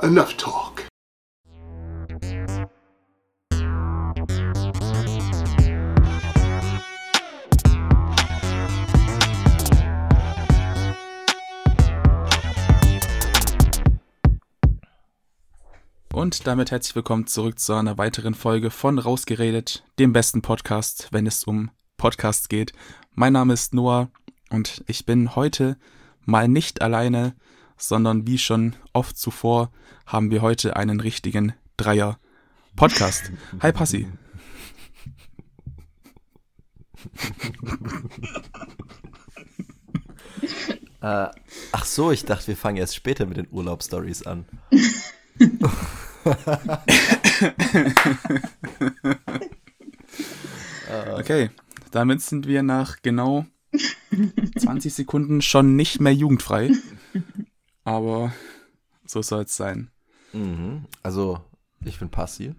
Enough 0.00 0.36
talk. 0.36 0.86
Und 16.12 16.46
damit 16.46 16.70
herzlich 16.70 16.94
willkommen 16.94 17.26
zurück 17.26 17.58
zu 17.58 17.74
einer 17.74 17.98
weiteren 17.98 18.34
Folge 18.34 18.70
von 18.70 19.00
Rausgeredet, 19.00 19.82
dem 19.98 20.12
besten 20.12 20.42
Podcast, 20.42 21.08
wenn 21.10 21.26
es 21.26 21.42
um 21.42 21.72
Podcasts 21.96 22.48
geht. 22.48 22.72
Mein 23.16 23.32
Name 23.32 23.54
ist 23.54 23.74
Noah 23.74 24.12
und 24.50 24.84
ich 24.86 25.06
bin 25.06 25.34
heute 25.34 25.76
mal 26.24 26.46
nicht 26.46 26.82
alleine, 26.82 27.34
sondern 27.78 28.26
wie 28.26 28.38
schon 28.38 28.76
oft 28.92 29.16
zuvor 29.16 29.70
haben 30.06 30.30
wir 30.30 30.42
heute 30.42 30.76
einen 30.76 31.00
richtigen 31.00 31.54
Dreier 31.76 32.18
Podcast. 32.76 33.32
Hi 33.60 33.72
Passi. 33.72 34.06
Äh, 41.00 41.28
ach 41.70 41.84
so, 41.84 42.10
ich 42.10 42.24
dachte, 42.24 42.48
wir 42.48 42.56
fangen 42.56 42.76
erst 42.76 42.96
später 42.96 43.24
mit 43.24 43.36
den 43.36 43.46
Urlaubsstories 43.52 44.24
an. 44.26 44.46
Okay, 51.18 51.50
damit 51.90 52.22
sind 52.22 52.46
wir 52.46 52.62
nach 52.62 53.02
genau 53.02 53.44
20 54.58 54.92
Sekunden 54.92 55.42
schon 55.42 55.76
nicht 55.76 56.00
mehr 56.00 56.14
jugendfrei. 56.14 56.70
Aber 57.88 58.34
so 59.06 59.22
soll 59.22 59.44
es 59.44 59.56
sein. 59.56 59.90
Mhm. 60.34 60.84
Also, 61.02 61.40
ich 61.82 61.98
bin 61.98 62.10
Passi. 62.10 62.54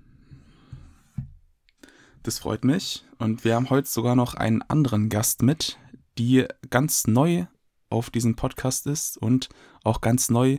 Das 2.24 2.40
freut 2.40 2.64
mich. 2.64 3.06
Und 3.20 3.46
wir 3.46 3.54
haben 3.54 3.70
heute 3.70 3.88
sogar 3.88 4.16
noch 4.16 4.34
einen 4.34 4.64
anderen 4.64 5.08
Gast 5.08 5.44
mit, 5.44 5.78
die 6.18 6.48
ganz 6.72 7.06
neu 7.06 7.46
auf 7.92 8.10
diesem 8.10 8.38
Podcast 8.38 8.88
ist 8.88 9.20
und 9.20 9.50
auch 9.84 10.02
ganz 10.02 10.32
neu 10.32 10.58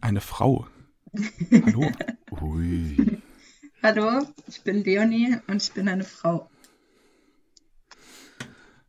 eine 0.00 0.20
Frau. 0.20 0.66
Hallo. 1.52 1.88
Ui. 2.40 3.22
Hallo, 3.84 4.26
ich 4.48 4.64
bin 4.64 4.82
Leonie 4.82 5.36
und 5.46 5.62
ich 5.62 5.70
bin 5.70 5.88
eine 5.88 6.02
Frau. 6.02 6.50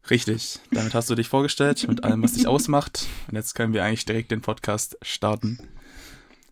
Richtig. 0.10 0.60
Damit 0.72 0.94
hast 0.94 1.10
du 1.10 1.16
dich 1.16 1.28
vorgestellt 1.28 1.88
mit 1.88 2.04
allem, 2.04 2.24
was 2.24 2.34
dich 2.34 2.48
ausmacht. 2.48 3.08
Und 3.28 3.36
jetzt 3.36 3.54
können 3.56 3.74
wir 3.74 3.84
eigentlich 3.84 4.06
direkt 4.06 4.32
den 4.32 4.42
Podcast 4.42 4.98
starten. 5.02 5.60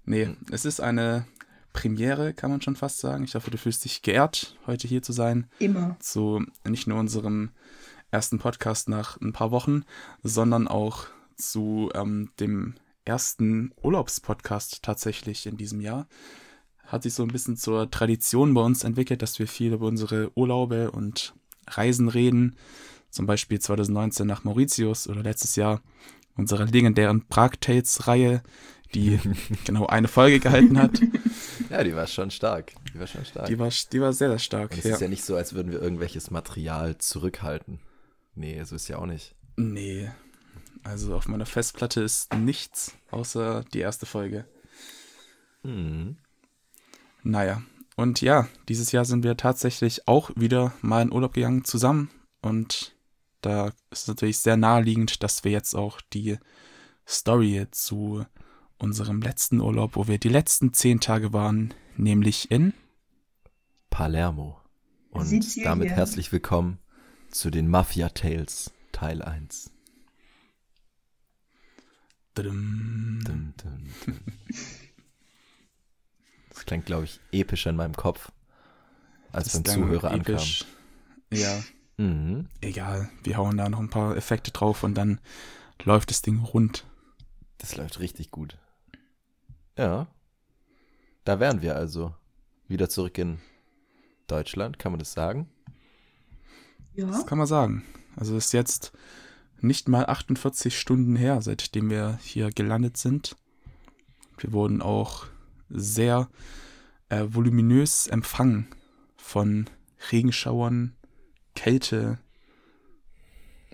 Nee, 0.05 0.29
es 0.51 0.65
ist 0.65 0.79
eine 0.79 1.25
Premiere, 1.73 2.33
kann 2.33 2.51
man 2.51 2.61
schon 2.61 2.75
fast 2.75 2.99
sagen. 2.99 3.23
Ich 3.23 3.35
hoffe, 3.35 3.51
du 3.51 3.57
fühlst 3.57 3.85
dich 3.85 4.01
geehrt, 4.01 4.55
heute 4.65 4.87
hier 4.87 5.01
zu 5.01 5.11
sein. 5.11 5.47
Immer. 5.59 5.97
zu 5.99 6.45
nicht 6.67 6.87
nur 6.87 6.99
unserem 6.99 7.51
ersten 8.11 8.39
Podcast 8.39 8.89
nach 8.89 9.19
ein 9.21 9.33
paar 9.33 9.51
Wochen, 9.51 9.83
sondern 10.23 10.67
auch 10.67 11.07
zu 11.35 11.91
ähm, 11.93 12.31
dem 12.39 12.75
ersten 13.05 13.73
Urlaubspodcast 13.81 14.83
tatsächlich 14.83 15.45
in 15.45 15.57
diesem 15.57 15.81
Jahr. 15.81 16.07
Hat 16.85 17.03
sich 17.03 17.13
so 17.13 17.23
ein 17.23 17.29
bisschen 17.29 17.57
zur 17.57 17.91
Tradition 17.91 18.53
bei 18.53 18.61
uns 18.61 18.83
entwickelt, 18.83 19.21
dass 19.21 19.39
wir 19.39 19.47
viel 19.47 19.73
über 19.73 19.87
unsere 19.87 20.31
Urlaube 20.35 20.91
und 20.91 21.33
Reisen 21.67 22.07
reden. 22.07 22.55
Zum 23.09 23.25
Beispiel 23.25 23.59
2019 23.59 24.27
nach 24.27 24.43
Mauritius 24.43 25.07
oder 25.07 25.23
letztes 25.23 25.55
Jahr 25.55 25.81
unsere 26.35 26.65
legendären 26.65 27.27
Prag-Tales-Reihe, 27.27 28.43
die 28.93 29.19
genau 29.65 29.87
eine 29.87 30.07
Folge 30.07 30.39
gehalten 30.39 30.77
hat. 30.79 31.01
Ja, 31.69 31.83
die 31.83 31.93
war 31.93 32.07
schon 32.07 32.31
stark. 32.31 32.71
Die 32.93 32.99
war 32.99 33.07
schon 33.07 33.25
stark. 33.25 33.47
Die 33.47 33.59
war, 33.59 33.69
die 33.91 33.99
war 33.99 34.13
sehr, 34.13 34.29
sehr 34.29 34.39
stark. 34.39 34.71
Und 34.71 34.77
es 34.77 34.85
ja. 34.85 34.93
ist 34.93 35.01
ja 35.01 35.09
nicht 35.09 35.25
so, 35.25 35.35
als 35.35 35.53
würden 35.53 35.71
wir 35.73 35.81
irgendwelches 35.81 36.31
Material 36.31 36.97
zurückhalten. 36.97 37.81
Nee, 38.35 38.63
so 38.63 38.75
ist 38.75 38.87
ja 38.87 38.97
auch 38.97 39.05
nicht. 39.05 39.35
Nee. 39.57 40.09
Also 40.83 41.13
auf 41.15 41.27
meiner 41.27 41.45
Festplatte 41.45 42.01
ist 42.01 42.33
nichts 42.35 42.93
außer 43.11 43.65
die 43.73 43.79
erste 43.79 44.05
Folge. 44.05 44.45
Mhm. 45.63 46.17
Naja. 47.23 47.61
Und 47.97 48.21
ja, 48.21 48.47
dieses 48.69 48.93
Jahr 48.93 49.03
sind 49.03 49.23
wir 49.23 49.35
tatsächlich 49.35 50.07
auch 50.07 50.31
wieder 50.35 50.73
mal 50.81 51.01
in 51.01 51.11
Urlaub 51.11 51.33
gegangen 51.33 51.65
zusammen. 51.65 52.09
Und 52.41 52.95
da 53.41 53.67
ist 53.91 54.03
es 54.03 54.07
natürlich 54.07 54.39
sehr 54.39 54.57
naheliegend, 54.57 55.23
dass 55.23 55.43
wir 55.43 55.51
jetzt 55.51 55.75
auch 55.75 56.01
die 56.13 56.37
Story 57.07 57.67
zu 57.71 58.25
unserem 58.77 59.21
letzten 59.21 59.59
Urlaub, 59.61 59.95
wo 59.95 60.07
wir 60.07 60.17
die 60.17 60.29
letzten 60.29 60.73
zehn 60.73 60.99
Tage 60.99 61.33
waren, 61.33 61.73
nämlich 61.95 62.51
in 62.51 62.73
Palermo. 63.89 64.59
Und 65.11 65.25
Sizilien. 65.25 65.69
damit 65.69 65.89
herzlich 65.89 66.31
willkommen 66.31 66.79
zu 67.31 67.49
den 67.49 67.67
Mafia 67.67 68.09
Tales 68.09 68.71
Teil 68.91 69.21
1. 69.21 69.71
Dum. 72.35 73.21
Dun, 73.23 73.23
dun, 73.25 73.53
dun. 73.57 73.89
Das 76.49 76.65
klingt, 76.65 76.85
glaube 76.85 77.05
ich, 77.05 77.19
epischer 77.31 77.69
in 77.69 77.75
meinem 77.75 77.95
Kopf, 77.95 78.31
als 79.31 79.53
Das 79.53 79.63
beim 79.63 79.73
Zuhörer 79.75 80.11
episch. 80.13 80.65
Ja, 81.31 81.55
ankam. 81.55 81.76
Mhm. 81.97 82.47
egal. 82.61 83.09
Wir 83.23 83.37
hauen 83.37 83.57
da 83.57 83.69
noch 83.69 83.79
ein 83.79 83.89
paar 83.89 84.15
Effekte 84.15 84.51
drauf 84.51 84.83
und 84.83 84.93
dann 84.95 85.19
läuft 85.83 86.11
das 86.11 86.21
Ding 86.21 86.39
rund. 86.39 86.85
Das 87.57 87.75
läuft 87.75 87.99
richtig 87.99 88.29
gut. 88.31 88.57
Ja. 89.77 90.07
Da 91.23 91.39
wären 91.39 91.61
wir 91.61 91.75
also. 91.75 92.13
Wieder 92.67 92.89
zurück 92.89 93.17
in 93.17 93.39
Deutschland, 94.27 94.77
kann 94.77 94.91
man 94.91 94.99
das 94.99 95.13
sagen? 95.13 95.49
Ja. 96.93 97.07
Das 97.07 97.25
kann 97.25 97.37
man 97.37 97.47
sagen. 97.47 97.83
Also 98.15 98.35
ist 98.35 98.51
jetzt 98.53 98.91
nicht 99.61 99.87
mal 99.87 100.05
48 100.05 100.77
Stunden 100.77 101.15
her, 101.15 101.41
seitdem 101.41 101.89
wir 101.89 102.19
hier 102.21 102.49
gelandet 102.51 102.97
sind. 102.97 103.35
Wir 104.37 104.51
wurden 104.51 104.81
auch 104.81 105.27
sehr 105.69 106.29
äh, 107.09 107.25
voluminös 107.29 108.07
empfangen 108.07 108.67
von 109.15 109.69
Regenschauern, 110.11 110.96
Kälte. 111.57 112.17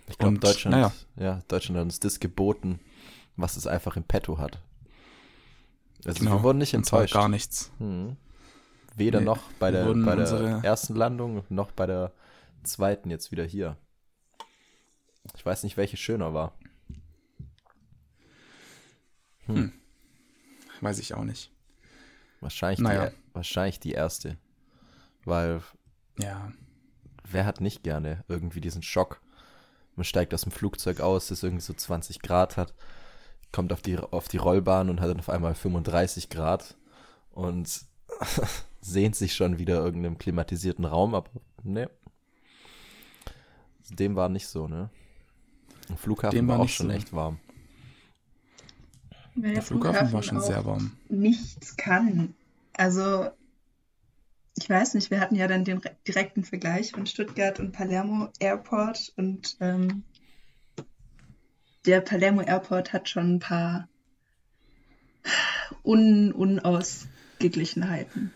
Ich 0.07 0.17
glaube, 0.17 0.39
Deutschland, 0.39 0.75
naja. 0.75 0.91
ja, 1.15 1.41
Deutschland 1.47 1.77
hat 1.77 1.83
uns 1.85 1.99
das 1.99 2.19
geboten, 2.19 2.79
was 3.35 3.55
es 3.57 3.67
einfach 3.67 3.95
im 3.97 4.03
Petto 4.03 4.37
hat. 4.37 4.59
Also 6.05 6.23
wir 6.23 6.43
wurden 6.43 6.57
nicht 6.57 6.71
Genau. 6.71 6.81
enttäuscht. 6.81 7.13
gar 7.13 7.29
nichts. 7.29 7.71
Mhm. 7.79 8.17
Weder 8.95 9.19
Nee, 9.19 9.25
noch 9.25 9.39
bei 9.59 9.71
der, 9.71 9.85
bei 9.93 10.15
der 10.15 10.61
ersten 10.63 10.95
Landung 10.95 11.43
noch 11.49 11.71
bei 11.71 11.85
der 11.87 12.11
zweiten 12.63 13.09
jetzt 13.09 13.31
wieder 13.31 13.43
hier. 13.45 13.77
Ich 15.35 15.45
weiß 15.45 15.63
nicht, 15.63 15.77
welche 15.77 15.97
schöner 15.97 16.33
war. 16.33 16.53
Weiß 20.81 20.99
ich 20.99 21.13
auch 21.13 21.23
nicht. 21.23 21.51
Wahrscheinlich, 22.41 22.79
Naja. 22.79 23.09
die, 23.09 23.15
wahrscheinlich 23.33 23.79
die 23.79 23.91
erste. 23.93 24.37
Weil 25.25 25.61
Ja, 26.19 26.51
wer 27.33 27.45
hat 27.45 27.61
nicht 27.61 27.83
gerne 27.83 28.23
irgendwie 28.27 28.61
diesen 28.61 28.83
Schock? 28.83 29.21
Man 29.95 30.05
steigt 30.05 30.33
aus 30.33 30.41
dem 30.41 30.51
Flugzeug 30.51 31.01
aus, 31.01 31.27
das 31.27 31.43
irgendwie 31.43 31.63
so 31.63 31.73
20 31.73 32.21
Grad 32.21 32.57
hat, 32.57 32.73
kommt 33.51 33.71
auf 33.71 33.81
die, 33.81 33.97
auf 33.97 34.27
die 34.27 34.37
Rollbahn 34.37 34.89
und 34.89 35.01
hat 35.01 35.09
dann 35.09 35.19
auf 35.19 35.29
einmal 35.29 35.53
35 35.53 36.29
Grad 36.29 36.75
und 37.31 37.85
sehnt 38.81 39.15
sich 39.15 39.35
schon 39.35 39.59
wieder 39.59 39.83
irgendeinem 39.83 40.17
klimatisierten 40.17 40.85
Raum, 40.85 41.15
aber 41.15 41.29
ne. 41.63 41.89
Dem 43.89 44.15
war 44.15 44.29
nicht 44.29 44.47
so, 44.47 44.67
ne? 44.67 44.89
Im 45.89 45.97
Flughafen 45.97 46.35
Dem 46.35 46.47
war, 46.47 46.57
war 46.57 46.65
auch 46.65 46.69
schon 46.69 46.87
so. 46.87 46.93
echt 46.93 47.13
warm. 47.13 47.39
Weil 49.35 49.53
der 49.53 49.61
Flughafen 49.61 50.11
war 50.11 50.23
schon 50.23 50.37
auch 50.37 50.43
sehr 50.43 50.65
warm. 50.65 50.91
Nichts 51.09 51.75
kann. 51.75 52.33
Also, 52.73 53.29
ich 54.55 54.69
weiß 54.69 54.93
nicht, 54.93 55.09
wir 55.11 55.19
hatten 55.19 55.35
ja 55.35 55.47
dann 55.47 55.65
den 55.65 55.79
re- 55.79 55.95
direkten 56.07 56.43
Vergleich 56.43 56.91
von 56.91 57.05
Stuttgart 57.05 57.59
und 57.59 57.71
Palermo 57.71 58.29
Airport 58.39 59.13
und 59.17 59.57
ähm, 59.59 60.03
der 61.85 62.01
Palermo 62.01 62.41
Airport 62.41 62.93
hat 62.93 63.09
schon 63.09 63.35
ein 63.35 63.39
paar 63.39 63.89
Un 65.83 66.31
Unausgeglichenheiten. 66.33 68.31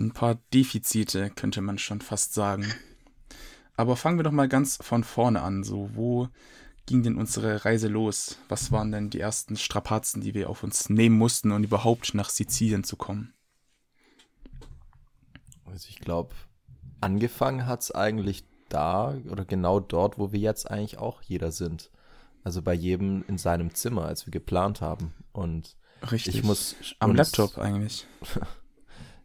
ein 0.00 0.12
paar 0.12 0.38
Defizite 0.52 1.30
könnte 1.30 1.60
man 1.60 1.78
schon 1.78 2.00
fast 2.00 2.34
sagen. 2.34 2.72
Aber 3.76 3.96
fangen 3.96 4.18
wir 4.18 4.22
doch 4.24 4.32
mal 4.32 4.48
ganz 4.48 4.78
von 4.80 5.04
vorne 5.04 5.42
an. 5.42 5.64
So, 5.64 5.90
wo 5.94 6.28
ging 6.86 7.02
denn 7.02 7.16
unsere 7.16 7.64
Reise 7.64 7.88
los? 7.88 8.38
Was 8.48 8.70
waren 8.72 8.92
denn 8.92 9.10
die 9.10 9.20
ersten 9.20 9.56
Strapazen, 9.56 10.20
die 10.22 10.32
wir 10.34 10.48
auf 10.48 10.62
uns 10.62 10.88
nehmen 10.88 11.18
mussten, 11.18 11.50
um 11.52 11.62
überhaupt 11.62 12.14
nach 12.14 12.30
Sizilien 12.30 12.84
zu 12.84 12.96
kommen? 12.96 13.33
Also 15.66 15.88
ich 15.88 15.98
glaube, 15.98 16.34
angefangen 17.00 17.66
hat 17.66 17.82
es 17.82 17.90
eigentlich 17.90 18.44
da 18.68 19.14
oder 19.30 19.44
genau 19.44 19.80
dort, 19.80 20.18
wo 20.18 20.32
wir 20.32 20.40
jetzt 20.40 20.70
eigentlich 20.70 20.98
auch 20.98 21.22
jeder 21.22 21.52
sind. 21.52 21.90
Also 22.42 22.60
bei 22.62 22.74
jedem 22.74 23.24
in 23.28 23.38
seinem 23.38 23.74
Zimmer, 23.74 24.04
als 24.06 24.26
wir 24.26 24.30
geplant 24.30 24.80
haben. 24.80 25.14
Und 25.32 25.76
Richtig. 26.10 26.36
Ich 26.36 26.42
muss 26.44 26.76
Am 26.98 27.10
uns- 27.10 27.18
Laptop 27.18 27.58
eigentlich. 27.58 28.06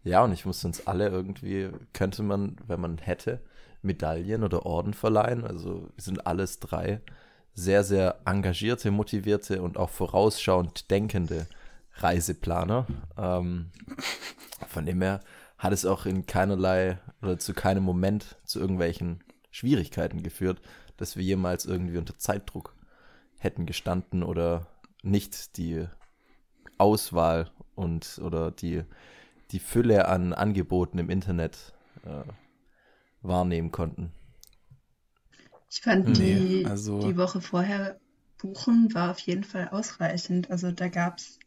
Ja, 0.05 0.23
und 0.23 0.31
ich 0.31 0.45
muss 0.45 0.63
uns 0.63 0.87
alle 0.87 1.09
irgendwie, 1.09 1.69
könnte 1.91 2.23
man, 2.23 2.55
wenn 2.65 2.79
man 2.79 2.97
hätte, 2.99 3.41
Medaillen 3.81 4.45
oder 4.45 4.65
Orden 4.65 4.93
verleihen. 4.93 5.43
Also 5.45 5.89
wir 5.93 6.01
sind 6.01 6.25
alles 6.25 6.61
drei 6.61 7.01
sehr, 7.53 7.83
sehr 7.83 8.21
engagierte, 8.25 8.91
motivierte 8.91 9.61
und 9.61 9.77
auch 9.77 9.89
vorausschauend 9.89 10.89
denkende 10.89 11.47
Reiseplaner. 11.95 12.87
Ähm, 13.17 13.71
von 14.69 14.85
dem 14.85 15.01
her 15.01 15.19
hat 15.59 15.73
es 15.73 15.85
auch 15.85 16.07
in 16.07 16.27
keinerlei 16.27 16.99
oder 17.21 17.39
zu 17.39 17.53
keinem 17.53 17.83
Moment 17.83 18.37
zu 18.45 18.59
irgendwelchen 18.59 19.23
Schwierigkeiten 19.51 20.23
geführt, 20.23 20.61
dass 20.97 21.17
wir 21.17 21.23
jemals 21.23 21.65
irgendwie 21.65 21.99
unter 21.99 22.17
Zeitdruck 22.17 22.75
hätten 23.39 23.67
gestanden 23.67 24.23
oder 24.23 24.67
nicht 25.03 25.57
die 25.57 25.87
Auswahl 26.77 27.51
und 27.75 28.19
oder 28.23 28.51
die, 28.51 28.83
die 29.51 29.59
Fülle 29.59 30.07
an 30.07 30.33
Angeboten 30.33 30.99
im 30.99 31.09
Internet 31.09 31.73
äh, 32.05 32.23
wahrnehmen 33.21 33.71
konnten. 33.71 34.11
Ich 35.69 35.81
fand 35.81 36.07
Nee, 36.07 36.35
die, 36.35 36.65
also- 36.65 36.99
die 37.01 37.17
Woche 37.17 37.41
vorher 37.41 37.99
buchen 38.39 38.93
war 38.93 39.11
auf 39.11 39.19
jeden 39.19 39.43
Fall 39.43 39.69
ausreichend. 39.69 40.49
Also 40.49 40.71
da 40.71 40.87
gab 40.87 41.19
es 41.19 41.39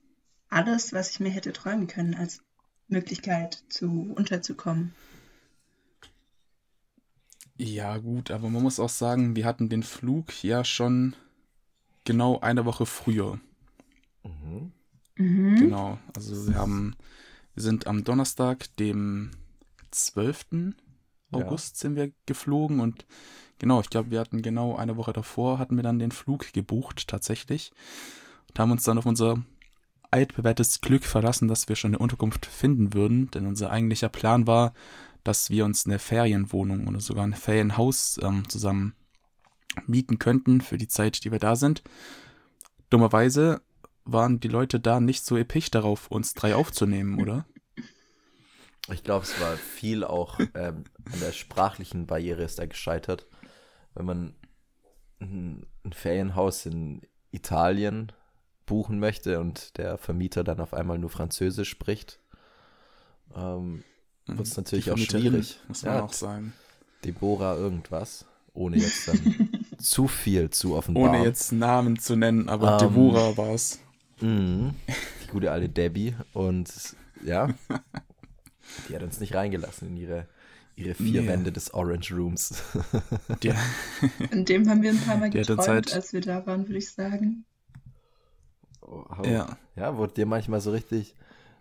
alles, 0.49 0.93
was 0.93 1.11
ich 1.11 1.21
mir 1.21 1.31
hätte 1.31 1.53
träumen 1.53 1.87
können 1.87 2.15
als 2.15 2.41
Möglichkeit 2.93 3.63
zu 3.69 4.13
unterzukommen. 4.15 4.95
Ja, 7.59 7.99
gut, 7.99 8.31
aber 8.31 8.49
man 8.49 8.63
muss 8.63 8.81
auch 8.81 8.89
sagen, 8.89 9.37
wir 9.37 9.45
hatten 9.45 9.69
den 9.69 9.83
Flug 9.83 10.43
ja 10.43 10.65
schon 10.65 11.15
genau 12.05 12.41
eine 12.41 12.65
Woche 12.65 12.87
früher. 12.87 13.39
Mhm. 14.25 14.73
Mhm. 15.17 15.57
Genau. 15.57 15.99
Also 16.17 16.49
wir 16.49 16.57
haben, 16.57 16.97
wir 17.55 17.63
sind 17.63 17.87
am 17.87 18.05
Donnerstag, 18.05 18.75
dem 18.77 19.31
12. 19.91 20.47
Ja. 20.53 21.39
August 21.39 21.79
sind 21.79 21.97
wir 21.97 22.13
geflogen 22.27 22.81
und 22.81 23.07
genau, 23.59 23.81
ich 23.81 23.91
glaube, 23.91 24.11
wir 24.11 24.21
hatten 24.21 24.43
genau 24.43 24.77
eine 24.77 24.97
Woche 24.97 25.13
davor, 25.13 25.59
hatten 25.59 25.77
wir 25.77 25.83
dann 25.83 25.99
den 25.99 26.13
Flug 26.13 26.53
gebucht 26.53 27.09
tatsächlich 27.09 27.73
und 28.49 28.59
haben 28.59 28.71
uns 28.71 28.85
dann 28.85 28.99
auf 28.99 29.07
unser 29.07 29.43
altbewährtes 30.13 30.81
Glück 30.81 31.05
verlassen, 31.05 31.49
dass 31.49 31.69
wir 31.69 31.77
schon 31.77 31.91
eine 31.91 31.99
Unterkunft 31.99 32.47
finden 32.47 32.95
würden, 32.95 33.31
denn 33.31 33.47
unser 33.47 33.71
eigentlicher 33.71 34.09
Plan 34.09 34.47
war, 34.47 34.75
dass 35.25 35.51
wir 35.51 35.65
uns 35.65 35.87
eine 35.87 35.99
Ferienwohnung 35.99 36.87
oder 36.89 37.01
sogar 37.01 37.25
ein 37.25 37.35
Ferienhaus 37.35 38.19
ähm, 38.23 38.49
zusammen 38.49 38.95
mieten 39.87 40.19
könnten 40.19 40.61
für 40.61 40.79
die 40.79 40.89
Zeit, 40.89 41.25
die 41.25 41.33
wir 41.33 41.39
da 41.39 41.57
sind. 41.57 41.83
Dummerweise 42.91 43.63
waren 44.05 44.41
die 44.41 44.49
Leute 44.49 44.81
da 44.81 45.01
nicht 45.01 45.25
so 45.25 45.37
episch 45.37 45.71
darauf, 45.71 46.11
uns 46.11 46.35
drei 46.35 46.55
aufzunehmen, 46.55 47.21
oder? 47.21 47.47
Ich 48.91 49.05
glaube, 49.05 49.25
es 49.25 49.41
war 49.41 49.57
viel 49.57 50.03
auch 50.05 50.41
ähm, 50.55 50.85
an 51.11 51.21
der 51.21 51.33
sprachlichen 51.33 52.07
Barriere 52.07 52.43
ist 52.43 52.59
da 52.59 52.67
gescheitert. 52.67 53.27
Wenn 53.95 54.07
man 54.07 54.35
ein, 55.21 55.67
Ferienhaus 55.93 56.67
in 56.67 57.03
Italien 57.31 58.13
buchen 58.67 58.99
möchte 58.99 59.41
und 59.41 59.77
der 59.79 59.99
Vermieter 59.99 60.45
dann 60.45 60.61
auf 60.61 60.73
einmal 60.75 60.99
nur 60.99 61.11
Französisch 61.11 61.69
spricht, 61.71 62.19
ähm, 63.37 63.83
wird 64.27 64.47
es 64.47 64.57
natürlich 64.57 64.91
auch 64.91 64.99
schwierig. 64.99 65.59
Muss 65.69 65.83
man 65.83 65.95
Ja, 65.95 66.03
auch 66.05 66.13
sagen. 66.13 66.53
Deborah 67.05 67.57
irgendwas, 67.57 68.25
ohne 68.55 68.77
jetzt 68.77 69.09
dann 69.09 69.49
zu 69.79 70.07
viel 70.09 70.51
zu 70.51 70.77
offenbaren. 70.77 71.11
Ohne 71.17 71.25
jetzt 71.25 71.53
Namen 71.53 71.99
zu 71.99 72.15
nennen, 72.17 72.49
aber 72.49 72.75
Ähm, 72.81 72.89
Deborah 72.89 73.37
war 73.37 73.51
es. 73.55 73.81
Mhm. 74.21 74.75
Die 75.25 75.29
gute 75.29 75.51
alte 75.51 75.69
Debbie. 75.69 76.15
Und 76.33 76.71
ja, 77.25 77.49
die 78.89 78.95
hat 78.95 79.03
uns 79.03 79.19
nicht 79.21 79.35
reingelassen 79.35 79.89
in 79.89 79.97
ihre, 79.97 80.29
ihre 80.77 80.95
vier 80.95 81.23
Nee. 81.23 81.29
Wände 81.29 81.51
des 81.53 81.75
Orange 81.75 82.13
Rooms. 82.15 82.63
Die, 83.43 83.51
An 84.31 84.45
dem 84.45 84.69
haben 84.69 84.83
wir 84.83 84.91
ein 84.91 85.01
paar 85.01 85.17
Mal 85.17 85.31
geträumt, 85.31 85.67
halt- 85.69 85.93
als 85.93 86.13
wir 86.13 86.21
da 86.21 86.47
waren, 86.47 86.69
würde 86.69 86.79
ich 86.79 86.91
sagen. 86.93 87.45
Oh, 88.93 89.25
ja, 89.25 89.57
ja, 89.75 89.97
wurde 89.97 90.13
dir 90.15 90.27
manchmal 90.27 90.61
so 90.61 90.71
richtig, 90.71 91.15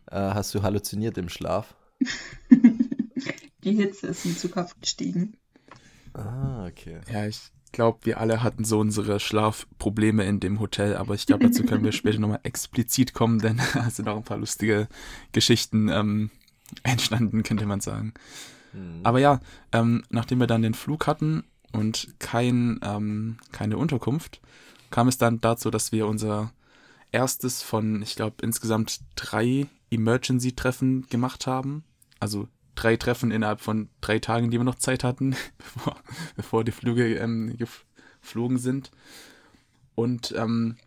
äh, 0.08 0.16
hast 0.16 0.54
du 0.54 0.64
halluziniert 0.64 1.18
im 1.18 1.30
Schlaf? 1.30 1.76
Die 3.64 3.74
Hitze 3.74 4.08
ist 4.08 4.26
mir 4.26 4.36
zu 4.36 4.50
Kopf 4.50 4.76
gestiegen. 4.82 5.38
Ah, 6.14 6.66
okay. 6.66 7.00
ja, 7.12 7.26
ich 7.28 7.52
glaube, 7.72 8.00
wir 8.04 8.20
alle 8.20 8.44
hatten 8.44 8.66
so 8.66 8.80
unsere 8.80 9.22
Schlafprobleme 9.22 10.26
in 10.26 10.42
dem 10.42 10.60
Hotel, 10.60 10.98
aber 10.98 11.14
ich 11.14 11.26
glaube, 11.26 11.46
dazu 11.46 11.64
können 11.64 11.86
wir 11.86 11.92
später 11.94 12.20
nochmal 12.20 12.42
explizit 12.44 13.14
kommen, 13.14 13.40
denn 13.40 13.62
da 13.74 13.90
sind 13.90 14.10
auch 14.10 14.18
ein 14.18 14.24
paar 14.24 14.38
lustige 14.38 14.90
Geschichten 15.32 15.88
ähm, 15.88 16.32
entstanden, 16.84 17.44
könnte 17.44 17.66
man 17.66 17.80
sagen. 17.80 18.14
Hm. 18.74 19.00
Aber 19.04 19.20
ja, 19.20 19.40
ähm, 19.72 20.04
nachdem 20.10 20.40
wir 20.40 20.48
dann 20.48 20.64
den 20.64 20.74
Flug 20.74 21.08
hatten 21.08 21.46
und 21.72 22.14
kein, 22.20 22.82
ähm, 22.84 23.38
keine 23.54 23.78
Unterkunft, 23.78 24.42
kam 24.90 25.08
es 25.08 25.18
dann 25.18 25.40
dazu, 25.40 25.70
dass 25.70 25.94
wir 25.94 26.08
unser 26.08 26.52
erstes 27.12 27.62
von, 27.62 28.02
ich 28.02 28.16
glaube, 28.16 28.38
insgesamt 28.42 29.02
drei 29.16 29.68
Emergency-Treffen 29.90 31.08
gemacht 31.10 31.48
haben. 31.48 31.84
Also 32.20 32.48
drei 32.76 32.96
Treffen 32.98 33.32
innerhalb 33.32 33.62
von 33.62 33.90
drei 34.00 34.20
Tagen, 34.20 34.52
die 34.52 34.58
wir 34.58 34.64
noch 34.64 34.76
Zeit 34.76 35.04
hatten, 35.04 35.36
bevor, 35.58 35.96
bevor 36.36 36.64
die 36.64 36.72
Flüge 36.72 37.16
ähm, 37.16 37.58
geflogen 37.58 38.58
sind. 38.58 38.92
Und 39.96 40.34
ähm, 40.38 40.78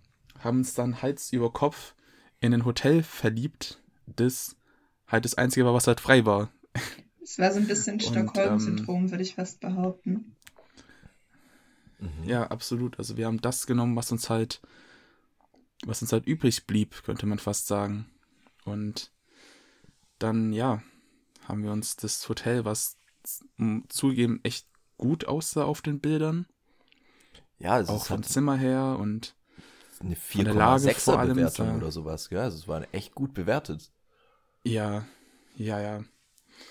haben 0.41 0.59
uns 0.59 0.75
dann 0.75 1.03
Hals 1.03 1.33
über 1.33 1.53
Kopf 1.53 1.95
in 2.41 2.53
ein 2.53 2.65
Hotel 2.65 3.03
verliebt, 3.03 3.81
das 4.07 4.57
halt 5.07 5.25
das 5.25 5.35
einzige 5.35 5.65
war, 5.67 5.75
was 5.75 5.87
halt 5.87 6.01
frei 6.01 6.27
war. 6.27 6.51
Es 7.23 7.39
war 7.39 7.53
so 7.53 7.59
ein 7.59 7.67
bisschen 7.67 8.01
Stockholm-Syndrom, 8.01 9.11
würde 9.11 9.23
ich 9.23 9.35
fast 9.35 9.61
behaupten. 9.61 10.35
Ja, 12.27 12.49
absolut. 12.49 12.99
Also 12.99 13.17
wir 13.17 13.27
haben 13.27 13.41
das 13.41 13.67
genommen, 13.67 13.97
was 13.97 14.13
uns 14.13 14.29
halt, 14.29 14.61
was 15.87 16.03
uns 16.03 16.13
halt 16.13 16.27
übrig 16.27 16.67
blieb, 16.67 17.03
könnte 17.05 17.27
man 17.27 17.39
fast 17.39 17.67
sagen. 17.67 18.07
Und 18.65 19.13
dann, 20.19 20.53
ja, 20.53 20.83
haben 21.47 21.63
wir 21.65 21.73
uns 21.73 21.97
das 21.97 22.29
Hotel, 22.29 22.65
was 22.65 22.97
m, 23.59 23.85
zugegeben 23.89 24.41
echt 24.43 24.67
gut 24.97 25.27
aussah 25.27 25.65
auf 25.65 25.83
den 25.83 26.01
Bildern, 26.01 26.47
Ja, 27.59 27.81
es 27.81 27.89
auch 27.89 28.07
vom 28.07 28.19
halt 28.19 28.27
Zimmer 28.29 28.57
her 28.57 28.97
und 28.99 29.35
eine 30.01 30.17
von 30.17 30.45
der 30.45 30.55
Lage 30.55 30.89
4,6er 30.91 31.01
vor 31.01 31.19
allem, 31.19 31.37
Bewertung 31.37 31.67
ja. 31.69 31.77
oder 31.77 31.91
sowas. 31.93 32.29
Gell? 32.29 32.41
Also 32.41 32.59
es 32.59 32.69
war 32.69 32.87
echt 32.93 33.15
gut 33.15 33.35
bewertet. 33.35 33.93
ja, 34.65 35.05
ja, 35.57 35.81
ja, 35.81 36.05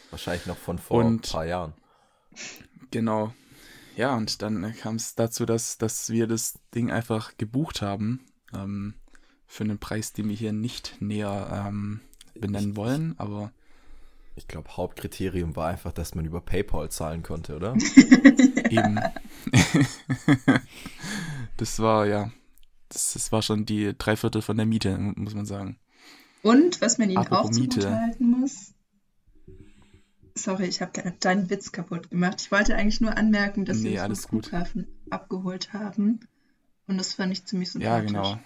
Wahrscheinlich 0.10 0.45
noch 0.45 0.57
von 0.57 0.77
vor 0.77 1.01
ein 1.01 1.07
Und- 1.07 1.31
paar 1.31 1.45
Jahren. 1.45 1.74
genau. 2.91 3.33
Ja, 3.95 4.15
und 4.15 4.41
dann 4.41 4.74
kam 4.77 4.95
es 4.95 5.15
dazu, 5.15 5.45
dass, 5.45 5.77
dass 5.77 6.10
wir 6.10 6.25
das 6.27 6.60
Ding 6.74 6.91
einfach 6.91 7.38
gebucht 7.38 7.81
haben, 7.81 8.25
ähm, 8.55 8.93
für 9.45 9.63
einen 9.63 9.77
Preis, 9.79 10.13
den 10.13 10.29
wir 10.29 10.36
hier 10.36 10.53
nicht 10.53 10.98
näher 11.01 11.65
ähm, 11.67 12.00
benennen 12.36 12.72
Ich- 12.72 12.75
wollen, 12.75 13.13
aber 13.17 13.51
Ich 14.36 14.48
glaube, 14.48 14.75
Hauptkriterium 14.77 15.55
war 15.55 15.67
einfach, 15.67 15.91
dass 15.91 16.15
man 16.15 16.25
über 16.25 16.41
PayPal 16.41 16.89
zahlen 16.89 17.22
konnte, 17.24 17.55
oder? 17.55 17.75
Eben. 18.69 19.00
das 21.57 21.79
war, 21.79 22.07
ja, 22.07 22.31
das, 22.89 23.13
das 23.13 23.31
war 23.31 23.41
schon 23.41 23.65
die 23.65 23.93
Dreiviertel 23.98 24.41
von 24.41 24.57
der 24.57 24.65
Miete, 24.65 24.98
muss 24.98 25.36
man 25.36 25.45
sagen. 25.45 25.77
Und 26.41 26.81
was 26.81 26.98
man 26.98 27.10
ihnen 27.10 27.17
Apropos 27.19 27.45
auch 27.48 27.51
zugute 27.51 27.89
halten 27.95 28.29
muss. 28.39 28.74
Sorry, 30.36 30.65
ich 30.65 30.81
habe 30.81 30.91
gerade 30.91 31.15
deinen 31.19 31.50
Witz 31.50 31.72
kaputt 31.72 32.10
gemacht. 32.10 32.41
Ich 32.41 32.51
wollte 32.51 32.75
eigentlich 32.75 33.01
nur 33.01 33.15
anmerken, 33.15 33.65
dass 33.65 33.77
Nee, 33.77 33.89
sie 33.89 33.93
uns 33.95 34.01
alles 34.01 34.25
vom 34.25 34.39
gut. 34.39 34.48
Flughafen 34.48 34.88
abgeholt 35.12 35.74
haben. 35.74 36.22
Und 36.87 36.97
das 36.97 37.13
fand 37.13 37.31
ich 37.31 37.45
ziemlich 37.45 37.69
Ja, 37.75 37.99
sympathisch. 38.01 38.07
genau. 38.11 38.39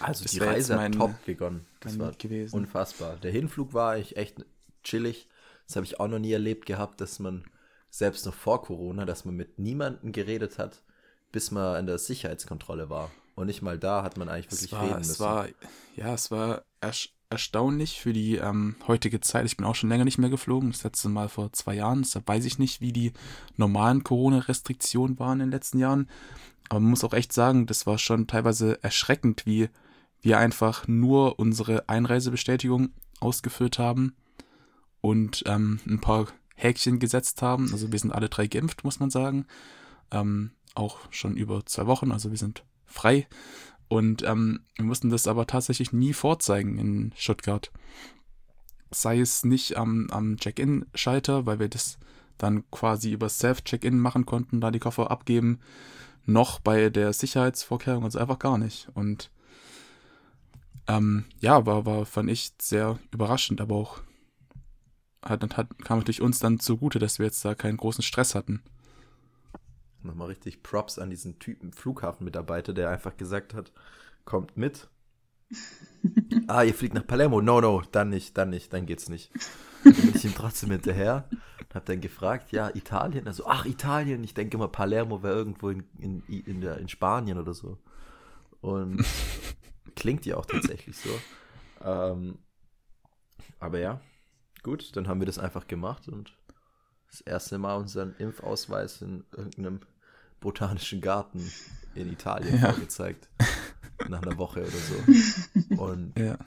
Also 0.00 0.22
Das 0.24 0.32
die 0.32 0.38
Reise 0.38 0.76
mein- 0.76 0.92
hat 0.92 0.98
top 0.98 1.24
begonnen. 1.26 1.66
Das 1.80 1.98
war 1.98 2.12
gewesen. 2.12 2.56
unfassbar. 2.56 3.16
Der 3.16 3.30
Hinflug 3.30 3.74
war 3.74 3.98
ich 3.98 4.16
echt 4.16 4.44
chillig. 4.82 5.28
Das 5.66 5.76
habe 5.76 5.86
ich 5.86 6.00
auch 6.00 6.08
noch 6.08 6.18
nie 6.18 6.32
erlebt 6.32 6.66
gehabt, 6.66 7.00
dass 7.00 7.18
man 7.18 7.44
selbst 7.90 8.24
noch 8.26 8.34
vor 8.34 8.62
Corona, 8.62 9.04
dass 9.04 9.24
man 9.24 9.36
mit 9.36 9.58
niemandem 9.58 10.12
geredet 10.12 10.58
hat, 10.58 10.82
bis 11.30 11.50
man 11.50 11.78
in 11.80 11.86
der 11.86 11.98
Sicherheitskontrolle 11.98 12.88
war. 12.88 13.10
Und 13.34 13.46
nicht 13.46 13.62
mal 13.62 13.78
da 13.78 14.02
hat 14.02 14.16
man 14.16 14.28
eigentlich 14.28 14.46
Es 14.50 14.62
wirklich 14.62 14.72
war, 14.72 14.82
reden 14.88 15.00
es 15.00 15.08
müssen. 15.08 15.20
war, 15.20 15.48
ja, 15.96 16.14
es 16.14 16.30
war 16.30 16.64
ersch 16.80 17.12
erstaunlich 17.30 17.98
für 17.98 18.12
die 18.12 18.36
ähm, 18.36 18.76
heutige 18.86 19.18
Zeit. 19.22 19.46
Ich 19.46 19.56
bin 19.56 19.64
auch 19.64 19.74
schon 19.74 19.88
länger 19.88 20.04
nicht 20.04 20.18
mehr 20.18 20.28
geflogen, 20.28 20.70
das 20.70 20.84
letzte 20.84 21.08
Mal 21.08 21.30
vor 21.30 21.50
zwei 21.54 21.74
Jahren. 21.76 22.02
Deshalb 22.02 22.28
weiß 22.28 22.44
ich 22.44 22.58
nicht, 22.58 22.82
wie 22.82 22.92
die 22.92 23.14
normalen 23.56 24.04
Corona-Restriktionen 24.04 25.18
waren 25.18 25.40
in 25.40 25.46
den 25.46 25.50
letzten 25.52 25.78
Jahren. 25.78 26.10
Aber 26.68 26.80
man 26.80 26.90
muss 26.90 27.04
auch 27.04 27.12
echt 27.12 27.32
sagen, 27.32 27.66
das 27.66 27.86
war 27.86 27.98
schon 27.98 28.26
teilweise 28.26 28.82
erschreckend, 28.82 29.46
wie 29.46 29.68
wir 30.20 30.38
einfach 30.38 30.86
nur 30.88 31.38
unsere 31.38 31.88
Einreisebestätigung 31.88 32.90
ausgefüllt 33.20 33.78
haben 33.78 34.14
und 35.00 35.42
ähm, 35.46 35.80
ein 35.86 36.00
paar 36.00 36.26
Häkchen 36.54 36.98
gesetzt 36.98 37.42
haben. 37.42 37.70
Also 37.72 37.92
wir 37.92 37.98
sind 37.98 38.12
alle 38.12 38.28
drei 38.28 38.46
geimpft, 38.46 38.84
muss 38.84 39.00
man 39.00 39.10
sagen. 39.10 39.46
Ähm, 40.10 40.52
auch 40.74 40.98
schon 41.10 41.36
über 41.36 41.66
zwei 41.66 41.86
Wochen, 41.86 42.12
also 42.12 42.30
wir 42.30 42.38
sind 42.38 42.64
frei. 42.86 43.26
Und 43.88 44.22
ähm, 44.22 44.60
wir 44.76 44.86
mussten 44.86 45.10
das 45.10 45.26
aber 45.26 45.46
tatsächlich 45.46 45.92
nie 45.92 46.14
vorzeigen 46.14 46.78
in 46.78 47.12
Stuttgart. 47.16 47.70
Sei 48.90 49.20
es 49.20 49.44
nicht 49.44 49.76
am, 49.76 50.08
am 50.10 50.36
Check-in-Schalter, 50.36 51.46
weil 51.46 51.58
wir 51.58 51.68
das 51.68 51.98
dann 52.38 52.68
quasi 52.70 53.12
über 53.12 53.28
Self-Check-In 53.28 53.98
machen 53.98 54.24
konnten, 54.24 54.60
da 54.60 54.70
die 54.70 54.78
Koffer 54.78 55.10
abgeben, 55.10 55.60
noch 56.24 56.60
bei 56.60 56.90
der 56.90 57.12
Sicherheitsvorkehrung, 57.12 58.04
also 58.04 58.18
einfach 58.18 58.38
gar 58.38 58.58
nicht. 58.58 58.88
Und 58.94 59.30
ähm, 60.88 61.24
ja, 61.38 61.66
war, 61.66 61.86
war, 61.86 62.06
fand 62.06 62.30
ich 62.30 62.52
sehr 62.60 62.98
überraschend, 63.10 63.60
aber 63.60 63.76
auch 63.76 64.00
hat, 65.22 65.56
hat, 65.56 65.78
kam 65.84 65.98
natürlich 65.98 66.20
uns 66.22 66.40
dann 66.40 66.58
zugute, 66.58 66.98
dass 66.98 67.18
wir 67.18 67.26
jetzt 67.26 67.44
da 67.44 67.54
keinen 67.54 67.76
großen 67.76 68.02
Stress 68.02 68.34
hatten. 68.34 68.62
Nochmal 70.02 70.28
richtig 70.28 70.62
Props 70.62 70.98
an 70.98 71.10
diesen 71.10 71.38
Typen 71.38 71.72
Flughafenmitarbeiter, 71.72 72.72
der 72.72 72.90
einfach 72.90 73.16
gesagt 73.16 73.54
hat, 73.54 73.72
kommt 74.24 74.56
mit. 74.56 74.88
Ah, 76.46 76.62
ihr 76.62 76.74
fliegt 76.74 76.94
nach 76.94 77.06
Palermo. 77.06 77.40
No, 77.40 77.60
no, 77.60 77.82
dann 77.92 78.08
nicht, 78.08 78.36
dann 78.36 78.50
nicht, 78.50 78.72
dann 78.72 78.86
geht's 78.86 79.08
nicht. 79.08 79.30
Dann 79.84 79.94
bin 79.94 80.14
ich 80.14 80.24
ihm 80.24 80.34
trotzdem 80.34 80.70
hinterher 80.70 81.28
und 81.58 81.74
hab 81.74 81.86
dann 81.86 82.00
gefragt, 82.00 82.52
ja, 82.52 82.70
Italien? 82.74 83.26
Also, 83.26 83.46
ach, 83.46 83.64
Italien, 83.66 84.22
ich 84.24 84.34
denke 84.34 84.58
mal, 84.58 84.68
Palermo 84.68 85.22
wäre 85.22 85.34
irgendwo 85.34 85.70
in, 85.70 85.84
in, 85.98 86.22
in, 86.28 86.60
der, 86.60 86.78
in 86.78 86.88
Spanien 86.88 87.38
oder 87.38 87.54
so. 87.54 87.78
Und 88.60 89.04
klingt 89.96 90.26
ja 90.26 90.36
auch 90.36 90.46
tatsächlich 90.46 90.96
so. 90.96 91.10
Ähm, 91.84 92.38
aber 93.58 93.78
ja, 93.78 94.00
gut, 94.62 94.96
dann 94.96 95.08
haben 95.08 95.20
wir 95.20 95.26
das 95.26 95.38
einfach 95.38 95.66
gemacht 95.66 96.08
und 96.08 96.36
das 97.10 97.20
erste 97.20 97.58
Mal 97.58 97.76
unseren 97.76 98.14
Impfausweis 98.16 99.02
in 99.02 99.24
irgendeinem 99.32 99.80
botanischen 100.40 101.00
Garten 101.00 101.50
in 101.94 102.10
Italien 102.10 102.60
ja. 102.60 102.72
vorgezeigt. 102.72 103.28
Nach 104.08 104.22
einer 104.22 104.38
Woche 104.38 104.60
oder 104.60 104.70
so. 104.70 105.76
Und, 105.82 106.18
ja. 106.18 106.38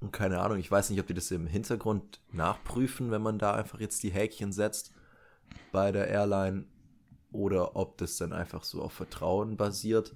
und 0.00 0.12
keine 0.12 0.40
Ahnung, 0.40 0.58
ich 0.58 0.70
weiß 0.70 0.90
nicht, 0.90 1.00
ob 1.00 1.06
die 1.06 1.14
das 1.14 1.30
im 1.30 1.46
Hintergrund 1.46 2.20
nachprüfen, 2.32 3.10
wenn 3.10 3.22
man 3.22 3.38
da 3.38 3.54
einfach 3.54 3.80
jetzt 3.80 4.02
die 4.02 4.10
Häkchen 4.10 4.52
setzt 4.52 4.92
bei 5.72 5.92
der 5.92 6.08
Airline 6.08 6.64
oder 7.32 7.76
ob 7.76 7.98
das 7.98 8.16
dann 8.16 8.32
einfach 8.32 8.64
so 8.64 8.82
auf 8.82 8.92
Vertrauen 8.92 9.56
basiert. 9.56 10.14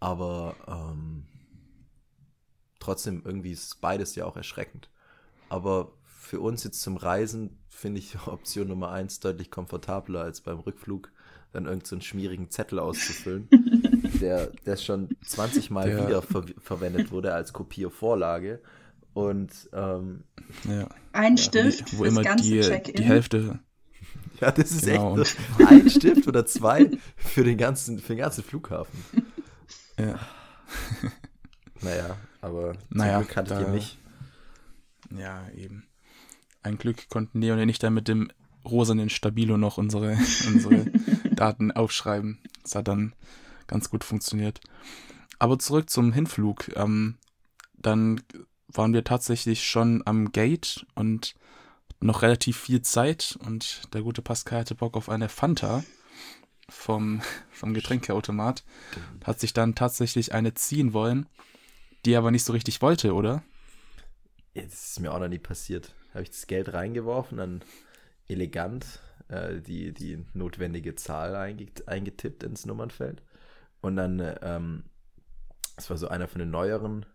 Aber 0.00 0.54
ähm, 0.68 1.26
trotzdem 2.78 3.22
irgendwie 3.24 3.52
ist 3.52 3.80
beides 3.80 4.14
ja 4.14 4.26
auch 4.26 4.36
erschreckend. 4.36 4.90
Aber 5.48 5.92
für 6.04 6.40
uns 6.40 6.64
jetzt 6.64 6.82
zum 6.82 6.96
Reisen 6.96 7.58
finde 7.68 7.98
ich 8.00 8.16
Option 8.26 8.68
Nummer 8.68 8.90
eins 8.90 9.20
deutlich 9.20 9.50
komfortabler 9.50 10.22
als 10.22 10.40
beim 10.40 10.58
Rückflug 10.58 11.10
dann 11.52 11.66
irgendeinen 11.66 12.00
so 12.00 12.06
schmierigen 12.06 12.50
Zettel 12.50 12.78
auszufüllen, 12.78 13.48
der, 14.20 14.48
der 14.64 14.76
schon 14.76 15.08
20 15.24 15.70
Mal 15.70 15.88
der, 15.88 16.06
wieder 16.06 16.22
ver 16.22 16.44
verwendet 16.58 17.10
wurde 17.10 17.32
als 17.34 17.52
Kopiervorlage. 17.52 18.60
Und 19.14 19.50
ähm, 19.72 20.24
ja. 20.68 20.88
ein 21.12 21.38
Stift 21.38 21.96
wo 21.96 22.04
immer 22.04 22.22
die, 22.36 22.60
die 22.60 23.02
Hälfte. 23.02 23.60
Ja, 24.40 24.50
das 24.50 24.70
ist 24.70 24.84
genau. 24.84 25.18
echt 25.18 25.36
ein 25.66 25.88
Stift 25.88 26.28
oder 26.28 26.44
zwei 26.44 26.90
für 27.16 27.42
den 27.42 27.56
ganzen, 27.56 27.98
für 27.98 28.14
den 28.14 28.18
ganzen 28.18 28.44
Flughafen. 28.44 28.98
Ja. 29.98 30.18
Naja, 31.80 32.16
aber 32.40 32.72
zum 32.72 32.80
naja, 32.90 33.20
Glück 33.20 33.36
hattet 33.36 33.60
ihr 33.60 33.68
nicht. 33.68 33.98
Ja, 35.16 35.48
eben. 35.56 35.86
Ein 36.62 36.78
Glück 36.78 37.08
konnten 37.08 37.38
Neo 37.38 37.54
und 37.54 37.68
ich 37.68 37.78
dann 37.78 37.94
mit 37.94 38.08
dem 38.08 38.30
rosanen 38.64 39.08
Stabilo 39.08 39.56
noch 39.56 39.78
unsere, 39.78 40.18
unsere 40.46 40.84
Daten 41.34 41.70
aufschreiben. 41.70 42.38
Das 42.62 42.74
hat 42.74 42.88
dann 42.88 43.14
ganz 43.66 43.90
gut 43.90 44.04
funktioniert. 44.04 44.60
Aber 45.38 45.58
zurück 45.58 45.90
zum 45.90 46.12
Hinflug. 46.12 46.74
Ähm, 46.76 47.16
dann 47.74 48.22
waren 48.68 48.92
wir 48.92 49.04
tatsächlich 49.04 49.64
schon 49.64 50.02
am 50.06 50.32
Gate 50.32 50.86
und 50.94 51.34
noch 52.00 52.22
relativ 52.22 52.58
viel 52.58 52.82
Zeit 52.82 53.38
und 53.40 53.92
der 53.94 54.02
gute 54.02 54.22
Pascal 54.22 54.60
hatte 54.60 54.74
Bock 54.74 54.96
auf 54.96 55.08
eine 55.08 55.28
Fanta 55.28 55.84
vom, 56.68 57.22
vom 57.50 57.74
Getränkeautomat. 57.74 58.64
Hat 59.24 59.40
sich 59.40 59.52
dann 59.52 59.74
tatsächlich 59.74 60.34
eine 60.34 60.54
ziehen 60.54 60.92
wollen 60.92 61.26
die 62.06 62.16
aber 62.16 62.30
nicht 62.30 62.44
so 62.44 62.52
richtig 62.52 62.80
wollte, 62.80 63.12
oder? 63.12 63.42
Das 64.54 64.90
ist 64.90 65.00
mir 65.00 65.12
auch 65.12 65.18
noch 65.18 65.28
nie 65.28 65.38
passiert. 65.38 65.94
Habe 66.14 66.22
ich 66.22 66.30
das 66.30 66.46
Geld 66.46 66.72
reingeworfen, 66.72 67.38
dann 67.38 67.62
elegant 68.28 69.00
äh, 69.28 69.60
die, 69.60 69.92
die 69.92 70.24
notwendige 70.32 70.94
Zahl 70.94 71.34
eingetippt 71.34 72.42
ins 72.42 72.64
Nummernfeld. 72.64 73.22
Und 73.86 73.96
dann, 73.96 74.36
ähm, 74.42 74.84
das 75.76 75.88
war 75.90 75.96
so 75.96 76.08
einer 76.08 76.26
von 76.26 76.40
den 76.40 76.50
neueren 76.50 77.06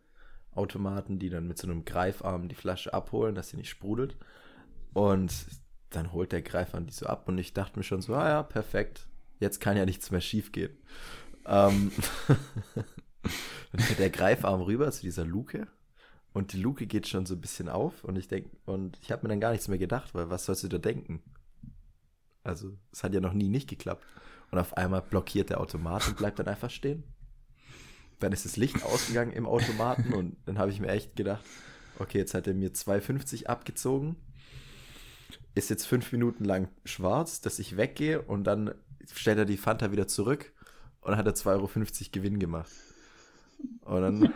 Automaten, 0.54 1.20
die 1.20 1.30
dann 1.30 1.48
mit 1.48 1.58
so 1.58 1.68
einem 1.68 1.84
Greifarm 1.84 2.48
die 2.48 2.56
Flasche 2.56 2.94
abholen, 2.94 3.36
dass 3.36 3.50
sie 3.50 3.58
nicht 3.58 3.70
sprudelt. 3.70 4.16
Und 4.94 5.34
dann 5.90 6.14
holt 6.14 6.32
der 6.32 6.42
Greifarm 6.42 6.88
die 6.88 6.94
so 6.94 7.08
ab 7.08 7.28
und 7.28 7.38
ich 7.38 7.54
dachte 7.54 7.78
mir 7.78 7.84
schon 7.84 8.02
so, 8.02 8.16
ah 8.16 8.30
ja, 8.30 8.44
perfekt, 8.44 9.08
jetzt 9.40 9.60
kann 9.60 9.76
ja 9.76 9.86
nichts 9.86 10.12
mehr 10.12 10.22
schief 10.22 10.52
gehen. 10.52 10.78
Ähm 11.46 11.92
Dann 13.72 13.82
fährt 13.82 14.00
der 14.00 14.10
Greifarm 14.10 14.62
rüber 14.62 14.92
zu 14.92 15.02
dieser 15.02 15.26
Luke 15.26 15.68
und 16.34 16.54
die 16.54 16.62
Luke 16.62 16.88
geht 16.88 17.08
schon 17.08 17.26
so 17.26 17.36
ein 17.36 17.42
bisschen 17.42 17.70
auf 17.70 18.04
und 18.04 18.18
ich 18.18 18.28
denke, 18.28 18.50
und 18.66 18.98
ich 19.02 19.12
habe 19.12 19.24
mir 19.24 19.30
dann 19.30 19.40
gar 19.40 19.52
nichts 19.52 19.68
mehr 19.68 19.78
gedacht, 19.78 20.14
weil 20.14 20.30
was 20.30 20.46
sollst 20.46 20.64
du 20.64 20.68
da 20.70 20.78
denken? 20.78 21.22
Also, 22.44 22.78
es 22.92 23.04
hat 23.04 23.14
ja 23.14 23.20
noch 23.20 23.34
nie 23.34 23.50
nicht 23.50 23.70
geklappt. 23.70 24.04
Und 24.52 24.60
auf 24.60 24.76
einmal 24.76 25.02
blockiert 25.02 25.50
der 25.50 25.62
Automat 25.62 26.08
und 26.08 26.18
bleibt 26.18 26.40
dann 26.40 26.48
einfach 26.48 26.70
stehen. 26.70 27.04
Dann 28.20 28.34
ist 28.34 28.46
das 28.46 28.58
Licht 28.58 28.84
ausgegangen 28.84 29.32
im 29.32 29.48
Automaten 29.48 30.14
und 30.14 30.38
dann 30.46 30.60
habe 30.60 30.72
ich 30.72 30.80
mir 30.80 30.90
echt 30.90 31.16
gedacht, 31.16 31.44
okay, 31.98 32.20
jetzt 32.20 32.34
hat 32.34 32.48
er 32.48 32.54
mir 32.54 32.72
2,50 32.72 33.48
abgezogen. 33.48 34.16
Ist 35.56 35.70
jetzt 35.70 35.86
fünf 35.86 36.12
Minuten 36.12 36.46
lang 36.46 36.70
schwarz, 36.86 37.42
dass 37.42 37.60
ich 37.60 37.78
weggehe 37.78 38.22
und 38.22 38.44
dann 38.44 38.76
stellt 39.14 39.38
er 39.38 39.46
die 39.46 39.58
Fanta 39.58 39.92
wieder 39.92 40.08
zurück 40.08 40.54
und 41.02 41.12
dann 41.12 41.18
hat 41.18 41.26
er 41.26 41.34
2,50 41.34 41.48
Euro 41.48 41.70
Gewinn 42.12 42.40
gemacht. 42.40 42.72
Und 43.82 44.02
dann 44.02 44.34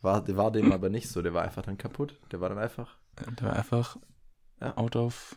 war, 0.00 0.26
war 0.36 0.52
dem 0.52 0.72
aber 0.72 0.88
nicht 0.88 1.08
so. 1.08 1.22
Der 1.22 1.34
war 1.34 1.42
einfach 1.42 1.62
dann 1.62 1.78
kaputt. 1.78 2.18
Der 2.30 2.40
war 2.40 2.48
dann 2.48 2.58
einfach. 2.58 2.96
Der 3.18 3.48
war 3.48 3.56
einfach 3.56 3.96
ja. 4.60 4.76
out 4.76 4.96
of 4.96 5.36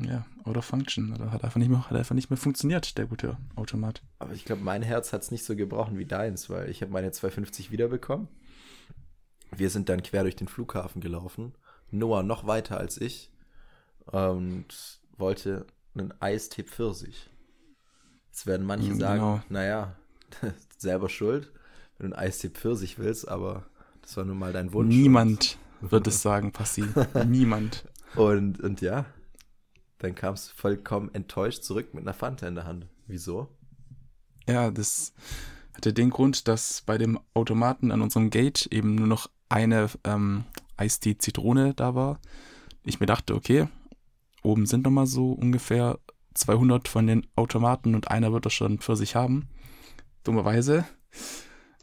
ja, 0.00 0.26
out 0.44 0.56
of 0.56 0.64
function. 0.64 1.14
Oder 1.14 1.32
hat 1.32 1.44
einfach 1.44 1.58
nicht 1.58 1.68
mehr, 1.68 1.88
hat 1.88 1.96
einfach 1.96 2.14
nicht 2.14 2.30
mehr 2.30 2.36
funktioniert, 2.36 2.98
der 2.98 3.06
gute 3.06 3.36
Automat. 3.54 4.02
Aber 4.18 4.32
ich 4.32 4.44
glaube, 4.44 4.62
mein 4.62 4.82
Herz 4.82 5.12
hat 5.12 5.22
es 5.22 5.30
nicht 5.30 5.44
so 5.44 5.56
gebrochen 5.56 5.98
wie 5.98 6.04
deins, 6.04 6.50
weil 6.50 6.68
ich 6.70 6.82
habe 6.82 6.92
meine 6.92 7.10
250 7.10 7.70
wiederbekommen. 7.70 8.28
Wir 9.50 9.70
sind 9.70 9.88
dann 9.88 10.02
quer 10.02 10.22
durch 10.22 10.36
den 10.36 10.48
Flughafen 10.48 11.00
gelaufen. 11.00 11.54
Noah 11.90 12.22
noch 12.22 12.46
weiter 12.46 12.78
als 12.78 13.00
ich 13.00 13.30
und 14.06 14.66
wollte 15.16 15.66
einen 15.94 16.12
Eistee 16.20 16.64
Pfirsich. 16.64 17.30
Jetzt 18.28 18.46
werden 18.46 18.66
manche 18.66 18.92
mhm, 18.92 19.00
sagen, 19.00 19.20
genau. 19.20 19.42
naja, 19.48 19.96
selber 20.78 21.08
schuld 21.08 21.52
wenn 21.98 22.10
du 22.10 22.16
ein 22.16 22.26
Eistee 22.26 22.50
Pfirsich 22.50 22.98
willst, 22.98 23.28
aber 23.28 23.64
das 24.02 24.16
war 24.16 24.24
nun 24.24 24.38
mal 24.38 24.52
dein 24.52 24.72
Wunsch. 24.72 24.94
Niemand 24.94 25.58
wird 25.80 26.06
es 26.06 26.22
sagen, 26.22 26.52
Passi. 26.52 26.84
Niemand. 27.26 27.84
Und, 28.14 28.60
und 28.60 28.80
ja, 28.80 29.06
dann 29.98 30.14
kamst 30.14 30.50
du 30.50 30.54
vollkommen 30.56 31.14
enttäuscht 31.14 31.62
zurück 31.62 31.94
mit 31.94 32.04
einer 32.04 32.14
Fanta 32.14 32.46
in 32.46 32.54
der 32.54 32.64
Hand. 32.64 32.86
Wieso? 33.06 33.48
Ja, 34.48 34.70
das 34.70 35.12
hatte 35.74 35.92
den 35.92 36.10
Grund, 36.10 36.48
dass 36.48 36.82
bei 36.82 36.98
dem 36.98 37.18
Automaten 37.34 37.90
an 37.90 38.02
unserem 38.02 38.30
Gate 38.30 38.66
eben 38.66 38.94
nur 38.94 39.06
noch 39.06 39.28
eine 39.48 39.88
ähm, 40.04 40.44
Eistee 40.76 41.18
Zitrone 41.18 41.74
da 41.74 41.94
war. 41.94 42.20
Ich 42.84 43.00
mir 43.00 43.06
dachte, 43.06 43.34
okay, 43.34 43.68
oben 44.42 44.66
sind 44.66 44.84
nochmal 44.84 45.06
so 45.06 45.32
ungefähr 45.32 45.98
200 46.34 46.88
von 46.88 47.06
den 47.06 47.26
Automaten 47.34 47.94
und 47.94 48.10
einer 48.10 48.32
wird 48.32 48.46
das 48.46 48.52
schon 48.52 48.80
für 48.80 48.96
sich 48.96 49.16
haben. 49.16 49.48
Dummerweise 50.24 50.84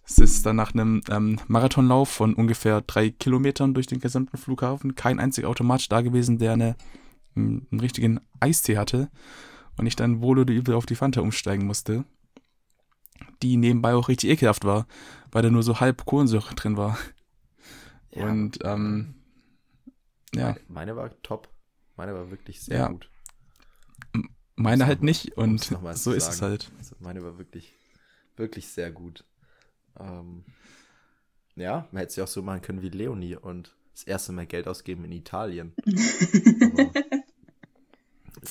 es 0.05 0.17
ist 0.17 0.45
dann 0.45 0.57
nach 0.57 0.73
einem 0.73 1.01
ähm, 1.09 1.39
Marathonlauf 1.47 2.09
von 2.09 2.33
ungefähr 2.33 2.81
drei 2.81 3.09
Kilometern 3.09 3.73
durch 3.73 3.87
den 3.87 3.99
gesamten 3.99 4.37
Flughafen 4.37 4.95
kein 4.95 5.19
einziger 5.19 5.47
Automat 5.47 5.91
da 5.91 6.01
gewesen, 6.01 6.37
der 6.37 6.53
eine, 6.53 6.75
einen 7.35 7.79
richtigen 7.79 8.19
Eistee 8.39 8.77
hatte 8.77 9.09
und 9.77 9.85
ich 9.85 9.95
dann 9.95 10.21
wohl 10.21 10.39
oder 10.39 10.53
übel 10.53 10.75
auf 10.75 10.85
die 10.85 10.95
Fanta 10.95 11.21
umsteigen 11.21 11.65
musste, 11.65 12.05
die 13.41 13.57
nebenbei 13.57 13.93
auch 13.93 14.07
richtig 14.07 14.29
ekelhaft 14.29 14.65
war, 14.65 14.87
weil 15.31 15.43
da 15.43 15.49
nur 15.49 15.63
so 15.63 15.79
halb 15.79 16.05
Kohlensäure 16.05 16.53
drin 16.55 16.77
war. 16.77 16.97
Ja. 18.11 18.29
Und 18.29 18.59
ähm, 18.63 19.15
ja. 20.35 20.45
Meine, 20.45 20.59
meine, 20.67 20.95
war 20.95 21.21
top. 21.23 21.49
Meine 21.95 22.13
war 22.13 22.31
wirklich 22.31 22.61
sehr 22.61 22.77
ja. 22.77 22.87
gut. 22.87 23.09
Meine 24.55 24.85
halt 24.85 25.01
nicht 25.01 25.35
und 25.35 25.63
so 25.93 26.11
ist 26.11 26.27
es 26.27 26.41
halt. 26.41 26.71
Also 26.77 26.95
meine 26.99 27.23
war 27.23 27.37
wirklich, 27.37 27.73
wirklich 28.35 28.67
sehr 28.67 28.91
gut. 28.91 29.25
Ähm, 29.99 30.45
ja, 31.55 31.87
man 31.91 31.99
hätte 32.01 32.09
es 32.11 32.15
ja 32.15 32.23
auch 32.23 32.27
so 32.29 32.41
machen 32.41 32.61
können 32.61 32.81
wie 32.81 32.89
Leonie 32.89 33.35
und 33.35 33.75
das 33.93 34.03
erste 34.03 34.31
Mal 34.31 34.47
Geld 34.47 34.67
ausgeben 34.67 35.05
in 35.05 35.11
Italien. 35.11 35.73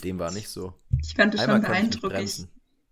dem 0.05 0.19
war 0.19 0.33
nicht 0.33 0.49
so. 0.49 0.75
Ich 1.03 1.15
fand 1.15 1.35
es 1.35 1.43
schon 1.43 1.61
beeindruckend, 1.61 2.49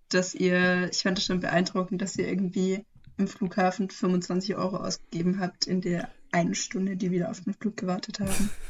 dass 0.09 0.35
ihr, 0.35 0.89
ich 0.91 1.03
fand 1.03 1.19
es 1.19 1.25
schon 1.25 1.41
beeindruckend, 1.41 2.03
dass 2.03 2.17
ihr 2.17 2.29
irgendwie 2.29 2.85
im 3.17 3.29
Flughafen 3.29 3.91
25 3.91 4.57
Euro 4.57 4.77
ausgegeben 4.79 5.41
habt 5.41 5.67
in 5.67 5.81
der 5.81 6.09
einen 6.33 6.55
Stunde, 6.55 6.97
die 6.97 7.11
wir 7.11 7.31
auf 7.31 7.41
den 7.43 7.55
Flug 7.55 7.77
gewartet 7.77 8.21
haben. 8.21 8.51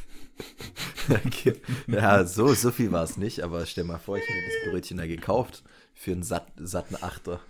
Okay. 1.09 1.55
Ja, 1.87 2.25
so, 2.25 2.53
so 2.53 2.71
viel 2.71 2.91
war 2.91 3.03
es 3.03 3.17
nicht, 3.17 3.41
aber 3.41 3.65
stell 3.65 3.83
mal 3.83 3.97
vor, 3.99 4.17
ich 4.17 4.23
hätte 4.23 4.39
das 4.63 4.71
Brötchen 4.71 4.97
da 4.97 5.05
gekauft 5.05 5.63
für 5.93 6.11
einen 6.13 6.23
satt, 6.23 6.51
satten 6.57 6.95
Achter. 7.01 7.41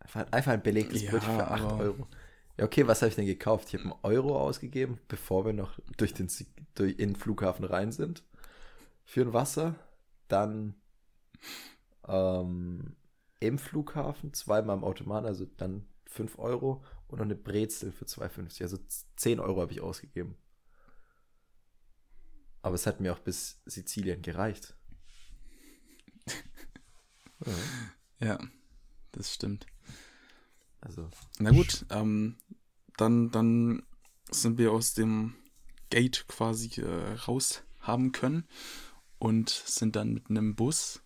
Einfach, 0.00 0.32
einfach 0.32 0.52
ein 0.52 0.62
belegtes 0.62 1.02
Ja, 1.02 1.10
Brötchen 1.10 1.36
für 1.36 1.48
8 1.48 1.62
aber- 1.64 1.78
Euro. 1.78 2.06
Ja, 2.58 2.64
okay, 2.64 2.86
was 2.86 3.00
habe 3.02 3.10
ich 3.10 3.14
denn 3.14 3.26
gekauft? 3.26 3.68
Ich 3.68 3.74
habe 3.74 3.84
einen 3.84 3.94
Euro 4.02 4.38
ausgegeben, 4.40 4.98
bevor 5.06 5.46
wir 5.46 5.52
noch 5.52 5.78
durch 5.96 6.12
den, 6.12 6.28
durch, 6.74 6.92
in 6.98 7.10
den 7.10 7.16
Flughafen 7.16 7.64
rein 7.64 7.92
sind. 7.92 8.24
Für 9.08 9.22
ein 9.22 9.32
Wasser. 9.32 9.74
Dann 10.28 10.74
ähm, 12.06 12.94
im 13.40 13.58
Flughafen, 13.58 14.34
zweimal 14.34 14.76
im 14.76 14.84
Automat, 14.84 15.24
also 15.24 15.46
dann 15.46 15.88
5 16.08 16.38
Euro 16.38 16.84
und 17.06 17.16
noch 17.16 17.24
eine 17.24 17.34
Brezel 17.34 17.90
für 17.90 18.04
2,50. 18.04 18.60
Also 18.64 18.76
10 19.16 19.40
Euro 19.40 19.62
habe 19.62 19.72
ich 19.72 19.80
ausgegeben. 19.80 20.36
Aber 22.60 22.74
es 22.74 22.86
hat 22.86 23.00
mir 23.00 23.14
auch 23.14 23.20
bis 23.20 23.62
Sizilien 23.64 24.20
gereicht. 24.20 24.76
Ja, 27.46 27.52
Ja, 28.26 28.38
das 29.12 29.32
stimmt. 29.32 29.64
also, 30.82 31.08
Na 31.38 31.50
gut, 31.50 31.86
ähm, 31.88 32.36
dann, 32.98 33.30
dann 33.30 33.86
sind 34.30 34.58
wir 34.58 34.70
aus 34.72 34.92
dem 34.92 35.34
Gate 35.88 36.26
quasi 36.28 36.82
äh, 36.82 37.14
raus 37.14 37.62
haben 37.80 38.12
können 38.12 38.46
und 39.18 39.50
sind 39.50 39.96
dann 39.96 40.12
mit 40.14 40.30
einem 40.30 40.54
Bus 40.54 41.02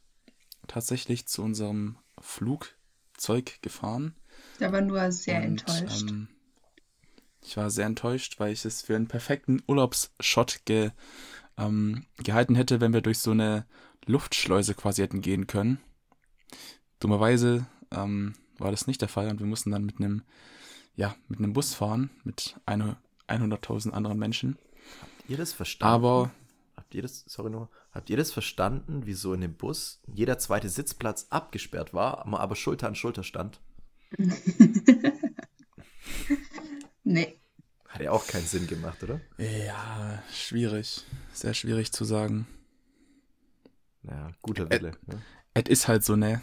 tatsächlich 0.69 1.27
zu 1.27 1.43
unserem 1.43 1.97
Flugzeug 2.21 3.61
gefahren. 3.63 4.15
Da 4.59 4.73
war 4.73 4.81
nur 4.81 5.11
sehr 5.13 5.39
und, 5.39 5.45
enttäuscht. 5.69 6.11
Ähm, 6.11 6.29
ich 7.45 7.57
war 7.57 7.71
sehr 7.71 7.87
enttäuscht, 7.87 8.39
weil 8.39 8.53
ich 8.53 8.65
es 8.65 8.83
für 8.83 8.95
einen 8.95 9.09
perfekten 9.09 9.63
Urlaubsshot 9.67 10.61
ge, 10.65 10.91
ähm, 11.59 12.07
gehalten 12.23 12.55
hätte, 12.55 12.81
wenn 12.81 12.93
wir 12.93 13.01
durch 13.01 13.19
so 13.19 13.33
eine 13.33 13.67
Luftschleuse 14.07 14.75
quasi 14.75 15.03
hätten 15.03 15.21
gehen 15.21 15.47
können. 15.47 15.81
Dummerweise 17.01 17.67
ähm, 17.91 18.35
war 18.59 18.71
das 18.71 18.87
nicht 18.87 19.01
der 19.01 19.09
Fall 19.09 19.29
und 19.29 19.41
wir 19.41 19.47
mussten 19.47 19.71
dann 19.73 19.85
mit 19.85 19.99
einem, 19.99 20.23
ja, 20.95 21.17
mit 21.29 21.39
einem 21.41 21.53
Bus 21.53 21.75
fahren 21.75 22.11
mit 22.25 22.57
eine- 22.67 22.97
100.000 23.29 23.93
anderen 23.93 24.19
Menschen. 24.19 24.59
habt 25.01 25.31
ihr 25.31 25.37
das 25.37 25.53
verstanden? 25.53 25.95
Aber 25.95 26.31
Habt 26.77 26.95
ihr 26.95 27.03
das, 27.03 27.25
sorry 27.27 27.51
nochmal, 27.51 27.69
habt 27.93 28.11
ihr 28.11 28.17
das 28.17 28.33
verstanden, 28.33 29.03
wieso 29.05 29.35
in 29.35 29.43
dem 29.43 29.55
Bus 29.55 30.01
jeder 30.07 30.39
zweite 30.39 30.69
Sitzplatz 30.69 31.27
abgesperrt 31.31 31.93
war, 31.93 32.27
man 32.27 32.41
aber 32.41 32.57
Schulter 32.57 32.89
an 32.89 32.95
Schulter 32.95 33.23
stand? 33.23 33.61
nee. 37.05 37.39
Hat 37.89 38.01
ja 38.01 38.11
auch 38.11 38.27
keinen 38.27 38.47
Sinn 38.47 38.67
gemacht, 38.67 39.03
oder? 39.03 39.21
ja, 39.39 40.23
schwierig. 40.33 41.05
Sehr 41.33 41.53
schwierig 41.55 41.93
zu 41.93 42.05
sagen. 42.05 42.47
Ja, 44.03 44.33
guter 44.41 44.71
Wille. 44.71 44.93
ne? 45.07 45.23
Es 45.55 45.65
ist 45.69 45.89
halt 45.89 46.03
so, 46.05 46.17
ne? 46.17 46.43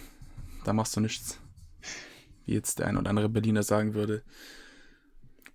Da 0.64 0.74
machst 0.74 0.96
du 0.96 1.00
nichts. 1.00 1.40
Wie 2.46 2.54
jetzt 2.54 2.80
der 2.80 2.88
ein 2.88 2.98
oder 2.98 3.10
andere 3.10 3.30
Berliner 3.30 3.64
sagen 3.64 3.94
würde. 3.96 4.24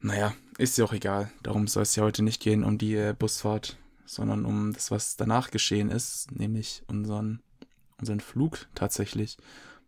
Naja, 0.01 0.35
ist 0.59 0.77
ja 0.77 0.85
auch 0.85 0.93
egal. 0.93 1.31
Darum 1.43 1.67
soll 1.67 1.85
es 1.85 1.97
ja 1.97 2.03
heute 2.03 2.23
nicht 2.23 2.43
gehen, 2.43 2.65
um 2.65 2.77
die 2.77 2.95
äh, 2.95 3.15
Busfahrt, 3.19 3.79
sondern 4.07 4.45
um 4.45 4.73
das, 4.73 4.91
was 4.91 5.17
danach 5.17 5.51
geschehen 5.51 5.91
ist, 5.91 6.31
nämlich 6.33 6.83
unseren, 6.89 7.43
unseren 7.99 8.21
Flug 8.21 8.67
tatsächlich. 8.75 9.37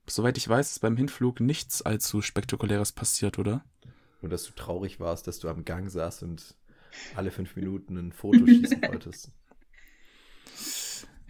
Soweit 0.08 0.38
ich 0.38 0.48
weiß, 0.48 0.70
ist 0.70 0.78
beim 0.80 0.96
Hinflug 0.96 1.40
nichts 1.40 1.82
allzu 1.82 2.22
Spektakuläres 2.22 2.92
passiert, 2.92 3.38
oder? 3.38 3.64
Nur, 4.22 4.30
dass 4.30 4.44
du 4.44 4.52
traurig 4.52 5.00
warst, 5.00 5.26
dass 5.26 5.38
du 5.40 5.48
am 5.48 5.64
Gang 5.64 5.90
saßt 5.90 6.22
und 6.22 6.54
alle 7.14 7.30
fünf 7.30 7.56
Minuten 7.56 7.96
ein 7.96 8.12
Foto 8.12 8.46
schießen 8.46 8.82
wolltest. 8.82 9.30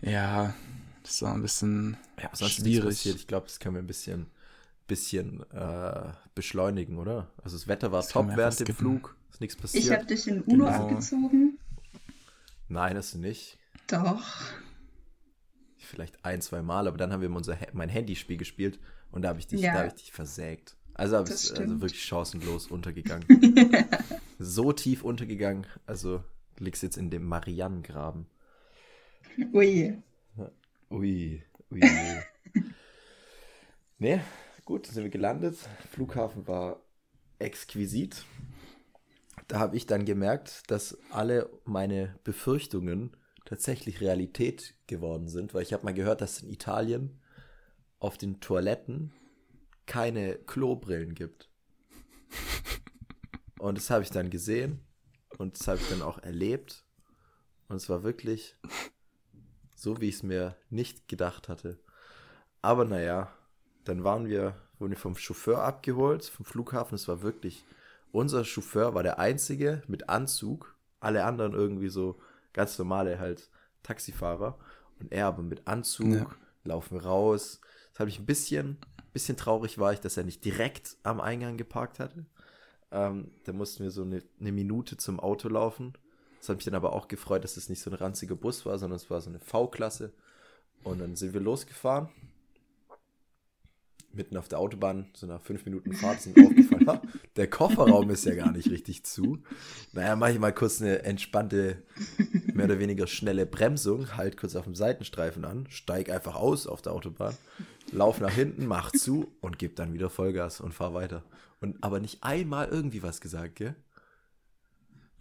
Ja, 0.03 0.55
das 1.03 1.23
war 1.23 1.35
ein 1.35 1.43
bisschen 1.43 1.97
Ja, 2.23 2.31
sonst 2.33 2.59
nichts 2.61 2.63
schwierig. 2.63 2.85
passiert. 2.97 3.17
Ich 3.17 3.27
glaube, 3.27 3.47
das 3.47 3.59
können 3.59 3.75
wir 3.77 3.83
ein 3.83 3.87
bisschen, 3.87 4.27
bisschen 4.87 5.43
äh, 5.53 6.13
beschleunigen, 6.35 6.99
oder? 6.99 7.31
Also 7.43 7.57
das 7.57 7.67
Wetter 7.69 7.93
war 7.93 8.01
Das 8.03 8.09
top 8.11 8.29
während 8.37 8.61
dem 8.61 8.67
skippen. 8.67 8.75
Flug. 8.77 9.17
Ist 9.31 9.41
nichts 9.41 9.55
Ich 9.57 9.61
passiert. 9.63 9.91
habe 9.99 10.07
dich 10.07 10.27
in 10.29 10.43
Uno 10.43 10.67
Genau. 10.67 10.69
abgezogen. 10.69 11.56
Nein, 12.69 12.97
hast 12.97 13.15
du 13.15 13.19
nicht. 13.19 13.59
Doch. 13.87 14.23
Vielleicht 15.79 16.25
ein, 16.25 16.41
zwei 16.41 16.63
Mal, 16.63 16.89
aber 16.89 16.97
dann 16.97 17.13
haben 17.13 17.21
wir 17.23 17.31
unser, 17.31 17.57
mein 17.73 17.89
Handyspiel 17.89 18.37
gespielt 18.37 18.81
und 19.13 19.23
da 19.23 19.29
habe 19.29 19.39
ich 19.39 19.47
dich, 19.47 19.61
Ja. 19.61 19.73
da 19.73 19.79
habe 19.81 19.89
ich 19.89 19.95
dich 19.95 20.13
versägt. 20.13 20.77
Also 20.95 21.17
habe 21.17 21.29
ich 21.29 21.35
also 21.59 21.81
wirklich 21.81 22.03
chancenlos 22.05 22.67
untergegangen. 22.69 23.27
so 24.39 24.73
tief 24.73 25.05
untergegangen. 25.05 25.67
Also 25.85 26.25
du 26.57 26.65
liegst 26.65 26.83
jetzt 26.83 26.97
in 26.97 27.11
dem 27.11 27.25
Marianengraben. 27.25 28.27
Ui. 29.53 30.03
Ui, 30.91 31.43
ui. 31.71 31.81
ne, 33.99 34.25
gut, 34.65 34.87
sind 34.87 35.03
wir 35.03 35.11
gelandet. 35.11 35.59
Flughafen 35.91 36.47
war 36.49 36.81
exquisit. 37.39 38.25
Da 39.49 39.59
habe 39.61 39.77
ich 39.77 39.87
dann 39.87 40.05
gemerkt, 40.05 40.63
dass 40.71 40.99
alle 41.11 41.49
meine 41.65 42.19
Befürchtungen 42.25 43.17
tatsächlich 43.45 44.01
Realität 44.01 44.75
geworden 44.87 45.29
sind, 45.29 45.55
weil 45.55 45.63
ich 45.63 45.73
habe 45.73 45.85
mal 45.85 45.95
gehört, 45.95 46.21
dass 46.21 46.43
in 46.43 46.51
Italien 46.51 47.21
auf 47.99 48.19
den 48.19 48.41
Toiletten 48.41 49.13
keine 49.87 50.35
Klobrillen 50.35 51.15
gibt. 51.15 51.49
Und 53.59 53.79
das 53.79 53.91
habe 53.91 54.03
ich 54.03 54.11
dann 54.11 54.31
gesehen 54.31 54.85
und 55.39 55.59
das 55.59 55.69
habe 55.69 55.79
ich 55.79 55.89
dann 55.89 56.03
auch 56.03 56.19
erlebt. 56.19 56.85
Und 57.69 57.77
es 57.77 57.89
war 57.89 58.03
wirklich 58.03 58.57
so, 59.75 60.01
wie 60.01 60.09
ich 60.09 60.17
es 60.17 60.23
mir 60.23 60.57
nicht 60.71 61.09
gedacht 61.09 61.49
hatte. 61.49 61.79
Aber 62.63 62.85
naja, 62.85 63.33
dann 63.85 64.05
waren 64.05 64.27
wir, 64.27 64.57
wurden 64.79 64.93
wir 64.93 64.99
vom 64.99 65.17
Chauffeur 65.17 65.63
abgeholt, 65.63 66.25
vom 66.25 66.45
Flughafen. 66.45 66.97
Es 66.97 67.09
war 67.09 67.23
wirklich, 67.23 67.65
unser 68.17 68.45
Chauffeur 68.45 68.95
war 68.95 69.03
der 69.03 69.19
einzige 69.19 69.83
mit 69.89 70.09
Anzug. 70.09 70.75
Alle 71.01 71.25
anderen 71.25 71.53
irgendwie 71.53 71.89
so 71.89 72.19
ganz 72.53 72.79
normale 72.79 73.19
halt 73.19 73.51
Taxifahrer. 73.83 74.59
Und 74.99 75.13
er 75.13 75.27
aber 75.27 75.43
mit 75.43 75.67
Anzug, 75.69 76.07
Ja. 76.15 76.27
laufen 76.65 76.99
raus. 76.99 77.61
Das 77.93 78.01
habe 78.01 78.11
ich 78.11 78.19
ein 78.19 78.27
bisschen, 78.27 78.79
bisschen 79.13 79.37
traurig 79.37 79.79
war 79.79 79.93
ich, 79.93 80.01
dass 80.01 80.17
er 80.17 80.25
nicht 80.25 80.45
direkt 80.45 80.97
am 81.03 81.21
Eingang 81.21 81.57
geparkt 81.59 81.99
hatte. 82.01 82.25
Ähm, 82.91 83.31
da 83.45 83.53
mussten 83.53 83.85
wir 83.85 83.91
so 83.91 84.03
eine, 84.03 84.23
eine 84.41 84.53
Minute 84.53 84.97
zum 84.97 85.21
Auto 85.21 85.49
laufen. 85.49 85.93
Das 86.39 86.49
hat 86.49 86.57
mich 86.57 86.65
dann 86.65 86.75
aber 86.75 86.93
auch 86.95 87.09
gefreut, 87.09 87.45
dass 87.45 87.57
es 87.57 87.69
nicht 87.69 87.81
so 87.83 87.91
ein 87.91 87.95
ranziger 87.97 88.37
Bus 88.37 88.65
war, 88.65 88.79
sondern 88.79 88.97
es 88.97 89.11
war 89.11 89.21
so 89.21 89.29
eine 89.29 89.41
V-Klasse. 89.41 90.13
Und 90.85 91.01
dann 91.01 91.17
sind 91.17 91.35
wir 91.35 91.41
losgefahren. 91.41 92.09
Mitten 94.17 94.37
auf 94.37 94.49
der 94.49 94.59
Autobahn, 94.59 95.07
so 95.15 95.27
nach 95.27 95.41
fünf 95.43 95.65
Minuten 95.65 95.93
Fahrt, 95.93 96.21
sind 96.23 96.39
aufgefallen, 96.39 96.87
ha, 96.87 97.03
der 97.37 97.49
Kofferraum 97.49 98.11
ist 98.11 98.25
ja 98.25 98.35
gar 98.35 98.53
nicht 98.53 98.71
richtig 98.71 99.05
zu. 99.05 99.39
Naja, 99.93 100.17
mache 100.17 100.33
ich 100.33 100.39
mal 100.39 100.53
kurz 100.53 100.81
eine 100.81 101.03
entspannte, 101.05 101.83
mehr 102.53 102.67
oder 102.67 102.79
weniger 102.79 103.07
schnelle 103.07 103.47
Bremsung, 103.47 104.17
halt 104.17 104.37
kurz 104.37 104.57
auf 104.57 104.65
dem 104.65 104.75
Seitenstreifen 104.75 105.45
an, 105.45 105.67
steig 105.71 106.11
einfach 106.11 106.35
aus 106.35 106.67
auf 106.67 106.83
der 106.83 106.93
Autobahn, 106.93 107.37
lauf 107.93 108.21
nach 108.21 108.33
hinten, 108.33 108.67
mach 108.67 108.91
zu 108.93 109.33
und 109.41 109.59
gib 109.59 109.77
dann 109.77 109.93
wieder 109.93 110.11
Vollgas 110.11 110.61
und 110.61 110.73
fahr 110.73 110.95
weiter. 110.95 111.23
Und 111.61 111.83
aber 111.83 112.01
nicht 112.01 112.23
einmal 112.23 112.69
irgendwie 112.69 113.03
was 113.03 113.21
gesagt, 113.21 113.57
gell? 113.57 113.75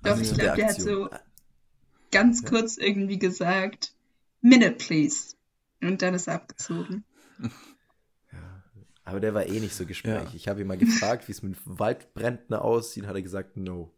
Doch, 0.03 0.11
Also 0.11 0.23
ich 0.23 0.37
glaube, 0.37 0.55
der 0.55 0.67
hat 0.67 0.81
so 0.81 1.09
ganz 2.11 2.43
kurz 2.43 2.77
irgendwie 2.77 3.19
gesagt, 3.19 3.93
Minute, 4.41 4.71
please. 4.71 5.35
Und 5.81 6.01
dann 6.01 6.13
ist 6.13 6.27
er 6.27 6.35
abgezogen. 6.35 7.03
Aber 9.05 9.19
der 9.19 9.33
war 9.33 9.45
eh 9.45 9.59
nicht 9.59 9.75
so 9.75 9.85
gesprächig. 9.85 10.29
Ja. 10.31 10.35
Ich 10.35 10.47
habe 10.47 10.61
ihn 10.61 10.67
mal 10.67 10.77
gefragt, 10.77 11.27
wie 11.27 11.31
es 11.31 11.43
mit 11.43 11.57
Waldbränden 11.65 12.55
aussieht, 12.55 13.05
hat 13.05 13.15
er 13.15 13.21
gesagt, 13.21 13.55
no. 13.55 13.93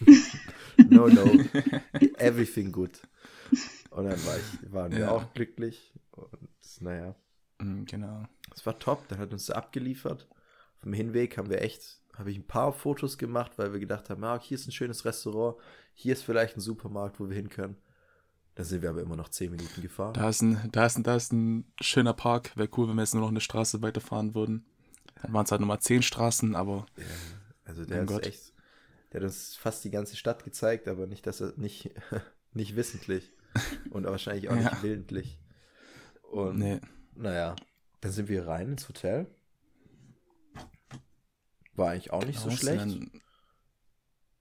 no, 0.88 1.08
no. 1.08 1.24
Everything 2.18 2.72
good. 2.72 3.00
Und 3.90 4.04
dann 4.06 4.26
war 4.26 4.36
ich, 4.36 4.72
waren 4.72 4.92
wir 4.92 4.98
Ja. 5.00 5.10
auch 5.10 5.32
glücklich. 5.34 5.92
Und 6.12 6.28
naja, 6.80 7.14
Mm, 7.60 7.84
Genau. 7.84 8.24
es 8.52 8.66
war 8.66 8.78
top. 8.80 9.06
Dann 9.08 9.18
hat 9.20 9.32
uns 9.32 9.48
abgeliefert. 9.50 10.26
Auf 10.76 10.82
dem 10.82 10.92
Hinweg 10.92 11.36
haben 11.38 11.50
wir 11.50 11.62
echt, 11.62 12.00
habe 12.14 12.30
ich 12.32 12.36
ein 12.38 12.46
paar 12.46 12.72
Fotos 12.72 13.16
gemacht, 13.16 13.52
weil 13.58 13.72
wir 13.72 13.78
gedacht 13.80 14.10
haben, 14.10 14.24
ah, 14.24 14.40
hier 14.40 14.56
ist 14.56 14.66
ein 14.66 14.72
schönes 14.72 15.04
Restaurant, 15.04 15.56
hier 15.94 16.12
ist 16.14 16.22
vielleicht 16.24 16.56
ein 16.56 16.60
Supermarkt, 16.60 17.20
wo 17.20 17.28
wir 17.28 17.36
hin 17.36 17.48
können. 17.50 17.76
Da 18.56 18.62
sind 18.62 18.82
wir 18.82 18.90
aber 18.90 19.02
immer 19.02 19.16
noch 19.16 19.28
zehn 19.30 19.50
Minuten 19.50 19.82
gefahren. 19.82 20.14
Da 20.14 20.28
ist 20.28 20.40
ein, 20.42 20.68
da 20.70 20.86
ist 20.86 20.96
ein, 20.96 21.02
da 21.02 21.16
ist 21.16 21.32
ein 21.32 21.64
schöner 21.80 22.12
Park. 22.14 22.56
Wäre 22.56 22.68
cool, 22.76 22.88
wenn 22.88 22.94
wir 22.94 23.02
jetzt 23.02 23.14
nur 23.14 23.22
noch 23.22 23.30
eine 23.30 23.40
Straße 23.40 23.82
weiterfahren 23.82 24.34
würden. 24.34 24.64
Dann 25.22 25.32
waren 25.32 25.44
es 25.44 25.50
halt 25.50 25.60
nochmal 25.60 25.80
zehn 25.80 26.02
Straßen, 26.02 26.54
aber 26.54 26.86
Ja, 26.96 27.04
also 27.64 27.84
der 27.84 28.02
ist 28.02 28.08
Gott. 28.08 28.26
echt, 28.26 28.52
der 29.12 29.20
hat 29.20 29.26
uns 29.26 29.56
fast 29.56 29.84
die 29.84 29.90
ganze 29.90 30.16
Stadt 30.16 30.44
gezeigt, 30.44 30.86
aber 30.86 31.06
nicht, 31.06 31.26
dass 31.26 31.40
er 31.40 31.52
nicht, 31.56 31.90
nicht 32.52 32.76
wissentlich 32.76 33.32
und 33.90 34.04
wahrscheinlich 34.04 34.48
auch 34.48 34.54
Ja. 34.56 34.70
nicht 34.70 34.82
willentlich. 34.82 35.38
Und 36.30 36.58
nee. 36.58 36.80
naja, 37.14 37.56
dann 38.02 38.12
sind 38.12 38.28
wir 38.28 38.46
rein 38.46 38.70
ins 38.72 38.88
Hotel. 38.88 39.26
War 41.74 41.90
eigentlich 41.90 42.12
auch 42.12 42.24
nicht 42.24 42.38
Genau, 42.40 42.50
so 42.50 42.56
schlecht. 42.56 42.86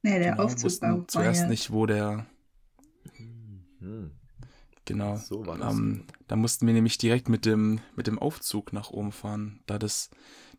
Nee, 0.03 0.19
der 0.19 0.31
genau, 0.31 0.43
Aufzug 0.43 0.81
war 0.81 1.07
zuerst 1.07 1.41
ja, 1.43 1.47
nicht, 1.47 1.71
wo 1.71 1.85
der, 1.85 2.25
Hm. 3.83 4.11
genau. 4.85 5.17
So 5.17 5.45
war 5.45 5.57
das. 5.57 5.73
Ähm, 5.73 6.05
da 6.27 6.35
mussten 6.35 6.65
wir 6.67 6.73
nämlich 6.73 6.97
direkt 6.97 7.29
mit 7.29 7.45
dem, 7.45 7.79
mit 7.95 8.07
dem 8.07 8.17
Aufzug 8.19 8.73
nach 8.73 8.89
oben 8.91 9.11
fahren, 9.11 9.61
da 9.65 9.77
das 9.77 10.09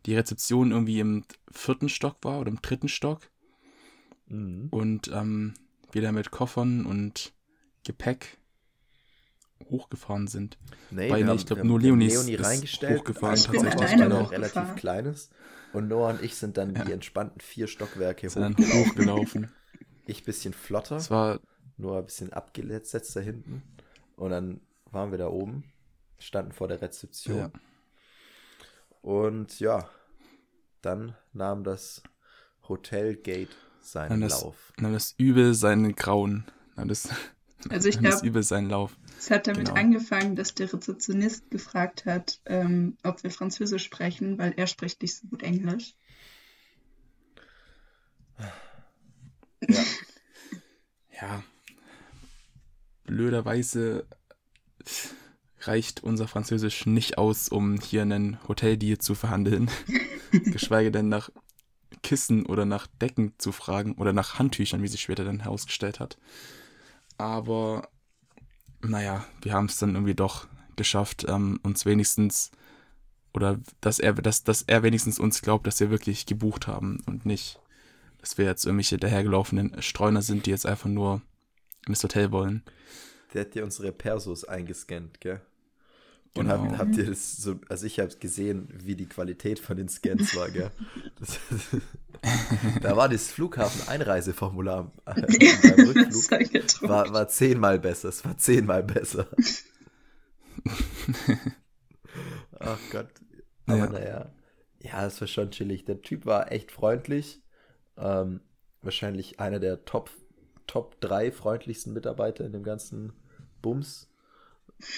die 0.05 0.15
Rezeption 0.15 0.71
irgendwie 0.71 0.99
im 0.99 1.23
vierten 1.51 1.89
Stock 1.89 2.17
war 2.21 2.39
oder 2.39 2.49
im 2.51 2.61
dritten 2.61 2.87
Stock 2.87 3.21
Mhm. 4.27 4.67
und 4.71 5.09
ähm, 5.13 5.53
wir 5.91 6.01
da 6.01 6.11
mit 6.11 6.31
Koffern 6.31 6.85
und 6.85 7.33
Gepäck 7.83 8.37
hochgefahren 9.69 10.27
sind. 10.27 10.57
Nee, 10.91 11.09
Weil 11.09 11.27
haben- 11.27 11.35
ich 11.35 11.45
glaub, 11.45 11.57
wir 11.57 11.61
haben 11.61 11.67
nur 11.67 11.79
Leonie 11.79 12.07
ist- 12.07 12.13
Leonie 12.15 12.33
ist 12.33 12.43
reingestellt. 12.45 12.99
hochgefahren 12.99 13.35
Ich 13.35 13.43
tatsächlich. 13.43 13.73
bin 13.75 13.83
alleine 13.83 14.09
noch 14.09 14.31
relativ 14.31 14.75
kleines. 14.75 15.29
Und 15.73 15.87
Noah 15.87 16.09
und 16.09 16.21
ich 16.23 16.35
sind 16.35 16.57
dann 16.57 16.73
die 16.73 16.91
entspannten 16.91 17.41
vier 17.41 17.67
Stockwerke 17.67 18.27
hochgelaufen. 18.27 18.73
hochgelaufen. 18.85 19.51
Ich 20.07 20.23
bisschen 20.23 20.53
flotter, 20.53 20.97
Es 20.97 21.09
war, 21.11 21.39
nur 21.77 21.97
ein 21.97 22.05
bisschen 22.05 22.33
abgesetzt 22.33 23.15
da 23.15 23.19
hinten. 23.19 23.61
Und 24.15 24.31
dann 24.31 24.61
waren 24.91 25.11
wir 25.11 25.17
da 25.17 25.27
oben, 25.27 25.63
standen 26.19 26.51
vor 26.51 26.67
der 26.67 26.81
Rezeption. 26.81 27.37
Ja. 27.37 27.51
Und 29.01 29.59
ja, 29.59 29.89
dann 30.81 31.15
nahm 31.33 31.63
das 31.63 32.01
Hotelgate 32.67 33.55
seinen 33.81 34.09
Dann 34.09 34.21
das- 34.21 34.41
Lauf. 34.41 34.73
na, 34.79 34.91
das 34.91 35.13
Übel 35.17 35.53
seinen 35.53 35.95
Grauen. 35.95 36.45
Na, 36.75 36.85
das, 36.85 37.09
Also 37.69 37.89
ich 37.89 37.99
glaube, 37.99 38.25
Übel 38.25 38.43
seinen 38.43 38.69
Lauf. 38.69 38.95
es 39.17 39.29
hat 39.31 39.47
damit 39.47 39.67
genau. 39.67 39.79
angefangen, 39.79 40.35
dass 40.35 40.53
der 40.53 40.71
Rezeptionist 40.71 41.49
gefragt 41.51 42.05
hat, 42.05 42.39
ähm, 42.45 42.97
ob 43.03 43.23
wir 43.23 43.31
Französisch 43.31 43.83
sprechen, 43.83 44.37
weil 44.37 44.53
er 44.55 44.67
spricht 44.67 45.01
nicht 45.01 45.15
so 45.17 45.27
gut 45.27 45.41
Englisch. 45.43 45.93
Ja. 48.39 49.83
Ja. 51.21 51.43
Blöderweise 53.05 54.05
reicht 55.61 56.03
unser 56.03 56.27
Französisch 56.27 56.85
nicht 56.85 57.17
aus, 57.17 57.49
um 57.49 57.79
hier 57.79 58.03
einen 58.03 58.37
Hoteldeal 58.47 58.97
zu 58.97 59.15
verhandeln. 59.15 59.69
Geschweige 60.31 60.91
denn 60.91 61.09
nach 61.09 61.29
Kissen 62.03 62.45
oder 62.45 62.65
nach 62.65 62.87
Decken 62.87 63.33
zu 63.37 63.51
fragen 63.51 63.93
oder 63.93 64.13
nach 64.13 64.37
Handtüchern, 64.37 64.83
wie 64.83 64.87
sich 64.87 65.01
später 65.01 65.23
dann 65.23 65.41
herausgestellt 65.41 65.99
hat. 65.99 66.17
Aber 67.17 67.89
naja, 68.81 69.25
wir 69.41 69.53
haben 69.53 69.65
es 69.65 69.79
dann 69.79 69.95
irgendwie 69.95 70.15
doch 70.15 70.47
geschafft, 70.75 71.25
ähm, 71.27 71.59
uns 71.63 71.85
wenigstens 71.85 72.51
oder 73.33 73.59
dass 73.81 73.99
er, 73.99 74.13
dass, 74.13 74.43
dass 74.43 74.61
er 74.61 74.83
wenigstens 74.83 75.19
uns 75.19 75.41
glaubt, 75.41 75.67
dass 75.67 75.79
wir 75.79 75.89
wirklich 75.89 76.25
gebucht 76.25 76.67
haben 76.67 77.01
und 77.05 77.25
nicht, 77.25 77.59
dass 78.19 78.37
wir 78.37 78.45
jetzt 78.45 78.65
irgendwelche 78.65 78.97
dahergelaufenen 78.97 79.81
Streuner 79.81 80.21
sind, 80.21 80.45
die 80.45 80.51
jetzt 80.51 80.65
einfach 80.65 80.89
nur 80.89 81.21
das 81.93 82.03
Hotel 82.03 82.31
wollen. 82.31 82.63
Der 83.33 83.41
hat 83.41 83.53
dir 83.55 83.63
unsere 83.63 83.91
Persos 83.91 84.45
eingescannt, 84.45 85.19
gell? 85.21 85.41
Und 86.35 86.47
Genau. 86.47 86.63
habt, 86.63 86.77
habt 86.77 86.97
ihr 86.97 87.05
das 87.05 87.37
so, 87.37 87.59
also 87.69 87.85
ich 87.85 87.99
habe 87.99 88.13
gesehen, 88.17 88.67
wie 88.73 88.95
die 88.95 89.07
Qualität 89.07 89.57
von 89.59 89.77
den 89.77 89.87
Scans 89.89 90.35
war, 90.35 90.49
gell? 90.49 90.71
Das, 91.19 91.39
da 92.81 92.97
war 92.97 93.07
das 93.07 93.31
Flughafen-Einreiseformular 93.31 94.91
äh, 95.05 95.21
beim 95.21 95.87
Rückflug, 95.87 96.51
gedruckt. 96.51 96.81
war, 96.81 97.13
war 97.13 97.27
zehnmal 97.27 97.79
besser, 97.79 98.09
es 98.09 98.25
war 98.25 98.37
zehnmal 98.37 98.83
besser. 98.83 99.27
Ach 102.59 102.79
Gott. 102.91 103.07
Aber 103.67 103.77
Ja. 103.77 103.87
naja, 103.89 104.33
ja, 104.81 105.05
es 105.05 105.19
war 105.21 105.27
schon 105.27 105.51
chillig. 105.51 105.85
Der 105.85 106.01
Typ 106.01 106.25
war 106.25 106.51
echt 106.51 106.71
freundlich. 106.71 107.41
Ähm, 107.97 108.41
wahrscheinlich 108.81 109.39
einer 109.39 109.59
der 109.59 109.85
Top, 109.85 110.09
Top 110.67 110.99
3 111.01 111.31
freundlichsten 111.31 111.93
Mitarbeiter 111.93 112.45
in 112.45 112.51
dem 112.53 112.63
ganzen 112.63 113.13
Bums. 113.61 114.09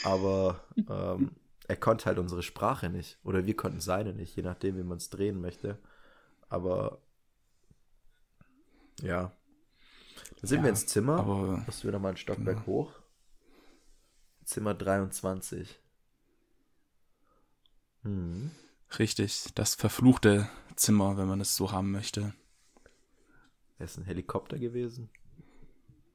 Aber 0.03 0.63
ähm, 0.89 1.32
er 1.67 1.75
konnte 1.75 2.06
halt 2.06 2.17
unsere 2.19 2.43
Sprache 2.43 2.89
nicht. 2.89 3.17
Oder 3.23 3.45
wir 3.45 3.56
konnten 3.56 3.80
seine 3.82 4.13
nicht, 4.13 4.36
je 4.36 4.43
nachdem, 4.43 4.77
wie 4.77 4.84
man 4.84 4.97
es 4.97 5.10
drehen 5.10 5.39
möchte. 5.41 5.77
Aber 6.49 7.01
ja. 9.01 9.32
Dann 10.39 10.47
sind 10.47 10.58
Ja, 10.60 10.63
wir 10.63 10.69
ins 10.71 10.88
Zimmer. 10.88 11.19
aber- 11.19 11.58
Mussten 11.65 11.84
wir 11.88 11.91
nochmal 11.91 12.12
ein 12.13 12.17
Stockwerk 12.17 12.58
Genau. 12.65 12.67
hoch. 12.67 12.91
Zimmer 14.45 14.73
23. 14.73 15.80
Hm. 18.03 18.51
Richtig, 18.97 19.43
das 19.56 19.75
verfluchte 19.75 20.49
Zimmer, 20.75 21.17
wenn 21.17 21.27
man 21.27 21.41
es 21.41 21.56
so 21.56 21.71
haben 21.71 21.91
möchte. 21.91 22.34
Ist 23.80 23.97
ein 23.97 24.06
Helikopter 24.06 24.58
gewesen? 24.58 25.10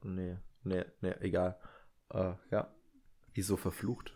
Nee, 0.03 0.37
nee, 0.63 0.85
nee, 1.01 1.15
egal. 1.21 1.57
Äh, 2.09 2.33
ja. 2.51 2.73
Wieso 3.33 3.57
verflucht? 3.57 4.15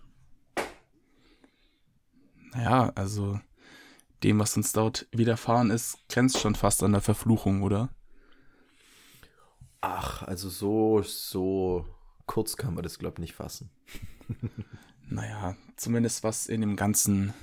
Naja, 2.53 2.91
also 2.95 3.39
dem, 4.23 4.39
was 4.39 4.57
uns 4.57 4.73
dort 4.73 5.07
widerfahren 5.11 5.71
ist, 5.71 5.97
grenzt 6.09 6.39
schon 6.39 6.55
fast 6.55 6.83
an 6.83 6.91
der 6.91 7.01
Verfluchung, 7.01 7.63
oder? 7.63 7.89
Ach, 9.81 10.23
also 10.23 10.49
so, 10.49 11.01
so 11.01 11.85
kurz 12.25 12.57
kann 12.57 12.73
man 12.73 12.83
das, 12.83 12.99
glaube 12.99 13.15
ich, 13.15 13.21
nicht 13.21 13.35
fassen. 13.35 13.69
Naja, 15.09 15.55
zumindest 15.77 16.23
was 16.23 16.47
in 16.47 16.61
dem 16.61 16.75
ganzen 16.75 17.33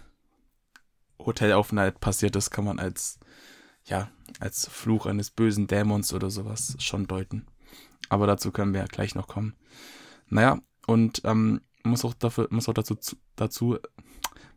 Hotelaufenthalt 1.19 1.99
passiert 1.99 2.37
ist, 2.37 2.51
kann 2.51 2.67
man 2.67 2.79
als, 2.79 3.19
ja, 3.85 4.11
als 4.39 4.69
Fluch 4.69 5.07
eines 5.07 5.31
bösen 5.31 5.67
Dämons 5.67 6.13
oder 6.13 6.29
sowas 6.29 6.77
schon 6.79 7.07
deuten. 7.07 7.47
Aber 8.15 8.29
dazu 8.29 8.53
können 8.53 8.73
wir 8.73 8.81
ja 8.81 8.87
gleich 8.87 9.17
noch 9.17 9.27
kommen. 9.27 9.55
Naja, 10.29 10.61
und 10.87 11.21
ähm, 11.25 11.61
man 11.83 11.91
muss 11.91 12.05
auch 12.05 12.15
dafür, 12.15 12.47
muss 12.51 12.69
auch 12.69 12.75
dazu, 12.75 12.95
zu- 12.95 13.17
dazu, 13.35 13.77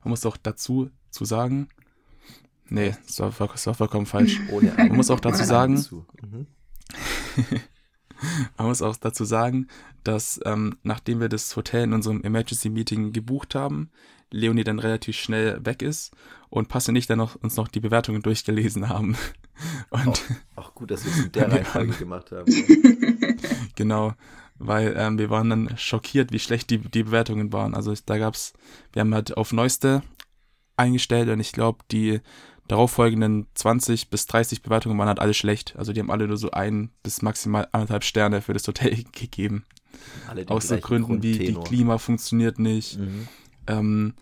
man 0.04 0.12
muss 0.12 0.26
auch 0.28 0.38
dazu 0.38 0.92
zu 1.10 1.26
sagen, 1.26 1.70
nee, 2.70 2.96
das 3.08 3.20
war, 3.20 3.32
das 3.48 3.66
war 3.66 3.74
vollkommen 3.74 4.06
falsch. 4.06 4.40
Man 4.78 4.96
muss 4.96 5.10
auch 5.10 5.20
dazu 5.20 5.44
sagen. 5.44 5.74
Mhm. 6.22 6.46
Man 8.58 8.68
muss 8.68 8.82
auch 8.84 8.96
dazu 8.96 9.26
sagen, 9.26 9.68
dass 10.04 10.40
ähm, 10.46 10.78
nachdem 10.84 11.20
wir 11.20 11.30
das 11.30 11.56
Hotel 11.56 11.84
in 11.86 11.94
unserem 11.94 12.22
Emergency 12.24 12.70
Meeting 12.70 13.12
gebucht 13.12 13.56
haben, 13.56 13.90
Leonie 14.30 14.64
dann 14.64 14.80
relativ 14.80 15.16
schnell 15.18 15.66
weg 15.66 15.82
ist 15.82 16.14
und 16.50 16.68
Passe 16.70 16.92
nicht 16.92 17.10
dann 17.10 17.18
noch, 17.18 17.36
uns 17.36 17.56
noch 17.56 17.68
die 17.68 17.80
Bewertungen 17.80 18.22
durchgelesen 18.22 18.90
haben. 18.90 19.16
Und 19.90 20.24
Auch 20.56 20.74
gut, 20.76 20.92
dass 20.92 21.06
wir 21.06 21.12
es 21.12 21.26
in 21.26 21.32
der 21.32 21.52
Reihenfolge 21.52 21.94
gemacht 21.94 22.32
haben. 22.32 22.46
genau, 23.76 24.14
weil 24.60 24.96
ähm, 24.98 25.18
wir 25.18 25.30
waren 25.30 25.50
dann 25.50 25.78
schockiert, 25.78 26.32
wie 26.32 26.40
schlecht 26.40 26.70
die, 26.70 26.80
die 26.80 27.04
Bewertungen 27.04 27.54
waren. 27.54 27.74
Also 27.74 27.94
da 28.06 28.18
gab's, 28.18 28.54
wir 28.94 29.02
haben 29.02 29.14
halt 29.14 29.38
auf 29.38 29.54
Neueste 29.54 30.04
eingestellt 30.76 31.30
und 31.30 31.40
ich 31.40 31.52
glaube, 31.52 31.80
die 31.92 32.22
darauffolgenden 32.68 33.48
20 33.54 34.10
bis 34.10 34.28
30 34.28 34.62
Bewertungen 34.62 34.98
waren 34.98 35.08
halt 35.08 35.20
alle 35.20 35.34
schlecht. 35.34 35.76
Also 35.78 35.94
die 35.94 36.00
haben 36.00 36.12
alle 36.12 36.28
nur 36.28 36.38
so 36.38 36.52
ein 36.52 36.92
bis 37.02 37.22
maximal 37.22 37.68
anderthalb 37.72 38.04
Sterne 38.04 38.42
für 38.42 38.54
das 38.54 38.68
Hotel 38.68 38.96
gegeben. 39.12 39.66
Alle 40.28 40.48
Aus 40.50 40.68
so 40.68 40.78
Gründen 40.78 41.24
wie 41.24 41.38
die. 41.38 41.54
Klima 41.54 41.98
funktioniert 41.98 42.60
nicht. 42.60 43.00
Mhm. 43.00 43.28
Ähm, 43.68 44.14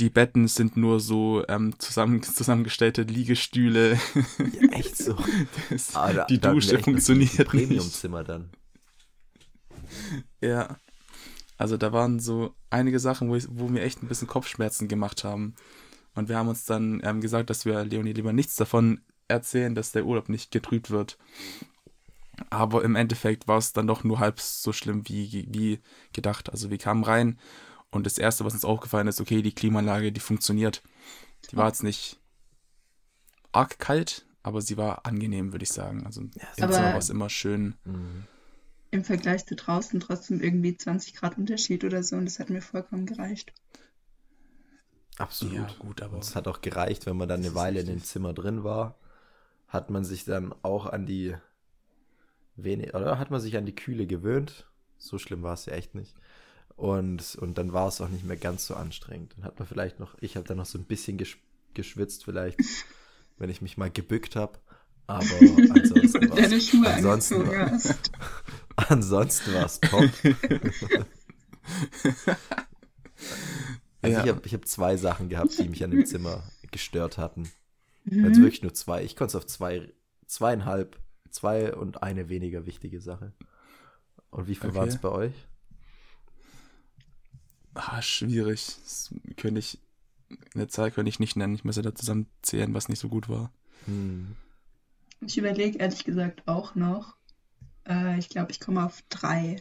die 0.00 0.10
Betten 0.10 0.48
sind 0.48 0.76
nur 0.76 0.98
so 1.00 1.44
ähm, 1.48 1.78
zusammen, 1.78 2.22
zusammengestellte 2.24 3.02
Liegestühle. 3.02 3.98
Ja, 4.60 4.68
echt 4.72 4.96
so. 4.96 5.16
Das, 5.70 5.94
Ah, 5.94 6.12
da- 6.12 6.24
die 6.24 6.40
da 6.40 6.52
Dusche 6.52 6.78
funktioniert. 6.78 7.46
Premium-Zimmer 7.46 8.24
dann. 8.24 8.50
Ja. 10.40 10.76
Also 11.56 11.76
da 11.76 11.92
waren 11.92 12.20
so 12.20 12.54
einige 12.70 12.98
Sachen, 12.98 13.28
wo, 13.28 13.36
ich, 13.36 13.46
wo 13.50 13.68
mir 13.68 13.82
echt 13.82 14.02
ein 14.02 14.08
bisschen 14.08 14.28
Kopfschmerzen 14.28 14.88
gemacht 14.88 15.24
haben. 15.24 15.54
Und 16.14 16.28
wir 16.28 16.36
haben 16.38 16.48
uns 16.48 16.64
dann 16.64 17.00
ähm, 17.04 17.20
gesagt, 17.20 17.50
dass 17.50 17.64
wir 17.66 17.84
Leonie 17.84 18.12
lieber 18.14 18.32
nichts 18.32 18.56
davon 18.56 19.00
erzählen, 19.28 19.74
dass 19.74 19.92
der 19.92 20.06
Urlaub 20.06 20.28
nicht 20.28 20.50
getrübt 20.50 20.90
wird. 20.90 21.18
Aber 22.48 22.82
im 22.82 22.96
Endeffekt 22.96 23.46
war 23.46 23.58
es 23.58 23.74
dann 23.74 23.86
doch 23.86 24.02
nur 24.04 24.18
halb 24.18 24.40
so 24.40 24.72
schlimm 24.72 25.02
wie, 25.06 25.46
wie 25.50 25.80
gedacht. 26.14 26.50
Also 26.50 26.70
wir 26.70 26.78
kamen 26.78 27.04
rein 27.04 27.38
und 27.90 28.06
das 28.06 28.18
Erste, 28.18 28.44
was 28.44 28.54
uns 28.54 28.64
aufgefallen 28.64 29.08
ist, 29.08 29.20
okay, 29.20 29.42
die 29.42 29.54
Klimaanlage, 29.54 30.12
die 30.12 30.20
funktioniert. 30.20 30.82
Die 31.50 31.56
war 31.56 31.66
jetzt 31.68 31.82
nicht 31.82 32.18
arg 33.52 33.78
kalt, 33.78 34.26
aber 34.42 34.60
sie 34.60 34.76
war 34.76 35.06
angenehm, 35.06 35.52
würde 35.52 35.64
ich 35.64 35.72
sagen. 35.72 36.06
Also 36.06 36.20
im 36.20 36.30
Aber- 36.60 36.72
Zimmer 36.72 36.92
war 36.92 36.98
es 36.98 37.10
immer 37.10 37.28
schön. 37.30 37.74
Mhm. 37.84 38.24
Im 38.92 39.04
Vergleich 39.04 39.46
zu 39.46 39.54
draußen 39.54 40.00
trotzdem 40.00 40.40
irgendwie 40.40 40.76
20 40.76 41.14
Grad 41.14 41.38
Unterschied 41.38 41.84
oder 41.84 42.02
so 42.02 42.16
und 42.16 42.24
das 42.26 42.38
hat 42.40 42.50
mir 42.50 42.60
vollkommen 42.62 43.06
gereicht. 43.06 43.52
Absolut. 45.18 45.54
Ja, 45.54 45.68
gut, 45.78 46.02
aber- 46.02 46.18
es 46.18 46.34
hat 46.34 46.48
auch 46.48 46.60
gereicht, 46.60 47.06
wenn 47.06 47.16
man 47.16 47.28
dann 47.28 47.40
eine 47.40 47.54
Weile 47.54 47.80
in 47.80 47.86
dem 47.86 48.02
Zimmer 48.02 48.32
drin 48.32 48.64
war, 48.64 48.96
hat 49.68 49.90
man 49.90 50.04
sich 50.04 50.24
dann 50.24 50.54
auch 50.62 50.86
an 50.86 51.06
die 51.06 51.36
wenig 52.56 52.94
oder 52.94 53.18
hat 53.18 53.30
man 53.30 53.40
sich 53.40 53.56
an 53.56 53.66
die 53.66 53.74
Kühle 53.74 54.06
gewöhnt. 54.06 54.66
So 54.98 55.18
schlimm 55.18 55.42
war 55.42 55.54
es 55.54 55.66
ja 55.66 55.74
echt 55.74 55.94
nicht. 55.94 56.14
Und, 56.80 57.34
und 57.34 57.58
dann 57.58 57.74
war 57.74 57.88
es 57.88 58.00
auch 58.00 58.08
nicht 58.08 58.24
mehr 58.24 58.38
ganz 58.38 58.66
so 58.66 58.74
anstrengend. 58.74 59.34
Dann 59.36 59.44
hat 59.44 59.58
man 59.58 59.68
vielleicht 59.68 60.00
noch, 60.00 60.16
ich 60.22 60.36
habe 60.36 60.48
dann 60.48 60.56
noch 60.56 60.64
so 60.64 60.78
ein 60.78 60.84
bisschen 60.84 61.18
gesch 61.18 61.36
geschwitzt, 61.74 62.24
vielleicht, 62.24 62.58
wenn 63.38 63.50
ich 63.50 63.60
mich 63.60 63.76
mal 63.76 63.90
gebückt 63.90 64.34
habe. 64.34 64.58
Aber 65.06 65.22
ansonsten 65.74 66.32
ansonsten, 66.86 67.46
war, 67.46 67.70
hast. 67.70 68.10
ansonsten 68.76 69.52
war 69.52 69.66
es 69.66 69.78
top. 69.80 70.08
Also 74.00 74.16
Ja. 74.16 74.24
ich 74.24 74.30
habe 74.30 74.40
ich 74.46 74.54
hab 74.54 74.66
zwei 74.66 74.96
Sachen 74.96 75.28
gehabt, 75.28 75.58
die 75.58 75.68
mich 75.68 75.84
an 75.84 75.90
dem 75.90 76.06
Zimmer 76.06 76.42
gestört 76.70 77.18
hatten. 77.18 77.50
Mhm. 78.04 78.24
Also 78.24 78.40
wirklich 78.40 78.62
nur 78.62 78.72
zwei. 78.72 79.04
Ich 79.04 79.16
konnte 79.16 79.32
es 79.32 79.34
auf 79.36 79.46
zwei, 79.46 79.92
zweieinhalb, 80.26 80.98
zwei 81.28 81.74
und 81.74 82.02
eine 82.02 82.30
weniger 82.30 82.64
wichtige 82.64 83.02
Sache. 83.02 83.34
Und 84.30 84.48
wie 84.48 84.54
viel 84.54 84.70
Okay. 84.70 84.78
waren 84.78 84.88
es 84.88 84.98
bei 84.98 85.10
euch? 85.10 85.34
Ah, 87.74 88.02
schwierig. 88.02 88.76
Das 88.82 89.14
könnte 89.36 89.60
ich, 89.60 89.78
eine 90.54 90.68
Zahl 90.68 90.90
könnte 90.90 91.08
ich 91.08 91.20
nicht 91.20 91.36
nennen. 91.36 91.54
Ich 91.54 91.64
müsste 91.64 91.82
da 91.82 91.94
zusammenzählen, 91.94 92.74
was 92.74 92.88
nicht 92.88 92.98
so 92.98 93.08
gut 93.08 93.28
war. 93.28 93.52
Hm. 93.86 94.36
Ich 95.20 95.36
überlege 95.38 95.78
ehrlich 95.78 96.04
gesagt 96.04 96.42
auch 96.46 96.74
noch. 96.74 97.16
Äh, 97.86 98.18
ich 98.18 98.28
glaube, 98.28 98.50
ich 98.52 98.60
komme 98.60 98.84
auf 98.84 99.02
drei. 99.08 99.56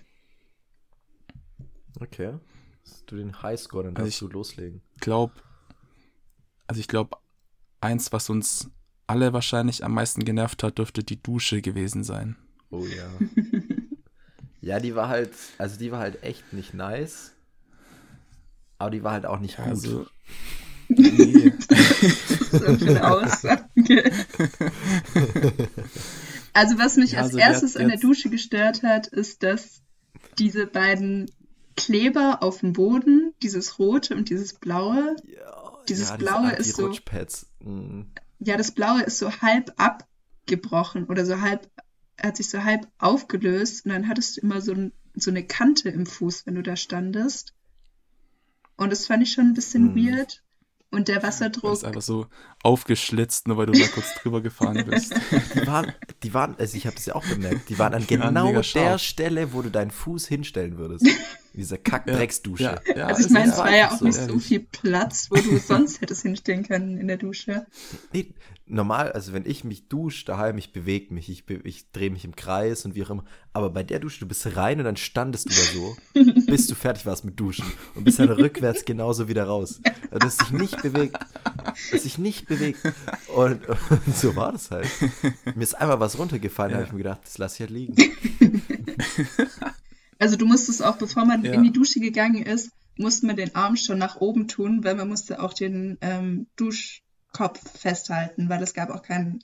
Okay. 2.00 2.38
Hast 2.86 3.12
du 3.12 3.17
den 3.17 3.41
Highscore, 3.41 3.84
dann 3.86 3.95
Also 3.95 4.06
darfst 4.06 4.22
ich- 4.22 4.28
du 4.28 4.34
loslegen. 4.34 4.82
Glaub, 5.00 5.43
also 6.67 6.80
ich 6.80 6.88
glaube, 6.88 7.17
eins, 7.82 8.12
was 8.12 8.30
uns 8.30 8.69
alle 9.08 9.34
wahrscheinlich 9.34 9.84
am 9.84 9.93
meisten 9.93 10.24
genervt 10.24 10.63
hat, 10.63 10.78
dürfte 10.78 11.04
die 11.04 11.22
Dusche 11.22 11.62
gewesen 11.62 12.04
sein. 12.04 12.36
Oh 12.69 12.86
ja. 12.86 13.10
ja, 14.62 14.80
die 14.80 14.95
war 14.95 15.10
halt, 15.10 15.34
also 15.58 15.78
die 15.80 15.91
war 15.91 16.00
halt 16.00 16.24
echt 16.24 16.54
nicht 16.54 16.74
nice. 16.74 17.34
Aber 18.80 18.89
die 18.89 19.04
war 19.04 19.12
halt 19.12 19.28
auch 19.28 19.39
nicht 19.39 19.58
gut. 19.58 19.65
Also, 19.68 20.08
nee. 20.88 21.54
Also 26.54 26.78
was 26.78 26.98
mich 26.98 27.12
Ja, 27.12 27.20
als 27.20 27.28
also 27.28 27.38
der- 27.38 27.48
erstes 27.48 27.78
an 27.78 27.88
der 27.89 27.98
Dusche 28.00 28.30
gestört 28.30 28.84
hat, 28.84 29.08
ist, 29.08 29.44
dass 29.44 29.82
diese 30.38 30.65
beiden 30.65 31.32
Kleber 31.78 32.39
auf 32.42 32.60
dem 32.60 32.74
Boden, 32.74 33.34
dieses 33.42 33.80
rote 33.80 34.15
und 34.15 34.30
dieses 34.30 34.54
blaue, 34.54 35.15
ja, 35.26 35.78
Dieses 35.88 36.10
ja, 36.10 36.18
Blaue 36.18 36.52
ist 36.54 36.76
so-. 36.76 36.92
Mm. 37.63 38.02
ja, 38.39 38.58
das 38.58 38.72
blaue 38.72 39.04
ist 39.04 39.18
so 39.20 39.32
halb 39.32 39.74
abgebrochen 39.78 41.06
oder 41.06 41.26
so 41.26 41.39
halb, 41.39 41.70
hat 42.20 42.38
sich 42.38 42.50
so 42.50 42.63
halb 42.63 42.88
aufgelöst 42.98 43.86
und 43.86 43.92
dann 43.92 44.08
hattest 44.08 44.38
du 44.38 44.42
immer 44.42 44.62
so, 44.62 44.74
ein, 44.74 44.92
so 45.15 45.32
eine 45.32 45.46
Kante 45.46 45.89
im 45.89 46.06
Fuß, 46.06 46.46
wenn 46.46 46.56
du 46.56 46.63
da 46.63 46.76
standest. 46.76 47.54
Und 48.80 48.92
das 48.92 49.08
fand 49.08 49.22
ich 49.24 49.32
schon 49.34 49.46
ein 49.46 49.54
bisschen 49.54 49.94
Hm. 49.94 49.96
weird. 50.18 50.42
Und 50.92 51.08
der 51.08 51.18
Das 51.18 51.26
Wasserdruck, 51.26 51.74
ist 51.74 51.84
einfach 51.86 52.02
so 52.02 52.26
aufgeschlitzt, 52.63 53.48
nur 53.48 53.58
weil 53.58 53.68
du 53.68 53.74
da 53.74 53.86
kurz 53.94 54.15
drüber 54.15 54.42
gefahren 54.42 54.84
bist. 54.88 55.13
Die 55.54 55.68
waren, 55.68 55.92
die 56.24 56.34
waren, 56.34 56.56
also 56.58 56.76
ich 56.78 56.88
habe 56.88 56.96
das 56.96 57.06
ja 57.06 57.13
auch 57.13 57.26
bemerkt, 57.26 57.70
die 57.70 57.78
waren 57.78 57.94
an 57.94 58.08
Die 58.08 58.20
waren 58.20 58.34
genau 58.34 58.48
mega 58.48 58.63
der. 58.63 58.98
Stelle, 58.98 59.54
wo 59.54 59.62
du 59.62 59.70
deinen 59.70 59.92
Fuß 59.92 60.28
hinstellen 60.28 60.78
würdest. 60.80 61.06
In 61.60 61.63
dieser 61.63 61.78
Kack-Drecksdusche. 61.78 62.63
Ja, 62.63 62.80
ja, 62.95 63.08
also 63.08 63.26
ich 63.26 63.30
meine, 63.32 63.52
es 63.52 63.58
war 63.58 63.76
ja 63.76 63.91
auch 63.91 63.98
so, 63.98 64.06
nicht 64.06 64.15
so 64.15 64.22
ehrlich. 64.30 64.45
viel 64.45 64.60
Platz, 64.62 65.28
wo 65.30 65.36
du 65.36 65.58
sonst 65.58 66.00
hättest 66.00 66.22
hinstellen 66.22 66.63
können 66.65 66.98
in 66.98 67.10
der 67.10 67.17
Dusche. 67.17 67.65
Nee, 68.13 68.34
normal, 68.65 69.12
also 69.12 69.34
wenn 69.34 69.45
ich 69.45 69.65
mich 69.65 69.89
dusche 69.89 70.24
daheim, 70.26 70.58
ich 70.58 70.72
bewege 70.72 71.13
mich, 71.13 71.28
ich, 71.28 71.45
be 71.45 71.60
ich 71.65 71.91
drehe 71.91 72.12
mich 72.12 72.24
im 72.24 72.34
Kreis 72.38 72.86
und 72.86 72.95
wie 72.95 73.04
auch 73.04 73.10
immer. 73.10 73.26
Aber 73.52 73.72
bei 73.72 73.84
der 73.84 74.00
Dusche, 74.00 74.22
du 74.22 74.26
bist 74.26 74.56
rein 74.56 74.80
und 74.80 74.86
dann 74.86 74.95
standest 74.95 75.48
du 75.48 75.50
da 75.50 76.24
so, 76.24 76.32
bis 76.45 76.67
du 76.67 76.76
fertig 76.76 77.06
warst 77.06 77.26
mit 77.26 77.38
Duschen 77.38 77.65
und 77.95 78.06
bist 78.06 78.19
dann 78.19 78.30
rückwärts 78.30 78.86
genauso 78.86 79.28
wieder 79.28 79.43
raus. 79.43 79.82
Also, 80.12 80.19
dass 80.19 80.38
dich 80.38 80.52
nicht 80.52 80.82
bewegt. 80.82 81.17
Dass 81.91 82.04
sich 82.04 82.17
nicht 82.17 82.48
bewegt. 82.48 82.80
Und, 83.36 83.67
und 83.67 84.15
so 84.15 84.34
war 84.38 84.54
das 84.54 84.72
halt. 84.72 84.88
Mir 85.56 85.63
ist 85.63 85.74
einmal 85.74 86.00
was 86.00 86.17
runtergefallen, 86.17 86.72
da 86.72 86.78
Ja. 86.80 86.86
habe 86.86 86.88
ich 86.88 86.93
mir 86.93 87.04
gedacht, 87.04 87.19
das 87.26 87.38
lass 87.38 87.56
ich 87.56 87.60
halt 87.60 87.72
liegen. 87.72 87.95
Also 90.19 90.36
du 90.36 90.45
musstest 90.45 90.84
auch, 90.84 90.97
bevor 90.97 91.25
man 91.25 91.43
Ja. 91.43 91.53
in 91.53 91.63
die 91.63 91.71
Dusche 91.71 91.99
gegangen 91.99 92.43
ist, 92.43 92.69
musste 92.97 93.25
man 93.25 93.38
den 93.38 93.55
Arm 93.55 93.77
schon 93.77 93.97
nach 93.97 94.17
oben 94.17 94.47
tun, 94.47 94.84
weil 94.84 94.95
man 94.95 95.08
musste 95.08 95.41
auch 95.41 95.53
den 95.53 95.97
ähm, 96.01 96.47
Duschkopf 96.58 97.60
festhalten, 97.79 98.49
weil 98.49 98.62
es 98.62 98.73
gab 98.73 98.89
auch 98.89 99.01
keine 99.01 99.39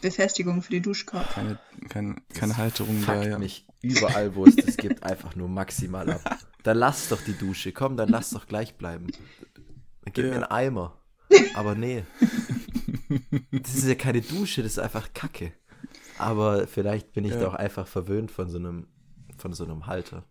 Befestigung 0.00 0.62
für 0.62 0.72
den 0.72 0.82
Duschkopf. 0.82 1.32
keine, 1.34 1.58
keine, 1.88 2.16
keine 2.34 2.56
Halterung 2.56 3.04
da, 3.06 3.22
ja. 3.22 3.38
mich 3.38 3.66
überall, 3.82 4.34
wo 4.34 4.44
es 4.46 4.56
das 4.56 4.76
gibt, 4.76 5.02
einfach 5.04 5.36
nur 5.36 5.48
maximal 5.48 6.10
ab. 6.10 6.38
Dann 6.64 6.76
lass 6.78 7.08
doch 7.08 7.22
die 7.22 7.34
Dusche, 7.38 7.72
komm, 7.72 7.96
dann 7.96 8.08
lass 8.08 8.30
doch 8.30 8.46
gleich 8.46 8.74
bleiben. 8.74 9.06
Dann 10.04 10.12
gib 10.12 10.24
Ja. 10.24 10.30
mir 10.30 10.34
einen 10.36 10.44
Eimer. 10.44 10.96
Aber 11.54 11.74
nee. 11.76 12.02
Das 13.52 13.74
ist 13.74 13.86
ja 13.86 13.94
keine 13.94 14.20
Dusche, 14.20 14.62
das 14.62 14.72
ist 14.72 14.78
einfach 14.78 15.12
Kacke. 15.14 15.52
Aber 16.18 16.66
vielleicht 16.66 17.12
bin 17.12 17.24
ich 17.24 17.32
Ja. 17.32 17.40
da 17.40 17.48
auch 17.48 17.54
einfach 17.54 17.86
verwöhnt 17.86 18.30
von 18.30 18.48
so 18.50 18.58
einem, 18.58 18.86
von 19.40 19.52
so 19.52 19.64
einem 19.64 19.86
Halter. 19.86 20.24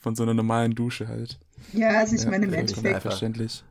Von 0.00 0.14
so 0.16 0.22
einer 0.22 0.34
normalen 0.34 0.74
Dusche 0.74 1.08
halt. 1.08 1.38
Ja, 1.72 1.98
also 1.98 2.14
ich 2.14 2.22
Ja, 2.22 2.30
meine 2.30 2.46
im 2.46 2.54
Endeffekt, 2.54 3.02
Verständlich. 3.02 3.64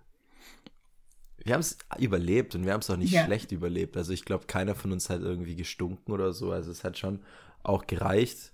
Wir 1.43 1.54
haben 1.54 1.62
es 1.62 1.78
überlebt 1.97 2.56
und 2.56 2.65
wir 2.65 2.73
haben 2.73 2.82
es 2.82 2.89
auch 2.89 2.97
nicht 2.97 3.13
Ja. 3.13 3.26
schlecht 3.26 3.52
überlebt. 3.52 3.95
Also 3.95 4.12
ich 4.12 4.26
glaube, 4.26 4.45
keiner 4.47 4.76
von 4.76 4.91
uns 4.91 5.10
hat 5.10 5.21
irgendwie 5.21 5.56
gestunken 5.56 6.12
oder 6.12 6.34
so. 6.34 6.52
Also 6.52 6.71
es 6.71 6.84
hat 6.84 6.97
schon 6.97 7.21
auch 7.63 7.88
gereicht. 7.88 8.54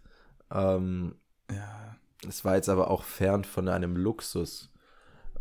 Ähm, 0.51 1.15
Ja. 1.51 1.95
Es 2.27 2.45
war 2.45 2.55
jetzt 2.55 2.69
aber 2.69 2.89
auch 2.89 3.03
fern 3.03 3.43
von 3.43 3.67
einem 3.67 3.97
Luxus. 3.97 4.69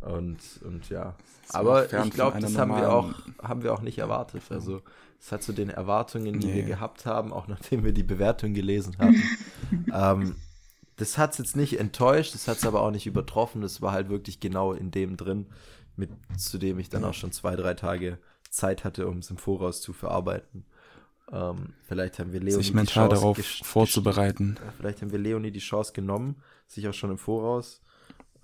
Und, 0.03 0.39
und 0.65 0.89
ja. 0.89 1.15
Aber 1.51 1.85
ich 1.85 2.11
glaube, 2.11 2.41
das 2.41 2.57
haben 2.59 2.75
wir, 2.75 2.93
auch, 2.93 3.13
haben 3.43 3.63
wir 3.63 3.73
auch 3.73 3.83
nicht 3.83 3.99
erwartet. 3.99 4.43
Also 4.51 4.83
es 5.21 5.31
hat 5.31 5.43
zu 5.43 5.53
den 5.53 5.71
Erwartungen, 5.71 6.41
die 6.41 6.49
wir 6.49 6.63
Nee. 6.63 6.69
gehabt 6.69 7.07
haben, 7.07 7.33
auch 7.33 7.47
nachdem 7.47 7.85
wir 7.85 7.93
die 7.93 8.03
Bewertung 8.03 8.53
gelesen 8.55 8.97
hatten. 8.99 9.23
ähm, 9.95 10.37
das 10.97 11.19
hat 11.19 11.33
es 11.33 11.39
jetzt 11.39 11.57
nicht 11.57 11.79
enttäuscht, 11.79 12.35
das 12.35 12.49
hat 12.49 12.59
es 12.59 12.67
aber 12.67 12.83
auch 12.83 12.91
nicht 12.91 13.07
übertroffen. 13.07 13.63
Das 13.63 13.81
war 13.81 13.93
halt 13.93 14.09
wirklich 14.09 14.41
genau 14.41 14.73
in 14.73 14.91
dem 14.91 15.17
drin, 15.17 15.47
mit, 15.97 16.11
zu 16.37 16.59
dem 16.59 16.79
ich 16.79 16.89
dann 16.89 17.05
auch 17.05 17.15
schon 17.15 17.33
zwei, 17.33 17.55
drei 17.55 17.75
Tage 17.75 18.19
Zeit 18.51 18.85
hatte, 18.85 19.07
um 19.07 19.19
es 19.19 19.31
im 19.31 19.37
Voraus 19.39 19.81
zu 19.81 19.93
verarbeiten. 19.93 20.65
Ähm, 21.31 21.75
vielleicht 21.85 22.19
haben 22.19 22.33
wir 22.33 22.41
Leonie 22.41 22.57
Sich 22.57 22.69
die 22.71 22.75
mental 22.75 23.09
Chance 23.09 23.15
darauf 23.15 23.39
vorzubereiten. 23.63 24.59
vielleicht 24.77 25.01
haben 25.01 25.13
wir 25.13 25.19
Leonie 25.19 25.51
die 25.53 25.61
Chance 25.61 25.93
genommen, 25.93 26.43
sich 26.67 26.89
auch 26.89 26.93
schon 26.95 27.11
im 27.11 27.19
Voraus 27.19 27.81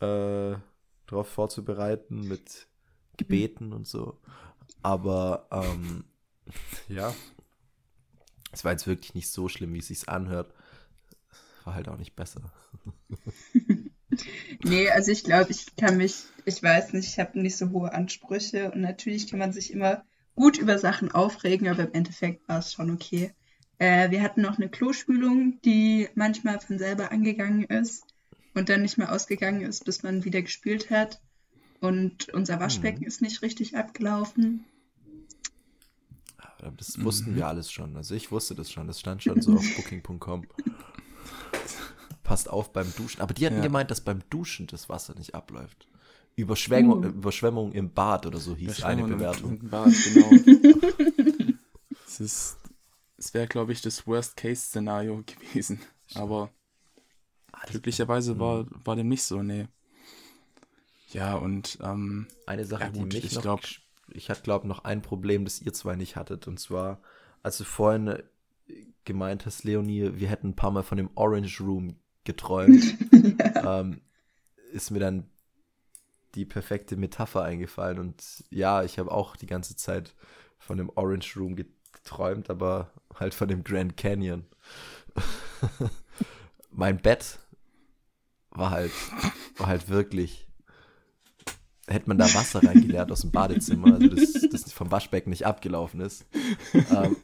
äh, 0.01 0.55
darauf 1.09 1.29
vorzubereiten 1.29 2.21
mit 2.21 2.68
Gebeten 3.16 3.73
und 3.73 3.87
so. 3.87 4.18
Aber 4.83 5.49
ähm, 5.51 6.05
ja, 6.88 7.14
es 8.53 8.64
war 8.64 8.73
jetzt 8.73 8.87
wirklich 8.87 9.14
nicht 9.14 9.31
so 9.31 9.49
schlimm, 9.49 9.75
wie 9.75 9.79
es 9.79 9.88
sich 9.88 10.09
anhört. 10.09 10.55
War 11.64 11.75
halt 11.75 11.88
auch 11.88 11.99
nicht 11.99 12.14
besser. 12.14 12.53
nee, 14.62 14.88
also 14.90 15.11
ich 15.11 15.25
glaube, 15.25 15.51
ich 15.51 15.77
kann 15.77 15.97
mich, 15.97 16.25
ich 16.44 16.62
weiß 16.62 16.92
nicht, 16.92 17.09
ich 17.09 17.18
habe 17.18 17.40
nicht 17.40 17.57
so 17.57 17.71
hohe 17.71 17.92
Ansprüche 17.92 18.71
und 18.71 18.81
natürlich 18.81 19.29
kann 19.29 19.38
man 19.38 19.53
sich 19.53 19.73
immer 19.73 20.05
gut 20.35 20.59
über 20.59 20.79
Sachen 20.79 21.11
aufregen, 21.11 21.68
aber 21.68 21.85
im 21.85 21.92
Endeffekt 21.92 22.49
war 22.49 22.61
es 22.61 22.73
schon 22.73 22.90
okay. 22.90 23.33
Äh, 23.79 24.11
wir 24.11 24.23
hatten 24.23 24.40
noch 24.40 24.57
eine 24.57 24.68
Klospülung, 24.68 25.61
die 25.62 26.09
manchmal 26.14 26.61
von 26.61 26.79
selber 26.79 27.12
angegangen 27.12 27.64
ist 27.64 28.05
und 28.59 28.68
dann 28.68 28.83
nicht 28.83 28.99
mehr 28.99 29.12
ausgegangen 29.12 29.62
ist, 29.62 29.85
bis 29.85 30.03
man 30.03 30.25
wieder 30.25 30.42
gespült 30.42 30.90
hat. 30.90 31.21
Und 31.81 32.29
unser 32.31 32.59
Waschbecken 32.61 33.05
ist 33.05 33.23
nicht 33.23 33.40
richtig 33.42 33.77
abgelaufen. 33.77 34.64
Aber 36.61 36.73
Das 36.77 37.03
wussten 37.05 37.37
wir 37.37 37.47
alles 37.47 37.71
schon. 37.71 37.97
Also 37.97 38.14
ich 38.14 38.33
wusste 38.33 38.55
das 38.57 38.71
schon. 38.73 38.87
Das 38.88 38.99
stand 39.01 39.23
schon 39.23 39.40
so 39.40 39.55
auf 39.55 39.64
booking.com. 39.77 40.47
Passt 42.25 42.51
auf 42.51 42.73
beim 42.73 42.92
Duschen. 42.97 43.21
Aber 43.21 43.33
die 43.33 43.47
hatten 43.47 43.57
Ja. 43.57 43.62
gemeint, 43.62 43.90
dass 43.90 44.01
beim 44.01 44.21
Duschen 44.29 44.66
das 44.66 44.88
Wasser 44.88 45.14
nicht 45.14 45.35
abläuft. 45.35 45.87
Überschwemmung, 46.37 47.05
Uh. 47.05 47.09
Überschwemmung 47.09 47.73
im 47.73 47.92
Bad 47.92 48.27
oder 48.27 48.38
so 48.38 48.55
hieß 48.57 48.83
eine 48.83 49.03
Überschwemmung 49.03 49.18
Bewertung. 49.18 49.61
im 49.61 49.71
Bad, 49.71 49.92
genau. 50.05 50.31
es 52.07 52.21
ist, 52.21 52.57
es 53.16 53.35
wäre, 53.35 53.47
glaube 53.49 53.73
ich, 53.73 53.81
das 53.83 54.07
Worst-Case-Szenario 54.07 55.23
gewesen. 55.27 55.81
Aber 56.14 56.51
glücklicherweise 57.67 58.39
war, 58.39 58.67
war 58.85 58.97
dem 58.97 59.09
nicht 59.09 59.23
so, 59.23 59.43
nee. 59.43 59.67
Ja, 61.13 61.35
und 61.37 61.79
ähm, 61.83 62.27
Eine 62.47 62.65
Sache, 62.65 62.85
Ja, 62.85 62.89
gut, 62.91 63.13
die 63.13 63.17
mich 63.17 63.25
ich 63.25 63.35
noch, 63.35 63.43
glaub- 63.43 63.63
ich 64.11 64.31
hatte, 64.31 64.43
glaube 64.43 64.69
noch 64.69 64.85
ein 64.85 65.03
Problem, 65.03 65.45
das 65.45 65.61
ihr 65.61 65.73
zwei 65.73 65.97
nicht 65.97 66.17
hattet. 66.17 66.47
Und 66.47 66.59
zwar, 66.61 67.01
als 67.43 67.59
du 67.59 67.65
vorhin 67.65 68.09
äh, 68.09 68.23
gemeint 69.05 69.47
hast, 69.47 69.65
Leonie, 69.65 70.11
wir 70.15 70.29
hätten 70.29 70.49
ein 70.49 70.57
paar 70.57 70.71
Mal 70.71 70.83
von 70.83 70.99
dem 70.99 71.11
Orange 71.15 71.61
Room 71.61 71.97
geträumt, 72.25 72.85
ähm, 73.65 74.03
ist 74.73 74.91
mir 74.91 74.99
dann 75.01 75.31
die 76.35 76.45
perfekte 76.45 76.97
Metapher 76.97 77.43
eingefallen. 77.43 77.99
Und 77.99 78.45
ja, 78.51 78.83
ich 78.83 78.99
habe 78.99 79.11
auch 79.11 79.37
die 79.37 79.47
ganze 79.47 79.77
Zeit 79.77 80.15
von 80.59 80.77
dem 80.77 80.91
Orange 80.95 81.37
Room 81.39 81.57
geträumt, 81.57 82.51
aber 82.51 82.93
halt 83.15 83.33
von 83.35 83.49
dem 83.49 83.65
Grand 83.65 83.97
Canyon. 83.97 84.45
mein 86.79 87.03
Bett 87.03 87.41
war 88.51 88.71
halt, 88.71 88.93
war 89.57 89.67
halt 89.67 89.88
wirklich 89.88 90.47
hätte 91.88 92.09
man 92.09 92.19
da 92.19 92.33
Wasser 92.35 92.62
reingeleert 92.62 93.11
aus 93.11 93.23
dem 93.23 93.31
Badezimmer, 93.31 93.95
also 93.95 94.09
das, 94.09 94.47
das 94.53 94.73
vom 94.73 94.91
Waschbecken 94.91 95.31
nicht 95.31 95.47
abgelaufen 95.47 96.01
ist, 96.01 96.27
ähm, 96.75 97.17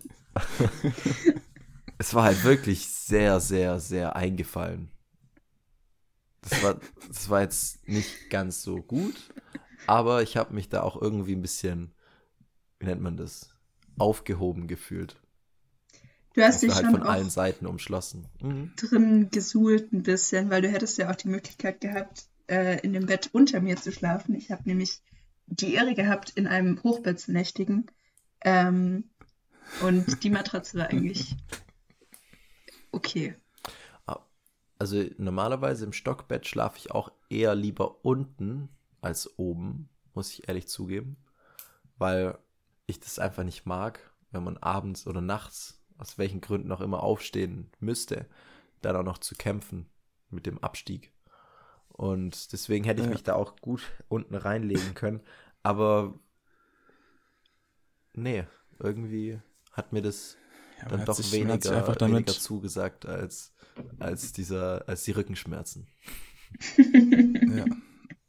es 1.99 2.15
war 2.15 2.25
halt 2.25 2.43
wirklich 2.45 2.89
sehr, 2.89 3.41
sehr, 3.41 3.79
sehr 3.79 4.17
eingefallen. 4.17 4.91
Das 6.41 6.63
war, 6.63 6.81
das 7.07 7.29
war 7.29 7.43
jetzt 7.43 7.87
nicht 7.87 8.31
ganz 8.31 8.63
so 8.63 8.83
gut, 8.83 9.35
aber 9.87 10.23
ich 10.23 10.39
habe 10.39 10.55
mich 10.55 10.71
da 10.71 10.83
auch 10.83 11.01
irgendwie 11.01 11.35
ein 11.35 11.43
bisschen, 11.43 11.93
wie 12.81 12.87
nennt 12.87 13.03
man 13.03 13.19
das, 13.19 13.55
aufgehoben 13.99 14.67
gefühlt. 14.67 15.17
Du 16.35 16.43
hast 16.43 16.63
dich 16.63 16.75
halt 16.75 16.85
schon 16.85 16.97
von 16.97 17.03
allen 17.03 17.31
Seiten 17.31 17.67
umschlossen. 17.67 18.27
Mhm. 18.43 18.73
drin 18.77 19.31
gesuhlt 19.31 19.93
ein 19.93 20.03
bisschen, 20.03 20.51
weil 20.51 20.63
du 20.63 20.69
hättest 20.69 20.99
ja 20.99 21.11
auch 21.11 21.17
die 21.17 21.29
Möglichkeit 21.29 21.81
gehabt, 21.81 22.27
äh, 22.49 22.81
in 22.81 22.93
dem 22.93 23.07
Bett 23.07 23.31
unter 23.33 23.61
mir 23.61 23.77
zu 23.77 23.93
schlafen. 23.93 24.35
Ich 24.35 24.51
habe 24.51 24.63
nämlich 24.65 25.01
die 25.47 25.75
Ehre 25.75 25.95
gehabt, 25.95 26.31
in 26.31 26.47
einem 26.47 26.83
Hochbett 26.83 27.21
zu 27.21 27.33
nächtigen. 27.33 27.87
Ähm, 28.43 29.05
und 29.83 30.25
die 30.25 30.31
Matratze 30.31 30.79
war 30.79 30.89
eigentlich 30.89 31.37
okay. 32.93 33.35
Also 34.79 35.03
normalerweise 35.19 35.85
im 35.85 35.93
Stockbett 35.93 36.47
schlafe 36.47 36.79
ich 36.79 36.91
auch 36.91 37.11
eher 37.31 37.55
lieber 37.55 38.05
unten 38.05 38.69
als 39.01 39.39
oben, 39.39 39.89
muss 40.15 40.33
ich 40.33 40.49
ehrlich 40.49 40.69
zugeben, 40.69 41.17
weil 41.97 42.37
ich 42.87 43.01
das 43.01 43.19
einfach 43.19 43.45
nicht 43.45 43.67
mag, 43.67 44.13
wenn 44.31 44.45
man 44.45 44.57
abends 44.59 45.07
oder 45.07 45.21
nachts, 45.21 45.83
aus 45.99 46.19
welchen 46.19 46.41
Gründen 46.41 46.73
auch 46.73 46.81
immer, 46.81 47.03
aufstehen 47.03 47.71
müsste, 47.81 48.27
dann 48.83 48.97
auch 48.97 49.03
noch 49.05 49.19
zu 49.19 49.35
kämpfen 49.35 49.87
mit 50.31 50.47
dem 50.47 50.59
Abstieg. 50.63 51.13
Und 51.89 52.53
deswegen 52.53 52.85
hätte 52.85 53.01
ich 53.03 53.07
Ja. 53.07 53.13
mich 53.13 53.23
da 53.23 53.35
auch 53.35 53.57
gut 53.61 53.83
unten 54.09 54.35
reinlegen 54.35 54.95
können, 54.95 55.21
aber 55.63 56.15
nee, 58.15 58.45
irgendwie 58.79 59.41
hat 59.73 59.93
mir 59.93 60.03
das 60.03 60.37
Ja, 60.83 60.89
dann 60.89 61.05
doch 61.05 61.15
sich- 61.15 61.33
weniger, 61.33 61.77
einfach 61.77 61.97
damit, 61.97 62.15
weniger 62.27 62.33
zugesagt 62.33 63.07
als, 63.07 63.53
als 63.99 64.33
dieser, 64.33 64.89
als 64.89 65.05
die 65.05 65.13
Rückenschmerzen. 65.13 65.87
ja, 67.57 67.65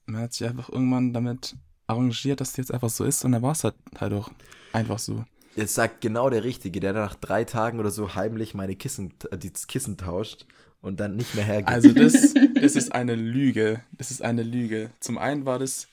man 0.05 0.21
hat 0.21 0.33
sich 0.33 0.47
einfach 0.47 0.69
irgendwann 0.69 1.13
damit 1.13 1.55
arrangiert, 1.87 2.41
dass 2.41 2.49
das 2.51 2.57
jetzt 2.57 2.71
einfach 2.73 2.89
so 2.89 3.03
ist 3.03 3.25
und 3.25 3.31
dann 3.31 3.41
war 3.41 3.51
es 3.51 3.63
halt, 3.63 3.75
halt 3.99 4.13
auch 4.13 4.29
einfach 4.73 4.99
so. 4.99 5.25
Jetzt 5.55 5.73
sagt 5.73 6.01
genau 6.01 6.29
der 6.29 6.43
Richtige, 6.43 6.79
der 6.79 6.93
nach 6.93 7.15
drei 7.15 7.45
Tagen 7.45 7.79
oder 7.79 7.91
so 7.91 8.15
heimlich 8.15 8.53
meine 8.53 8.75
Kissen, 8.75 9.13
äh, 9.31 9.37
die 9.37 9.51
Kissen 9.51 9.97
tauscht 9.97 10.45
und 10.81 10.99
dann 10.99 11.15
nicht 11.15 11.33
mehr 11.33 11.45
hergeht. 11.45 11.69
Also 11.69 11.93
das, 11.93 12.33
das 12.55 12.75
ist 12.75 12.93
eine 12.93 13.15
Lüge. 13.15 13.81
Das 13.93 14.11
ist 14.11 14.21
eine 14.21 14.43
Lüge. 14.43 14.91
Zum 14.99 15.17
einen 15.17 15.45
war 15.45 15.57
das, 15.57 15.87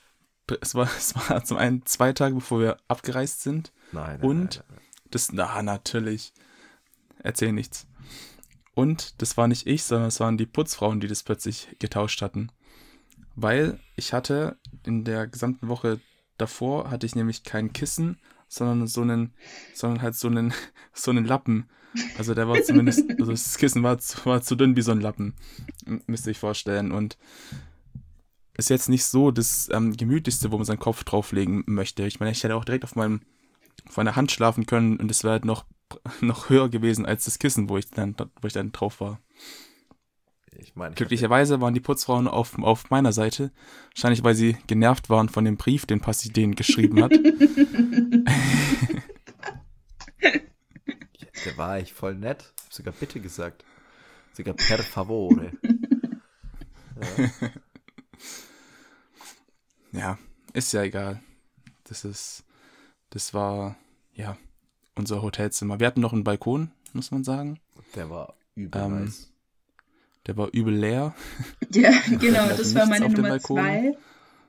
es 0.60 0.74
war, 0.74 0.88
es 0.98 1.14
war 1.14 1.44
zum 1.44 1.56
einen 1.56 1.86
zwei 1.86 2.12
Tage, 2.12 2.34
bevor 2.34 2.60
wir 2.60 2.76
abgereist 2.88 3.42
sind. 3.42 3.72
nein, 3.92 4.18
nein, 4.20 4.28
Und 4.28 4.56
nein, 4.56 4.64
nein. 4.68 4.80
das, 5.10 5.32
na, 5.32 5.62
natürlich. 5.62 6.32
Erzähl 7.22 7.52
nichts. 7.52 7.86
Und 8.74 9.20
das 9.22 9.36
war 9.36 9.46
nicht 9.48 9.66
ich, 9.66 9.84
sondern 9.84 10.08
es 10.08 10.18
waren 10.18 10.38
die 10.38 10.46
Putzfrauen, 10.46 10.98
die 10.98 11.06
das 11.06 11.22
plötzlich 11.22 11.68
getauscht 11.78 12.20
hatten. 12.20 12.50
Weil 13.36 13.78
ich 13.96 14.12
hatte 14.12 14.56
in 14.84 15.04
der 15.04 15.26
gesamten 15.26 15.68
Woche 15.68 16.00
davor 16.36 16.90
hatte 16.90 17.06
ich 17.06 17.14
nämlich 17.14 17.44
kein 17.44 17.72
Kissen, 17.72 18.18
sondern 18.52 18.86
so 18.86 19.00
einen, 19.00 19.32
sondern 19.74 20.02
halt 20.02 20.14
so 20.14 20.28
einen, 20.28 20.52
so 20.92 21.10
einen 21.10 21.24
Lappen. 21.24 21.68
Also 22.18 22.34
der 22.34 22.48
war 22.48 22.62
zumindest, 22.62 23.08
also 23.18 23.30
das 23.32 23.56
Kissen 23.56 23.82
war 23.82 23.98
zu, 23.98 24.24
war 24.26 24.42
zu 24.42 24.56
dünn 24.56 24.76
wie 24.76 24.82
so 24.82 24.92
ein 24.92 25.00
Lappen. 25.00 25.34
M- 25.86 26.02
Müsst 26.06 26.26
ihr 26.26 26.30
euch 26.30 26.38
vorstellen. 26.38 26.92
Und 26.92 27.16
ist 28.56 28.68
jetzt 28.70 28.88
nicht 28.90 29.04
so 29.04 29.30
das 29.30 29.68
ähm, 29.72 29.96
gemütlichste, 29.96 30.52
wo 30.52 30.56
man 30.58 30.66
seinen 30.66 30.78
Kopf 30.78 31.04
drauflegen 31.04 31.64
möchte. 31.66 32.06
Ich 32.06 32.20
meine, 32.20 32.32
ich 32.32 32.44
hätte 32.44 32.54
auch 32.54 32.64
direkt 32.66 32.84
auf 32.84 32.94
meinem, 32.96 33.22
auf 33.88 33.96
meiner 33.96 34.16
Hand 34.16 34.30
schlafen 34.30 34.66
können 34.66 34.98
und 34.98 35.10
es 35.10 35.24
wäre 35.24 35.32
halt 35.32 35.44
noch, 35.46 35.64
noch 36.20 36.50
höher 36.50 36.68
gewesen 36.68 37.06
als 37.06 37.24
das 37.24 37.38
Kissen, 37.38 37.70
wo 37.70 37.78
ich 37.78 37.90
dann, 37.90 38.14
wo 38.40 38.46
ich 38.46 38.52
dann 38.52 38.72
drauf 38.72 39.00
war. 39.00 39.20
Ich 40.62 40.76
meine, 40.76 40.92
ich 40.92 40.96
Glücklicherweise 40.96 41.60
waren 41.60 41.74
die 41.74 41.80
Putzfrauen 41.80 42.28
auf, 42.28 42.56
auf 42.58 42.90
meiner 42.90 43.12
Seite. 43.12 43.50
Wahrscheinlich, 43.94 44.22
weil 44.22 44.34
sie 44.34 44.56
genervt 44.66 45.10
waren 45.10 45.28
von 45.28 45.44
dem 45.44 45.56
Brief, 45.56 45.86
den 45.86 46.00
Passi 46.00 46.32
denen 46.32 46.54
geschrieben 46.54 47.02
hat. 47.02 47.12
der 51.44 51.56
war 51.56 51.78
echt 51.78 51.92
voll 51.92 52.14
nett. 52.14 52.52
Hab 52.64 52.72
sogar 52.72 52.94
bitte 52.94 53.20
gesagt. 53.20 53.64
Sogar 54.32 54.54
per 54.54 54.78
favore. 54.78 55.52
Ja, 59.92 60.18
ist 60.54 60.72
ja 60.72 60.82
egal. 60.82 61.20
Das 61.84 62.04
ist, 62.04 62.44
das 63.10 63.34
war, 63.34 63.76
ja, 64.14 64.38
unser 64.94 65.22
Hotelzimmer. 65.22 65.80
Wir 65.80 65.86
hatten 65.86 66.00
noch 66.00 66.14
einen 66.14 66.24
Balkon, 66.24 66.72
muss 66.94 67.10
man 67.10 67.24
sagen. 67.24 67.60
Der 67.94 68.08
war 68.08 68.34
übel 68.54 68.80
Ähm, 68.80 69.04
nice. 69.04 69.31
Der 70.26 70.36
war 70.36 70.48
übel 70.52 70.74
leer. 70.74 71.14
Ja, 71.74 71.90
genau, 72.20 72.48
das 72.48 72.74
war 72.74 72.86
meine 72.86 73.08
Nummer 73.08 73.40
zwei. 73.40 73.96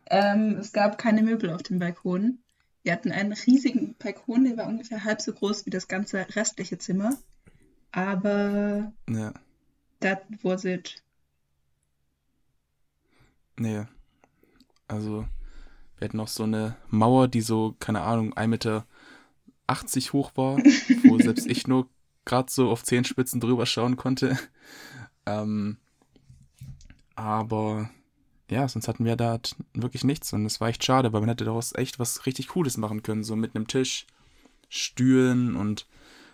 Ähm, 0.08 0.58
es 0.60 0.74
gab 0.74 0.98
keine 0.98 1.24
Möbel 1.24 1.52
auf 1.52 1.64
dem 1.64 1.80
Balkon. 1.80 2.40
Wir 2.84 2.92
hatten 2.92 3.14
einen 3.14 3.32
riesigen 3.32 3.96
Balkon, 3.98 4.44
der 4.44 4.58
war 4.58 4.68
ungefähr 4.68 5.06
halb 5.06 5.22
so 5.22 5.32
groß 5.32 5.66
wie 5.66 5.70
das 5.70 5.88
ganze 5.88 6.26
restliche 6.36 6.78
Zimmer. 6.78 7.16
Aber 7.94 8.92
Ja, 9.10 9.34
that 10.02 10.24
was 10.42 10.66
it. 10.66 11.02
nee. 13.58 13.86
Also, 14.90 15.26
wir 15.98 16.06
hatten 16.06 16.18
noch 16.18 16.28
so 16.28 16.44
eine 16.44 16.76
Mauer, 16.90 17.30
die 17.30 17.42
so, 17.42 17.76
keine 17.80 18.02
Ahnung, 18.02 18.34
1,80 18.34 18.48
Meter 18.48 18.86
hoch 20.12 20.32
war, 20.36 20.58
wo 21.06 21.18
selbst 21.20 21.48
ich 21.48 21.68
nur 21.68 21.88
gerade 22.26 22.52
so 22.52 22.70
auf 22.70 22.84
Zehenspitzen 22.84 23.40
drüber 23.40 23.66
schauen 23.66 23.96
konnte. 23.96 24.38
Ähm, 25.26 25.78
aber 27.16 27.90
ja, 28.50 28.68
sonst 28.68 28.88
hatten 28.88 29.06
wir 29.06 29.16
da 29.16 29.40
wirklich 29.74 30.04
nichts 30.04 30.34
und 30.34 30.46
es 30.46 30.60
war 30.62 30.70
echt 30.70 30.84
schade, 30.84 31.14
weil 31.14 31.22
man 31.22 31.30
hätte 31.30 31.46
daraus 31.46 31.74
echt 31.74 32.00
was 32.00 32.26
richtig 32.26 32.50
Cooles 32.50 32.78
machen 32.78 33.04
können, 33.04 33.24
so 33.24 33.36
mit 33.36 33.56
einem 33.56 33.68
Tisch, 33.68 34.06
Stühlen 34.70 35.56
und 35.56 35.88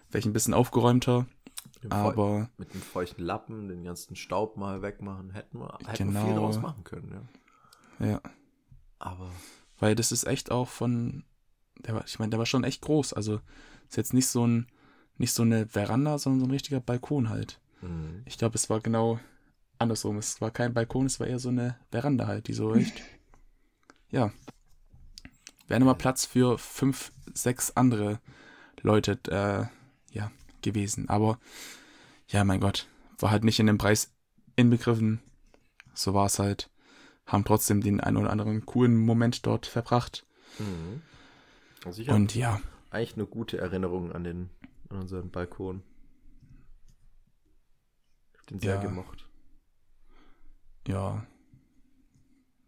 vielleicht 0.10 0.28
ein 0.28 0.34
bisschen 0.34 0.54
aufgeräumter, 0.54 1.28
Mit 1.75 1.84
dem 1.84 1.91
aber 1.91 2.49
mit 2.58 2.71
einem 2.71 2.82
feuchten 2.82 3.23
Lappen 3.23 3.67
den 3.67 3.84
ganzen 3.84 4.15
Staub 4.15 4.58
mal 4.58 4.82
wegmachen, 4.82 5.32
hätten 5.32 5.60
wir, 5.60 5.78
hätten 5.86 6.06
wir 6.06 6.13
Genau. 6.13 6.25
viel 6.25 6.34
daraus 6.36 6.62
machen 6.62 6.84
können, 6.84 7.28
ja. 7.99 8.08
ja, 8.08 8.21
Aber 8.97 9.32
weil 9.80 9.95
das 9.95 10.12
ist 10.12 10.25
echt 10.25 10.52
auch 10.52 10.67
von, 10.67 11.23
der 11.80 11.95
war, 11.95 12.06
ich 12.06 12.19
meine, 12.19 12.32
der 12.32 12.39
war 12.39 12.45
schon 12.45 12.63
echt 12.63 12.82
groß, 12.82 13.13
also 13.13 13.39
ist 13.88 13.97
jetzt 13.97 14.13
nicht 14.13 14.28
so 14.28 14.45
ein, 14.45 14.67
nicht 15.17 15.34
so 15.34 15.43
eine 15.43 15.67
Veranda, 15.67 16.17
sondern 16.17 16.39
so 16.39 16.45
ein 16.47 16.52
richtiger 16.52 16.80
Balkon 16.80 17.30
halt. 17.30 17.60
Mh, 17.82 18.24
Ich 18.26 18.38
glaube, 18.38 18.56
es 18.56 18.70
war 18.70 18.80
genau 18.82 19.20
andersrum. 19.78 20.18
Es 20.18 20.42
war 20.42 20.52
kein 20.52 20.74
Balkon, 20.74 21.06
es 21.06 21.20
war 21.20 21.28
eher 21.28 21.39
so 21.39 21.50
eine 21.50 21.78
Veranda 21.92 22.28
halt, 22.28 22.48
die 22.48 22.54
so 22.54 22.74
echt. 22.76 23.02
Ja. 24.12 24.32
Wäre 25.68 25.80
nochmal 25.80 25.96
Platz 25.96 26.26
für 26.26 26.58
fünf, 26.58 27.12
sechs 27.34 27.72
andere 27.72 28.20
Leute, 28.82 29.20
äh, 29.28 29.65
ja, 30.15 30.32
gewesen. 30.62 31.10
Aber, 31.10 31.39
ja, 32.28 32.44
mein 32.44 32.60
Gott, 32.60 32.88
war 33.20 33.32
halt 33.32 33.44
nicht 33.44 33.60
in 33.60 33.68
dem 33.68 33.78
Preis 33.78 34.12
inbegriffen. 34.56 35.22
So 35.94 36.13
war 36.13 36.26
es 36.26 36.39
halt. 36.39 36.70
Haben 37.26 37.46
trotzdem 37.46 37.82
den 37.82 38.00
einen 38.02 38.18
oder 38.18 38.32
anderen 38.32 38.65
coolen 38.65 38.98
Moment 38.98 39.46
dort 39.46 39.68
verbracht. 39.68 40.26
mh. 40.58 41.02
Also 41.86 42.04
Und 42.12 42.36
ja, 42.36 42.62
eigentlich 42.89 43.15
eine 43.15 43.26
gute 43.26 43.58
Erinnerung 43.58 44.12
an 44.12 44.24
den 44.24 44.50
an 44.89 44.98
unseren 44.98 45.30
Balkon. 45.30 45.84
Den 48.50 48.60
sehr 48.60 48.76
Ja. 48.76 48.82
gemocht. 48.82 49.28
ja. 50.88 51.26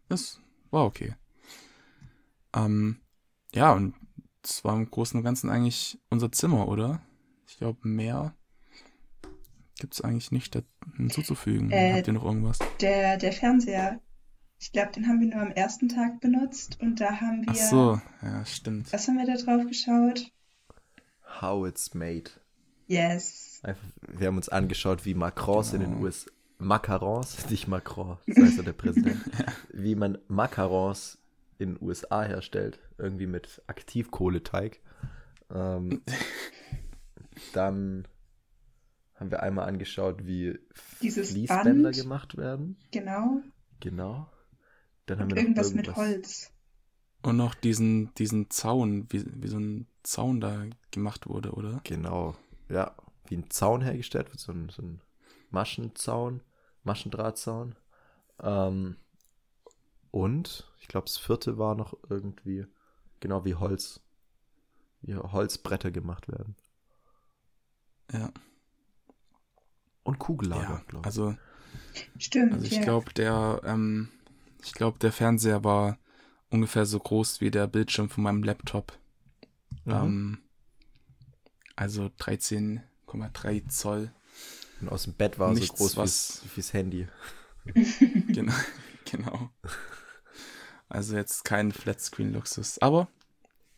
Es 0.08 0.40
war 0.70 0.84
okay. 0.84 1.14
Ähm, 2.54 3.00
ja, 3.54 3.72
und 3.72 3.94
das 4.42 4.62
war 4.64 4.74
im 4.76 4.90
Großen 4.90 5.16
und 5.18 5.24
Ganzen 5.24 5.48
eigentlich 5.48 5.98
unser 6.10 6.30
Zimmer, 6.30 6.68
oder? 6.68 7.00
Ich 7.46 7.56
glaube, 7.56 7.86
mehr 7.88 8.34
gibt 9.78 9.94
es 9.94 10.00
eigentlich 10.02 10.30
nicht 10.32 10.56
hinzuzufügen. 10.96 11.70
Äh, 11.70 11.94
Habt 11.94 12.06
ihr 12.08 12.12
noch 12.12 12.24
irgendwas? 12.24 12.58
Der, 12.80 13.16
der 13.16 13.32
Fernseher, 13.32 14.00
ich 14.58 14.70
glaube, 14.72 14.92
den 14.92 15.08
haben 15.08 15.20
wir 15.20 15.28
nur 15.28 15.40
am 15.40 15.50
ersten 15.52 15.88
Tag 15.88 16.20
benutzt 16.20 16.78
und 16.80 17.00
da 17.00 17.20
haben 17.20 17.42
wir. 17.46 17.52
Ach 17.52 17.56
so, 17.56 18.00
ja, 18.22 18.44
stimmt. 18.44 18.92
Was 18.92 19.08
haben 19.08 19.16
wir 19.16 19.26
da 19.26 19.34
drauf 19.42 19.66
geschaut? 19.66 20.30
How 21.40 21.66
it's 21.66 21.94
made. 21.94 22.30
Yes. 22.86 23.60
Einfach, 23.62 23.82
wir 24.08 24.26
haben 24.26 24.36
uns 24.36 24.48
angeschaut, 24.48 25.04
wie 25.04 25.14
Macrons 25.14 25.72
in 25.72 25.80
den 25.80 25.90
Genau. 25.92 26.02
US 26.04 26.26
Macarons, 26.58 27.36
nicht 27.50 27.66
Macron, 27.68 28.18
das 28.26 28.36
heißt 28.36 28.56
ja 28.58 28.62
der 28.62 28.72
Präsident, 28.72 29.20
wie 29.72 29.94
man 29.96 30.18
Macarons 30.28 31.18
in 31.58 31.74
den 31.74 31.82
USA 31.82 32.22
herstellt, 32.22 32.78
irgendwie 32.98 33.26
mit 33.26 33.62
Aktivkohleteig. 33.66 34.80
Ähm, 35.52 36.02
dann 37.52 38.06
haben 39.14 39.30
wir 39.30 39.42
einmal 39.42 39.68
angeschaut, 39.68 40.26
wie 40.26 40.58
Dieses 41.02 41.30
Fließbänder 41.30 41.90
Band. 41.90 41.96
gemacht 41.96 42.36
werden. 42.36 42.76
Genau. 42.90 43.40
Genau. 43.80 44.28
Dann 45.06 45.18
haben 45.18 45.24
Und 45.24 45.30
wir 45.30 45.36
noch 45.36 45.42
irgendwas 45.42 45.74
mit 45.74 45.86
irgendwas- 45.88 46.06
Holz. 46.06 46.50
Und 47.24 47.36
noch 47.36 47.54
diesen, 47.54 48.12
diesen 48.14 48.50
Zaun, 48.50 49.06
wie, 49.10 49.24
wie 49.40 49.46
so 49.48 49.58
ein 49.58 49.86
Zaun 50.02 50.40
da 50.40 50.64
gemacht 50.90 51.28
wurde, 51.28 51.52
oder? 51.52 51.80
Genau. 51.84 52.34
Ja, 52.72 52.94
wie 53.26 53.36
ein 53.36 53.50
Zaun 53.50 53.82
hergestellt 53.82 54.30
wird, 54.30 54.40
so 54.40 54.52
ein, 54.52 54.68
so 54.68 54.82
ein 54.82 55.00
Maschenzaun, 55.50 56.40
Maschendrahtzaun. 56.84 57.76
Ähm, 58.40 58.96
und 60.10 60.70
ich 60.80 60.88
glaube, 60.88 61.06
das 61.06 61.18
vierte 61.18 61.58
war 61.58 61.74
noch 61.74 61.96
irgendwie, 62.08 62.66
genau 63.20 63.44
wie 63.44 63.54
Holz, 63.54 64.00
wie 65.02 65.14
Holzbretter 65.14 65.90
gemacht 65.90 66.28
werden. 66.28 66.56
Ja. 68.12 68.30
Und 70.02 70.18
Kugellager, 70.18 70.62
ja 70.62 70.82
glaube 70.88 71.02
ich. 71.02 71.06
also, 71.06 71.36
Stimmt, 72.18 72.54
also 72.54 72.66
ich 72.66 72.72
ja. 72.72 72.82
glaube, 72.82 73.12
der, 73.14 73.60
ähm, 73.64 74.08
ich 74.62 74.72
glaube, 74.72 74.98
der 74.98 75.12
Fernseher 75.12 75.64
war 75.64 75.98
ungefähr 76.50 76.84
so 76.84 76.98
groß 76.98 77.40
wie 77.40 77.50
der 77.50 77.66
Bildschirm 77.66 78.10
von 78.10 78.24
meinem 78.24 78.42
Laptop. 78.42 78.98
Mhm. 79.84 79.92
Ähm, 79.92 80.38
also 81.82 82.04
13,3 82.20 83.68
Zoll. 83.68 84.12
Und 84.80 84.88
aus 84.88 85.02
dem 85.04 85.14
Bett 85.14 85.38
war 85.38 85.48
er 85.50 85.54
so 85.54 85.60
nichts, 85.60 85.78
groß 85.78 85.96
was- 85.96 86.42
wie 86.54 86.60
das 86.60 86.72
Handy. 86.72 87.08
Genau. 88.28 88.52
genau. 89.04 89.50
Also 90.88 91.16
jetzt 91.16 91.44
kein 91.44 91.70
Flatscreen-Luxus. 91.72 92.78
Aber 92.80 93.08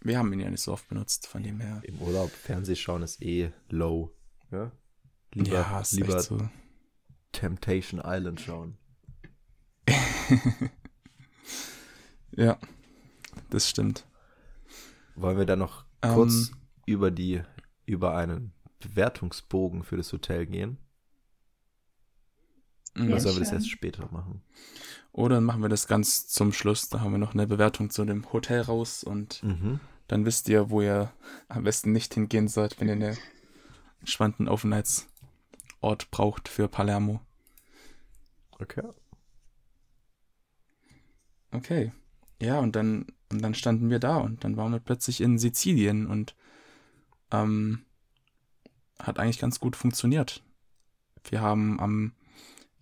wir 0.01 0.19
haben 0.19 0.33
ihn 0.33 0.41
ja 0.41 0.51
nicht 0.51 0.63
so 0.63 0.73
oft 0.73 0.89
benutzt, 0.89 1.27
von 1.27 1.43
dem 1.43 1.61
her. 1.61 1.81
Im 1.85 1.99
Urlaub 2.01 2.31
Fernsehschauen 2.31 3.03
ist 3.03 3.23
eh 3.23 3.53
low. 3.69 4.15
Ja? 4.51 4.71
Lieber, 5.33 5.49
ja, 5.51 5.83
lieber 5.93 6.23
so. 6.23 6.49
Temptation 7.33 8.01
Island 8.05 8.41
schauen. 8.41 8.77
Ja, 12.37 12.59
das 13.51 13.69
stimmt. 13.71 14.07
Wollen 15.15 15.39
wir 15.39 15.45
dann 15.47 15.61
noch 15.61 15.85
Ähm, 16.03 16.15
kurz 16.15 16.51
über 16.87 17.11
die, 17.13 17.43
über 17.87 18.15
einen 18.17 18.53
Bewertungsbogen 18.81 19.83
für 19.83 19.97
das 19.97 20.13
Hotel 20.13 20.47
gehen? 20.47 20.79
Mhm. 22.95 23.05
Oder 23.07 23.15
Ja, 23.15 23.21
sollen 23.21 23.37
wir 23.37 23.41
das 23.41 23.53
erst 23.53 23.71
später 23.71 24.09
machen? 24.13 24.43
Oder 25.13 25.41
machen 25.41 25.63
wir 25.63 25.69
das 25.69 25.87
ganz 25.87 26.27
zum 26.29 26.53
Schluss. 26.53 26.89
Da 26.89 27.01
haben 27.01 27.13
wir 27.13 27.19
noch 27.19 27.35
eine 27.35 27.47
Bewertung 27.47 27.91
zu 27.91 28.05
dem 28.05 28.33
Hotel 28.33 28.61
raus 28.63 29.05
und 29.05 29.43
Mhm. 29.43 29.81
dann 30.09 30.25
wisst 30.25 30.49
ihr, 30.49 30.71
wo 30.71 30.81
ihr 30.83 31.13
am 31.49 31.65
besten 31.65 31.93
nicht 31.93 32.15
hingehen 32.15 32.49
sollt, 32.49 32.81
wenn 32.81 32.89
ihr 32.89 32.95
einen 32.95 33.19
entspannten 34.01 34.49
Aufenthaltsort 34.49 36.11
braucht 36.11 36.49
für 36.49 36.69
Palermo. 36.69 37.21
Okay. 38.59 38.83
Okay. 41.53 41.93
Ja, 42.41 42.59
und 42.59 42.75
dann, 42.77 43.07
und 43.31 43.41
dann 43.43 43.55
standen 43.55 43.91
wir 43.91 43.99
da 44.01 44.19
und 44.19 44.45
dann 44.45 44.57
waren 44.57 44.73
wir 44.73 44.81
plötzlich 44.81 45.21
in 45.21 45.39
Sizilien 45.39 46.07
und 46.07 46.35
ähm, 47.31 47.85
hat 48.99 49.19
eigentlich 49.19 49.39
ganz 49.39 49.61
gut 49.61 49.77
funktioniert. 49.77 50.43
Wir 51.25 51.41
haben 51.41 51.81
am 51.81 52.13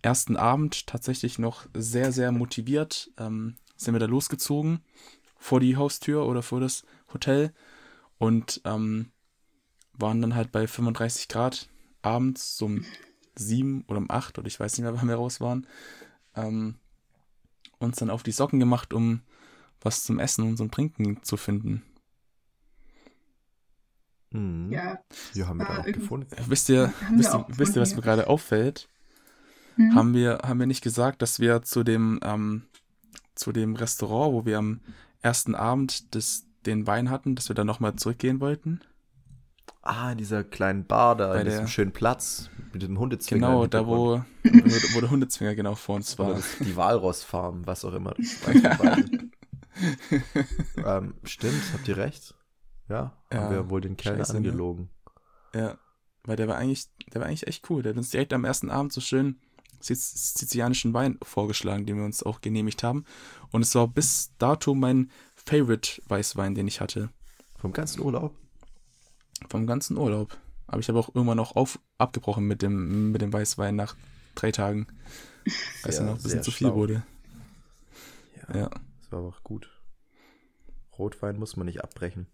ersten 0.01 0.35
Abend 0.35 0.87
tatsächlich 0.87 1.39
noch 1.39 1.65
sehr, 1.73 2.11
sehr 2.11 2.31
motiviert, 2.31 3.11
ähm, 3.17 3.55
sind 3.75 3.93
wir 3.93 3.99
da 3.99 4.05
losgezogen 4.05 4.83
vor 5.37 5.59
die 5.59 5.75
Haustür 5.75 6.25
oder 6.25 6.41
vor 6.41 6.59
das 6.59 6.85
Hotel 7.13 7.53
und 8.17 8.61
ähm, 8.65 9.11
waren 9.93 10.21
dann 10.21 10.35
halt 10.35 10.51
bei 10.51 10.67
35 10.67 11.27
Grad 11.27 11.69
abends 12.01 12.57
so 12.57 12.65
um 12.65 12.85
sieben 13.35 13.83
oder 13.87 13.97
um 13.97 14.09
acht 14.09 14.37
oder 14.37 14.47
ich 14.47 14.59
weiß 14.59 14.77
nicht 14.77 14.83
mehr, 14.83 14.95
wann 14.99 15.07
wir 15.07 15.15
raus 15.15 15.41
waren. 15.41 15.67
Ähm, 16.35 16.75
uns 17.79 17.97
dann 17.97 18.09
auf 18.09 18.23
die 18.23 18.31
Socken 18.31 18.59
gemacht, 18.59 18.93
um 18.93 19.21
was 19.81 20.03
zum 20.03 20.19
Essen 20.19 20.47
und 20.47 20.57
zum 20.57 20.71
Trinken 20.71 21.21
zu 21.23 21.35
finden. 21.35 21.83
Mhm. 24.33 24.71
Ja. 24.71 24.99
Ja, 25.33 25.47
haben 25.47 25.57
wir 25.57 25.65
da 25.65 25.79
auch 25.79 25.85
gefunden. 25.85 26.27
Wisst 26.47 26.69
ihr, 26.69 26.93
wir 27.09 27.19
wisst, 27.19 27.33
auch 27.33 27.47
ihr, 27.47 27.57
wisst 27.57 27.75
ihr, 27.75 27.81
was 27.81 27.95
mir 27.95 28.01
gerade 28.01 28.27
auffällt? 28.27 28.89
Hm? 29.75 29.95
Haben 29.95 30.13
wir, 30.13 30.39
haben 30.43 30.59
wir 30.59 30.67
nicht 30.67 30.83
gesagt, 30.83 31.21
dass 31.21 31.39
wir 31.39 31.63
zu 31.63 31.83
dem, 31.83 32.19
ähm, 32.23 32.63
zu 33.35 33.51
dem 33.51 33.75
Restaurant, 33.75 34.33
wo 34.33 34.45
wir 34.45 34.57
am 34.57 34.81
ersten 35.21 35.55
Abend 35.55 36.13
des, 36.13 36.45
den 36.65 36.85
Wein 36.85 37.09
hatten, 37.09 37.35
dass 37.35 37.49
wir 37.49 37.55
da 37.55 37.63
nochmal 37.63 37.95
zurückgehen 37.95 38.39
wollten? 38.39 38.81
Ah, 39.81 40.11
in 40.11 40.17
dieser 40.17 40.43
kleinen 40.43 40.85
Bar 40.85 41.15
da, 41.15 41.29
Bei 41.29 41.41
in 41.41 41.45
diesem 41.45 41.67
schönen 41.67 41.91
Platz 41.91 42.49
mit 42.71 42.81
dem 42.81 42.97
Hundezwinger. 42.97 43.47
Genau, 43.47 43.67
da 43.67 43.85
wo, 43.85 44.23
wo 44.43 45.01
der 45.01 45.09
Hundezwinger 45.09 45.55
genau 45.55 45.75
vor 45.75 45.95
uns 45.95 46.17
war. 46.19 46.35
das, 46.35 46.57
die 46.59 46.75
Walrossfarm, 46.75 47.67
was 47.67 47.83
auch 47.83 47.93
immer. 47.93 48.13
Das 48.17 48.63
war 50.77 50.97
ähm, 50.97 51.15
stimmt, 51.23 51.61
habt 51.73 51.87
ihr 51.87 51.97
recht. 51.97 52.35
Ja, 52.89 53.17
Ja, 53.31 53.41
haben 53.43 53.51
wir 53.55 53.69
wohl 53.69 53.81
den 53.81 53.97
Kerl 53.97 54.17
scheiße, 54.17 54.33
ne? 54.33 54.37
angelogen. 54.37 54.89
Ja, 55.53 55.77
weil 56.23 56.35
der 56.35 56.47
war 56.47 56.57
eigentlich, 56.57 56.87
der 57.13 57.21
war 57.21 57.27
eigentlich 57.27 57.47
echt 57.47 57.69
cool. 57.69 57.83
Der 57.83 57.91
hat 57.91 57.97
uns 57.97 58.09
direkt 58.09 58.33
am 58.33 58.45
ersten 58.45 58.69
Abend 58.71 58.91
so 58.93 59.01
schön 59.01 59.39
siz 59.79 60.33
sizilianischen 60.37 60.93
Wein 60.93 61.17
vorgeschlagen, 61.23 61.85
den 61.85 61.97
wir 61.97 62.05
uns 62.05 62.23
auch 62.23 62.39
genehmigt 62.41 62.83
haben. 62.83 63.05
Und 63.51 63.61
es 63.61 63.75
war 63.75 63.87
bis 63.87 64.31
dato 64.37 64.73
mein 64.75 65.11
Favorite 65.35 66.01
Weißwein, 66.07 66.55
den 66.55 66.67
ich 66.67 66.79
hatte. 66.81 67.09
Vom 67.57 67.73
ganzen 67.73 68.01
Urlaub? 68.01 68.33
Vom 69.49 69.67
ganzen 69.67 69.97
Urlaub. 69.97 70.37
Aber 70.67 70.79
ich 70.79 70.87
habe 70.87 70.97
auch 70.99 71.13
irgendwann 71.13 71.37
noch 71.37 71.55
auf, 71.57 71.79
abgebrochen 71.97 72.45
mit 72.45 72.61
dem, 72.61 73.11
mit 73.11 73.21
dem 73.21 73.33
Weißwein 73.33 73.75
nach 73.75 73.95
drei 74.35 74.51
Tagen. 74.51 74.87
Weil 75.81 75.89
es 75.91 75.97
dann 75.97 76.05
noch 76.05 76.15
ein 76.15 76.23
bisschen 76.23 76.43
zu 76.43 76.51
viel 76.51 76.67
schlau. 76.67 76.75
wurde. 76.75 77.03
Ja, 78.49 78.57
Ja. 78.57 78.69
das 79.01 79.11
war 79.11 79.19
aber 79.19 79.27
auch 79.29 79.43
gut. 79.43 79.69
Rotwein 80.97 81.37
muss 81.37 81.57
man 81.57 81.65
nicht 81.65 81.83
abbrechen. 81.83 82.27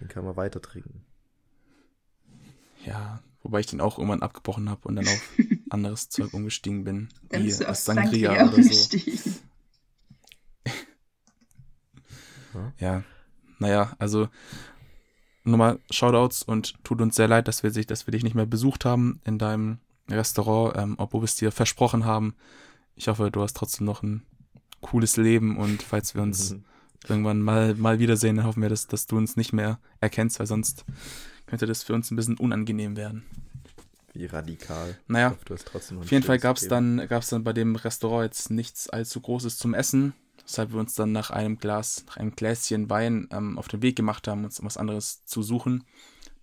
Den 0.00 0.08
kann 0.08 0.24
man 0.24 0.36
weiter 0.36 0.60
trinken. 0.60 1.04
Ja, 2.84 3.20
wobei 3.42 3.60
ich 3.60 3.66
den 3.66 3.80
auch 3.80 3.98
irgendwann 3.98 4.22
abgebrochen 4.22 4.68
habe 4.68 4.86
und 4.88 4.96
dann 4.96 5.06
auf 5.08 5.30
anderes 5.70 6.08
Zeug 6.08 6.32
umgestiegen 6.34 6.84
bin. 6.84 7.08
Dann 7.28 7.42
Wie 7.42 7.46
bist 7.46 7.58
Sangria, 7.60 7.74
Sangria 7.74 8.32
oder 8.44 8.50
so. 8.52 8.56
umgestiegen. 8.58 9.34
Ja, 12.78 13.02
naja, 13.58 13.94
also 13.98 14.28
nochmal 15.44 15.78
Shoutouts 15.90 16.42
und 16.42 16.82
tut 16.84 17.00
uns 17.02 17.14
sehr 17.16 17.28
leid, 17.28 17.48
dass 17.48 17.62
wir, 17.62 17.70
sich, 17.70 17.86
dass 17.86 18.06
wir 18.06 18.12
dich 18.12 18.24
nicht 18.24 18.34
mehr 18.34 18.46
besucht 18.46 18.84
haben 18.84 19.20
in 19.24 19.38
deinem 19.38 19.78
Restaurant, 20.08 20.76
ähm, 20.76 20.94
obwohl 20.98 21.20
wir 21.20 21.26
es 21.26 21.36
dir 21.36 21.52
versprochen 21.52 22.04
haben. 22.04 22.34
Ich 22.94 23.08
hoffe, 23.08 23.30
du 23.30 23.42
hast 23.42 23.56
trotzdem 23.56 23.84
noch 23.86 24.02
ein 24.02 24.22
cooles 24.80 25.16
Leben 25.16 25.56
und 25.58 25.82
falls 25.82 26.14
wir 26.14 26.22
uns 26.22 26.52
Mhm. 26.54 26.64
Irgendwann 27.08 27.40
mal, 27.40 27.74
mal 27.74 27.98
wiedersehen, 27.98 28.36
dann 28.36 28.46
hoffen 28.46 28.62
wir, 28.62 28.68
dass, 28.68 28.86
dass 28.86 29.06
du 29.06 29.16
uns 29.16 29.36
nicht 29.36 29.52
mehr 29.52 29.78
erkennst, 30.00 30.38
weil 30.38 30.46
sonst 30.46 30.84
könnte 31.46 31.66
das 31.66 31.82
für 31.82 31.94
uns 31.94 32.10
ein 32.10 32.16
bisschen 32.16 32.36
unangenehm 32.36 32.96
werden. 32.96 33.24
Wie 34.12 34.26
radikal. 34.26 34.98
Naja, 35.06 35.30
hoffe, 35.30 35.44
du 35.44 35.54
hast 35.54 35.66
trotzdem 35.66 35.96
noch 35.96 36.02
ein 36.02 36.06
Auf 36.06 36.10
jeden 36.10 36.24
Fall 36.24 36.38
gab 36.38 36.56
es 36.56 36.68
dann, 36.68 37.06
gab's 37.08 37.28
dann 37.28 37.44
bei 37.44 37.52
dem 37.52 37.76
Restaurant 37.76 38.24
jetzt 38.24 38.50
nichts 38.50 38.88
allzu 38.88 39.20
Großes 39.20 39.58
zum 39.58 39.74
Essen, 39.74 40.14
weshalb 40.42 40.72
wir 40.72 40.80
uns 40.80 40.94
dann 40.94 41.12
nach 41.12 41.30
einem 41.30 41.58
Glas, 41.58 42.04
nach 42.06 42.16
einem 42.16 42.34
Gläschen 42.34 42.88
Wein 42.88 43.28
ähm, 43.30 43.58
auf 43.58 43.68
den 43.68 43.82
Weg 43.82 43.96
gemacht 43.96 44.26
haben, 44.26 44.44
uns 44.44 44.62
was 44.62 44.76
anderes 44.76 45.24
zu 45.26 45.42
suchen. 45.42 45.84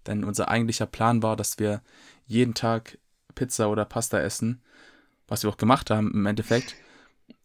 Denn 0.05 0.23
unser 0.23 0.49
eigentlicher 0.49 0.85
Plan 0.85 1.23
war, 1.23 1.35
dass 1.35 1.59
wir 1.59 1.81
jeden 2.27 2.53
Tag 2.53 2.99
Pizza 3.35 3.69
oder 3.69 3.85
Pasta 3.85 4.19
essen, 4.19 4.61
was 5.27 5.43
wir 5.43 5.49
auch 5.49 5.57
gemacht 5.57 5.89
haben 5.89 6.11
im 6.13 6.25
Endeffekt. 6.25 6.75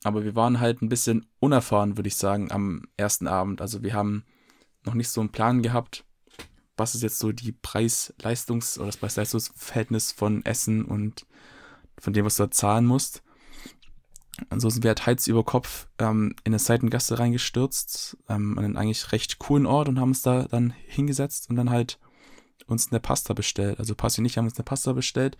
Aber 0.08 0.24
wir 0.24 0.34
waren 0.34 0.58
halt 0.58 0.80
ein 0.80 0.88
bisschen 0.88 1.26
unerfahren, 1.38 1.98
würde 1.98 2.08
ich 2.08 2.16
sagen, 2.16 2.50
am 2.50 2.84
ersten 2.96 3.26
Abend. 3.26 3.60
Also 3.60 3.82
wir 3.82 3.92
haben 3.92 4.24
noch 4.86 4.94
nicht 4.94 5.10
so 5.10 5.20
einen 5.20 5.32
Plan 5.32 5.60
gehabt, 5.60 6.06
was 6.78 6.94
ist 6.94 7.02
jetzt 7.02 7.18
so 7.18 7.30
die 7.30 7.52
Preis-Leistungs- 7.52 8.78
oder 8.78 8.86
das 8.86 8.96
Preis-Leistungs-Verhältnis 8.96 10.12
von 10.12 10.42
Essen 10.46 10.86
und 10.86 11.26
von 11.98 12.14
dem, 12.14 12.24
was 12.24 12.36
du 12.36 12.44
da 12.44 12.50
zahlen 12.50 12.86
musst. 12.86 13.22
Und 14.48 14.60
so 14.60 14.70
sind 14.70 14.82
wir 14.82 14.88
halt 14.88 15.04
Hals 15.04 15.26
über 15.26 15.44
Kopf 15.44 15.88
ähm, 15.98 16.34
in 16.44 16.52
eine 16.52 16.58
Seitengasse 16.58 17.18
reingestürzt, 17.18 18.16
ähm, 18.30 18.56
an 18.56 18.64
einen 18.64 18.76
eigentlich 18.78 19.12
recht 19.12 19.38
coolen 19.38 19.66
Ort 19.66 19.90
und 19.90 20.00
haben 20.00 20.08
uns 20.08 20.22
da 20.22 20.44
dann 20.44 20.70
hingesetzt 20.86 21.50
und 21.50 21.56
dann 21.56 21.68
halt 21.68 21.98
uns 22.66 22.90
eine 22.90 23.00
Pasta 23.00 23.34
bestellt. 23.34 23.78
Also 23.78 23.94
Passi 23.94 24.22
und 24.22 24.24
ich 24.24 24.38
haben 24.38 24.46
uns 24.46 24.56
eine 24.56 24.64
Pasta 24.64 24.94
bestellt 24.94 25.36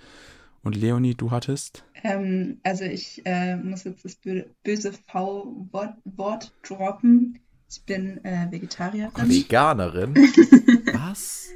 und 0.62 0.76
Leonie, 0.76 1.14
du 1.14 1.30
hattest? 1.30 1.84
Ähm, 2.02 2.60
also 2.62 2.84
ich 2.84 3.22
äh, 3.24 3.56
muss 3.56 3.84
jetzt 3.84 4.04
das 4.04 4.16
bö 4.16 4.44
böse 4.62 4.92
V-Wort 4.92 5.94
Wort 6.04 6.52
droppen. 6.62 7.40
Ich 7.70 7.82
bin 7.84 8.24
äh, 8.24 8.50
Vegetarierin. 8.50 9.28
Veganerin? 9.28 10.14
Was? 10.94 11.48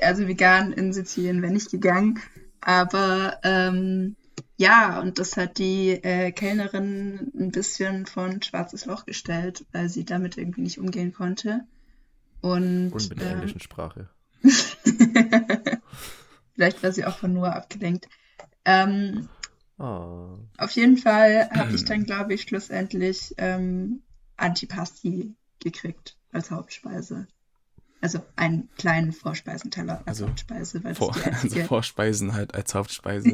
Also 0.00 0.28
vegan 0.28 0.72
in 0.72 0.92
Sizilien 0.92 1.42
wäre 1.42 1.52
nicht 1.52 1.70
gegangen. 1.70 2.20
Aber 2.60 3.38
ähm, 3.42 4.14
ja, 4.56 5.00
und 5.00 5.18
das 5.18 5.36
hat 5.36 5.58
die 5.58 5.90
äh, 5.90 6.32
Kellnerin 6.32 7.32
ein 7.38 7.50
bisschen 7.50 8.06
von 8.06 8.42
schwarzes 8.42 8.86
Loch 8.86 9.04
gestellt, 9.06 9.64
weil 9.72 9.88
sie 9.88 10.04
damit 10.04 10.36
irgendwie 10.36 10.62
nicht 10.62 10.78
umgehen 10.78 11.12
konnte. 11.12 11.62
Und 12.40 12.92
Und 12.92 13.08
mit 13.08 13.20
der 13.20 13.28
äh, 13.28 13.32
englischen 13.32 13.60
Sprache. 13.60 14.08
vielleicht 16.54 16.82
war 16.82 16.92
sie 16.92 17.04
auch 17.04 17.18
von 17.18 17.32
Noah 17.32 17.54
abgelenkt. 17.54 18.08
Ähm, 18.64 19.28
Ah. 19.78 20.36
Auf 20.58 20.72
jeden 20.72 20.96
Fall 20.96 21.48
habe 21.50 21.74
ich 21.74 21.84
dann, 21.84 22.04
glaube 22.06 22.34
ich, 22.34 22.42
schlussendlich 22.42 23.34
ähm, 23.38 24.02
Antipasti 24.36 25.34
gekriegt 25.60 26.16
als 26.32 26.50
Hauptspeise. 26.50 27.26
Also 28.00 28.20
einen 28.36 28.68
kleinen 28.76 29.12
Vorspeisenteller 29.12 29.98
als 29.98 30.06
Also 30.06 30.28
Hauptspeise, 30.28 30.84
weil 30.84 30.94
Vor, 30.94 31.16
also 31.42 31.60
Vorspeisen 31.62 32.32
halt 32.32 32.54
als 32.54 32.74
Hauptspeise. 32.74 33.32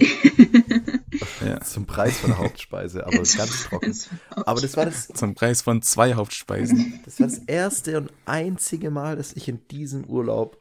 ja. 1.45 1.61
Zum 1.61 1.86
Preis 1.86 2.18
von 2.18 2.30
der 2.30 2.38
Hauptspeise, 2.38 3.07
aber 3.07 3.16
ganz 3.16 3.64
trocken. 3.64 3.95
Aber 4.30 4.61
das 4.61 4.76
war 4.76 4.86
das, 4.86 5.09
Zum 5.09 5.34
Preis 5.34 5.61
von 5.61 5.82
zwei 5.82 6.14
Hauptspeisen. 6.14 7.01
das 7.05 7.20
war 7.20 7.26
das 7.26 7.38
erste 7.38 7.99
und 7.99 8.12
einzige 8.24 8.90
Mal, 8.90 9.16
dass 9.16 9.34
ich 9.34 9.49
in 9.49 9.66
diesem 9.68 10.05
Urlaub 10.05 10.59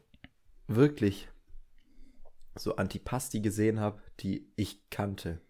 wirklich 0.66 1.28
so 2.56 2.76
Antipasti 2.76 3.40
gesehen 3.40 3.80
habe, 3.80 4.00
die 4.20 4.46
ich 4.56 4.80
kannte. 4.90 5.40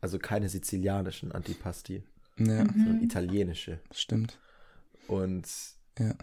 Also 0.00 0.18
keine 0.18 0.48
sizilianischen 0.48 1.32
Antipasti, 1.32 2.02
Ja, 2.38 2.64
sondern 2.66 3.02
italienische. 3.02 3.80
stimmt. 3.92 4.38
Und 5.08 5.46
Ja. 5.98 6.14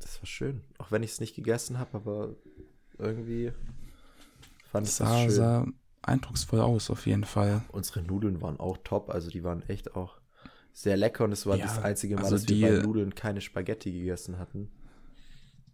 das 0.00 0.20
war 0.20 0.26
schön. 0.26 0.60
Auch 0.78 0.90
wenn 0.90 1.02
ich 1.02 1.12
es 1.12 1.20
nicht 1.20 1.34
gegessen 1.34 1.78
habe, 1.78 1.96
aber 1.96 2.34
irgendwie 2.98 3.52
fand 4.70 4.86
ich 4.86 4.96
Das 4.96 4.98
das 4.98 5.08
sah, 5.08 5.20
schön. 5.22 5.30
sah 5.30 5.66
eindrucksvoll 6.02 6.60
aus, 6.60 6.90
auf 6.90 7.06
jeden 7.06 7.24
Fall. 7.24 7.62
Unsere 7.68 8.02
Nudeln 8.02 8.40
waren 8.42 8.60
auch 8.60 8.76
top, 8.84 9.10
also 9.10 9.30
die 9.30 9.42
waren 9.44 9.62
echt 9.68 9.96
auch 9.96 10.18
sehr 10.72 10.96
lecker 10.96 11.24
und 11.24 11.32
es 11.32 11.46
war 11.46 11.56
Ja, 11.56 11.64
das 11.66 11.78
einzige 11.78 12.16
Mal, 12.16 12.24
also 12.24 12.36
dass 12.36 12.48
wir 12.48 12.54
die- 12.54 12.62
bei 12.78 12.82
Nudeln 12.86 13.14
keine 13.14 13.40
Spaghetti 13.40 13.92
gegessen 13.92 14.38
hatten. 14.38 14.70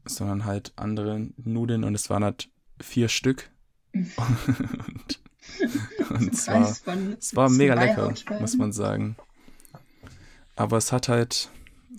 Sondern 0.06 0.44
halt 0.44 0.72
andere 0.76 1.28
Nudeln 1.36 1.82
und 1.84 1.94
es 1.94 2.08
waren 2.08 2.22
halt 2.24 2.48
vier 2.80 3.08
Stück. 3.08 3.50
und 3.94 5.20
und 6.14 6.32
es 6.32 6.46
war, 6.48 6.62
Preis 6.62 6.78
von 6.80 7.16
es 7.18 7.36
war 7.36 7.48
mega 7.48 7.74
lecker, 7.74 8.12
muss 8.40 8.56
man 8.56 8.72
sagen. 8.72 9.16
Aber 10.56 10.76
es 10.76 10.92
hat 10.92 11.08
halt, 11.08 11.48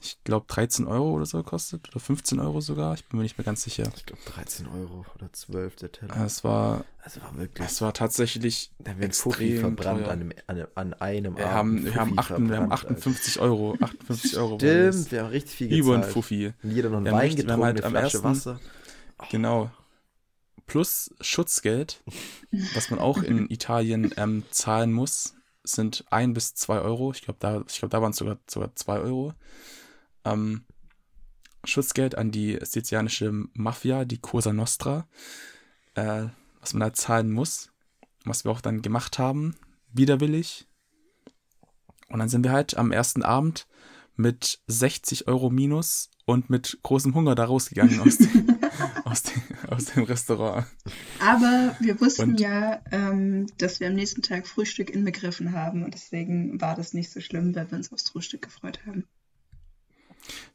ich 0.02 0.18
glaube, 0.24 0.46
13 0.48 0.86
Euro 0.88 1.12
oder 1.14 1.26
so 1.26 1.38
gekostet. 1.38 1.90
Oder 1.90 2.00
15 2.00 2.40
Euro 2.40 2.62
sogar. 2.62 2.94
Ich 2.94 3.06
bin 3.06 3.18
mir 3.18 3.24
nicht 3.24 3.38
mehr 3.38 3.46
ganz 3.46 3.64
sicher. 3.64 3.84
Ich 3.96 4.06
glaube 4.06 4.22
13 4.36 4.68
Euro 4.68 5.06
oder 5.16 5.32
12 5.32 5.76
der 5.78 5.92
Teller. 5.92 6.16
Es 6.26 6.44
war, 6.44 6.86
Also 7.04 7.22
war 7.22 7.36
wirklich. 7.38 7.68
es 7.68 7.82
war 7.82 7.94
tatsächlich 7.94 8.72
Da 8.80 8.92
haben 8.92 9.00
wir 9.00 9.06
einen 9.06 9.14
Fuffi 9.14 9.54
extrem 9.54 9.76
verbrannt 9.78 10.04
an 10.08 10.12
einem, 10.12 10.32
an 10.48 10.56
einem, 10.58 10.68
an 10.76 10.94
einem 10.96 11.38
Wir 11.38 11.46
Abend. 11.50 11.56
haben, 11.56 11.86
wir, 11.86 11.96
haben 11.96 12.10
Fuffi 12.10 12.20
achten, 12.20 12.50
wir 12.50 12.58
haben 12.58 12.68
verbrannt, 12.70 12.92
58 12.92 13.40
Euro. 13.40 13.78
58 13.82 14.38
Euro. 14.38 14.58
Stimmt, 14.60 15.12
wir 15.12 15.20
haben 15.24 15.30
richtig 15.30 15.56
viel 15.56 15.74
Über 15.74 15.94
ein 15.94 15.96
gezahlt. 16.02 16.14
Fuffi. 16.14 16.54
Und 16.62 16.72
jeder 16.72 16.90
noch 16.90 16.98
einen 16.98 17.06
Wir 17.06 17.12
haben 17.14 17.20
Wein 17.20 17.26
richtig- 17.28 17.46
wir 17.48 17.54
haben 17.54 17.60
getrunken, 17.62 17.84
halt 17.84 17.86
eine 17.86 17.86
am 17.86 17.92
Flasche 18.12 18.18
ersten- 18.18 18.30
Wasser. 18.52 18.60
Genau. 19.32 19.72
Plus 20.66 21.14
Schutzgeld, 21.22 22.04
was 22.74 22.90
man 22.90 23.00
auch 23.00 23.22
in 23.22 23.50
Italien 23.50 24.14
ähm, 24.18 24.44
zahlen 24.50 24.92
muss, 24.92 25.36
sind 25.64 26.06
ein 26.10 26.34
bis 26.34 26.56
zwei 26.56 26.80
Euro. 26.80 27.12
Ich 27.12 27.22
glaube, 27.22 27.40
da, 27.40 27.64
ich 27.68 27.80
glaub, 27.80 27.92
da 27.92 28.02
waren 28.02 28.12
es 28.12 28.18
sogar, 28.18 28.38
sogar 28.50 28.76
zwei 28.76 29.00
Euro. 29.00 29.34
Ähm, 30.26 30.66
Schutzgeld 31.66 32.16
an 32.16 32.32
die 32.32 32.60
sizilianische 32.62 33.32
Mafia, 33.54 34.06
die 34.06 34.20
Cosa 34.20 34.52
Nostra, 34.52 35.08
äh, 35.96 36.26
was 36.60 36.74
man 36.74 36.84
halt 36.84 36.98
zahlen 36.98 37.32
muss, 37.32 37.72
was 38.26 38.44
wir 38.44 38.52
auch 38.52 38.62
dann 38.62 38.82
gemacht 38.82 39.20
haben, 39.20 39.56
widerwillig. 39.94 40.68
Und 42.10 42.20
dann 42.20 42.30
sind 42.30 42.44
wir 42.44 42.52
halt 42.52 42.78
am 42.78 42.92
ersten 42.92 43.24
Abend 43.24 43.68
mit 44.16 44.62
60 44.68 45.28
Euro 45.28 45.50
minus 45.50 46.10
und 46.26 46.50
mit 46.50 46.80
großem 46.84 47.16
Hunger 47.16 47.36
da 47.36 47.46
rausgegangen 47.46 48.00
aus 48.02 48.18
dem, 48.20 48.60
aus 49.06 49.24
dem, 49.24 49.42
aus 49.70 49.86
dem 49.86 50.04
Restaurant. 50.04 50.66
Aber 51.20 51.76
wir 51.80 52.00
wussten 52.02 52.32
Und- 52.32 52.40
ja, 52.40 52.82
ähm, 52.92 53.48
dass 53.58 53.80
wir 53.80 53.88
am 53.88 53.94
nächsten 53.96 54.22
Tag 54.22 54.48
Frühstück 54.48 54.90
inbegriffen 54.90 55.54
haben 55.54 55.84
und 55.84 55.94
deswegen 55.94 56.60
war 56.62 56.76
das 56.76 56.94
nicht 56.94 57.12
so 57.12 57.20
schlimm, 57.22 57.56
weil 57.56 57.70
wir 57.72 57.78
uns 57.78 57.92
aufs 57.92 58.10
Frühstück 58.10 58.42
gefreut 58.42 58.80
haben. 58.86 59.06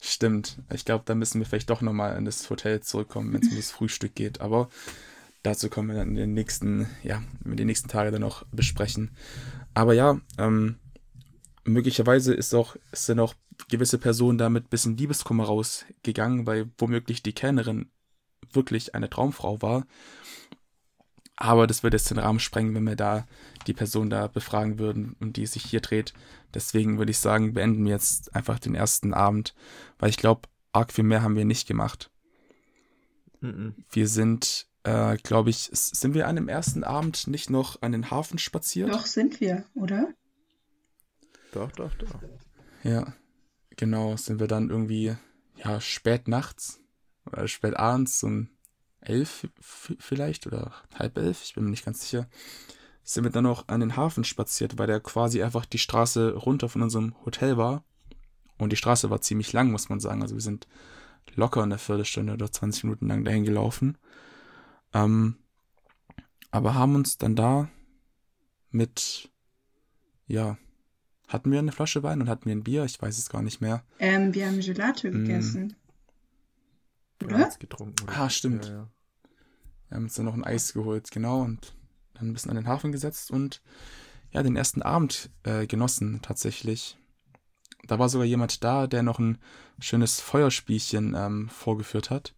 Stimmt. 0.01 0.57
Ich 0.73 0.85
glaube, 0.85 1.03
da 1.05 1.13
müssen 1.15 1.39
wir 1.39 1.45
vielleicht 1.45 1.69
doch 1.69 1.81
nochmal 1.81 2.17
in 2.17 2.25
das 2.25 2.49
Hotel 2.49 2.81
zurückkommen, 2.81 3.33
wenn 3.33 3.41
es 3.41 3.49
um 3.49 3.55
das 3.55 3.71
Frühstück 3.71 4.15
geht. 4.15 4.41
Aber 4.41 4.69
dazu 5.43 5.69
kommen 5.69 5.89
wir 5.89 5.95
dann 5.95 6.09
in 6.09 6.15
den 6.15 6.33
nächsten, 6.33 6.87
ja, 7.03 7.21
in 7.45 7.55
den 7.57 7.67
nächsten 7.67 7.87
Tagen 7.87 8.11
dann 8.11 8.21
noch 8.21 8.45
besprechen. 8.51 9.11
Aber 9.75 9.93
ja, 9.93 10.19
ähm, 10.37 10.79
möglicherweise 11.65 12.33
ist 12.33 12.53
auch, 12.55 12.75
sind 12.91 13.19
auch 13.19 13.35
gewisse 13.69 13.99
Personen 13.99 14.37
da 14.37 14.49
mit 14.49 14.65
ein 14.65 14.69
bisschen 14.69 14.97
Liebeskummer 14.97 15.43
rausgegangen, 15.45 16.47
weil 16.47 16.69
womöglich 16.77 17.21
die 17.21 17.33
Kellnerin 17.33 17.91
wirklich 18.55 18.95
eine 18.95 19.09
Traumfrau 19.09 19.61
war. 19.61 19.85
Aber 21.41 21.67
das 21.67 21.83
würde 21.83 21.95
jetzt 21.95 22.11
den 22.11 22.19
Rahmen 22.19 22.41
sprengen, 22.41 22.75
wenn 22.75 22.83
wir 22.83 22.97
da 22.97 23.25
die 23.65 23.73
Person 23.73 24.09
da 24.09 24.27
befragen 24.27 24.77
würden 24.77 25.15
und 25.21 25.37
die 25.37 25.45
sich 25.45 25.63
hier 25.63 25.79
dreht. 25.79 26.13
Deswegen 26.53 26.97
würde 26.97 27.11
ich 27.11 27.19
sagen, 27.19 27.53
beenden 27.53 27.85
wir 27.85 27.93
jetzt 27.93 28.35
einfach 28.35 28.59
den 28.59 28.75
ersten 28.75 29.13
Abend, 29.13 29.55
weil 29.99 30.09
ich 30.09 30.17
glaube, 30.17 30.49
arg 30.73 30.91
viel 30.91 31.05
mehr 31.05 31.21
haben 31.21 31.37
wir 31.37 31.45
nicht 31.45 31.65
gemacht. 31.65 32.11
Mhm. 33.39 33.73
Wir 33.89 34.09
sind, 34.09 34.67
äh, 34.83 35.15
glaube 35.15 35.49
ich, 35.49 35.69
sind 35.71 36.13
wir 36.13 36.27
an 36.27 36.35
dem 36.35 36.49
ersten 36.49 36.83
Abend 36.83 37.27
nicht 37.27 37.49
noch 37.49 37.81
an 37.81 37.93
den 37.93 38.11
Hafen 38.11 38.37
spaziert? 38.37 38.91
Doch 38.91 39.05
sind 39.05 39.39
wir, 39.39 39.63
oder? 39.75 40.13
Doch, 41.53 41.71
doch, 41.71 41.93
doch. 41.95 42.21
Ja, 42.83 43.13
genau, 43.77 44.17
sind 44.17 44.41
wir 44.41 44.47
dann 44.47 44.69
irgendwie, 44.69 45.15
ja, 45.55 45.79
spät 45.79 46.27
nachts 46.27 46.81
oder 47.31 47.47
spät 47.47 47.77
abends 47.77 48.21
um 48.23 48.49
elf 49.01 49.47
vielleicht 49.61 50.45
oder 50.47 50.71
halb 50.95 51.17
elf, 51.17 51.41
ich 51.43 51.53
bin 51.53 51.63
mir 51.63 51.69
nicht 51.69 51.85
ganz 51.85 52.01
sicher, 52.01 52.27
sind 53.03 53.23
wir 53.23 53.31
dann 53.31 53.45
noch 53.45 53.67
an 53.67 53.79
den 53.79 53.95
Hafen 53.95 54.23
spaziert, 54.23 54.77
weil 54.77 54.87
der 54.87 54.99
quasi 54.99 55.41
einfach 55.41 55.65
die 55.65 55.77
Straße 55.77 56.33
runter 56.33 56.69
von 56.69 56.81
unserem 56.81 57.15
Hotel 57.25 57.57
war. 57.57 57.83
Und 58.57 58.71
die 58.71 58.75
Straße 58.77 59.09
war 59.09 59.21
ziemlich 59.21 59.53
lang, 59.53 59.71
muss 59.71 59.87
man 59.89 59.99
sagen. 60.01 60.21
Also 60.21 60.35
wir 60.35 60.41
sind 60.41 60.67
locker 61.35 61.63
eine 61.63 61.77
Viertelstunde 61.77 62.33
oder 62.33 62.51
20 62.51 62.83
Minuten 62.83 63.07
lang 63.07 63.23
dahin 63.23 63.45
gelaufen. 63.45 63.97
Ähm, 64.93 65.37
aber 66.51 66.73
haben 66.73 66.95
uns 66.95 67.17
dann 67.17 67.35
da 67.35 67.69
mit, 68.69 69.29
ja, 70.27 70.57
hatten 71.27 71.51
wir 71.51 71.59
eine 71.59 71.71
Flasche 71.71 72.03
Wein 72.03 72.21
und 72.21 72.29
hatten 72.29 72.45
wir 72.45 72.55
ein 72.55 72.63
Bier? 72.63 72.83
Ich 72.85 73.01
weiß 73.01 73.17
es 73.17 73.29
gar 73.29 73.41
nicht 73.41 73.61
mehr. 73.61 73.83
Ähm, 73.99 74.33
wir 74.33 74.47
haben 74.47 74.59
Gelato 74.59 75.07
Mm. 75.07 75.11
gegessen. 75.11 75.75
Oder? 77.23 77.33
haben 77.33 77.41
jetzt 77.41 77.59
getrunken. 77.59 78.03
oder? 78.03 78.17
Ah, 78.17 78.29
stimmt. 78.29 78.65
Ja, 78.65 78.71
ja. 78.71 78.89
Wir 79.89 79.95
haben 79.95 80.03
uns 80.03 80.13
dann 80.13 80.25
noch 80.25 80.35
ein 80.35 80.43
Eis 80.43 80.73
geholt, 80.73 81.09
genau, 81.11 81.41
und 81.41 81.75
dann 82.13 82.29
ein 82.29 82.33
bisschen 82.33 82.51
an 82.51 82.57
den 82.57 82.67
Hafen 82.67 82.91
gesetzt 82.91 83.31
und 83.31 83.61
ja, 84.31 84.43
den 84.43 84.55
ersten 84.55 84.81
Abend 84.81 85.31
äh, 85.43 85.65
genossen, 85.65 86.21
tatsächlich. 86.21 86.97
Da 87.87 87.97
war 87.97 88.09
sogar 88.09 88.25
jemand 88.25 88.63
da, 88.63 88.85
der 88.85 89.01
noch 89.01 89.19
ein 89.19 89.39
schönes 89.79 90.19
Feuerspielchen 90.19 91.15
ähm, 91.15 91.49
vorgeführt 91.49 92.09
hat. 92.09 92.35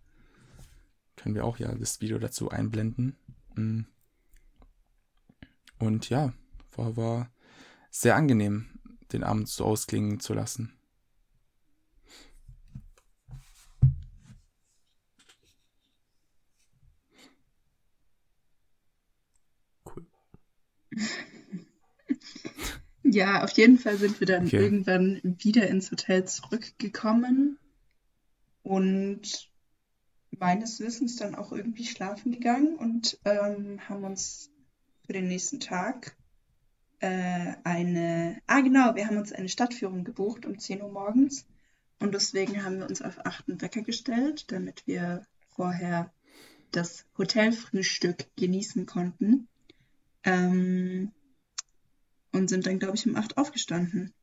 Können 1.17 1.35
wir 1.35 1.43
auch 1.43 1.57
ja 1.57 1.73
das 1.75 1.99
Video 1.99 2.19
dazu 2.19 2.49
einblenden. 2.49 3.17
Mm. 3.55 3.81
Und 5.79 6.09
ja, 6.09 6.31
war, 6.75 6.95
war 6.95 7.31
sehr 7.89 8.15
angenehm, 8.15 8.79
den 9.11 9.23
Abend 9.23 9.49
so 9.49 9.65
ausklingen 9.65 10.19
zu 10.19 10.33
lassen. 10.33 10.73
Ja, 23.03 23.43
auf 23.43 23.51
jeden 23.51 23.77
Fall 23.77 23.97
sind 23.97 24.19
wir 24.19 24.27
dann 24.27 24.45
Okay. 24.45 24.57
irgendwann 24.57 25.19
wieder 25.23 25.67
ins 25.67 25.91
Hotel 25.91 26.23
zurückgekommen 26.25 27.57
und 28.63 29.49
meines 30.31 30.79
Wissens 30.79 31.17
dann 31.17 31.35
auch 31.35 31.51
irgendwie 31.51 31.85
schlafen 31.85 32.31
gegangen 32.31 32.75
und 32.75 33.19
ähm, 33.25 33.81
haben 33.89 34.03
uns 34.03 34.49
für 35.05 35.13
den 35.13 35.27
nächsten 35.27 35.59
Tag 35.59 36.15
äh, 36.99 37.53
eine, 37.63 38.39
ah 38.47 38.61
genau, 38.61 38.95
wir 38.95 39.07
haben 39.07 39.17
uns 39.17 39.33
eine 39.33 39.49
Stadtführung 39.49 40.03
gebucht 40.03 40.45
um 40.45 40.57
10 40.57 40.81
Uhr 40.81 40.91
morgens 40.91 41.45
und 41.99 42.13
deswegen 42.13 42.63
haben 42.63 42.79
wir 42.79 42.87
uns 42.87 43.01
auf 43.01 43.25
8 43.25 43.61
Wecker 43.61 43.81
gestellt, 43.81 44.51
damit 44.51 44.87
wir 44.87 45.25
vorher 45.49 46.13
das 46.71 47.05
Hotelfrühstück 47.17 48.27
genießen 48.37 48.85
konnten. 48.85 49.49
Ähm, 50.23 51.11
und 52.31 52.49
sind 52.49 52.65
dann, 52.65 52.79
glaube 52.79 52.95
ich, 52.95 53.05
um 53.07 53.15
8 53.15 53.37
aufgestanden. 53.37 54.13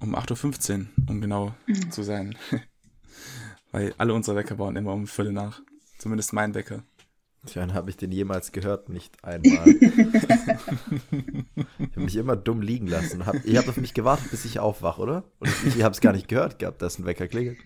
Um 0.00 0.16
8.15 0.16 0.80
Uhr, 0.80 0.86
um 1.08 1.20
genau 1.20 1.54
Mhm. 1.66 1.90
zu 1.90 2.02
sein. 2.02 2.36
Weil 3.72 3.94
alle 3.98 4.14
unsere 4.14 4.36
Wecker 4.36 4.58
waren 4.58 4.76
immer 4.76 4.92
um 4.92 5.06
Viertel 5.06 5.32
nach. 5.32 5.60
Zumindest 5.98 6.32
mein 6.32 6.54
Wecker. 6.54 6.82
Tja, 7.46 7.62
dann 7.66 7.74
habe 7.74 7.90
ich 7.90 7.96
den 7.96 8.12
jemals 8.12 8.52
gehört, 8.52 8.88
nicht 8.88 9.24
einmal. 9.24 9.68
ich 9.68 9.86
habe 11.10 12.00
mich 12.00 12.16
immer 12.16 12.36
dumm 12.36 12.62
liegen 12.62 12.86
lassen. 12.86 13.26
Hab, 13.26 13.44
ihr 13.44 13.58
habt 13.58 13.68
auf 13.68 13.76
mich 13.78 13.94
gewartet, 13.94 14.30
bis 14.30 14.44
ich 14.44 14.60
aufwach, 14.60 14.98
oder? 14.98 15.24
Und 15.40 15.48
ich, 15.66 15.76
ich 15.76 15.82
habe 15.82 15.92
es 15.92 16.00
gar 16.00 16.12
nicht 16.12 16.28
gehört 16.28 16.58
gehabt, 16.60 16.82
dass 16.82 16.98
ein 16.98 17.04
Wecker 17.04 17.26
klingelt. 17.26 17.58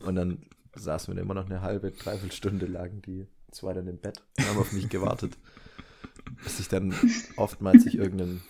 Und 0.00 0.14
dann 0.14 0.42
saßen 0.74 1.14
wir 1.14 1.20
immer 1.20 1.34
noch 1.34 1.46
eine 1.46 1.62
halbe, 1.62 1.90
dreiviertel 1.90 2.32
Stunde 2.32 2.66
lagen 2.66 3.02
die 3.02 3.26
zwei 3.50 3.72
dann 3.72 3.86
im 3.86 3.98
Bett 3.98 4.22
und 4.38 4.48
haben 4.48 4.58
auf 4.58 4.72
mich 4.72 4.88
gewartet. 4.90 5.38
Bis 6.44 6.60
ich 6.60 6.68
dann 6.68 6.94
oftmals 7.36 7.86
ich 7.86 7.96
irgendein 7.96 8.42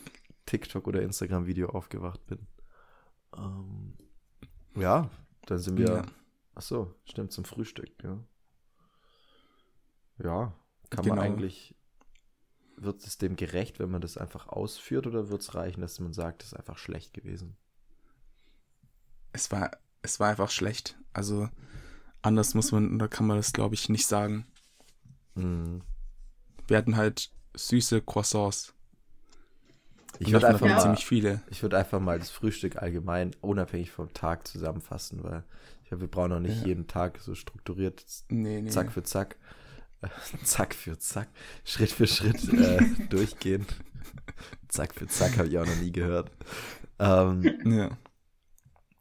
TikTok 0.47 0.87
oder 0.89 1.03
Instagram-Video 1.03 1.69
aufgewacht 1.71 2.25
bin. 2.27 2.47
Ähm, 3.37 3.95
ja, 4.77 5.11
dann 5.47 5.59
sind 5.59 5.77
wir 5.79 5.87
Ja. 5.89 6.03
Ach 6.55 6.63
so, 6.63 6.95
stimmt, 7.05 7.33
zum 7.33 7.45
Frühstück, 7.45 7.91
ja. 8.03 8.19
Ja, 10.23 10.53
kann 10.91 11.05
Genau. 11.05 11.15
man 11.17 11.25
eigentlich, 11.25 11.77
wird 12.77 13.07
es 13.07 13.19
dem 13.19 13.37
gerecht, 13.37 13.79
wenn 13.79 13.91
man 13.91 14.01
das 14.01 14.17
einfach 14.17 14.49
ausführt 14.49 15.07
oder 15.07 15.29
wird 15.29 15.43
es 15.43 15.55
reichen, 15.55 15.81
dass 15.81 16.01
man 16.01 16.13
sagt, 16.13 16.43
es 16.43 16.49
ist 16.53 16.59
einfach 16.59 16.79
schlecht 16.79 17.15
gewesen? 17.15 17.57
Es 19.33 19.53
war, 19.53 19.71
es 20.03 20.19
war 20.19 20.31
einfach 20.31 20.51
schlecht. 20.51 20.99
Also 21.13 21.49
anders 22.23 22.55
muss 22.55 22.73
man, 22.73 22.95
oder 22.97 23.07
kann 23.09 23.27
man 23.27 23.37
das, 23.37 23.53
glaube 23.53 23.75
ich, 23.75 23.89
nicht 23.89 24.07
sagen. 24.07 24.47
Mhm. 25.39 25.83
Wir 26.67 26.77
hatten 26.77 26.97
halt 26.97 27.31
süße 27.55 28.03
Croissants. 28.03 28.75
Ich 30.21 30.33
würde 30.33 30.49
einfach, 30.49 30.67
Ja. 30.67 30.79
ziemlich 30.81 31.07
viele. 31.07 31.41
ich 31.49 31.63
würd 31.63 31.75
einfach 31.75 32.01
mal 32.01 32.19
das 32.19 32.31
Frühstück 32.31 32.77
allgemein 32.77 33.31
unabhängig 33.41 33.91
vom 33.93 34.13
Tag 34.13 34.47
zusammenfassen, 34.49 35.23
weil 35.23 35.45
ich 35.83 35.89
glaube, 35.89 36.03
wir 36.03 36.09
brauchen 36.09 36.33
auch 36.33 36.41
nicht 36.41 36.61
Ja. 36.63 36.67
jeden 36.69 36.87
Tag 36.89 37.19
so 37.21 37.35
strukturiert 37.35 38.05
Nee, 38.29 38.61
nee. 38.63 38.71
Zack 38.71 38.91
für 38.93 39.03
Zack, 39.05 39.37
äh, 40.03 40.09
Zack 40.45 40.75
für 40.75 40.99
Zack, 40.99 41.29
Schritt 41.65 41.91
für 41.93 42.07
Schritt 42.07 42.53
äh, 42.53 42.79
durchgehen. 43.11 43.65
Zack 44.69 44.95
für 44.95 45.07
Zack 45.07 45.39
habe 45.39 45.49
ich 45.49 45.59
auch 45.59 45.67
noch 45.67 45.77
nie 45.77 45.93
gehört. 45.93 46.31
Ähm, 46.99 47.43
Ja. 47.65 47.97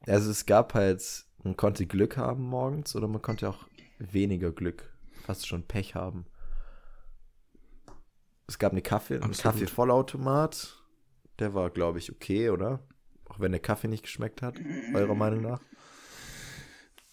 also 0.05 0.29
es 0.29 0.45
gab 0.45 0.75
halt, 0.75 1.25
man 1.43 1.57
konnte 1.57 1.85
Glück 1.87 2.15
haben 2.17 2.43
morgens 2.43 2.95
oder 2.95 3.07
man 3.07 3.21
konnte 3.23 3.49
auch 3.49 3.65
weniger 3.97 4.51
Glück, 4.51 4.93
fast 5.27 5.45
schon 5.45 5.63
Pech 5.63 5.93
haben. 5.93 6.25
Es 8.47 8.57
gab 8.57 8.71
eine 8.71 8.81
Kaffee, 8.81 9.19
einen. 9.19 9.33
Kaffeevollautomat. 9.33 10.81
Der 11.39 11.53
war, 11.53 11.69
glaube 11.69 11.99
ich, 11.99 12.11
okay, 12.11 12.49
oder? 12.49 12.79
Auch 13.25 13.39
wenn 13.39 13.51
der 13.51 13.61
Kaffee 13.61 13.89
nicht 13.89 14.03
geschmeckt 14.03 14.41
hat, 14.41 14.55
eurer 14.93 15.15
Meinung 15.15 15.41
nach? 15.41 15.59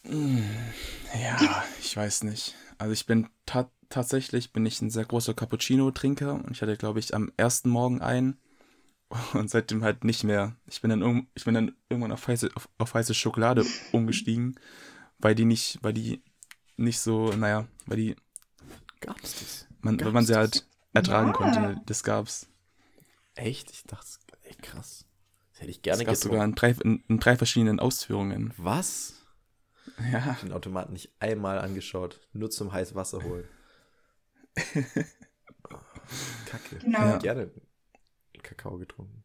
Ja, 0.05 1.65
ich 1.81 1.97
weiß 1.97 2.23
nicht. 2.23 2.55
Also 2.79 2.93
ich 2.93 3.07
bin 3.07 3.29
ta 3.47 3.71
tatsächlich 3.89 4.53
bin 4.53 4.65
ich 4.65 4.81
ein 4.81 4.91
sehr 4.91 5.05
großer 5.05 5.35
Cappuccino-Trinker 5.35 6.35
und 6.35 6.51
ich 6.51 6.63
hatte, 6.63 6.77
glaube 6.77 6.99
ich, 7.01 7.15
am 7.15 7.33
ersten 7.37 7.69
Morgen 7.69 8.01
einen 8.01 8.39
und 9.35 9.51
seitdem 9.51 9.83
halt 9.83 10.05
nicht 10.05 10.25
mehr. 10.25 10.57
Ich 10.67 10.81
bin 10.81 10.91
dann, 10.91 11.27
ich 11.35 11.45
bin 11.45 11.55
dann 11.55 11.75
irgendwann 11.89 12.13
auf 12.13 12.27
heiße, 12.27 12.51
auf, 12.55 12.69
auf 12.79 12.95
heiße 12.95 13.15
Schokolade 13.15 13.65
umgestiegen, 13.93 14.59
weil 15.19 15.35
die 15.35 15.45
nicht, 15.45 15.79
weil 15.83 15.93
die 15.93 16.23
nicht 16.77 16.99
so, 17.01 17.29
naja, 17.33 17.67
weil 17.87 17.97
die, 17.97 18.17
Gab's 19.01 19.39
das? 19.41 19.67
man, 19.81 19.95
weil 19.95 20.05
Gab's 20.05 20.13
man 20.15 20.27
sie 20.27 20.33
das? 20.33 20.39
halt 20.39 20.67
ertragen 20.93 21.29
Ja. 21.29 21.33
konnte. 21.35 21.81
Das 21.87 22.03
gab's. 22.03 22.49
Echt? 23.35 23.71
Ich 23.71 23.85
dachte, 23.85 24.07
ey, 24.43 24.55
krass. 24.63 25.05
Das 25.53 25.61
hätte 25.61 25.71
ich 25.71 25.79
Das 25.79 25.83
gerne 25.83 26.05
gab's 26.05 26.21
sogar 26.21 26.47
getrunken. 26.47 26.51
in 26.51 26.77
drei, 26.79 26.85
in, 26.85 27.05
in 27.09 27.19
drei 27.21 27.37
verschiedenen 27.37 27.81
Ausführungen. 27.81 28.53
Was? 28.57 29.21
Ja. 30.11 30.37
den 30.43 30.53
Automaten 30.53 30.93
nicht 30.95 31.13
einmal 31.21 31.59
angeschaut, 31.59 32.21
nur 32.33 32.51
zum 32.51 32.73
heiß 32.73 32.95
Wasser 32.95 33.23
holen. 33.23 33.45
Kacke. 36.47 36.77
Genau. 36.81 36.99
Ich 36.99 37.05
hätte 37.15 37.19
gerne 37.23 37.51
Kakao 38.43 38.79
getrunken. 38.79 39.25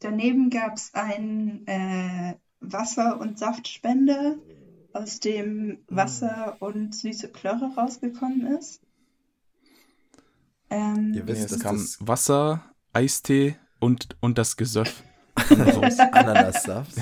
Daneben 0.00 0.50
gab 0.50 0.74
es 0.74 0.92
einen 0.94 1.66
äh, 1.66 2.34
Wasser- 2.60 3.18
und 3.20 3.38
Saftspender, 3.38 4.36
aus 4.94 5.20
dem 5.20 5.78
Wasser 5.88 6.56
und 6.60 6.94
süße 6.94 7.28
Plörre 7.28 7.72
rausgekommen 7.76 8.46
ist. 8.58 8.80
Ähm, 10.70 11.12
Ihr 11.14 11.24
Nee, 11.24 11.32
wisst, 11.32 11.52
es 11.52 11.60
kam 11.60 11.76
das 11.76 11.98
Wasser, 12.00 12.64
Eistee 12.92 13.56
und, 13.80 14.16
und 14.20 14.38
das 14.38 14.56
Gesöff. 14.56 15.02
Ananassaft, 16.12 16.94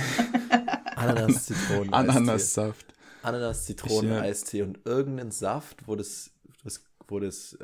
Ananas, 0.96 1.46
Zitronen, 1.46 1.92
Ananassaft. 1.94 2.86
Ananas, 3.22 3.66
Zitronen, 3.66 4.12
äh, 4.12 4.20
Eistee 4.20 4.62
und 4.62 4.80
irgendeinen 4.84 5.30
Saft, 5.30 5.86
wo 5.86 5.94
das, 5.96 6.30
das 6.64 6.82
wo 7.08 7.20
das 7.20 7.52
äh, 7.54 7.58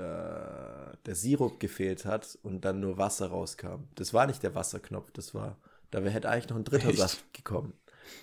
der 1.06 1.14
Sirup 1.14 1.58
gefehlt 1.58 2.04
hat 2.04 2.38
und 2.42 2.64
dann 2.64 2.80
nur 2.80 2.98
Wasser 2.98 3.28
rauskam. 3.28 3.84
Das 3.94 4.12
war 4.12 4.26
nicht 4.26 4.42
der 4.42 4.54
Wasserknopf, 4.54 5.10
das 5.12 5.34
war 5.34 5.56
da 5.90 6.04
wär- 6.04 6.10
hätte 6.10 6.28
eigentlich 6.28 6.50
noch 6.50 6.56
ein 6.58 6.64
dritter 6.64 6.88
Echt? 6.90 6.98
Saft 6.98 7.32
gekommen. 7.32 7.72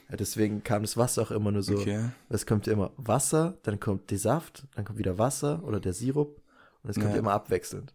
Deswegen 0.09 0.63
kam 0.63 0.83
das 0.83 0.97
Wasser 0.97 1.21
auch 1.23 1.31
immer 1.31 1.51
nur 1.51 1.63
so. 1.63 1.75
Okay. 1.77 2.09
Es 2.29 2.45
kommt 2.45 2.67
immer 2.67 2.91
Wasser, 2.97 3.57
dann 3.63 3.79
kommt 3.79 4.11
der 4.11 4.17
Saft, 4.19 4.67
dann 4.75 4.86
kommt 4.86 4.99
wieder 4.99 5.17
Wasser 5.17 5.63
oder 5.63 5.79
der 5.79 5.93
Sirup 5.93 6.41
und 6.83 6.89
es 6.89 6.97
kommt 6.99 7.13
Ja. 7.13 7.19
immer 7.19 7.31
abwechselnd. 7.33 7.93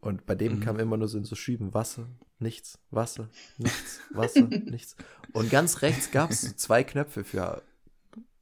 Und 0.00 0.24
bei 0.26 0.34
dem 0.34 0.56
Mhm. 0.56 0.60
kam 0.60 0.78
immer 0.78 0.96
nur 0.96 1.08
so 1.08 1.18
in 1.18 1.24
so 1.24 1.34
Schüben 1.36 1.74
Wasser, 1.74 2.06
nichts, 2.38 2.78
Wasser, 2.90 3.28
nichts, 3.58 4.00
Wasser, 4.10 4.42
nichts. 4.64 4.96
Und 5.32 5.50
ganz 5.50 5.82
rechts 5.82 6.10
gab 6.10 6.30
es 6.30 6.40
so 6.40 6.52
zwei 6.54 6.84
Knöpfe 6.84 7.22
für 7.24 7.62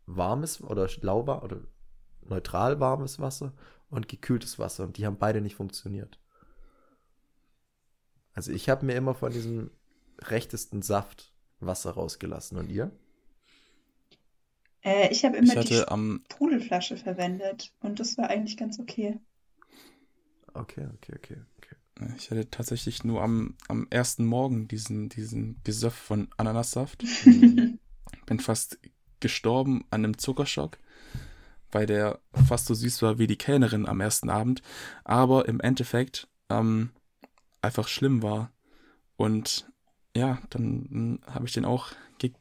warmes 0.06 0.62
oder 0.62 0.88
lauwarm 1.00 1.42
oder 1.42 1.60
neutral 2.22 2.78
warmes 2.80 3.18
Wasser 3.18 3.52
und 3.90 4.06
gekühltes 4.08 4.58
Wasser 4.58 4.84
und 4.84 4.96
die 4.98 5.06
haben 5.06 5.18
beide 5.18 5.40
nicht 5.40 5.56
funktioniert. 5.56 6.18
Also 8.34 8.52
ich 8.52 8.68
habe 8.68 8.86
mir 8.86 8.94
immer 8.94 9.14
von 9.14 9.32
diesem 9.32 9.70
rechtesten 10.20 10.82
Saft 10.82 11.32
Wasser 11.60 11.92
rausgelassen 11.92 12.58
und 12.58 12.70
ihr? 12.70 12.92
äh, 14.88 15.12
ich 15.12 15.24
habe 15.24 15.36
Ich 15.36 15.42
immer 15.42 15.62
die 15.62 15.74
hatte 15.74 15.90
am, 15.90 16.22
Sprudelflasche 16.30 16.96
verwendet 16.96 17.72
und 17.80 18.00
das 18.00 18.16
war 18.18 18.28
eigentlich 18.30 18.56
ganz 18.56 18.78
okay. 18.78 19.18
Okay, 20.54 20.86
okay, 20.94 21.14
okay, 21.16 21.36
okay. 21.58 22.12
ich 22.16 22.30
hatte 22.30 22.50
tatsächlich 22.50 23.04
nur 23.04 23.22
am, 23.22 23.56
am 23.68 23.86
ersten 23.90 24.24
Morgen 24.24 24.66
diesen, 24.66 25.08
diesen 25.08 25.60
Gesöff 25.62 25.94
von 25.94 26.28
Ananassaft. 26.36 27.04
Bin 27.24 28.40
fast 28.40 28.78
gestorben 29.20 29.84
an 29.90 30.04
einem 30.04 30.18
Zuckerschock, 30.18 30.78
weil 31.70 31.86
der 31.86 32.20
fast 32.46 32.66
so 32.66 32.74
süß 32.74 33.02
war 33.02 33.18
wie 33.18 33.26
die 33.26 33.36
Kellnerin 33.36 33.86
am 33.86 34.00
ersten 34.00 34.30
Abend, 34.30 34.62
aber 35.04 35.46
im 35.48 35.60
Endeffekt 35.60 36.28
ähm, 36.48 36.90
einfach 37.62 37.88
schlimm 37.88 38.22
war. 38.22 38.52
Und 39.16 39.68
ja, 40.16 40.38
dann 40.50 41.20
habe 41.26 41.46
ich 41.46 41.52
den 41.52 41.64
auch 41.64 41.88
ge 42.18 42.32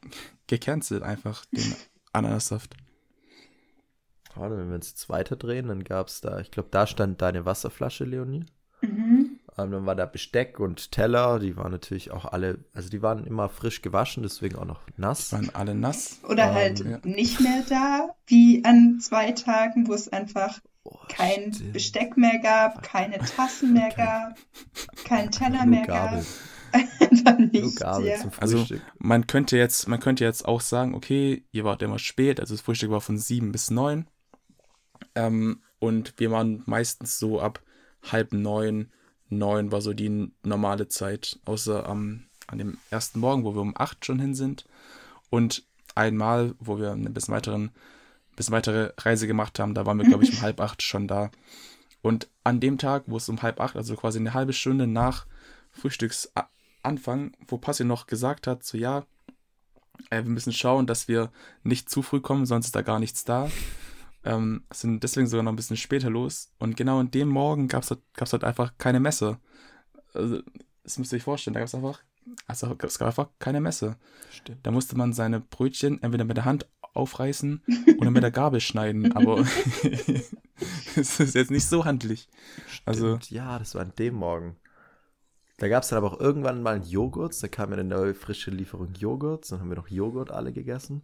gecancelt, 0.46 1.02
einfach, 1.02 1.44
den 1.46 1.74
Ananassaft. 2.12 2.74
Warte, 4.34 4.56
wenn 4.56 4.68
wir 4.68 4.76
uns 4.76 4.90
jetzt 4.90 5.08
weiterdrehen, 5.08 5.68
dann 5.68 5.84
gab 5.84 6.08
es 6.08 6.20
da, 6.20 6.38
ich 6.38 6.50
glaube, 6.50 6.68
da 6.70 6.86
stand 6.86 7.20
deine 7.20 7.44
Wasserflasche, 7.44 8.04
Leonie. 8.04 8.44
Mhm. 8.80 9.40
Ähm, 9.58 9.70
dann 9.72 9.86
war 9.86 9.96
da 9.96 10.06
Besteck 10.06 10.60
und 10.60 10.92
Teller, 10.92 11.38
die 11.40 11.56
waren 11.56 11.72
natürlich 11.72 12.12
auch 12.12 12.24
alle, 12.24 12.64
also 12.72 12.88
die 12.88 13.02
waren 13.02 13.24
immer 13.26 13.48
frisch 13.48 13.82
gewaschen, 13.82 14.22
deswegen 14.22 14.56
auch 14.56 14.64
noch 14.64 14.80
nass. 14.96 15.32
Waren 15.32 15.50
alle 15.54 15.74
nass. 15.74 16.20
Oder 16.28 16.50
Ähm, 16.50 16.54
halt 16.54 16.80
ja. 16.80 16.98
nicht 17.02 17.40
mehr 17.40 17.64
da, 17.68 18.10
wie 18.26 18.64
an 18.64 19.00
zwei 19.00 19.32
Tagen, 19.32 19.88
wo 19.88 19.94
es 19.94 20.08
einfach 20.08 20.60
Oh, 20.84 20.96
kein 21.08 21.52
stimmt. 21.52 21.72
Besteck 21.74 22.16
mehr 22.16 22.38
gab, 22.38 22.82
keine 22.82 23.18
Tassen 23.18 23.72
mehr 23.74 23.90
gab, 23.96 24.38
keinen 25.04 25.30
Teller 25.32 25.66
mehr 25.66 25.84
Gabel, 25.86 26.20
gab. 26.20 26.26
Nichts, 27.52 27.76
Gabel 27.76 28.06
ja. 28.06 28.16
zum 28.16 28.30
Also, 28.38 28.58
Frühstück. 28.58 28.82
Man 28.98 29.26
könnte 29.26 29.56
jetzt, 29.56 29.88
man 29.88 30.00
könnte 30.00 30.24
jetzt 30.24 30.46
auch 30.46 30.60
sagen, 30.60 30.94
okay, 30.94 31.44
ihr 31.52 31.64
wart 31.64 31.82
immer 31.82 31.98
spät, 31.98 32.40
also 32.40 32.54
das 32.54 32.62
Frühstück 32.62 32.90
war 32.90 33.00
von 33.00 33.18
sieben 33.18 33.52
bis 33.52 33.70
neun. 33.70 34.06
Ähm, 35.14 35.62
und 35.78 36.14
wir 36.16 36.30
waren 36.30 36.62
meistens 36.66 37.18
so 37.18 37.40
ab 37.40 37.62
halb 38.02 38.32
neun, 38.32 38.90
neun 39.28 39.72
war 39.72 39.80
so 39.80 39.92
die 39.92 40.32
normale 40.42 40.88
Zeit, 40.88 41.38
außer 41.44 41.86
am 41.86 42.24
an 42.48 42.58
dem 42.58 42.78
ersten 42.90 43.20
Morgen, 43.20 43.44
wo 43.44 43.54
wir 43.54 43.60
um 43.60 43.74
acht 43.76 44.04
schon 44.04 44.18
hin 44.18 44.34
sind. 44.34 44.64
Und 45.30 45.64
einmal, 45.94 46.54
wo 46.58 46.78
wir 46.78 46.92
eine 46.92 47.10
bisschen 47.10 47.34
weiteren, 47.34 47.70
bisschen 48.36 48.54
weitere 48.54 48.92
Reise 48.98 49.26
gemacht 49.26 49.58
haben, 49.58 49.74
da 49.74 49.86
waren 49.86 49.98
wir, 49.98 50.06
glaube 50.06 50.24
ich, 50.24 50.32
um 50.32 50.40
halb 50.42 50.60
acht 50.60 50.82
schon 50.82 51.06
da. 51.06 51.30
Und 52.00 52.28
an 52.44 52.60
dem 52.60 52.78
Tag, 52.78 53.04
wo 53.06 53.16
es 53.16 53.28
um 53.28 53.42
halb 53.42 53.60
acht, 53.60 53.76
also 53.76 53.94
quasi 53.96 54.18
eine 54.18 54.34
halbe 54.34 54.52
Stunde 54.52 54.86
nach 54.86 55.26
Frühstücksanfang, 56.82 57.32
wo 57.46 57.58
Passi 57.58 57.84
noch 57.84 58.06
gesagt 58.06 58.46
hat, 58.46 58.64
so 58.64 58.78
ja, 58.78 59.04
äh, 60.10 60.22
wir 60.22 60.30
müssen 60.30 60.52
schauen, 60.52 60.86
dass 60.86 61.08
wir 61.08 61.30
nicht 61.62 61.90
zu 61.90 62.02
früh 62.02 62.20
kommen, 62.20 62.46
sonst 62.46 62.66
ist 62.66 62.76
da 62.76 62.82
gar 62.82 62.98
nichts 62.98 63.24
da. 63.24 63.50
Ähm, 64.24 64.64
sind 64.72 65.02
deswegen 65.02 65.26
sogar 65.26 65.42
noch 65.44 65.52
ein 65.52 65.56
bisschen 65.56 65.76
später 65.76 66.10
los. 66.10 66.52
Und 66.58 66.76
genau 66.76 67.00
in 67.00 67.10
dem 67.10 67.28
Morgen 67.28 67.68
gab 67.68 67.82
es 67.82 67.90
halt, 67.90 68.00
gab's 68.14 68.32
halt 68.32 68.44
einfach 68.44 68.72
keine 68.78 69.00
Messe. 69.00 69.38
Also, 70.14 70.42
das 70.82 70.98
müsst 70.98 71.12
ihr 71.12 71.16
euch 71.16 71.22
vorstellen, 71.22 71.54
da 71.54 71.60
gab 71.60 71.68
es 71.68 71.74
einfach, 71.74 72.02
also 72.46 72.76
es 72.82 72.98
gab 72.98 73.08
einfach 73.08 73.28
keine 73.38 73.60
Messe. 73.60 73.96
Stimmt. 74.30 74.58
Da 74.64 74.70
musste 74.70 74.96
man 74.96 75.12
seine 75.12 75.40
Brötchen 75.40 76.02
entweder 76.02 76.24
mit 76.24 76.36
der 76.36 76.44
Hand 76.44 76.66
aufreißen 76.94 77.62
oder 77.98 78.10
mit 78.10 78.22
der 78.22 78.30
Gabel 78.30 78.60
schneiden. 78.60 79.12
Aber 79.12 79.38
es 80.96 81.20
ist 81.20 81.34
jetzt 81.34 81.50
nicht 81.50 81.66
so 81.66 81.84
handlich. 81.84 82.28
Also- 82.84 83.16
Stimmt, 83.16 83.30
ja, 83.30 83.58
das 83.58 83.74
war 83.74 83.82
an 83.82 83.92
dem 83.98 84.14
Morgen. 84.14 84.56
Da 85.58 85.68
gab 85.68 85.82
es 85.82 85.88
dann 85.90 85.98
aber 85.98 86.12
auch 86.12 86.20
irgendwann 86.20 86.62
mal 86.62 86.76
einen 86.76 86.84
Joghurt. 86.88 87.40
Da 87.42 87.48
kam 87.48 87.70
ja 87.70 87.76
eine 87.78 87.84
neue 87.88 88.14
frische 88.14 88.50
Lieferung 88.50 88.92
Joghurt. 88.94 89.50
Dann 89.50 89.60
haben 89.60 89.68
wir 89.68 89.76
noch 89.76 89.88
Joghurt 89.88 90.30
alle 90.30 90.52
gegessen. 90.52 91.02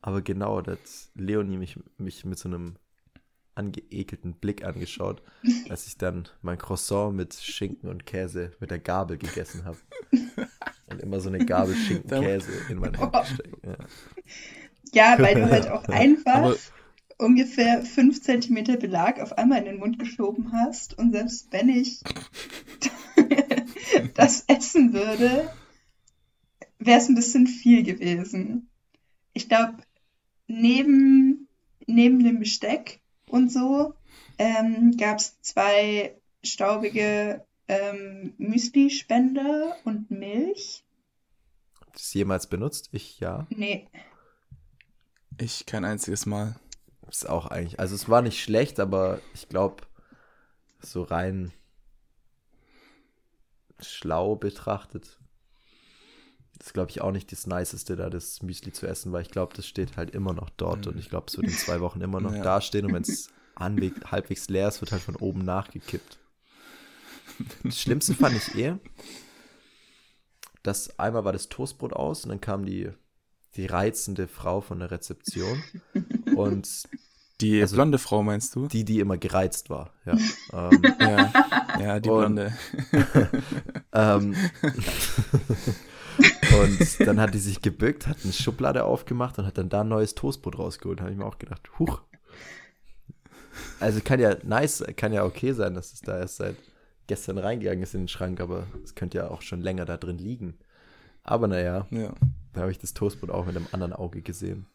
Aber 0.00 0.22
genau, 0.22 0.60
da 0.62 0.72
hat 0.72 0.78
Leonie 1.14 1.58
mich, 1.58 1.78
mich 1.98 2.24
mit 2.24 2.38
so 2.38 2.48
einem 2.48 2.76
angeekelten 3.54 4.32
Blick 4.32 4.64
angeschaut, 4.64 5.22
als 5.68 5.86
ich 5.86 5.98
dann 5.98 6.26
mein 6.40 6.56
Croissant 6.58 7.14
mit 7.14 7.34
Schinken 7.34 7.90
und 7.90 8.06
Käse 8.06 8.52
mit 8.60 8.70
der 8.70 8.78
Gabel 8.78 9.18
gegessen 9.18 9.64
habe. 9.66 9.76
Und 10.90 11.00
immer 11.02 11.20
so 11.20 11.28
eine 11.28 11.44
Gabel 11.44 11.74
Schinken, 11.74 12.08
Da- 12.08 12.20
Käse 12.20 12.50
in 12.70 12.78
mein 12.78 12.96
Hand 12.98 13.12
gesteckt. 13.12 13.58
Ja. 13.64 13.76
Ja, 14.94 15.18
weil 15.22 15.34
du 15.34 15.50
halt 15.50 15.68
auch 15.68 15.84
einfach 15.88 16.32
Aber- 16.34 16.56
ungefähr 17.18 17.82
5 17.82 18.22
cm 18.22 18.78
Belag 18.80 19.20
auf 19.20 19.36
einmal 19.36 19.58
in 19.58 19.66
den 19.66 19.78
Mund 19.78 19.98
geschoben 19.98 20.50
hast. 20.52 20.98
Und 20.98 21.12
selbst 21.12 21.48
wenn 21.52 21.68
ich 21.68 22.00
das 24.14 24.44
essen 24.46 24.92
würde, 24.92 25.50
wäre 26.78 26.98
es 26.98 27.08
ein 27.08 27.14
bisschen 27.14 27.46
viel 27.46 27.82
gewesen. 27.82 28.68
Ich 29.32 29.48
glaube, 29.48 29.78
neben, 30.46 31.48
neben 31.86 32.22
dem 32.22 32.38
Besteck 32.38 33.00
und 33.28 33.50
so 33.50 33.94
ähm, 34.38 34.96
gab 34.96 35.18
es 35.18 35.40
zwei 35.40 36.16
staubige 36.44 37.44
ähm, 37.68 38.34
Müsli-Spender 38.38 39.76
und 39.84 40.10
Milch. 40.10 40.84
Das 41.92 42.12
jemals 42.14 42.46
benutzt? 42.46 42.88
Ich 42.92 43.20
ja. 43.20 43.46
Nee, 43.50 43.88
Ich 45.38 45.66
kein 45.66 45.84
einziges 45.84 46.26
Mal. 46.26 46.56
Ist 47.08 47.28
auch 47.28 47.46
eigentlich. 47.46 47.78
Also 47.78 47.94
es 47.94 48.08
war 48.08 48.22
nicht 48.22 48.42
schlecht, 48.42 48.80
aber 48.80 49.20
ich 49.34 49.48
glaube, 49.48 49.82
so 50.80 51.02
rein 51.02 51.52
schlau 53.88 54.36
betrachtet, 54.36 55.18
ist 56.60 56.74
glaube 56.74 56.90
ich 56.90 57.00
auch 57.00 57.10
nicht 57.12 57.32
das 57.32 57.46
Niceste, 57.46 57.96
da 57.96 58.08
das 58.10 58.42
Müsli 58.42 58.72
zu 58.72 58.86
essen, 58.86 59.12
weil 59.12 59.22
ich 59.22 59.30
glaube, 59.30 59.54
das 59.56 59.66
steht 59.66 59.96
halt 59.96 60.10
immer 60.10 60.32
noch 60.32 60.50
dort 60.50 60.86
und 60.86 60.98
ich 60.98 61.08
glaube, 61.08 61.26
es 61.28 61.36
wird 61.36 61.48
in 61.48 61.56
zwei 61.56 61.80
Wochen 61.80 62.00
immer 62.00 62.20
noch 62.20 62.34
Ja. 62.34 62.42
dastehen 62.42 62.86
und 62.86 62.94
wenn 62.94 63.02
es 63.02 63.28
halbwegs 63.58 64.48
leer 64.48 64.68
ist, 64.68 64.80
wird 64.80 64.92
halt 64.92 65.02
von 65.02 65.16
oben 65.16 65.44
nachgekippt. 65.44 66.18
Das 67.64 67.80
Schlimmste 67.80 68.14
fand 68.14 68.36
ich 68.36 68.54
eh, 68.56 68.76
dass 70.62 70.98
einmal 70.98 71.24
war 71.24 71.32
das 71.32 71.48
Toastbrot 71.48 71.92
aus 71.92 72.24
und 72.24 72.30
dann 72.30 72.40
kam 72.40 72.64
die, 72.64 72.90
die 73.56 73.66
reizende 73.66 74.28
Frau 74.28 74.60
von 74.60 74.78
der 74.78 74.90
Rezeption 74.90 75.62
und 76.36 76.68
Die 77.42 77.60
Also- 77.60 77.74
blonde 77.76 77.98
Frau 77.98 78.22
meinst 78.22 78.54
du? 78.56 78.66
die, 78.68 78.84
die 78.84 79.00
immer 79.00 79.18
gereizt 79.18 79.68
war. 79.68 79.90
Ja. 80.06 80.12
ähm, 80.70 80.82
Ja, 81.00 81.32
ja 81.80 82.00
die 82.00 82.08
Und- 82.08 82.18
blonde. 82.36 82.52
ähm, 83.92 84.34
und 86.62 87.00
dann 87.06 87.20
hat 87.20 87.34
die 87.34 87.38
sich 87.38 87.60
gebückt, 87.62 88.06
hat 88.06 88.18
eine 88.24 88.32
Schublade 88.32 88.84
aufgemacht 88.84 89.38
und 89.38 89.46
hat 89.46 89.58
dann 89.58 89.68
da 89.68 89.80
ein 89.82 89.88
neues 89.88 90.14
Toastbrot 90.14 90.58
rausgeholt. 90.58 90.98
Da 91.00 91.02
habe 91.04 91.12
ich 91.12 91.18
mir 91.18 91.26
auch 91.26 91.38
gedacht, 91.38 91.68
huch. 91.78 92.00
Also 93.80 94.00
kann 94.02 94.20
ja 94.20 94.36
nice, 94.44 94.84
kann 94.96 95.12
ja 95.12 95.24
okay 95.24 95.52
sein, 95.52 95.74
dass 95.74 95.92
es 95.92 96.00
da 96.00 96.18
erst 96.18 96.36
seit 96.36 96.56
gestern 97.06 97.38
reingegangen 97.38 97.82
ist 97.82 97.94
in 97.94 98.02
den 98.02 98.08
Schrank, 98.08 98.40
aber 98.40 98.66
es 98.84 98.94
könnte 98.94 99.18
ja 99.18 99.28
auch 99.28 99.42
schon 99.42 99.60
länger 99.60 99.84
da 99.84 99.96
drin 99.96 100.18
liegen. 100.18 100.54
Aber 101.24 101.48
naja, 101.48 101.86
Ja. 101.90 102.14
da 102.52 102.62
habe 102.62 102.70
ich 102.70 102.78
das 102.78 102.94
Toastbrot 102.94 103.30
auch 103.30 103.44
mit 103.46 103.56
einem 103.56 103.66
anderen 103.72 103.92
Auge 103.92 104.22
gesehen. 104.22 104.66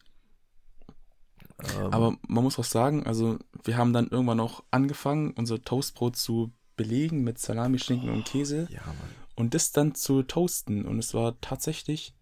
Ähm, 1.60 1.92
Aber 1.94 2.16
man 2.28 2.44
muss 2.44 2.60
auch 2.60 2.64
sagen, 2.64 3.06
also 3.06 3.40
wir 3.64 3.78
haben 3.78 3.94
dann 3.94 4.08
irgendwann 4.10 4.40
auch 4.40 4.64
angefangen, 4.72 5.32
unser 5.32 5.62
Toastbrot 5.62 6.16
zu 6.16 6.52
belegen 6.76 7.24
mit 7.24 7.40
Salami, 7.40 7.80
Schinken 7.80 8.10
und 8.10 8.26
Käse 8.26 8.68
ja, 8.70 8.82
Mann. 8.86 8.96
und 9.36 9.54
das 9.56 9.72
dann 9.72 9.96
zu 9.96 10.22
toasten. 10.24 10.86
Und 10.86 11.00
es 11.00 11.14
war 11.16 11.40
tatsächlich 11.42 12.14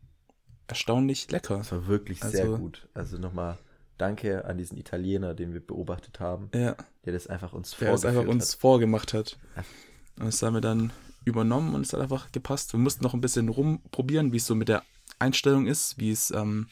erstaunlich 0.67 1.29
lecker. 1.31 1.57
Das 1.57 1.71
war 1.71 1.87
wirklich 1.87 2.21
sehr 2.23 2.45
Also- 2.45 2.57
gut. 2.57 2.87
Also 2.93 3.17
nochmal 3.17 3.57
danke 3.97 4.45
an 4.45 4.57
diesen 4.57 4.77
Italiener, 4.77 5.33
den 5.33 5.53
wir 5.53 5.65
beobachtet 5.65 6.19
haben, 6.19 6.49
Ja, 6.53 6.75
der 7.05 7.13
das 7.13 7.27
einfach 7.27 7.53
uns 7.53 7.71
der 7.77 7.93
es 7.93 8.03
einfach 8.05 8.15
vorgeführt 8.23 8.33
uns 8.33 8.53
vorgemacht 8.55 9.13
hat. 9.13 9.37
Und 10.17 10.25
das 10.25 10.41
haben 10.41 10.53
wir 10.53 10.61
dann 10.61 10.91
übernommen 11.25 11.73
und 11.75 11.81
es 11.85 11.93
hat 11.93 11.99
einfach 12.01 12.31
gepasst. 12.31 12.73
Wir 12.73 12.79
mussten 12.79 13.03
noch 13.03 13.13
ein 13.13 13.21
bisschen 13.21 13.49
rumprobieren, 13.49 14.31
wie 14.31 14.37
es 14.37 14.45
so 14.45 14.55
mit 14.55 14.69
der 14.69 14.83
Einstellung 15.19 15.65
ist, 15.67 15.97
wie 15.97 16.11
es 16.11 16.31
ähm, 16.31 16.67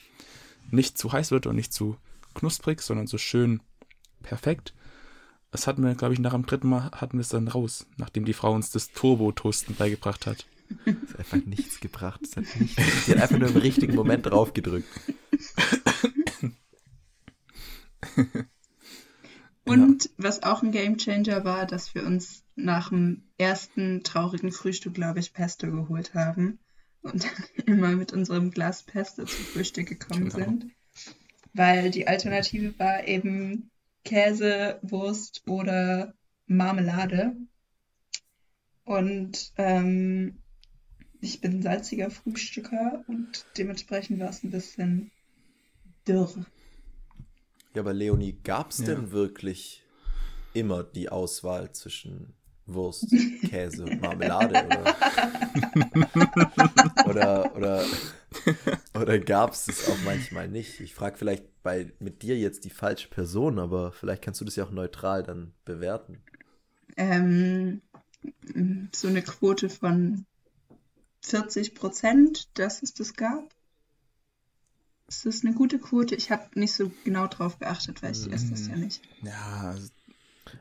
nicht 0.72 0.98
zu 0.98 1.12
heiß 1.12 1.32
wird 1.32 1.46
und 1.48 1.56
nicht 1.56 1.74
zu 1.74 1.98
knusprig, 2.34 2.82
sondern 2.82 3.08
so 3.08 3.18
schön 3.18 3.62
perfekt. 4.22 4.74
Das 5.52 5.68
hatten 5.68 5.84
wir, 5.84 5.94
glaube 5.96 6.14
ich, 6.14 6.20
nach 6.20 6.34
dem 6.34 6.46
dritten 6.46 6.68
Mal 6.70 6.90
hatten 6.92 7.18
wir 7.18 7.22
es 7.22 7.30
dann 7.30 7.48
raus, 7.48 7.86
nachdem 7.98 8.26
die 8.26 8.34
Frau 8.34 8.54
uns 8.54 8.72
das 8.72 8.92
Turbo-Toasten 8.92 9.76
beigebracht 9.76 10.26
hat. 10.26 10.48
Das 10.86 10.96
hat 11.14 11.20
einfach 11.20 11.46
nichts 11.46 11.80
gebracht. 11.80 12.20
Das 12.24 12.38
hat 12.38 12.60
nichts. 12.60 12.76
Die 13.06 13.12
hat 13.12 13.22
einfach 13.22 13.38
nur 13.38 13.50
im 13.50 13.58
richtigen 13.58 13.94
Moment 13.96 14.26
drauf 14.26 14.54
gedrückt. 14.54 14.88
Und 19.66 20.10
was 20.18 20.44
auch 20.44 20.62
ein 20.62 20.72
Gamechanger 20.72 21.46
war, 21.46 21.66
dass 21.66 21.96
wir 21.96 22.06
uns 22.06 22.44
nach 22.56 22.90
dem 22.90 23.24
ersten 23.38 24.04
traurigen 24.04 24.52
Frühstück, 24.52 24.94
glaube 24.94 25.20
ich, 25.20 25.34
Pesto 25.34 25.68
geholt 25.72 26.14
haben 26.14 26.60
und 27.02 27.24
dann 27.24 27.32
immer 27.66 27.90
mit 27.96 28.12
unserem 28.12 28.52
Glas 28.52 28.84
Pesto 28.84 29.24
zum 29.26 29.46
Frühstück 29.46 29.88
gekommen 29.88 30.30
Genau. 30.30 30.36
sind. 30.36 30.66
Weil 31.54 31.92
die 31.92 32.08
Alternative 32.08 32.78
war 32.80 33.08
eben 33.08 33.70
Käse, 34.04 34.80
Wurst 34.82 35.44
oder 35.48 36.14
Marmelade. 36.48 37.36
Und 38.86 39.54
ähm, 39.58 40.40
ich 41.22 41.40
bin 41.40 41.54
ein 41.54 41.62
salziger 41.62 42.10
Frühstücker 42.10 43.04
und 43.08 43.46
dementsprechend 43.58 44.20
war 44.20 44.30
es 44.30 44.44
ein 44.44 44.52
bisschen 44.52 45.12
dürr. 46.08 46.46
Ja, 47.74 47.82
aber 47.82 47.94
Leonie, 47.94 48.38
gab 48.44 48.72
es 48.72 48.80
Ja. 48.80 48.86
denn 48.88 49.12
wirklich 49.12 49.84
immer 50.54 50.84
die 50.84 51.10
Auswahl 51.10 51.72
zwischen 51.72 52.34
Wurst, 52.66 53.08
Käse 53.50 53.86
Marmelade? 53.86 54.66
Oder, 54.68 54.96
oder, 57.06 57.56
oder, 57.56 57.86
oder 58.94 59.20
gab 59.20 59.52
es 59.54 59.66
das 59.66 59.90
auch 59.90 59.98
manchmal 60.06 60.48
nicht? 60.48 60.80
Ich 60.80 60.96
frage 60.96 61.18
vielleicht 61.18 61.62
bei 61.64 61.92
mit 62.00 62.22
dir 62.22 62.38
jetzt 62.38 62.66
die 62.66 62.70
falsche 62.70 63.10
Person, 63.10 63.60
aber 63.60 63.92
vielleicht 63.92 64.22
kannst 64.22 64.42
du 64.42 64.46
das 64.46 64.56
ja 64.56 64.66
auch 64.66 64.72
neutral 64.72 65.24
dann 65.24 65.54
bewerten. 65.66 66.24
ähm, 66.98 67.82
so 68.94 69.08
eine 69.08 69.22
Quote 69.22 69.70
von 69.70 70.26
40 71.22 71.76
Prozent, 71.76 72.50
dass 72.58 72.84
es 72.84 72.94
das 72.94 73.14
gab. 73.14 73.54
Ist 75.08 75.26
das 75.26 75.44
eine 75.46 75.54
gute 75.54 75.80
Quote? 75.80 76.16
Ich 76.16 76.32
habe 76.32 76.48
nicht 76.60 76.74
so 76.74 76.92
genau 77.04 77.28
drauf 77.28 77.60
geachtet, 77.60 78.02
weil 78.02 78.12
ich 78.12 78.32
esse 78.32 78.52
das 78.52 78.68
ja 78.68 78.76
nicht. 78.76 79.02
Ja, 79.22 79.72
also 79.72 79.90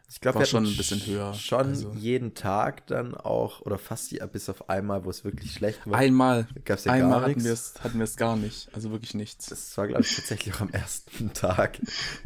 Ich 0.08 0.20
glaube, 0.20 0.36
War 0.36 0.42
wir 0.42 0.46
schon 0.46 0.64
ein 0.66 0.76
bisschen 0.76 1.04
höher, 1.04 1.34
Schon 1.34 1.66
also. 1.68 1.92
jeden 1.94 2.34
Tag 2.34 2.86
dann 2.86 3.14
auch, 3.14 3.60
oder 3.62 3.78
fast 3.78 4.16
bis 4.32 4.48
auf 4.48 4.68
einmal, 4.70 5.04
wo 5.04 5.10
es 5.10 5.24
wirklich 5.24 5.52
schlecht 5.52 5.80
war. 5.86 5.98
einmal, 5.98 6.46
Gab's 6.64 6.84
ja 6.84 6.92
einmal 6.92 7.10
gar 7.10 7.20
hatten 7.22 7.30
nichts. 7.32 7.44
wir 7.44 7.52
es 7.52 7.74
hatten 7.82 7.98
wir 7.98 8.04
es 8.04 8.16
gar 8.16 8.36
nicht. 8.36 8.68
Also 8.74 8.90
wirklich 8.92 9.14
nichts. 9.14 9.46
Das 9.46 9.76
war, 9.76 9.88
glaube 9.88 10.02
ich, 10.02 10.14
tatsächlich 10.14 10.54
auch 10.54 10.60
am 10.60 10.70
ersten 10.70 11.32
Tag. 11.34 11.80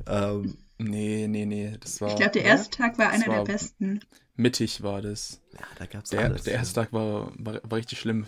Ähm, 0.07 0.59
Nee, 0.79 1.27
nee, 1.27 1.47
nee. 1.47 1.75
Das 1.81 2.03
war 2.03 2.11
Ich 2.11 2.17
glaube, 2.17 2.33
der 2.33 2.45
erste 2.45 2.77
Tag 2.77 2.99
war 2.99 3.09
einer 3.09 3.27
war- 3.29 3.45
der 3.45 3.53
besten. 3.55 4.01
mittig 4.35 4.83
war 4.83 5.01
das. 5.01 5.41
ja, 5.55 5.61
da 5.79 5.87
gab 5.87 6.05
es 6.05 6.11
Der, 6.11 6.25
alles. 6.25 6.43
der 6.43 6.53
erste 6.53 6.75
Tag 6.75 6.93
war, 6.93 7.33
war, 7.39 7.63
war 7.65 7.79
richtig 7.79 7.99
schlimm, 7.99 8.27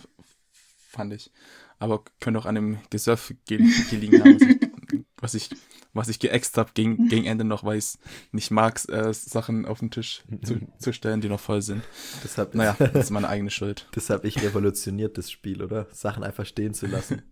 fand 0.89 1.13
ich. 1.13 1.31
Aber 1.77 2.03
könnte 2.19 2.39
auch 2.39 2.47
an 2.47 2.55
dem 2.55 2.79
Gesöff 2.89 3.35
ge 3.45 3.59
gelegen 3.91 4.19
haben, 4.23 4.39
was 4.41 4.41
ich, 4.45 4.99
was 5.17 5.33
ich, 5.35 5.49
was 5.93 6.07
ich 6.09 6.19
geäxt 6.19 6.57
habe 6.57 6.69
gegen, 6.73 7.07
gegen 7.09 7.25
Ende 7.25 7.43
noch, 7.43 7.63
weil 7.63 7.77
ich 7.77 7.85
es 7.85 7.99
nicht 8.31 8.51
mag, 8.51 8.79
äh, 8.89 9.11
Sachen 9.13 9.65
auf 9.65 9.79
den 9.79 9.89
Tisch 9.91 10.21
zu, 10.43 10.59
zu 10.79 10.93
stellen, 10.93 11.21
die 11.21 11.29
noch 11.29 11.39
voll 11.39 11.61
sind. 11.61 11.83
Deshalb, 12.23 12.53
Naja, 12.55 12.75
das 12.79 13.05
ist 13.05 13.09
meine 13.09 13.27
eigene 13.29 13.49
Schuld. 13.49 13.87
das 13.93 14.09
habe 14.09 14.27
ich 14.27 14.41
revolutioniert, 14.41 15.17
das 15.17 15.31
Spiel, 15.31 15.63
oder? 15.63 15.87
Sachen 15.91 16.23
einfach 16.23 16.45
stehen 16.45 16.73
zu 16.73 16.85
lassen. 16.87 17.21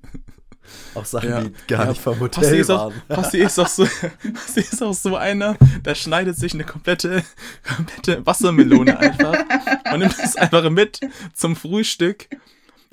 Auch 0.95 1.05
Sachen, 1.05 1.29
Ja. 1.29 1.41
die 1.43 1.53
gar 1.67 1.83
Ja, 1.85 1.89
nicht 1.91 2.01
vom 2.01 2.15
Passi 2.19 2.41
Hotel 2.41 2.59
ist, 2.59 2.69
auch, 2.69 2.91
waren. 2.91 3.01
Passi, 3.07 3.37
ist 3.37 3.57
auch 3.57 3.69
so, 3.69 3.87
Passi 4.33 4.59
ist 4.59 4.83
auch 4.83 4.93
so 4.93 5.15
einer, 5.15 5.55
der 5.85 5.95
schneidet 5.95 6.35
sich 6.35 6.53
eine 6.53 6.65
komplette, 6.65 7.23
komplette 7.65 8.25
Wassermelone 8.25 8.99
einfach 8.99 9.45
und 9.93 9.99
nimmt 9.99 10.19
es 10.21 10.35
einfach 10.35 10.69
mit 10.69 10.99
zum 11.33 11.55
Frühstück 11.55 12.27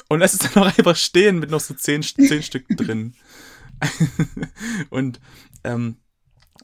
und 0.08 0.20
lässt 0.20 0.34
es 0.40 0.52
dann 0.52 0.62
noch 0.62 0.78
einfach 0.78 0.94
stehen 0.94 1.40
mit 1.40 1.50
noch 1.50 1.58
so 1.58 1.74
zehn, 1.74 2.02
zehn 2.02 2.44
Stück 2.44 2.68
drin. 2.76 3.14
und 4.90 5.18
ähm, 5.64 5.96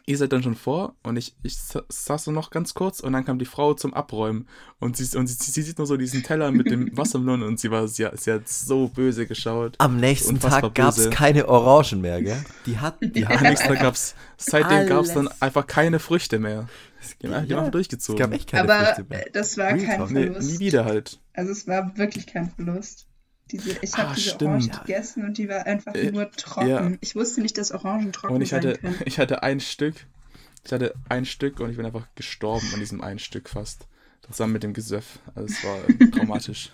ihr 0.07 0.16
seid 0.16 0.32
dann 0.32 0.42
schon 0.42 0.55
vor 0.55 0.94
und 1.03 1.16
ich, 1.16 1.34
ich 1.42 1.57
sa- 1.59 1.82
saß 1.88 2.24
so 2.24 2.30
noch 2.32 2.51
ganz 2.51 2.74
kurz 2.74 3.01
und 3.01 3.12
dann 3.12 3.24
kam 3.24 3.38
die 3.40 3.44
Frau 3.44 3.74
zum 3.74 3.92
Abräumen 3.92 4.48
und 4.78 4.96
sie, 4.96 5.16
und 5.18 5.26
sie, 5.26 5.34
sie 5.34 5.62
sieht 5.62 5.78
nur 5.78 5.86
so 5.86 5.96
diesen 5.96 6.22
Teller 6.22 6.53
mit 6.53 6.70
dem 6.70 6.90
Wassermelonen 6.96 7.46
und 7.46 7.59
sie 7.61 7.70
war, 7.70 7.86
sie, 7.88 8.07
hat- 8.07 8.20
sie 8.20 8.32
hat 8.32 8.48
so 8.48 8.88
böse 8.88 9.26
geschaut. 9.26 9.74
Am 9.78 9.96
nächsten 9.96 10.38
Tag 10.38 10.74
gab 10.74 10.96
es 10.96 11.11
keine 11.11 11.48
Orangen 11.48 12.01
mehr, 12.01 12.22
gell? 12.22 12.42
Die 12.66 12.78
hat, 12.78 12.98
die 13.03 13.26
Am 13.26 13.34
hat, 13.34 13.42
nächsten 13.42 13.68
Tag 13.68 13.80
gab's, 13.80 14.14
seitdem 14.36 14.86
gab 14.88 15.05
es 15.05 15.12
dann 15.14 15.28
einfach 15.40 15.66
keine 15.66 15.98
Früchte 15.98 16.38
mehr. 16.38 16.68
Die 17.22 17.26
haben 17.28 17.34
haben 17.34 17.42
einfach 17.42 17.51
ja, 17.51 17.64
es 17.66 17.70
durchgezogen. 17.72 18.18
gab 18.20 18.32
echt 18.32 18.48
keine 18.51 18.72
Aber 18.72 18.84
Früchte 18.86 19.07
mehr. 19.09 19.24
das 19.32 19.57
war 19.59 19.68
Real 19.68 19.78
kein 19.86 19.98
Talk. 19.98 20.11
nee, 20.12 20.26
Verlust. 20.26 20.51
nie 20.53 20.59
wieder 20.61 20.84
halt. 20.84 21.18
Also 21.34 21.51
es 21.53 21.66
war 21.66 21.96
wirklich 21.96 22.26
kein 22.26 22.51
Verlust. 22.51 23.07
Diese, 23.51 23.76
ich 23.82 23.92
habe 23.94 24.09
Ah, 24.11 24.14
diese 24.14 24.30
stimmt. 24.30 24.42
Orange 24.51 24.70
gegessen 24.86 25.24
und 25.24 25.38
die 25.38 25.48
war 25.48 25.66
einfach 25.66 25.94
Äh, 25.94 26.11
nur 26.12 26.30
trocken. 26.30 26.68
ja. 26.68 26.90
Ich 27.01 27.14
wusste 27.16 27.40
nicht, 27.40 27.59
dass 27.59 27.72
Orangen 27.72 28.12
trocken 28.12 28.34
Und 28.34 28.42
ich 28.42 28.53
hatte, 28.53 28.72
sein 28.72 28.80
können. 28.80 29.01
ich 29.07 29.18
hatte 29.18 29.42
ein 29.42 29.61
Stück. 29.61 30.07
Ich 30.64 30.72
hatte 30.72 30.94
ein 31.09 31.24
Stück 31.24 31.59
und 31.61 31.70
ich 31.70 31.76
bin 31.76 31.86
einfach 31.86 32.07
gestorben 32.14 32.66
an 32.74 32.80
diesem 32.80 33.01
einen 33.01 33.18
Stück 33.18 33.48
fast. 33.48 33.88
Zusammen 34.22 34.53
mit 34.53 34.62
dem 34.62 34.74
Gesöff. 34.74 35.18
Also 35.34 35.53
es 35.53 35.64
war 35.64 36.11
traumatisch. 36.12 36.70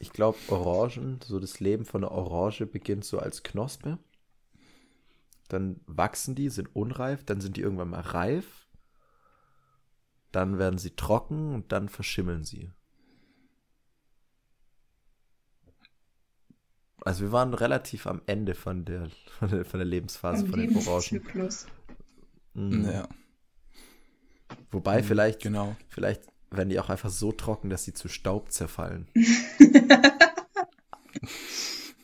Ich 0.00 0.12
glaube, 0.12 0.38
Orangen, 0.48 1.20
so 1.24 1.38
das 1.38 1.60
Leben 1.60 1.84
von 1.84 2.02
einer 2.02 2.10
Orange 2.12 2.66
beginnt 2.66 3.04
so 3.04 3.18
als 3.20 3.42
Knospe. 3.44 3.98
dann 5.48 5.80
wachsen 5.86 6.34
die, 6.34 6.48
sind 6.48 6.74
unreif, 6.74 7.22
dann 7.24 7.40
sind 7.40 7.56
die 7.56 7.60
irgendwann 7.60 7.90
mal 7.90 8.00
reif, 8.00 8.66
dann 10.32 10.58
werden 10.58 10.78
sie 10.78 10.90
trocken 10.96 11.54
und 11.54 11.70
dann 11.72 11.88
verschimmeln 11.88 12.44
sie. 12.44 12.70
Also 17.04 17.22
wir 17.22 17.32
waren 17.32 17.54
relativ 17.54 18.06
am 18.06 18.20
Ende 18.26 18.54
von 18.54 18.84
der, 18.84 19.08
von 19.38 19.48
der, 19.48 19.64
von 19.64 19.78
der 19.80 19.86
Lebensphase 19.86 20.44
Am 20.44 20.50
von 20.50 20.60
den 20.60 20.76
Orangen. 20.76 21.22
Mhm. 22.54 22.84
Ja, 22.84 23.08
Wobei 24.70 25.02
vielleicht, 25.02 25.40
genau. 25.40 25.76
vielleicht 25.88 26.22
werden 26.50 26.68
die 26.68 26.78
auch 26.80 26.90
einfach 26.90 27.10
so 27.10 27.32
trocken, 27.32 27.70
dass 27.70 27.84
sie 27.84 27.94
zu 27.94 28.08
Staub 28.08 28.52
zerfallen. 28.52 29.08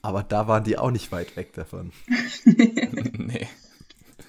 Aber 0.03 0.22
da 0.22 0.47
waren 0.47 0.64
die 0.64 0.78
auch 0.78 0.90
nicht 0.90 1.11
weit 1.11 1.36
weg 1.36 1.53
davon. 1.55 1.92
nee. 2.44 3.49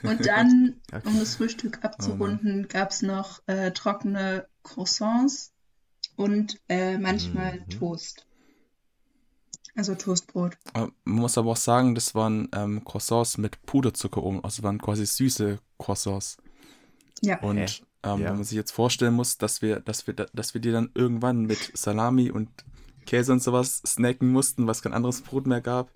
Und 0.04 0.26
dann, 0.26 0.76
Okay. 0.92 1.08
um 1.08 1.20
das 1.20 1.36
Frühstück 1.36 1.84
abzurunden, 1.84 2.68
gab 2.68 2.92
es 2.92 3.02
noch 3.02 3.42
äh, 3.48 3.72
trockene 3.72 4.48
Croissants 4.64 5.52
und 6.16 6.60
äh, 6.70 6.98
manchmal 6.98 7.60
Mhm. 7.62 7.70
Toast. 7.70 8.26
Also 9.78 9.96
Toastbrot. 9.96 10.58
Aber 10.74 10.92
Man 11.06 11.20
muss 11.22 11.38
aber 11.38 11.52
auch 11.52 11.56
sagen, 11.58 11.96
das 11.96 12.14
waren 12.16 12.50
ähm, 12.54 12.84
Croissants 12.84 13.38
mit 13.38 13.62
Puderzucker 13.66 14.22
oben. 14.24 14.44
Also 14.44 14.64
waren 14.64 14.82
quasi 14.82 15.06
süße 15.06 15.60
Croissants. 15.78 16.38
Ja. 17.22 17.40
Und 17.42 17.84
ähm, 18.04 18.20
Ja. 18.22 18.30
wenn 18.30 18.36
man 18.36 18.44
sich 18.44 18.56
jetzt 18.58 18.72
vorstellen 18.72 19.14
muss, 19.14 19.38
dass 19.38 19.62
wir, 19.62 19.80
dass 19.80 20.06
wir, 20.08 20.14
da- 20.16 20.26
dass 20.34 20.54
wir 20.54 20.62
die 20.62 20.72
dann 20.72 20.90
irgendwann 20.96 21.46
mit 21.46 21.72
Salami 21.78 22.32
und 22.32 22.50
Käse 23.06 23.32
und 23.32 23.42
sowas 23.42 23.82
snacken 23.86 24.30
mussten, 24.32 24.68
was 24.68 24.82
kein 24.82 24.94
anderes 24.94 25.22
Brot 25.22 25.48
mehr 25.48 25.62
gab, 25.62 25.92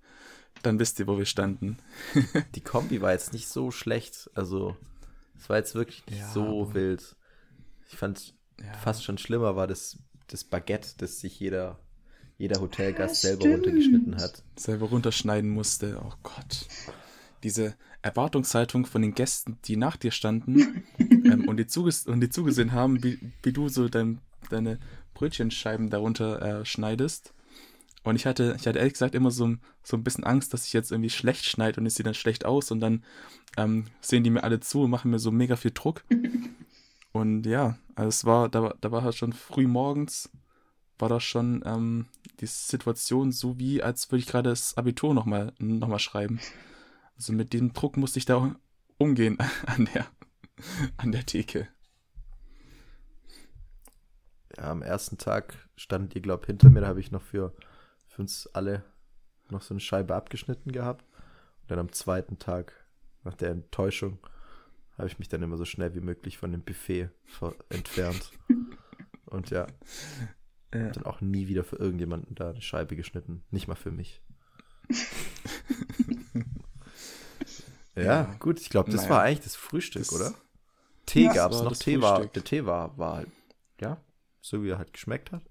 dann 0.63 0.79
wisst 0.79 0.99
ihr, 0.99 1.07
wo 1.07 1.17
wir 1.17 1.25
standen. 1.25 1.77
Die 2.55 2.61
Kombi 2.61 3.01
war 3.01 3.11
jetzt 3.11 3.33
nicht 3.33 3.47
so 3.49 3.71
schlecht. 3.71 4.29
Also, 4.35 4.77
es 5.37 5.49
war 5.49 5.57
jetzt 5.57 5.75
wirklich 5.75 6.05
nicht 6.05 6.19
Ja, 6.19 6.31
so 6.31 6.73
wild. 6.73 7.15
Ich 7.89 7.97
fand 7.97 8.33
Ja. 8.59 8.73
fast 8.73 9.03
schon 9.03 9.17
schlimmer 9.17 9.55
war 9.55 9.65
das, 9.67 9.97
das 10.27 10.43
Baguette, 10.43 10.89
das 10.97 11.19
sich 11.19 11.39
jeder, 11.39 11.79
jeder 12.41 12.59
Hotelgast 12.61 13.23
Ah, 13.23 13.27
selber 13.29 13.45
runtergeschnitten 13.49 14.17
hat. 14.17 14.43
selber 14.55 14.87
runterschneiden 14.87 15.49
musste. 15.49 16.01
Oh 16.03 16.13
Gott. 16.23 16.67
Diese 17.43 17.75
Erwartungshaltung 18.01 18.85
von 18.85 19.01
den 19.01 19.13
Gästen, 19.15 19.57
die 19.65 19.77
nach 19.77 19.95
dir 19.97 20.11
standen 20.11 20.83
ähm, 20.99 21.47
und, 21.47 21.57
die 21.57 21.67
zuges 21.67 22.05
und 22.07 22.19
die 22.21 22.29
zugesehen 22.29 22.71
haben, 22.71 23.03
wie, 23.03 23.19
wie 23.43 23.53
du 23.53 23.69
so 23.69 23.87
dein, 23.89 24.19
deine 24.49 24.79
Brötchenscheiben 25.13 25.89
darunter 25.89 26.41
äh, 26.61 26.65
schneidest. 26.65 27.33
Und 28.03 28.15
ich 28.15 28.25
hatte, 28.25 28.55
ich 28.59 28.65
hatte 28.67 28.79
ehrlich 28.79 28.93
gesagt 28.93 29.13
immer 29.13 29.29
so, 29.29 29.45
ein- 29.47 29.61
so 29.83 29.95
ein 29.97 30.03
bisschen 30.03 30.23
Angst, 30.23 30.53
dass 30.53 30.65
ich 30.65 30.73
jetzt 30.73 30.91
irgendwie 30.91 31.09
schlecht 31.11 31.45
schneide 31.45 31.79
und 31.79 31.85
es 31.85 31.95
sieht 31.95 32.05
dann 32.07 32.15
schlecht 32.15 32.45
aus 32.45 32.71
und 32.71 32.79
dann 32.79 33.03
ähm, 33.57 33.85
sehen 34.01 34.23
die 34.23 34.31
mir 34.31 34.43
alle 34.43 34.59
zu 34.59 34.81
und 34.81 34.89
machen 34.89 35.11
mir 35.11 35.19
so 35.19 35.31
mega 35.31 35.55
viel 35.55 35.71
Druck. 35.71 36.03
Und 37.13 37.45
ja, 37.45 37.77
also 37.95 38.07
es 38.07 38.23
war, 38.25 38.47
da, 38.47 38.63
war- 38.63 38.75
da 38.79 38.89
war 38.91 39.03
halt 39.03 39.15
schon 39.15 39.33
früh 39.33 39.67
morgens, 39.67 40.29
war 41.01 41.09
das 41.09 41.23
schon 41.23 41.63
ähm, 41.65 42.07
die 42.39 42.45
Situation 42.45 43.31
so 43.31 43.57
wie, 43.57 43.81
als 43.81 44.11
würde 44.11 44.21
ich 44.21 44.27
gerade 44.27 44.49
das 44.49 44.77
Abitur 44.77 45.13
nochmal 45.13 45.53
noch 45.59 45.87
mal 45.87 45.99
schreiben. 45.99 46.39
Also 47.15 47.33
mit 47.33 47.53
dem 47.53 47.73
Druck 47.73 47.97
musste 47.97 48.19
ich 48.19 48.25
da 48.25 48.55
umgehen 48.97 49.37
an 49.65 49.89
der, 49.93 50.07
an 50.97 51.11
der 51.11 51.25
Theke. 51.25 51.67
Ja, 54.57 54.71
am 54.71 54.81
ersten 54.81 55.17
Tag 55.17 55.69
stand 55.75 56.15
ihr, 56.15 56.21
glaub 56.21 56.45
hinter 56.45 56.69
mir, 56.69 56.81
da 56.81 56.87
habe 56.87 56.99
ich 56.99 57.11
noch 57.11 57.21
für, 57.21 57.55
für 58.07 58.21
uns 58.21 58.47
alle 58.47 58.83
noch 59.49 59.61
so 59.61 59.73
eine 59.73 59.81
Scheibe 59.81 60.15
abgeschnitten 60.15 60.71
gehabt. 60.71 61.05
Und 61.61 61.71
dann 61.71 61.79
am 61.79 61.91
zweiten 61.91 62.37
Tag, 62.39 62.73
nach 63.23 63.35
der 63.35 63.51
Enttäuschung, 63.51 64.19
habe 64.97 65.07
ich 65.07 65.19
mich 65.19 65.29
dann 65.29 65.41
immer 65.41 65.57
so 65.57 65.65
schnell 65.65 65.95
wie 65.95 66.01
möglich 66.01 66.37
von 66.37 66.51
dem 66.51 66.63
Buffet 66.63 67.09
entfernt. 67.69 68.31
Und 69.25 69.49
ja, 69.49 69.67
Ja. 70.73 70.89
dann 70.89 71.03
auch 71.05 71.19
nie 71.21 71.47
wieder 71.47 71.63
für 71.63 71.75
irgendjemanden 71.75 72.33
da 72.35 72.49
eine 72.51 72.61
Scheibe 72.61 72.95
geschnitten. 72.95 73.43
Nicht 73.51 73.67
mal 73.67 73.75
für 73.75 73.91
mich. 73.91 74.21
ja, 77.95 78.03
Ja. 78.03 78.35
gut, 78.39 78.59
ich 78.59 78.69
glaube, 78.69 78.91
das 78.91 79.01
Naja. 79.03 79.13
war 79.15 79.21
eigentlich 79.23 79.41
das 79.41 79.55
Frühstück, 79.55 80.03
Das- 80.03 80.13
oder? 80.13 80.33
Tee 81.05 81.23
Ja. 81.25 81.33
gab's 81.33 81.55
Das 81.57 81.63
war 81.65 81.71
noch. 81.71 81.77
Tee 81.77 82.01
war, 82.01 82.15
Frühstück. 82.17 82.33
der 82.33 82.43
Tee 82.43 82.65
war, 82.65 82.97
war 82.97 83.15
halt, 83.17 83.29
ja, 83.81 84.01
so 84.39 84.63
wie 84.63 84.69
er 84.69 84.77
halt 84.77 84.93
geschmeckt 84.93 85.31
hat. 85.31 85.43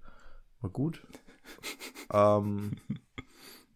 War 0.61 0.69
gut. 0.69 1.05
ähm, 2.13 2.77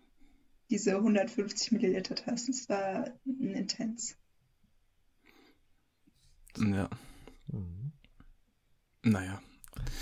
Diese 0.71 0.97
150 0.97 1.73
Milliliter 1.73 2.15
Tassen. 2.15 2.53
Das 2.53 2.69
war 2.69 3.11
intens. 3.41 4.17
Ja. 6.59 6.89
Mhm. 7.49 7.93
Naja. 9.03 9.41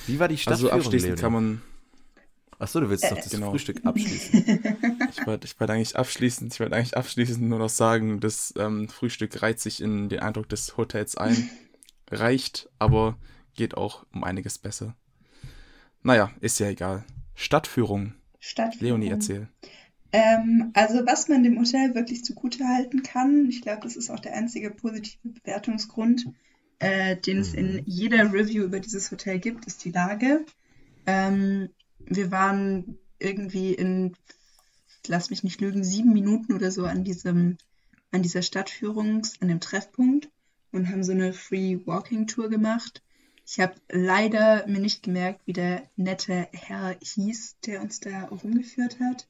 Wie 0.06 0.18
war 0.18 0.28
die 0.28 0.34
Also 0.46 0.66
Stadtführung, 0.68 0.78
abschließend 0.78 1.08
Leonie? 1.08 1.20
kann 1.20 1.32
man. 1.32 1.62
Achso, 2.58 2.80
du 2.80 2.88
willst 2.88 3.04
Äh, 3.04 3.08
doch 3.10 3.16
das 3.16 3.30
genau. 3.30 3.50
Frühstück 3.50 3.80
abschließen. 3.84 4.44
Ich 5.10 5.26
wollte 5.26 5.46
ich 5.46 5.58
wollte 5.58 5.72
eigentlich 5.72 5.96
abschließend, 5.96 6.54
ich 6.54 6.60
wollte 6.60 6.76
eigentlich 6.76 6.96
abschließend 6.96 7.42
nur 7.48 7.58
noch 7.58 7.68
sagen, 7.70 8.20
das 8.20 8.54
ähm, 8.56 8.88
Frühstück 8.88 9.42
reiht 9.42 9.58
sich 9.60 9.80
in 9.80 10.08
den 10.08 10.20
Eindruck 10.20 10.48
des 10.48 10.76
Hotels 10.76 11.16
ein. 11.16 11.50
Reicht, 12.12 12.68
aber 12.78 13.18
geht 13.54 13.76
auch 13.76 14.06
um 14.12 14.24
einiges 14.24 14.58
besser. 14.58 14.94
Naja, 16.02 16.30
ist 16.40 16.58
ja 16.60 16.68
egal. 16.68 17.04
Stadtführung. 17.34 18.14
Stadtführung. 18.40 19.00
Leonie, 19.00 19.12
erzähl. 19.12 19.48
Ähm, 20.12 20.70
also 20.74 21.06
was 21.06 21.28
man 21.28 21.42
dem 21.42 21.58
Hotel 21.58 21.94
wirklich 21.94 22.24
zugute 22.24 22.66
halten 22.66 23.02
kann, 23.02 23.46
ich 23.48 23.62
glaube, 23.62 23.82
das 23.82 23.96
ist 23.96 24.10
auch 24.10 24.20
der 24.20 24.34
einzige 24.34 24.70
positive 24.70 25.16
Bewertungsgrund, 25.22 26.26
äh, 26.80 27.16
den 27.16 27.38
es 27.38 27.54
in 27.54 27.76
Mhm. 27.76 27.82
jeder 27.86 28.32
Review 28.32 28.64
über 28.64 28.80
dieses 28.80 29.10
Hotel 29.10 29.38
gibt, 29.38 29.64
ist 29.66 29.84
die 29.84 29.90
Lage. 29.90 30.44
Ähm, 31.06 31.70
wir 31.98 32.30
waren 32.30 32.98
irgendwie 33.18 33.72
in, 33.72 34.14
lass 35.06 35.30
mich 35.30 35.44
nicht 35.44 35.60
lügen, 35.60 35.84
sieben 35.84 36.12
Minuten 36.12 36.52
oder 36.52 36.70
so 36.70 36.84
an 36.84 37.04
diesem, 37.04 37.56
an 38.10 38.22
dieser 38.22 38.42
Stadtführung, 38.42 39.22
an 39.40 39.48
dem 39.48 39.60
Treffpunkt 39.60 40.28
und 40.72 40.88
haben 40.88 41.04
so 41.04 41.12
eine 41.12 41.32
Free 41.32 41.78
Walking 41.86 42.26
Tour 42.26 42.48
gemacht. 42.48 43.02
Ich 43.46 43.60
habe 43.60 43.74
leider 43.90 44.66
mir 44.66 44.80
nicht 44.80 45.02
gemerkt, 45.02 45.46
wie 45.46 45.52
der 45.52 45.82
nette 45.96 46.48
Herr 46.52 46.96
hieß, 47.02 47.58
der 47.66 47.82
uns 47.82 48.00
da 48.00 48.24
rumgeführt 48.24 48.98
hat. 49.00 49.28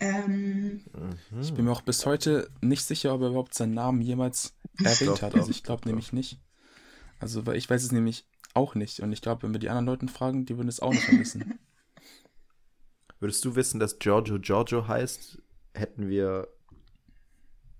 Ähm, 0.00 0.82
Mhm. 1.30 1.40
Ich 1.40 1.54
bin 1.54 1.64
mir 1.64 1.72
auch 1.72 1.82
bis 1.82 2.06
heute 2.06 2.50
nicht 2.60 2.84
sicher, 2.84 3.14
ob 3.14 3.22
er 3.22 3.28
überhaupt 3.28 3.54
seinen 3.54 3.74
Namen 3.74 4.00
jemals 4.00 4.54
erwähnt 4.82 5.22
hat. 5.22 5.34
Also 5.34 5.50
ich 5.50 5.62
glaube 5.62 5.88
nämlich 5.88 6.12
nicht. 6.12 6.40
Also 7.18 7.46
weil 7.46 7.56
ich 7.56 7.68
weiß 7.68 7.82
es 7.82 7.92
nämlich 7.92 8.26
auch 8.54 8.74
nicht. 8.74 9.00
Und 9.00 9.12
ich 9.12 9.22
glaube, 9.22 9.42
wenn 9.42 9.52
wir 9.52 9.60
die 9.60 9.68
anderen 9.68 9.86
Leuten 9.86 10.08
fragen, 10.08 10.46
die 10.46 10.56
würden 10.56 10.68
es 10.68 10.80
auch 10.80 10.92
nicht 10.92 11.10
wissen. 11.12 11.58
Würdest 13.20 13.44
du 13.44 13.56
wissen, 13.56 13.80
dass 13.80 13.98
Giorgio 13.98 14.38
Giorgio 14.38 14.86
heißt, 14.86 15.40
hätten 15.72 16.08
wir, 16.08 16.48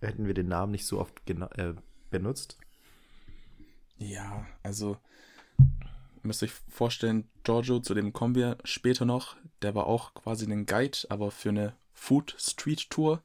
hätten 0.01 0.27
wir 0.27 0.35
den 0.35 0.49
Namen 0.49 0.73
nicht 0.73 0.87
so 0.87 1.01
oft 1.01 1.29
äh, 1.29 1.75
benutzt? 2.11 2.57
Ja, 3.99 4.47
also 4.63 4.97
ihr 5.59 6.21
müsst 6.23 6.43
euch 6.43 6.53
vorstellen, 6.69 7.29
Giorgio, 7.43 7.81
zu 7.81 7.95
dem 7.95 8.13
kommen 8.13 8.35
wir 8.35 8.59
später 8.65 9.05
noch, 9.05 9.37
der 9.63 9.75
war 9.75 9.87
auch 9.87 10.15
quasi 10.15 10.51
ein 10.51 10.67
Guide, 10.67 10.99
aber 11.09 11.31
für 11.31 11.51
eine 11.51 11.75
Food 11.93 12.35
Street 12.39 12.91
Tour. 12.91 13.23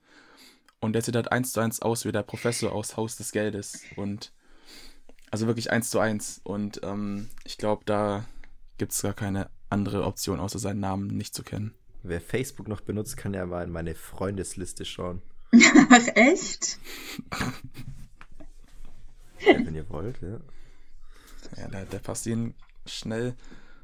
Und 0.79 0.93
der 0.93 1.01
sieht 1.01 1.15
halt 1.15 1.31
eins 1.31 1.51
zu 1.51 1.59
eins 1.59 1.81
aus 1.81 2.05
wie 2.05 2.11
der 2.11 2.23
Professor 2.23 2.71
aus 2.71 2.95
Haus 2.95 3.17
des 3.17 3.31
Geldes. 3.31 3.81
Und 3.97 4.31
also 5.31 5.47
wirklich 5.47 5.71
eins 5.71 5.89
zu 5.89 5.99
eins. 5.99 6.39
Und 6.43 6.79
ähm, 6.83 7.29
ich 7.43 7.57
glaube, 7.57 7.83
da 7.85 8.25
gibt 8.77 8.93
es 8.93 9.01
gar 9.01 9.13
keine 9.13 9.49
andere 9.69 10.05
Option, 10.05 10.39
außer 10.39 10.59
seinen 10.59 10.79
Namen 10.79 11.07
nicht 11.07 11.35
zu 11.35 11.43
kennen. 11.43 11.73
Wer 12.01 12.21
Facebook 12.21 12.69
noch 12.69 12.81
benutzt, 12.81 13.17
kann 13.17 13.33
ja 13.33 13.45
mal 13.45 13.65
in 13.65 13.71
meine 13.71 13.93
Freundesliste 13.93 14.85
schauen. 14.85 15.21
Ach, 15.89 16.07
echt? 16.15 16.79
Ja, 19.39 19.65
wenn 19.65 19.75
ihr 19.75 19.89
wollt, 19.89 20.21
ja. 20.21 20.39
Ja, 21.57 21.67
der, 21.67 21.85
der 21.85 21.99
Pastin 21.99 22.53
schnell 22.85 23.35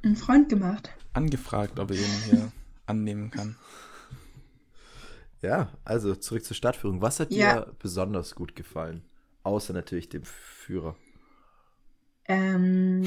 Ein 0.03 0.15
Freund 0.15 0.49
gemacht. 0.49 0.89
angefragt, 1.13 1.79
ob 1.79 1.91
er 1.91 1.97
ihn 1.97 2.21
hier 2.29 2.51
annehmen 2.85 3.31
kann. 3.31 3.55
Ja, 5.41 5.69
also 5.83 6.15
zurück 6.15 6.43
zur 6.43 6.55
Stadtführung. 6.55 7.01
Was 7.01 7.19
hat 7.19 7.31
Ja. 7.31 7.61
dir 7.65 7.75
besonders 7.79 8.35
gut 8.35 8.55
gefallen? 8.55 9.03
Außer 9.43 9.73
natürlich 9.73 10.09
dem 10.09 10.23
Führer. 10.23 10.95
Ähm, 12.27 13.03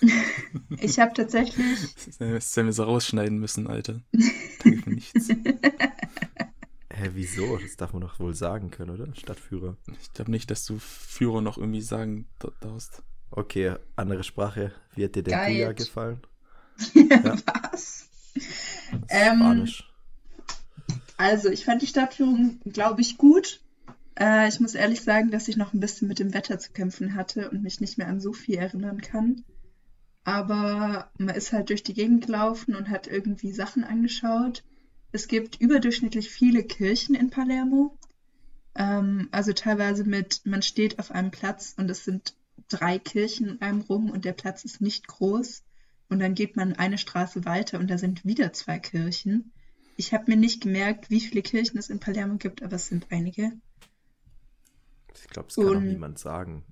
ich 0.78 1.00
habe 1.00 1.12
tatsächlich, 1.14 1.94
Das 2.18 2.56
hätten 2.56 2.66
wir 2.66 2.72
so 2.72 2.84
rausschneiden 2.84 3.38
müssen, 3.38 3.66
Alter. 3.66 4.00
Danke 4.62 4.82
für 4.82 4.90
nichts. 4.90 5.28
Hä, 6.90 7.10
wieso? 7.14 7.56
Das 7.58 7.76
darf 7.76 7.92
man 7.92 8.02
doch 8.02 8.18
wohl 8.20 8.34
sagen 8.34 8.70
können, 8.70 8.90
oder? 8.90 9.12
Stadtführer. 9.16 9.76
Ich 10.00 10.12
glaube 10.12 10.30
nicht, 10.30 10.50
dass 10.52 10.64
du 10.64 10.78
Führer 10.78 11.40
noch 11.40 11.58
irgendwie 11.58 11.80
sagen 11.80 12.28
da- 12.38 12.52
darfst. 12.60 13.02
Okay, 13.30 13.74
andere 13.96 14.24
Sprache. 14.24 14.72
Wie 14.94 15.04
hat 15.04 15.14
dir 15.14 15.22
der 15.22 15.38
Guide. 15.38 15.54
Guya 15.54 15.72
gefallen? 15.72 16.22
was? 16.94 18.08
Ähm, 19.08 19.38
Spanisch. 19.38 19.92
Also, 21.16 21.50
ich 21.50 21.64
fand 21.64 21.82
die 21.82 21.86
Stadtführung, 21.86 22.60
glaube 22.64 23.00
ich, 23.00 23.18
gut. 23.18 23.60
Äh, 24.18 24.48
ich 24.48 24.60
muss 24.60 24.74
ehrlich 24.74 25.02
sagen, 25.02 25.30
dass 25.30 25.48
ich 25.48 25.56
noch 25.56 25.72
ein 25.72 25.80
bisschen 25.80 26.08
mit 26.08 26.18
dem 26.18 26.32
Wetter 26.32 26.58
zu 26.58 26.72
kämpfen 26.72 27.14
hatte 27.14 27.50
und 27.50 27.62
mich 27.62 27.80
nicht 27.80 27.98
mehr 27.98 28.08
an 28.08 28.20
so 28.20 28.32
viel 28.32 28.56
erinnern 28.56 29.00
kann. 29.00 29.44
Aber 30.24 31.10
man 31.18 31.34
ist 31.34 31.52
halt 31.52 31.70
durch 31.70 31.82
die 31.82 31.94
Gegend 31.94 32.26
gelaufen 32.26 32.74
und 32.74 32.88
hat 32.88 33.06
irgendwie 33.06 33.52
Sachen 33.52 33.84
angeschaut. 33.84 34.62
Es 35.10 35.26
gibt 35.26 35.60
überdurchschnittlich 35.60 36.30
viele 36.30 36.62
Kirchen 36.62 37.14
in 37.14 37.30
Palermo. 37.30 37.96
Ähm, 38.74 39.28
also 39.32 39.52
teilweise 39.52 40.04
mit, 40.04 40.42
man 40.44 40.62
steht 40.62 40.98
auf 40.98 41.10
einem 41.10 41.30
Platz 41.30 41.74
und 41.76 41.90
es 41.90 42.04
sind 42.04 42.34
drei 42.68 42.98
Kirchen 42.98 43.48
in 43.48 43.60
einem 43.62 43.80
rum 43.80 44.10
und 44.10 44.24
der 44.24 44.32
Platz 44.32 44.64
ist 44.64 44.80
nicht 44.80 45.06
groß. 45.08 45.62
Und 46.10 46.20
dann 46.20 46.34
geht 46.34 46.56
man 46.56 46.72
eine 46.74 46.96
Straße 46.98 47.44
weiter 47.44 47.78
und 47.78 47.88
da 47.90 47.98
sind 47.98 48.24
wieder 48.24 48.52
zwei 48.52 48.78
Kirchen. 48.78 49.52
Ich 49.96 50.14
habe 50.14 50.24
mir 50.30 50.36
nicht 50.36 50.62
gemerkt, 50.62 51.10
wie 51.10 51.20
viele 51.20 51.42
Kirchen 51.42 51.76
es 51.78 51.90
in 51.90 52.00
Palermo 52.00 52.36
gibt, 52.36 52.62
aber 52.62 52.76
es 52.76 52.86
sind 52.86 53.06
einige. 53.10 53.52
Ich 55.20 55.28
glaube, 55.28 55.48
das 55.48 55.56
kann 55.56 55.64
auch 55.66 55.70
und- 55.72 55.86
niemand 55.88 56.18
sagen. 56.18 56.64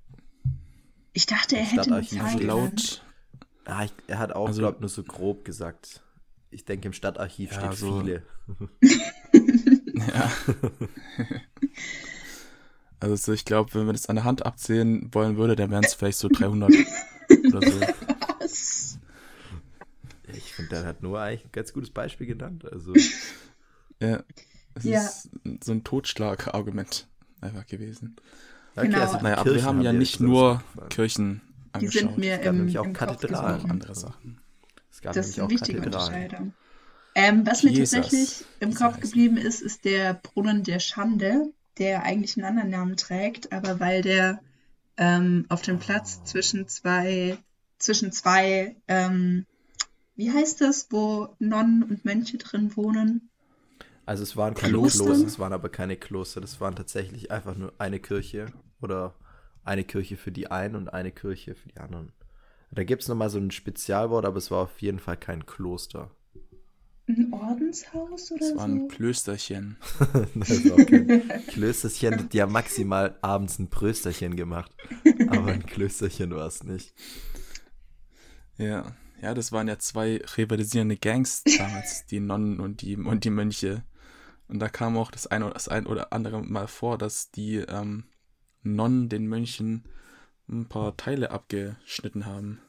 Ich 1.12 1.26
dachte, 1.26 1.56
er 1.56 1.64
hätte 1.64 1.92
eine 1.94 2.04
Stadtarchiv 2.04 2.22
Zahl. 2.38 2.42
Laut, 2.42 3.02
Ah, 3.64 3.84
ich, 3.84 3.92
er 4.06 4.18
hat 4.20 4.32
auch, 4.32 4.46
Also- 4.46 4.60
glaube 4.60 4.78
nur 4.80 4.88
so 4.88 5.02
grob 5.02 5.44
gesagt. 5.44 6.02
Ich 6.50 6.64
denke, 6.64 6.86
im 6.86 6.92
Stadtarchiv 6.92 7.50
Ja, 7.52 7.72
steht 7.72 7.78
so- 7.80 8.00
viele. 8.00 8.22
ja. 9.94 10.32
Also 13.00 13.16
so, 13.16 13.32
ich 13.32 13.44
glaube, 13.44 13.74
wenn 13.74 13.86
wir 13.86 13.92
das 13.92 14.06
an 14.06 14.16
der 14.16 14.24
Hand 14.24 14.46
abzählen 14.46 15.08
wollen 15.12 15.36
würde, 15.36 15.54
dann 15.56 15.70
wären 15.70 15.84
es 15.84 15.94
vielleicht 15.94 16.18
so 16.18 16.28
300 16.28 16.72
oder 17.48 17.70
so. 17.70 17.80
Was? 18.40 18.98
Ich 20.34 20.52
finde, 20.54 20.70
der 20.70 20.84
hat 20.86 21.02
nur 21.02 21.20
eigentlich 21.20 21.44
ein 21.44 21.52
ganz 21.52 21.72
gutes 21.72 21.90
Beispiel 21.90 22.26
genannt. 22.26 22.64
Also, 22.70 22.94
Ja, 24.00 24.22
es 24.74 24.84
Ja. 24.84 25.00
ist 25.02 25.30
so 25.62 25.72
ein 25.72 25.84
Totschlagargument 25.84 27.06
einfach 27.40 27.66
gewesen. 27.66 28.16
okay, 28.76 28.86
Genau. 28.88 29.00
also 29.02 29.18
die 29.18 29.22
Naja, 29.24 29.38
aber 29.38 29.54
wir 29.54 29.64
haben 29.64 29.80
ja 29.82 29.92
nicht 29.92 30.20
nur. 30.20 30.62
Kirchen 30.90 31.40
Die 31.74 31.86
angeschaut. 31.86 31.92
sind 32.00 32.18
mir 32.18 32.34
Es 32.34 32.40
gab 32.40 32.46
im, 32.52 32.56
nämlich 32.58 32.78
auch 32.78 32.84
im 32.86 32.92
Kathedralen. 32.94 33.52
geblieben. 33.56 33.70
andere 33.70 33.94
Sachen. 33.94 34.40
Es 34.90 35.00
gab 35.02 35.12
Das 35.12 35.28
ist 35.28 35.36
nämlich 35.36 35.38
eine 35.38 35.46
auch 35.46 35.50
wichtige 35.60 35.78
Kathedralen. 35.80 36.14
Unterscheidung. 36.24 36.52
Ähm, 37.14 37.46
was 37.46 37.62
mir 37.62 37.70
Jesus, 37.70 37.90
tatsächlich 37.90 38.44
im 38.60 38.74
Kopf 38.74 39.00
geblieben 39.00 39.36
ist, 39.38 39.60
ist 39.62 39.84
der 39.84 40.14
Brunnen 40.14 40.62
der 40.64 40.80
Schande, 40.80 41.52
der 41.78 42.04
eigentlich 42.04 42.36
einen 42.36 42.46
anderen 42.46 42.70
Namen 42.70 42.96
trägt, 42.96 43.52
aber 43.52 43.80
weil 43.80 44.02
der 44.02 44.40
ähm, 44.96 45.44
auf 45.48 45.62
dem 45.62 45.78
Platz 45.78 46.24
zwischen 46.24 46.68
zwei, 46.68 47.38
zwischen 47.78 48.12
zwei, 48.12 48.76
ähm, 48.88 49.46
wie 50.14 50.30
heißt 50.30 50.60
das, 50.60 50.88
wo 50.90 51.28
Nonnen 51.38 51.82
und 51.82 52.04
Mönche 52.04 52.38
drin 52.38 52.76
wohnen? 52.76 53.28
Also 54.06 54.22
es 54.22 54.36
waren 54.36 54.54
keine 54.54 54.72
Kloster? 54.72 55.04
Kloster, 55.04 55.26
es 55.26 55.38
waren 55.38 55.52
aber 55.52 55.68
keine 55.68 55.96
Kloster, 55.96 56.40
das 56.40 56.60
waren 56.60 56.76
tatsächlich 56.76 57.30
einfach 57.30 57.56
nur 57.56 57.74
eine 57.78 58.00
Kirche 58.00 58.46
oder 58.80 59.14
eine 59.64 59.84
Kirche 59.84 60.16
für 60.16 60.30
die 60.30 60.50
einen 60.50 60.76
und 60.76 60.88
eine 60.88 61.10
Kirche 61.10 61.54
für 61.54 61.68
die 61.68 61.78
anderen. 61.78 62.12
Da 62.70 62.84
gibt 62.84 63.02
es 63.02 63.08
nochmal 63.08 63.30
so 63.30 63.38
ein 63.38 63.50
Spezialwort, 63.50 64.24
aber 64.24 64.38
es 64.38 64.50
war 64.50 64.58
auf 64.58 64.80
jeden 64.80 64.98
Fall 64.98 65.16
kein 65.16 65.44
Kloster. 65.44 66.10
Ein 67.08 67.32
Ordenshaus 67.32 68.32
oder 68.32 68.40
Das 68.40 68.56
war 68.56 68.64
ein 68.66 68.80
so? 68.80 68.88
Klösterchen. 68.88 69.76
das 70.34 70.50
ist 70.50 70.72
auch 70.72 70.84
kein 70.84 71.22
Klösterchen, 71.46 72.28
die 72.30 72.42
haben 72.42 72.52
maximal 72.52 73.16
abends 73.22 73.58
ein 73.58 73.70
Prösterchen 73.70 74.34
gemacht. 74.34 74.72
Aber 75.28 75.52
ein 75.52 75.64
Klösterchen 75.64 76.34
war 76.34 76.46
es 76.46 76.64
nicht. 76.64 76.94
Ja. 78.58 78.96
Ja, 79.22 79.32
das 79.34 79.50
waren 79.50 79.68
ja 79.68 79.78
zwei 79.78 80.20
rivalisierende 80.36 80.96
Gangs 80.96 81.42
damals, 81.44 82.06
die 82.10 82.20
Nonnen 82.20 82.60
und 82.60 82.82
die, 82.82 82.96
und 82.96 83.24
die 83.24 83.30
Mönche. 83.30 83.82
Und 84.48 84.58
da 84.58 84.68
kam 84.68 84.96
auch 84.96 85.10
das 85.10 85.26
eine 85.26 85.46
oder 85.46 85.54
das 85.54 85.68
ein 85.68 85.86
oder 85.86 86.12
andere 86.12 86.42
Mal 86.42 86.68
vor, 86.68 86.98
dass 86.98 87.30
die 87.30 87.56
ähm, 87.56 88.04
Nonnen 88.62 89.08
den 89.08 89.26
Mönchen 89.26 89.84
ein 90.48 90.68
paar 90.68 90.96
Teile 90.96 91.30
abgeschnitten 91.30 92.26
haben. 92.26 92.60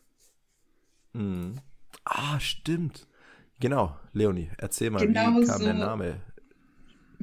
Mhm. 1.14 1.60
Ah, 2.06 2.40
stimmt. 2.40 3.08
Genau, 3.60 3.96
Leonie, 4.14 4.50
erzähl 4.58 4.92
mal, 4.92 5.06
Genau 5.06 5.42
wie 5.42 5.46
kam 5.46 5.62
der 5.62 5.74
so. 5.74 5.80
Name? 5.80 6.22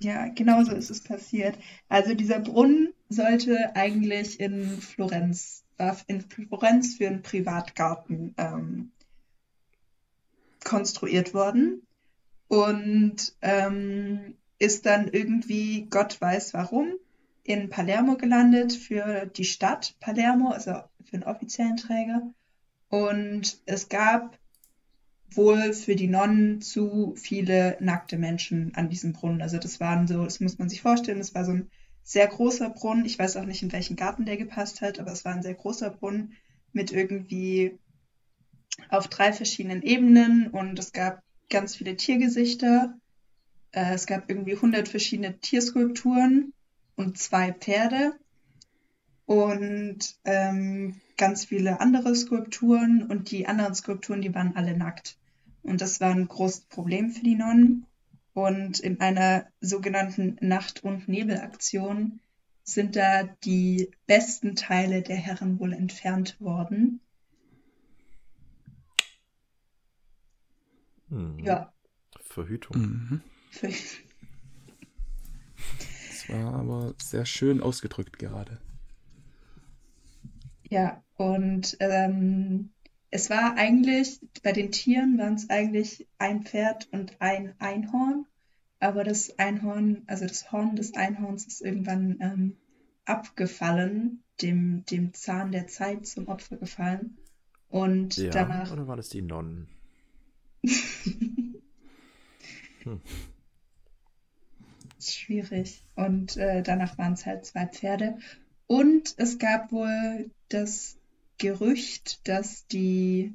Ja, 0.01 0.28
genau 0.28 0.64
so 0.64 0.72
ist 0.72 0.91
es 0.91 1.03
passiert. 1.03 1.57
Also 1.89 2.14
dieser 2.14 2.41
Brunnen 2.41 2.93
sollte 3.09 3.76
eigentlich 3.76 4.41
in 4.41 4.80
Florenz, 4.80 5.64
war 5.76 5.97
in 6.09 6.20
Florenz 6.20 6.97
für 6.97 7.07
einen 7.07 7.22
Privatgarten 7.22 8.35
ähm, 8.37 8.91
konstruiert 10.64 11.35
worden 11.35 11.87
und 12.49 13.37
ähm, 13.43 14.35
ist 14.59 14.87
dann 14.87 15.09
irgendwie, 15.09 15.87
Gott 15.89 16.20
weiß 16.20 16.55
warum, 16.55 16.95
in 17.45 17.68
Palermo 17.68 18.16
gelandet 18.16 18.72
für 18.72 19.26
die 19.26 19.45
Stadt 19.45 19.95
Palermo, 20.01 20.51
also 20.51 20.72
für 21.05 21.14
einen 21.14 21.24
offiziellen 21.24 21.76
Träger. 21.76 22.22
Und 22.89 23.61
es 23.66 23.89
gab 23.89 24.39
wohl 25.37 25.72
für 25.72 25.97
die 25.97 26.09
Nonnen 26.09 26.61
zu 26.61 27.14
viele 27.16 27.76
nackte 27.80 28.18
Menschen 28.18 28.74
an 28.74 28.89
diesem 28.89 29.12
Brunnen. 29.12 29.43
Also 29.43 29.59
das 29.59 29.80
waren 29.80 30.07
so, 30.07 30.24
das 30.24 30.41
muss 30.41 30.59
man 30.59 30.68
sich 30.68 30.82
vorstellen, 30.82 31.18
das 31.18 31.35
war 31.35 31.45
so 31.45 31.53
ein 31.53 31.70
sehr 32.03 32.26
großer 32.26 32.70
Brunnen. 32.70 33.05
Ich 33.05 33.18
weiß 33.18 33.37
auch 33.37 33.45
nicht, 33.45 33.62
in 33.62 33.72
welchen 33.72 33.97
Garten 33.97 34.26
der 34.26 34.37
gepasst 34.37 34.80
hat, 34.80 35.01
aber 35.01 35.12
es 35.12 35.24
war 35.24 35.35
ein 35.35 35.43
sehr 35.43 35.55
großer 35.55 35.91
Brunnen 35.91 36.35
mit 36.72 36.93
irgendwie 36.93 37.78
auf 38.89 39.09
drei 39.09 39.32
verschiedenen 39.32 39.82
Ebenen 39.82 40.49
und 40.49 40.78
es 40.78 40.93
gab 40.93 41.22
ganz 41.49 41.76
viele 41.76 41.97
Tiergesichter. 41.97 42.95
Äh, 43.72 43.95
es 43.95 44.07
gab 44.07 44.28
irgendwie 44.28 44.55
100 44.55 44.89
verschiedene 44.89 45.39
Tierskulpturen 45.39 46.53
und 46.97 47.18
zwei 47.18 47.53
Pferde 47.53 48.12
und 49.26 49.99
ähm, 50.24 51.01
ganz 51.16 51.47
viele 51.47 51.80
andere 51.80 52.14
Skulpturen 52.14 53.05
und 53.05 53.30
die 53.30 53.47
anderen 53.47 53.74
Skulpturen, 53.74 54.20
die 54.20 54.35
waren 54.35 54.57
alle 54.57 54.76
nackt. 54.76 55.16
Und 55.65 55.81
das 55.81 56.01
war 56.01 56.11
ein 56.11 56.29
großes 56.29 56.67
Problem 56.67 57.11
für 57.11 57.25
die 57.25 57.35
Nonnen. 57.35 57.87
Und 58.35 58.81
in 58.81 59.01
einer 59.01 59.47
sogenannten 59.61 60.37
Nacht- 60.41 60.85
und 60.85 61.09
Nebelaktion 61.09 62.21
sind 62.62 62.97
da 62.97 63.25
die 63.45 63.91
besten 64.07 64.57
Teile 64.57 65.03
der 65.03 65.17
Herren 65.17 65.59
wohl 65.59 65.73
entfernt 65.73 66.41
worden. 66.41 67.01
Hm. 71.09 71.39
Ja, 71.39 71.73
Verhütung. 72.21 72.77
Mhm. 72.77 73.21
Das 76.09 76.29
war 76.29 76.55
aber 76.55 76.95
sehr 77.03 77.27
schön 77.27 77.61
ausgedrückt 77.61 78.19
gerade. 78.19 78.59
ja. 80.69 81.03
Und 81.17 81.77
ähm, 81.81 82.74
es 83.15 83.31
war 83.31 83.57
eigentlich, 83.57 84.19
bei 84.43 84.51
den 84.51 84.73
Tieren 84.73 85.19
waren 85.19 85.35
es 85.35 85.49
eigentlich 85.49 86.09
ein 86.19 86.43
Pferd 86.43 86.89
und 86.91 87.21
ein 87.21 87.55
Einhorn. 87.61 88.27
Aber 88.81 89.05
das 89.05 89.39
Einhorn, 89.39 90.03
also 90.09 90.27
das 90.27 90.51
Horn 90.51 90.75
des 90.75 90.95
Einhorns 90.95 91.47
ist 91.47 91.61
irgendwann 91.61 92.17
ähm, 92.19 92.57
abgefallen, 93.05 94.25
dem, 94.43 94.85
dem 94.87 95.15
Zahn 95.15 95.53
der 95.53 95.69
Zeit 95.69 96.09
zum 96.09 96.27
Opfer 96.27 96.57
gefallen. 96.57 97.17
Und 97.69 98.17
Ja, 98.17 98.33
danach 98.33 98.73
oder 98.73 98.89
waren 98.89 98.99
es 98.99 99.11
die 99.11 99.23
Nonnen? 99.23 99.69
ist 100.62 101.05
schwierig. 105.15 105.85
Und 105.95 106.37
äh, 106.37 106.65
danach 106.65 106.99
waren 106.99 107.12
es 107.12 107.25
halt 107.27 107.47
zwei 107.47 107.67
Pferde. 107.69 108.19
Und 108.67 109.15
es 109.19 109.39
gab 109.39 109.71
wohl 109.71 110.33
das 110.49 110.99
Gerücht, 111.39 112.26
dass 112.28 112.66
die 112.66 113.35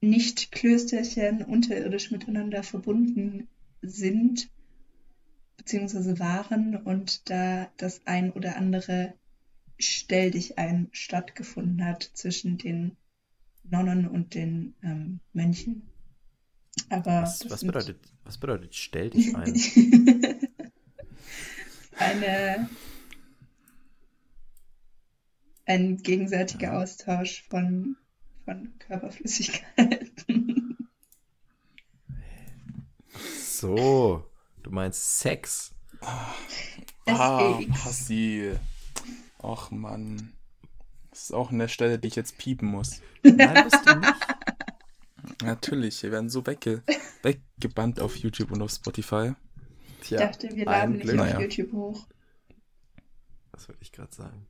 Nicht-Klösterchen 0.00 1.42
unterirdisch 1.42 2.10
miteinander 2.10 2.62
verbunden 2.62 3.48
sind, 3.82 4.48
beziehungsweise 5.56 6.18
waren 6.18 6.76
und 6.76 7.28
da 7.30 7.70
das 7.76 8.06
ein 8.06 8.32
oder 8.32 8.56
andere 8.56 9.14
Stell 9.78 10.30
dich 10.30 10.58
ein 10.58 10.88
stattgefunden 10.92 11.84
hat 11.84 12.08
zwischen 12.14 12.56
den 12.56 12.96
Nonnen 13.64 14.06
und 14.06 14.34
den 14.34 14.74
ähm, 14.82 15.18
Mönchen. 15.32 15.88
Aber 16.88 17.22
Was, 17.22 17.50
was, 17.50 17.64
bedeutet, 17.64 17.98
was 18.24 18.38
bedeutet 18.38 18.74
stell 18.74 19.10
dich 19.10 19.34
ein? 19.34 19.54
eine 21.96 22.68
ein 25.72 25.96
gegenseitiger 25.96 26.78
Austausch 26.78 27.44
von, 27.48 27.96
von 28.44 28.74
Körperflüssigkeiten. 28.78 30.76
so, 33.42 34.24
du 34.62 34.70
meinst 34.70 35.20
Sex. 35.20 35.74
Ah, 36.00 36.34
SX. 37.06 37.84
Hassi. 37.84 38.52
Och 39.42 39.70
Mann. 39.70 40.32
Das 41.10 41.22
ist 41.24 41.32
auch 41.32 41.50
eine 41.50 41.68
Stelle, 41.68 41.98
die 41.98 42.08
ich 42.08 42.16
jetzt 42.16 42.38
piepen 42.38 42.68
muss. 42.68 43.00
Nein, 43.22 43.64
bist 43.64 43.86
du 43.86 43.94
nicht. 43.96 44.14
Natürlich, 45.42 46.02
wir 46.02 46.10
werden 46.12 46.28
so 46.30 46.46
wegge 46.46 46.82
weggebannt 47.22 48.00
auf 48.00 48.16
YouTube 48.16 48.50
und 48.52 48.62
auf 48.62 48.70
Spotify. 48.72 49.32
Ich 50.00 50.08
Tja, 50.08 50.18
dachte, 50.18 50.54
wir 50.54 50.64
laden 50.64 50.94
nicht 50.94 51.02
Glück. 51.02 51.20
auf 51.20 51.26
Naja. 51.26 51.40
YouTube 51.40 51.72
hoch. 51.72 52.06
Das 53.52 53.68
wollte 53.68 53.82
ich 53.82 53.92
gerade 53.92 54.14
sagen. 54.14 54.46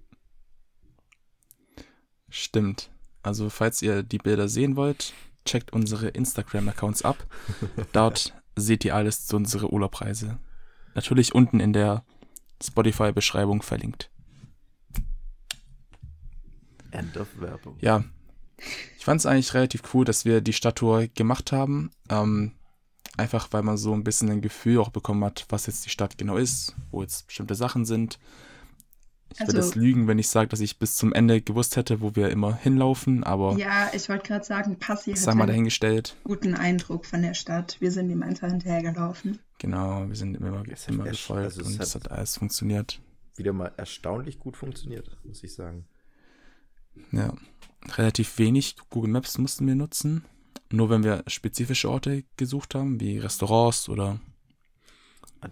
Stimmt. 2.33 2.89
Also, 3.23 3.51
falls 3.51 3.83
ihr 3.83 4.03
die 4.03 4.17
Bilder 4.17 4.49
sehen 4.49 4.75
wollt, 4.75 5.13
checkt 5.45 5.73
unsere 5.75 6.09
Instagram-Accounts 6.09 7.03
ab. 7.03 7.27
Dort 7.93 8.33
seht 8.57 8.87
ihr 8.87 8.97
alles 8.97 9.27
zu 9.27 9.37
unserer 9.37 9.71
Urlaubreise. 9.71 10.39
Natürlich 10.95 11.35
unten 11.35 11.61
in 11.61 11.75
der 11.75 12.05
Spotify-Beschreibung 12.63 13.61
verlinkt. 13.61 14.11
End 16.91 17.19
of 17.19 17.29
Werbung. 17.39 17.77
Ja, 17.81 18.03
ich 18.97 19.05
fand 19.05 19.21
es 19.21 19.27
eigentlich 19.27 19.53
relativ 19.53 19.83
cool, 19.93 20.07
dass 20.07 20.25
wir 20.25 20.41
die 20.41 20.55
Stadttour 20.55 21.09
gemacht 21.09 21.53
haben. 21.53 21.91
Ähm, 22.09 22.53
einfach 23.19 23.49
weil 23.51 23.63
man 23.63 23.77
so 23.77 23.93
ein 23.93 24.05
bisschen 24.05 24.31
ein 24.31 24.41
Gefühl 24.41 24.79
auch 24.79 24.89
bekommen 24.91 25.25
hat, 25.25 25.45
was 25.51 25.67
jetzt 25.67 25.85
die 25.85 25.91
Stadt 25.91 26.17
genau 26.17 26.39
ist, 26.39 26.75
wo 26.91 27.03
jetzt 27.03 27.27
bestimmte 27.27 27.55
Sachen 27.55 27.85
sind. 27.85 28.19
Ich 29.35 29.41
würde 29.41 29.57
Also- 29.59 29.69
jetzt 29.69 29.75
lügen, 29.77 30.07
wenn 30.09 30.19
ich 30.19 30.29
sage, 30.29 30.49
dass 30.49 30.61
ich 30.61 30.79
bis 30.79 30.97
zum 30.97 31.13
Ende 31.13 31.41
gewusst 31.41 31.77
hätte, 31.77 32.01
wo 32.01 32.15
wir 32.15 32.31
immer 32.31 32.55
hinlaufen, 32.55 33.25
aber 33.25 33.57
Ja, 33.57 33.91
ich 33.95 34.09
wollte 34.09 34.27
gerade 34.29 34.45
sagen, 34.45 34.77
Passi 34.79 35.17
sei 35.17 35.35
mal 35.35 35.47
dahingestellt. 35.47 36.17
guten 36.25 36.55
Eindruck 36.55 37.07
von 37.07 37.23
der 37.23 37.35
Stadt. 37.35 37.77
Wir 37.81 37.91
sind 37.93 38.11
ihm 38.11 38.23
einfach 38.23 38.49
hinterhergelaufen. 38.49 39.39
Genau, 39.59 40.07
wir 40.09 40.17
sind 40.17 40.37
immer, 40.37 40.63
Es 40.69 40.87
hat 40.89 40.95
immer 40.95 41.05
gefolgt 41.05 41.45
also 41.45 41.61
es 41.63 41.67
und 41.69 41.75
hat- 41.79 41.87
es 41.87 41.95
hat 41.95 42.11
alles 42.11 42.37
funktioniert. 42.37 43.01
Wieder 43.37 43.53
mal 43.53 43.73
erstaunlich 43.77 44.39
gut 44.39 44.57
funktioniert, 44.57 45.17
muss 45.25 45.43
ich 45.43 45.55
sagen. 45.55 45.87
Ja, 47.11 47.33
relativ 47.97 48.39
wenig 48.39 48.77
Google 48.91 49.11
Maps 49.11 49.39
mussten 49.39 49.67
wir 49.67 49.75
nutzen. 49.75 50.25
Nur 50.71 50.91
wenn 50.91 51.05
wir 51.05 51.23
spezifische 51.27 51.89
Orte 51.91 52.25
gesucht 52.37 52.75
haben, 52.75 53.01
wie 53.01 53.19
Restaurants 53.19 53.89
oder 53.89 54.21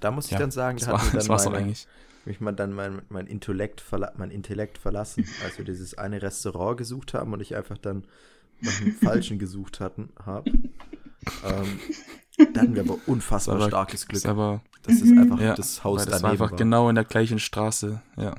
Da 0.01 0.11
muss 0.11 0.27
ich 0.27 0.33
ja, 0.33 0.39
dann 0.39 0.51
sagen, 0.51 0.79
das, 0.79 0.87
da 0.87 0.93
war, 0.93 1.01
hat 1.07 1.15
das 1.15 1.25
dann 1.25 1.29
war's 1.31 1.45
meine, 1.47 1.59
eigentlich. 1.59 1.87
Mich 2.25 2.41
mal 2.41 2.53
dann 2.53 2.73
mein, 2.73 3.03
mein, 3.09 3.27
Intellekt 3.27 3.81
verla 3.81 4.13
mein 4.17 4.31
Intellekt 4.31 4.79
verlassen, 4.79 5.25
als 5.45 5.59
wir 5.59 5.65
dieses 5.65 5.97
eine 5.97 6.21
Restaurant 6.23 6.77
gesucht 6.79 7.15
haben 7.15 7.33
und 7.33 7.41
ich 7.41 7.57
einfach 7.57 7.79
dann 7.79 8.05
nach 8.61 8.79
dem 8.79 8.93
falschen 8.97 9.39
gesucht 9.39 9.81
hatten 9.81 10.11
habe. 10.25 10.51
Ähm, 11.45 11.81
da 12.53 12.61
hatten 12.63 12.75
wir 12.75 12.83
aber 12.83 12.97
unfassbar 13.07 13.57
Das 13.57 13.63
war- 13.65 13.69
starkes 13.71 14.07
Glück, 14.07 14.23
Ist 14.23 14.27
aber 14.27 14.63
es 14.87 15.03
Mhm. 15.03 15.19
einfach 15.19 15.41
Ja, 15.41 15.55
das 15.55 15.83
Haus 15.85 16.05
das 16.05 16.23
war 16.23 16.31
einfach 16.31 16.51
war. 16.53 16.59
genau 16.59 16.89
in 16.89 16.95
der 16.95 17.05
gleichen 17.05 17.39
Straße, 17.39 18.03
ja. 18.17 18.35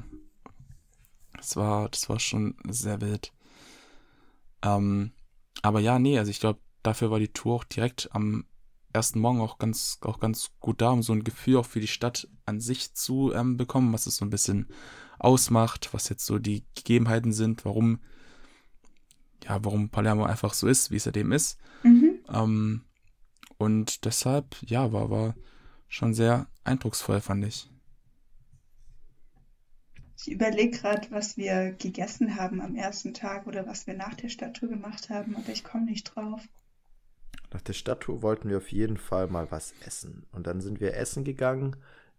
Das 1.38 1.55
war, 1.55 1.89
das 1.89 2.07
war 2.09 2.19
schon 2.19 2.55
sehr 2.69 3.01
wild. 3.01 3.32
Ähm, 4.63 5.11
aber 5.63 5.79
ja, 5.79 5.97
nee, 5.99 6.17
also 6.19 6.29
ich 6.29 6.39
glaube, 6.39 6.59
dafür 6.84 7.09
war 7.11 7.19
die 7.19 7.29
Tour 7.34 7.55
auch 7.55 7.63
direkt 7.63 8.09
am 8.11 8.45
ersten 8.94 9.20
Morgen 9.20 9.42
auch 9.42 9.58
ganz, 9.58 10.00
auch 10.02 10.20
ganz 10.20 10.52
gut 10.60 10.82
da, 10.82 10.92
um 10.92 11.04
so 11.04 11.14
ein 11.14 11.24
Gefühl 11.24 11.58
auch 11.58 11.66
für 11.66 11.80
die 11.80 11.88
Stadt 11.88 12.28
an 12.46 12.60
sich 12.60 12.94
zu 12.94 13.34
ähm, 13.34 13.58
bekommen, 13.58 13.94
was 13.94 14.08
es 14.08 14.18
so 14.18 14.26
ein 14.26 14.30
bisschen 14.30 14.68
ausmacht, 15.20 15.94
was 15.94 16.10
jetzt 16.10 16.26
so 16.26 16.39
die 16.39 16.66
Gegebenheiten 16.76 17.32
sind, 17.32 17.66
warum, 17.66 18.00
ja, 19.44 19.64
warum 19.64 19.89
Palermo 19.89 20.26
einfach 20.26 20.54
so 20.54 20.68
ist, 20.68 20.92
wie 20.92 20.98
es 20.98 21.04
seitdem 21.04 21.32
ist. 21.32 21.58
Mhm. 21.84 22.20
Ähm, 22.32 22.82
und 23.58 24.06
deshalb, 24.06 24.58
ja, 24.66 24.92
war, 24.92 25.10
war 25.10 25.36
schon 25.88 26.14
sehr 26.14 26.48
eindrucksvoll, 26.64 27.22
fand 27.22 27.46
ich. 27.46 27.70
Ich 30.18 30.32
überlege 30.32 30.78
gerade, 30.78 31.10
was 31.10 31.36
wir 31.36 31.72
gegessen 31.72 32.36
haben 32.36 32.62
am 32.62 32.76
ersten 32.76 33.14
Tag 33.14 33.48
oder 33.48 33.66
was 33.66 33.88
wir 33.88 33.96
nach 33.96 34.14
der 34.14 34.30
Stadttour 34.30 34.70
gemacht 34.70 35.10
haben, 35.10 35.36
aber 35.36 35.50
ich 35.50 35.64
komme 35.64 35.86
nicht 35.86 36.16
drauf. 36.16 36.48
Nach 37.53 37.61
der 37.61 37.73
Stadttour 37.73 38.21
wollten 38.21 38.49
wir 38.49 38.57
auf 38.57 38.71
jeden 38.71 38.97
Fall 38.97 39.27
mal 39.27 39.47
was 39.51 39.73
essen. 39.86 40.25
Und 40.32 40.47
dann 40.47 40.61
sind 40.61 40.79
wir 40.79 40.95
essen 40.95 41.23
gegangen 41.23 41.75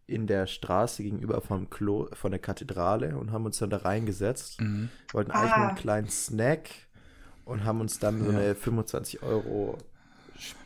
in 0.06 0.26
der 0.26 0.46
Straße 0.46 1.02
gegenüber 1.02 1.40
vom 1.40 1.70
Klo, 1.70 2.08
von 2.12 2.32
der 2.32 2.40
Kathedrale 2.40 3.16
und 3.16 3.30
haben 3.32 3.46
uns 3.46 3.58
dann 3.58 3.70
da 3.70 3.78
reingesetzt. 3.78 4.60
Mhm. 4.60 4.90
Wollten 5.12 5.30
eigentlich 5.30 5.56
nur 5.56 5.64
Ah. 5.64 5.68
einen 5.68 5.76
kleinen 5.78 6.08
Snack 6.10 6.68
und 7.44 7.64
haben 7.64 7.80
uns 7.80 7.98
dann 7.98 8.18
so 8.24 8.30
Ja. 8.30 8.38
eine 8.38 8.54
25 8.54 9.22
Euro 9.22 9.78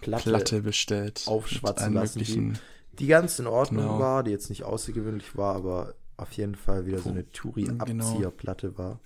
Platte, 0.01 0.31
Platte 0.31 0.63
bestellt. 0.63 1.23
aufschwatzen 1.27 1.93
lassen, 1.93 2.19
die- 2.21 2.53
die 2.99 3.07
ganz 3.07 3.39
in 3.39 3.47
Ordnung 3.47 3.85
Genau. 3.85 3.99
war, 4.01 4.23
die 4.25 4.31
jetzt 4.31 4.49
nicht 4.49 4.65
außergewöhnlich 4.65 5.37
war, 5.37 5.55
aber 5.55 5.95
auf 6.17 6.33
jeden 6.33 6.55
Fall 6.55 6.87
wieder 6.87 6.99
so 6.99 7.11
eine 7.11 7.23
Genau. 7.25 7.33
Touri-Abzieherplatte 7.35 8.79
war. 8.79 9.01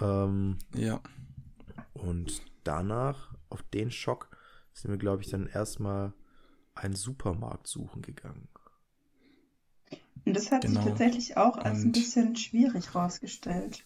Ähm, 0.00 0.58
Ja, 0.74 1.00
und 1.94 2.42
danach, 2.64 3.34
auf 3.48 3.62
den 3.72 3.90
Schock, 3.90 4.28
sind 4.74 4.90
wir, 4.90 4.98
glaube 4.98 5.22
ich, 5.22 5.30
dann 5.30 5.46
erstmal 5.46 6.12
einen 6.74 6.96
Supermarkt 6.96 7.66
suchen 7.66 8.02
gegangen. 8.02 8.48
Und 10.26 10.34
das 10.34 10.50
hat 10.50 10.62
Genau. 10.62 10.80
sich 10.80 10.90
tatsächlich 10.90 11.36
auch 11.36 11.56
als 11.58 11.80
ein 11.80 11.86
Und- 11.86 11.92
bisschen 11.92 12.36
schwierig 12.36 12.94
rausgestellt. 12.94 13.84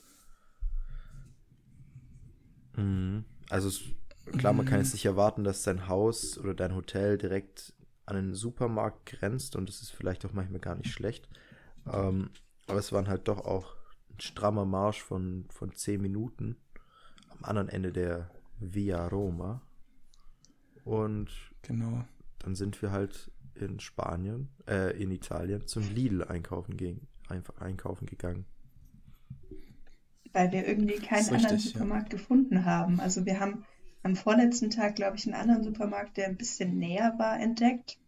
Mhm. 2.76 3.24
Also 3.50 3.68
es, 3.68 3.80
klar, 4.38 4.52
man 4.52 4.66
kann 4.66 4.78
Mhm. 4.78 4.84
jetzt 4.84 4.92
nicht 4.92 5.04
erwarten, 5.06 5.44
dass 5.44 5.62
dein 5.62 5.88
Haus 5.88 6.38
oder 6.38 6.54
dein 6.54 6.74
Hotel 6.74 7.18
direkt 7.18 7.74
an 8.06 8.16
einen 8.16 8.34
Supermarkt 8.34 9.06
grenzt 9.06 9.56
und 9.56 9.68
das 9.68 9.82
ist 9.82 9.90
vielleicht 9.90 10.24
auch 10.24 10.32
manchmal 10.32 10.60
gar 10.60 10.74
nicht 10.76 10.90
schlecht. 10.92 11.28
Ähm, 11.92 12.30
aber 12.66 12.78
es 12.78 12.92
waren 12.92 13.08
halt 13.08 13.28
doch 13.28 13.44
auch 13.44 13.74
ein 14.10 14.20
strammer 14.20 14.64
Marsch 14.64 15.02
von, 15.02 15.46
von 15.50 15.74
10 15.74 16.00
Minuten 16.00 16.56
am 17.30 17.44
anderen 17.44 17.68
Ende 17.68 17.92
der 17.92 18.30
Via 18.58 19.06
Roma. 19.08 19.62
Und 20.88 21.28
genau. 21.60 22.02
dann 22.38 22.54
sind 22.54 22.80
wir 22.80 22.92
halt 22.92 23.30
in 23.54 23.78
Spanien, 23.78 24.48
äh, 24.66 24.98
in 24.98 25.10
Italien 25.10 25.66
zum 25.66 25.82
Lidl 25.82 26.24
einkaufen, 26.24 26.78
einfach 27.28 27.60
einkaufen 27.60 28.06
gegangen. 28.06 28.46
weil 30.32 30.50
wir 30.50 30.66
irgendwie 30.66 30.96
keinen 30.96 31.20
ist 31.20 31.32
anderen 31.32 31.56
richtig, 31.56 31.74
ja. 31.74 31.80
Supermarkt 31.80 32.08
gefunden 32.08 32.64
haben. 32.64 33.00
Also 33.00 33.26
wir 33.26 33.38
haben 33.38 33.66
am 34.02 34.16
vorletzten 34.16 34.70
Tag, 34.70 34.96
glaube 34.96 35.18
ich, 35.18 35.26
einen 35.26 35.34
anderen 35.34 35.62
Supermarkt, 35.62 36.16
der 36.16 36.26
ein 36.26 36.38
bisschen 36.38 36.78
näher 36.78 37.14
war, 37.18 37.38
entdeckt, 37.38 37.98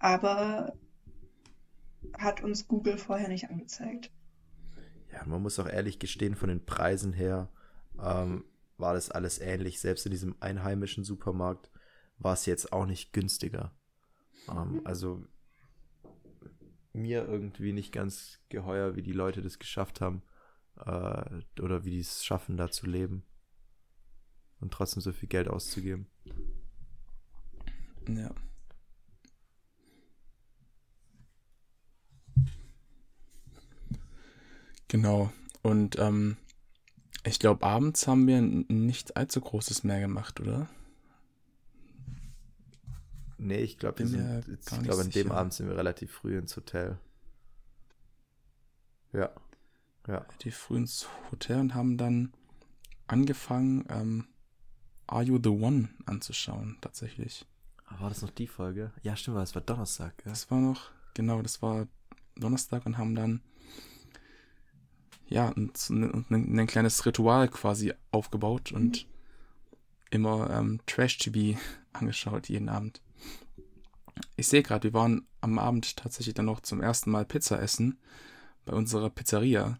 aber 0.00 0.72
hat 2.18 2.42
uns 2.42 2.66
Google 2.66 2.98
vorher 2.98 3.28
nicht 3.28 3.50
angezeigt. 3.50 4.10
Ja, 5.12 5.24
man 5.26 5.42
muss 5.42 5.60
auch 5.60 5.68
ehrlich 5.68 6.00
gestehen, 6.00 6.34
von 6.34 6.48
den 6.48 6.66
Preisen 6.66 7.12
her 7.12 7.50
ähm, 8.02 8.44
war 8.78 8.94
das 8.94 9.12
alles 9.12 9.38
ähnlich. 9.38 9.78
Selbst 9.78 10.06
in 10.06 10.10
diesem 10.10 10.34
einheimischen 10.40 11.04
Supermarkt 11.04 11.70
war 12.18 12.34
es 12.34 12.46
jetzt 12.46 12.72
auch 12.72 12.86
nicht 12.86 13.12
günstiger. 13.12 13.72
Ähm, 14.48 14.80
also 14.84 15.24
mir 16.92 17.26
irgendwie 17.26 17.72
nicht 17.72 17.92
ganz 17.92 18.40
geheuer, 18.48 18.96
wie 18.96 19.02
die 19.02 19.12
Leute 19.12 19.42
das 19.42 19.58
geschafft 19.58 20.00
haben 20.00 20.22
äh, 20.78 21.60
oder 21.60 21.84
wie 21.84 21.90
die 21.90 22.00
es 22.00 22.24
schaffen, 22.24 22.56
da 22.56 22.70
zu 22.70 22.86
leben 22.86 23.22
und 24.60 24.72
trotzdem 24.72 25.02
so 25.02 25.12
viel 25.12 25.28
Geld 25.28 25.48
auszugeben. 25.48 26.06
Ja. 28.08 28.34
Genau. 34.88 35.32
Und 35.62 35.98
ähm, 35.98 36.36
ich 37.24 37.40
glaube, 37.40 37.66
abends 37.66 38.06
haben 38.06 38.26
wir 38.26 38.40
nicht 38.40 39.16
allzu 39.16 39.40
großes 39.40 39.82
mehr 39.82 40.00
gemacht, 40.00 40.40
oder? 40.40 40.68
Nee, 43.38 43.58
ich 43.58 43.78
glaube, 43.78 43.98
wir 43.98 44.06
sind, 44.06 44.48
ich 44.48 44.82
glaube, 44.82 45.02
an 45.02 45.10
dem. 45.10 45.30
Abend 45.32 45.52
sind 45.52 45.68
wir 45.68 45.76
relativ 45.76 46.10
früh 46.10 46.38
ins 46.38 46.56
Hotel. 46.56 46.98
Ja. 49.12 49.30
Ja. 50.06 50.18
Relativ 50.18 50.56
früh 50.56 50.78
ins 50.78 51.08
Hotel 51.30 51.60
und 51.60 51.74
haben 51.74 51.98
dann 51.98 52.32
angefangen, 53.06 53.84
ähm, 53.88 54.28
Are 55.06 55.22
You 55.22 55.38
the 55.42 55.50
One 55.50 55.88
anzuschauen, 56.06 56.78
tatsächlich. 56.80 57.46
Ah, 57.86 58.00
War 58.00 58.08
das 58.08 58.22
noch 58.22 58.30
die 58.30 58.46
Folge? 58.46 58.92
Ja, 59.02 59.16
stimmt, 59.16 59.36
das 59.36 59.54
war 59.54 59.62
Donnerstag, 59.62 60.16
gell? 60.18 60.30
Das 60.32 60.50
war 60.50 60.58
noch, 60.60 60.90
genau, 61.14 61.42
das 61.42 61.62
war 61.62 61.86
Donnerstag 62.36 62.86
und 62.86 62.98
haben 62.98 63.14
dann 63.14 63.40
ja 65.28 65.50
ein, 65.50 65.72
ein, 65.90 66.58
ein 66.58 66.66
kleines 66.66 67.04
Ritual 67.06 67.48
quasi 67.48 67.92
aufgebaut 68.10 68.72
und 68.72 69.06
immer 70.10 70.50
ähm, 70.50 70.80
Trash-TV 70.86 71.58
angeschaut 71.92 72.48
jeden 72.48 72.68
Abend. 72.68 73.00
Ich 74.36 74.48
sehe 74.48 74.62
gerade, 74.62 74.84
wir 74.84 74.92
waren 74.94 75.26
am 75.40 75.58
Abend 75.58 75.96
tatsächlich 75.96 76.34
dann 76.34 76.46
noch 76.46 76.60
zum 76.60 76.80
ersten 76.80 77.10
Mal 77.10 77.24
Pizza 77.24 77.60
essen 77.60 77.98
bei 78.64 78.72
unserer 78.72 79.10
Pizzeria, 79.10 79.78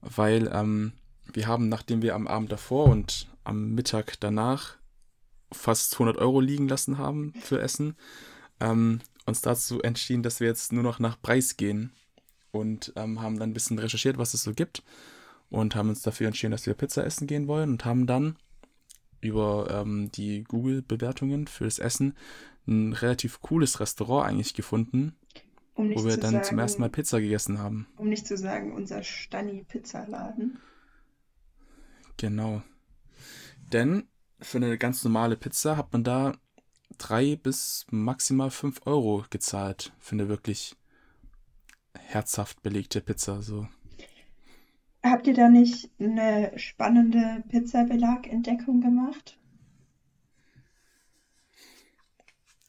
weil 0.00 0.50
ähm, 0.52 0.92
wir 1.32 1.46
haben, 1.46 1.68
nachdem 1.68 2.02
wir 2.02 2.14
am 2.14 2.26
Abend 2.26 2.52
davor 2.52 2.86
und 2.86 3.28
am 3.44 3.74
Mittag 3.74 4.20
danach 4.20 4.76
fast 5.52 5.94
100 5.94 6.18
Euro 6.18 6.40
liegen 6.40 6.68
lassen 6.68 6.98
haben 6.98 7.32
für 7.40 7.60
Essen, 7.60 7.96
ähm, 8.60 9.00
uns 9.26 9.40
dazu 9.40 9.80
entschieden, 9.82 10.22
dass 10.22 10.40
wir 10.40 10.48
jetzt 10.48 10.72
nur 10.72 10.82
noch 10.82 10.98
nach 10.98 11.20
Preis 11.20 11.56
gehen 11.56 11.92
und 12.50 12.92
ähm, 12.96 13.20
haben 13.20 13.38
dann 13.38 13.50
ein 13.50 13.54
bisschen 13.54 13.78
recherchiert, 13.78 14.18
was 14.18 14.34
es 14.34 14.42
so 14.42 14.52
gibt 14.52 14.82
und 15.50 15.74
haben 15.74 15.88
uns 15.88 16.02
dafür 16.02 16.26
entschieden, 16.26 16.52
dass 16.52 16.66
wir 16.66 16.74
Pizza 16.74 17.04
essen 17.04 17.26
gehen 17.26 17.46
wollen 17.46 17.70
und 17.70 17.84
haben 17.84 18.06
dann 18.06 18.36
über 19.20 19.68
ähm, 19.70 20.10
die 20.12 20.44
Google-Bewertungen 20.44 21.46
für 21.46 21.64
das 21.64 21.78
Essen 21.78 22.14
ein 22.68 22.92
relativ 22.92 23.40
cooles 23.40 23.80
Restaurant 23.80 24.28
eigentlich 24.28 24.54
gefunden, 24.54 25.16
um 25.74 25.94
wo 25.94 26.04
wir 26.04 26.16
dann 26.18 26.32
sagen, 26.32 26.44
zum 26.44 26.58
ersten 26.58 26.82
Mal 26.82 26.90
Pizza 26.90 27.20
gegessen 27.20 27.58
haben. 27.58 27.88
Um 27.96 28.08
nicht 28.08 28.26
zu 28.26 28.36
sagen, 28.36 28.72
unser 28.72 29.02
Stani-Pizzaladen. 29.02 30.58
Genau. 32.16 32.62
Denn 33.72 34.06
für 34.40 34.58
eine 34.58 34.76
ganz 34.78 35.02
normale 35.04 35.36
Pizza 35.36 35.76
hat 35.76 35.92
man 35.92 36.04
da 36.04 36.36
drei 36.96 37.36
bis 37.36 37.86
maximal 37.90 38.50
fünf 38.50 38.86
Euro 38.86 39.24
gezahlt 39.30 39.92
für 39.98 40.14
eine 40.14 40.28
wirklich 40.28 40.76
herzhaft 41.96 42.62
belegte 42.62 43.00
Pizza. 43.00 43.42
So. 43.42 43.68
Habt 45.02 45.26
ihr 45.26 45.34
da 45.34 45.48
nicht 45.48 45.90
eine 45.98 46.52
spannende 46.56 47.44
Pizzabelag-Entdeckung 47.48 48.80
gemacht? 48.80 49.38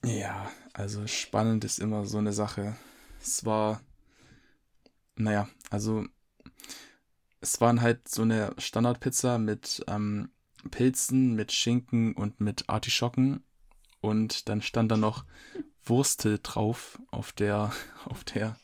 Ja, 0.04 0.50
also 0.74 1.08
spannend 1.08 1.64
ist 1.66 1.80
immer 1.80 2.06
so 2.06 2.18
eine 2.18 2.34
Sache. 2.34 2.76
Es 3.22 3.46
war, 3.46 3.82
naja, 5.16 5.50
also 5.70 6.06
es 7.42 7.60
waren 7.62 7.82
halt 7.82 8.08
so 8.08 8.22
eine 8.22 8.54
Standardpizza 8.58 9.38
mit 9.38 9.84
ähm, 9.88 10.30
Pilzen, 10.72 11.36
mit 11.36 11.52
Schinken 11.52 12.14
und 12.14 12.40
mit 12.40 12.70
Artischocken 12.70 13.44
und 14.02 14.50
dann 14.50 14.62
stand 14.62 14.92
da 14.92 14.98
noch 14.98 15.26
Wurstel 15.84 16.40
drauf 16.42 17.00
auf 17.12 17.32
der, 17.32 17.72
auf 18.06 18.24
der 18.24 18.58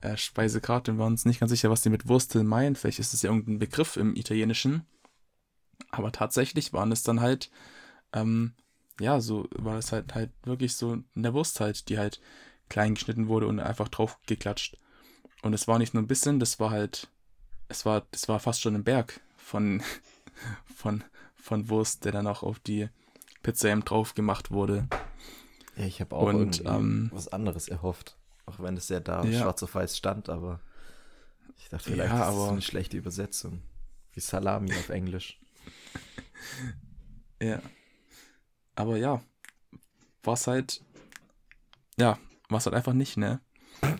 äh, 0.00 0.16
Speisekarte. 0.16 0.94
Wir 0.94 0.98
waren 0.98 1.12
uns 1.12 1.24
nicht 1.24 1.40
ganz 1.40 1.50
sicher, 1.50 1.70
was 1.70 1.82
die 1.82 1.90
mit 1.90 2.08
Wurstel 2.08 2.44
meinen. 2.44 2.76
Vielleicht 2.76 2.98
ist 2.98 3.14
es 3.14 3.22
ja 3.22 3.30
irgendein 3.30 3.58
Begriff 3.58 3.96
im 3.96 4.14
Italienischen. 4.14 4.86
Aber 5.90 6.12
tatsächlich 6.12 6.72
waren 6.72 6.92
es 6.92 7.02
dann 7.02 7.20
halt, 7.20 7.50
ähm, 8.12 8.54
ja, 9.00 9.20
so 9.20 9.48
war 9.52 9.78
es 9.78 9.92
halt 9.92 10.14
halt 10.14 10.30
wirklich 10.42 10.76
so 10.76 10.98
eine 11.14 11.34
Wurst 11.34 11.60
halt, 11.60 11.88
die 11.88 11.98
halt 11.98 12.20
klein 12.68 12.94
geschnitten 12.94 13.28
wurde 13.28 13.46
und 13.46 13.60
einfach 13.60 13.88
drauf 13.88 14.18
geklatscht. 14.26 14.76
Und 15.42 15.52
es 15.52 15.68
war 15.68 15.78
nicht 15.78 15.94
nur 15.94 16.02
ein 16.02 16.08
bisschen, 16.08 16.40
das 16.40 16.58
war 16.58 16.70
halt, 16.70 17.08
es 17.68 17.86
war, 17.86 18.06
das 18.10 18.28
war 18.28 18.40
fast 18.40 18.60
schon 18.60 18.74
ein 18.74 18.84
Berg 18.84 19.20
von, 19.36 19.82
von, 20.74 21.04
von 21.36 21.68
Wurst, 21.68 22.04
der 22.04 22.12
dann 22.12 22.26
auch 22.26 22.42
auf 22.42 22.58
die 22.58 22.88
Pizza 23.42 23.70
eben 23.70 23.84
drauf 23.84 24.14
gemacht 24.14 24.50
wurde. 24.50 24.88
Ja, 25.76 25.84
ich 25.84 26.00
habe 26.00 26.16
auch 26.16 26.26
und, 26.26 26.64
ähm, 26.66 27.10
was 27.12 27.28
anderes 27.28 27.68
erhofft. 27.68 28.16
Auch 28.46 28.58
wenn 28.58 28.76
es 28.76 28.88
ja 28.88 29.00
da 29.00 29.22
ja. 29.24 29.40
schwarz 29.40 29.62
auf 29.62 29.74
weiß 29.74 29.96
stand, 29.96 30.28
aber 30.28 30.60
ich 31.58 31.68
dachte, 31.68 31.90
vielleicht 31.90 32.12
ja, 32.12 32.28
ist 32.28 32.36
es 32.36 32.48
eine 32.48 32.62
schlechte 32.62 32.96
Übersetzung. 32.96 33.62
Wie 34.12 34.20
Salami 34.20 34.72
auf 34.72 34.88
Englisch. 34.88 35.38
Ja. 37.40 37.62
Aber 38.78 38.96
ja, 38.96 39.20
war 40.22 40.34
es 40.34 40.46
halt, 40.46 40.84
ja, 41.98 42.16
war 42.48 42.58
es 42.58 42.66
halt 42.66 42.76
einfach 42.76 42.92
nicht, 42.92 43.16
ne? 43.16 43.40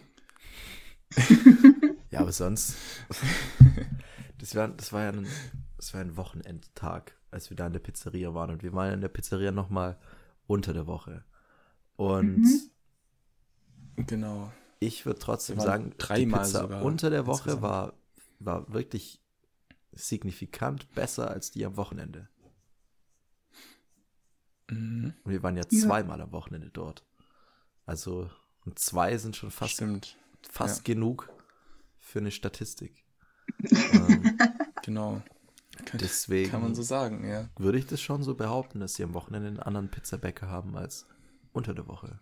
ja, 2.11 2.21
aber 2.21 2.31
sonst, 2.31 2.77
das 4.39 4.55
war, 4.55 4.69
das 4.69 4.93
war 4.93 5.03
ja 5.03 5.09
ein, 5.11 5.27
das 5.77 5.95
war 5.95 6.01
ein 6.01 6.17
Wochenendtag, 6.17 7.19
als 7.33 7.51
wir 7.51 7.57
da 7.57 7.67
in 7.67 7.73
der 7.73 7.81
Pizzeria 7.81 8.35
waren. 8.35 8.51
Und 8.51 8.63
wir 8.63 8.73
waren 8.73 8.95
in 8.95 9.01
der 9.01 9.09
Pizzeria 9.09 9.51
nochmal 9.51 9.99
unter 10.47 10.73
der 10.73 10.87
Woche. 10.87 11.25
Und 11.97 12.43
mhm. 13.97 14.07
Genau. 14.07 14.53
Ich 14.79 15.07
würde 15.07 15.19
trotzdem 15.19 15.59
sagen, 15.59 15.93
dreimal 15.99 16.45
sogar 16.45 16.85
unter 16.85 17.11
der 17.11 17.27
Woche 17.27 17.63
war, 17.63 17.95
war 18.39 18.73
wirklich 18.73 19.21
signifikant 19.91 20.95
besser 20.95 21.33
als 21.33 21.51
die 21.51 21.65
am 21.65 21.77
Wochenende. 21.77 22.29
Mhm. 24.71 25.15
Und 25.25 25.33
wir 25.33 25.43
waren 25.43 25.57
ja 25.57 25.69
zweimal 25.69 26.21
am 26.21 26.33
Wochenende 26.33 26.71
dort. 26.71 27.05
Also, 27.87 28.31
und 28.65 28.79
zwei 28.79 29.17
sind 29.17 29.37
schon 29.37 29.51
fast, 29.51 29.75
Stimmt. 29.75 30.17
fast 30.43 30.87
ja. 30.87 30.95
genug 30.95 31.31
für 32.01 32.19
eine 32.19 32.31
Statistik. 32.31 33.05
ähm, 33.71 34.39
genau. 34.83 35.23
Kann, 35.85 36.01
Deswegen 36.01 36.51
kann 36.51 36.63
man 36.63 36.75
so 36.75 36.83
sagen, 36.83 37.27
ja. 37.27 37.49
Würde 37.57 37.79
ich 37.79 37.87
das 37.87 38.01
schon 38.01 38.23
so 38.23 38.35
behaupten, 38.35 38.81
dass 38.81 38.95
sie 38.95 39.05
am 39.05 39.15
Wochenende 39.15 39.49
einen 39.49 39.61
anderen 39.61 39.91
Pizzabäcker 39.91 40.49
haben 40.49 40.77
als 40.77 41.07
unter 41.53 41.73
der 41.73 41.87
Woche. 41.87 42.19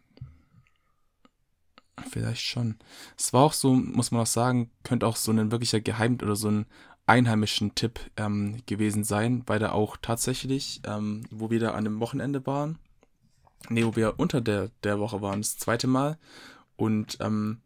Vielleicht 2.10 2.42
schon. 2.42 2.76
Es 3.16 3.32
war 3.32 3.42
auch 3.42 3.54
so, 3.54 3.74
muss 3.74 4.10
man 4.10 4.20
auch 4.20 4.26
sagen, 4.26 4.70
könnte 4.82 5.06
auch 5.06 5.16
so 5.16 5.32
ein 5.32 5.50
wirklicher 5.50 5.80
Geheim- 5.80 6.18
oder 6.22 6.36
so 6.36 6.50
ein 6.50 6.66
einheimischen 7.06 7.74
Tipp 7.74 8.00
ähm, 8.16 8.62
gewesen 8.66 9.04
sein, 9.04 9.42
weil 9.46 9.58
da 9.58 9.72
auch 9.72 9.96
tatsächlich, 9.96 10.80
ähm, 10.84 11.24
wo 11.30 11.50
wir 11.50 11.60
da 11.60 11.72
an 11.72 11.84
dem 11.84 12.00
Wochenende 12.00 12.46
waren, 12.46 12.78
nee, 13.68 13.84
wo 13.84 13.96
wir 13.96 14.18
unter 14.18 14.40
der, 14.40 14.70
der 14.82 14.98
Woche 14.98 15.22
waren, 15.22 15.40
das 15.40 15.56
zweite 15.56 15.86
Mal, 15.86 16.18
und 16.76 17.18
ähm, 17.20 17.62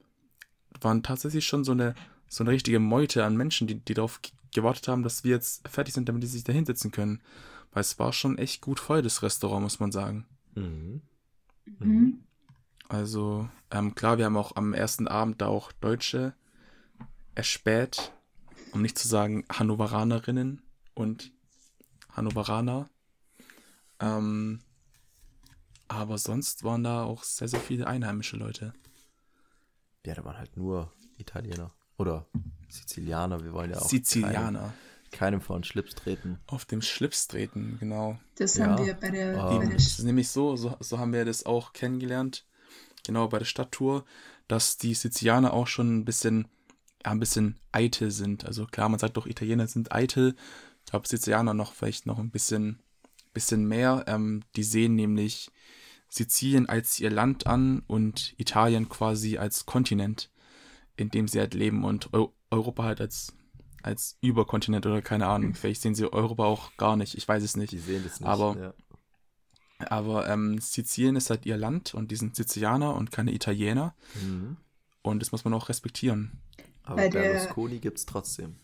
waren 0.80 1.02
tatsächlich 1.02 1.46
schon 1.46 1.64
so 1.64 1.72
eine, 1.72 1.94
so 2.28 2.44
eine 2.44 2.50
richtige 2.52 2.78
Meute 2.78 3.24
an 3.24 3.36
Menschen, 3.36 3.66
die, 3.66 3.76
die 3.76 3.94
darauf 3.94 4.20
gewartet 4.54 4.88
haben, 4.88 5.02
dass 5.02 5.24
wir 5.24 5.32
jetzt 5.32 5.66
fertig 5.68 5.94
sind, 5.94 6.08
damit 6.08 6.22
die 6.22 6.28
sich 6.28 6.44
da 6.44 6.52
hinsetzen 6.52 6.90
können. 6.90 7.20
Weil 7.72 7.82
es 7.82 7.98
war 7.98 8.12
schon 8.12 8.38
echt 8.38 8.60
gut 8.60 8.80
voll, 8.80 9.02
das 9.02 9.22
Restaurant, 9.22 9.62
muss 9.62 9.80
man 9.80 9.92
sagen. 9.92 10.26
Mhm. 10.54 11.02
Mhm. 11.78 12.24
Also, 12.88 13.48
ähm, 13.70 13.94
klar, 13.94 14.18
wir 14.18 14.24
haben 14.24 14.36
auch 14.36 14.56
am 14.56 14.74
ersten 14.74 15.06
Abend 15.06 15.40
da 15.40 15.46
auch 15.46 15.70
Deutsche 15.72 16.34
erspäht, 17.36 18.12
um 18.72 18.82
nicht 18.82 18.98
zu 18.98 19.08
sagen 19.08 19.44
Hannoveranerinnen 19.50 20.62
und 20.94 21.32
Hannoveraner. 22.10 22.88
Ähm, 24.00 24.60
aber 25.88 26.18
sonst 26.18 26.64
waren 26.64 26.84
da 26.84 27.02
auch 27.02 27.22
sehr, 27.24 27.48
sehr 27.48 27.60
viele 27.60 27.86
einheimische 27.86 28.36
Leute. 28.36 28.72
Ja, 30.06 30.14
da 30.14 30.24
waren 30.24 30.38
halt 30.38 30.56
nur 30.56 30.92
Italiener. 31.18 31.72
Oder 31.98 32.26
Sizilianer, 32.68 33.44
wir 33.44 33.52
wollen 33.52 33.72
ja 33.72 33.78
auch. 33.78 33.88
Sizilianer. 33.88 34.72
Keinem, 35.10 35.10
keinem 35.10 35.40
vor 35.40 35.58
den 35.58 35.64
Schlips 35.64 35.94
treten. 35.94 36.38
Auf 36.46 36.64
dem 36.64 36.80
Schlips 36.80 37.28
treten, 37.28 37.76
genau. 37.78 38.18
Das 38.36 38.56
ja. 38.56 38.66
haben 38.66 38.84
wir 38.84 38.94
bei 38.94 39.10
der. 39.10 39.44
Um, 39.44 39.58
bei 39.58 39.66
der 39.66 39.74
das 39.74 39.86
ist 39.86 40.04
nämlich 40.04 40.28
so, 40.28 40.56
so, 40.56 40.76
so 40.80 40.98
haben 40.98 41.12
wir 41.12 41.24
das 41.24 41.44
auch 41.44 41.72
kennengelernt 41.72 42.46
genau 43.04 43.28
bei 43.28 43.38
der 43.38 43.46
Stadttour, 43.46 44.04
dass 44.48 44.76
die 44.76 44.94
Sizilianer 44.94 45.52
auch 45.52 45.66
schon 45.66 45.98
ein 45.98 46.04
bisschen, 46.04 46.48
ja, 47.04 47.10
ein 47.10 47.20
bisschen 47.20 47.58
eitel 47.72 48.10
sind. 48.10 48.44
Also 48.44 48.66
klar, 48.66 48.88
man 48.88 48.98
sagt 48.98 49.16
doch, 49.16 49.26
Italiener 49.26 49.66
sind 49.66 49.92
eitel. 49.92 50.34
Ich 50.84 50.90
glaube, 50.90 51.08
Sizilianer 51.08 51.54
noch 51.54 51.72
vielleicht 51.74 52.06
noch 52.06 52.18
ein 52.18 52.30
bisschen, 52.30 52.80
bisschen 53.32 53.66
mehr. 53.66 54.04
Ähm, 54.06 54.42
die 54.56 54.64
sehen 54.64 54.94
nämlich 54.94 55.50
Sizilien 56.08 56.68
als 56.68 56.98
ihr 57.00 57.10
Land 57.10 57.46
an 57.46 57.82
und 57.86 58.34
Italien 58.38 58.88
quasi 58.88 59.38
als 59.38 59.66
Kontinent, 59.66 60.30
in 60.96 61.10
dem 61.10 61.28
sie 61.28 61.38
halt 61.38 61.54
leben 61.54 61.84
und 61.84 62.12
Eu 62.12 62.28
Europa 62.52 62.82
halt 62.82 63.00
als, 63.00 63.32
als 63.84 64.18
Überkontinent 64.20 64.84
oder 64.84 65.02
keine 65.02 65.28
Ahnung. 65.28 65.54
Vielleicht 65.54 65.82
sehen 65.82 65.94
sie 65.94 66.12
Europa 66.12 66.44
auch 66.44 66.76
gar 66.76 66.96
nicht. 66.96 67.14
Ich 67.16 67.28
weiß 67.28 67.44
es 67.44 67.56
nicht. 67.56 67.70
Die 67.70 67.78
sehen 67.78 68.02
das 68.02 68.18
nicht. 68.18 68.28
Aber 68.28 68.56
ja. 68.58 68.74
Aber 69.88 70.28
ähm, 70.28 70.58
Sizilien 70.60 71.16
ist 71.16 71.30
halt 71.30 71.46
ihr 71.46 71.56
Land 71.56 71.94
und 71.94 72.10
die 72.10 72.16
sind 72.16 72.36
Sizilianer 72.36 72.94
und 72.94 73.12
keine 73.12 73.32
Italiener. 73.32 73.94
Mhm. 74.20 74.56
Und 75.02 75.22
das 75.22 75.32
muss 75.32 75.44
man 75.44 75.54
auch 75.54 75.68
respektieren. 75.68 76.40
Aber 76.90 77.02
bei 77.02 77.08
Berlusconi 77.08 77.78
gibt 77.78 77.98
es 77.98 78.06
trotzdem. 78.06 78.56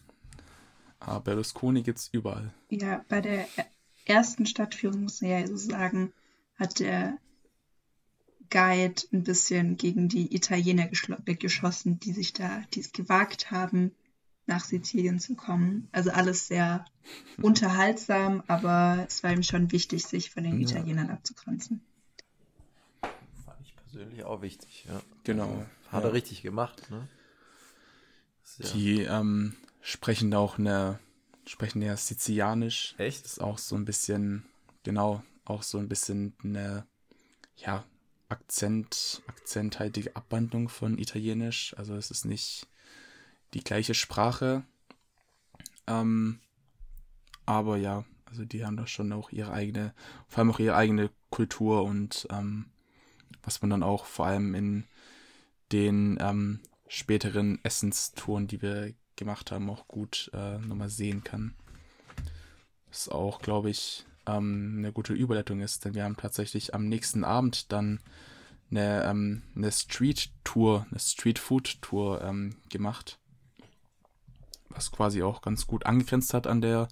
Aber 0.99 1.21
Berlusconi 1.21 1.83
gibt 1.83 1.99
es 1.99 2.09
überall. 2.09 2.53
Ja, 2.71 3.05
bei 3.09 3.21
der 3.21 3.47
ersten 4.05 4.47
Stadtführung, 4.47 5.05
muss 5.05 5.23
man 5.23 5.31
ja 5.31 5.47
so 5.47 5.57
sagen, 5.57 6.13
hat 6.57 6.81
der 6.81 7.19
Guide 8.51 9.01
ein 9.13 9.23
bisschen 9.23 9.77
gegen 9.77 10.09
die 10.09 10.35
Italiener 10.35 10.89
geschossen, 10.89 12.01
die 12.01 12.13
sich 12.13 12.33
da, 12.33 12.63
die 12.75 12.81
es 12.81 12.93
gewagt 12.93 13.53
haben, 13.53 13.93
nach 14.47 14.65
Sizilien 14.65 15.21
zu 15.21 15.37
kommen. 15.37 15.89
Also 15.93 16.11
alles 16.11 16.49
sehr 16.49 16.85
unterhaltsam, 17.41 18.43
aber 18.49 19.05
es 19.07 19.23
war 19.23 19.33
ihm 19.33 19.45
schon 19.45 19.71
wichtig, 19.71 20.05
sich 20.05 20.31
von 20.31 20.43
den 20.43 20.61
ja. 20.61 20.69
Italienern 20.69 21.11
abzugrenzen. 21.11 21.81
persönlich 23.85 24.25
auch 24.25 24.43
wichtig, 24.43 24.87
ja. 24.89 25.01
Genau. 25.23 25.65
Hat 25.93 26.03
ja. 26.03 26.09
er 26.09 26.13
richtig 26.13 26.43
gemacht, 26.43 26.91
ne? 26.91 27.09
Ja- 28.59 28.71
Die 28.73 29.03
ähm, 29.03 29.55
sprechen 29.81 30.33
auch 30.35 30.59
eine, 30.59 30.99
sprechen 31.47 31.83
ja 31.83 31.97
Sizilianisch. 31.97 32.95
Echt? 32.99 33.25
Das 33.25 33.33
ist 33.33 33.41
auch 33.41 33.59
so 33.59 33.77
ein 33.77 33.85
bisschen, 33.85 34.45
genau, 34.83 35.23
auch 35.45 35.63
so 35.63 35.79
ein 35.79 35.89
bisschen 35.89 36.35
eine, 36.43 36.87
ja, 37.57 37.85
Akzent, 38.29 39.23
akzenthaltige 39.29 40.17
Abwandlung 40.17 40.69
von 40.69 40.99
Italienisch. 40.99 41.75
Also 41.79 41.95
es 41.95 42.11
ist 42.11 42.25
nicht 42.25 42.67
die 43.55 43.63
gleiche 43.63 43.95
Sprache. 43.95 44.65
Ähm, 45.87 46.41
aber 47.45 47.77
ja, 47.77 48.05
also 48.27 48.45
die 48.45 48.65
haben 48.65 48.77
da 48.77 48.87
schon 48.87 49.13
auch 49.13 49.31
ihre 49.31 49.53
eigene, 49.53 49.95
vor 50.29 50.39
allem 50.41 50.51
auch 50.51 50.59
ihre 50.59 50.75
eigene 50.75 51.11
Kultur 51.31 51.85
und 51.85 52.27
ähm, 52.31 52.67
was 53.43 53.63
man 53.63 53.71
dann 53.71 53.83
auch 53.83 54.05
vor 54.07 54.27
allem 54.27 54.55
in 54.55 54.85
den 55.73 56.19
ähm, 56.21 56.61
späteren 56.89 57.59
Essenstouren, 57.65 58.47
die 58.47 58.63
wir 58.63 58.95
gemacht 59.17 59.51
haben, 59.51 59.71
auch 59.71 59.89
gut 59.89 60.31
äh, 60.35 60.59
nochmal 60.59 60.89
sehen 60.89 61.25
kann. 61.25 61.55
Was 62.89 63.09
auch, 63.09 63.41
glaube 63.41 63.71
ich, 63.71 64.05
ähm, 64.27 64.77
eine 64.79 64.93
gute 64.93 65.13
Überleitung 65.13 65.61
ist, 65.61 65.85
denn 65.85 65.95
wir 65.95 66.05
haben 66.05 66.17
tatsächlich 66.17 66.75
am 66.75 66.89
nächsten 66.89 67.25
Abend 67.25 67.73
dann 67.73 68.01
eine, 68.71 69.05
ähm, 69.05 69.43
eine 69.55 69.73
Street-Tour, 69.73 70.87
eine 70.91 71.01
Street-Food-Tour 71.01 72.23
ähm, 72.23 72.57
gemacht. 72.71 73.19
Was 74.69 74.91
quasi 74.91 75.23
auch 75.23 75.41
ganz 75.41 75.67
gut 75.67 75.87
angegrenzt 75.87 76.35
hat 76.35 76.47
an 76.47 76.61
der, 76.61 76.89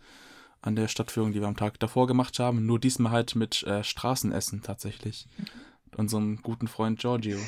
an 0.62 0.77
der 0.77 0.89
Stadtführung, 0.89 1.33
die 1.33 1.41
wir 1.41 1.49
am 1.49 1.57
Tag 1.57 1.79
davor 1.81 2.07
gemacht 2.07 2.39
haben. 2.39 2.65
Nur 2.65 2.79
diesmal 2.79 3.12
halt 3.12 3.35
mit 3.35 3.62
äh, 3.65 3.85
Straßenessen 3.85 4.62
tatsächlich. 4.62 5.27
Mit 5.85 5.97
unserem 5.97 6.41
guten 6.43 6.69
Freund 6.69 6.99
Giorgio. 6.99 7.39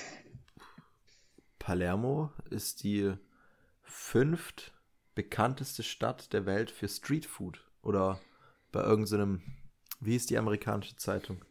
Palermo 1.67 2.31
ist 2.49 2.85
die 2.85 3.13
fünft 3.83 4.73
bekannteste 5.17 5.83
Stadt 5.83 6.33
der 6.33 6.47
Welt 6.47 6.71
für 6.71 6.87
Streetfood. 6.87 7.61
Oder 7.83 8.21
bei 8.71 8.85
irgendeinem, 8.85 9.43
wie 9.99 10.13
hieß 10.13 10.27
die 10.27 10.39
amerikanische 10.39 10.95
Zeitung? 10.95 11.45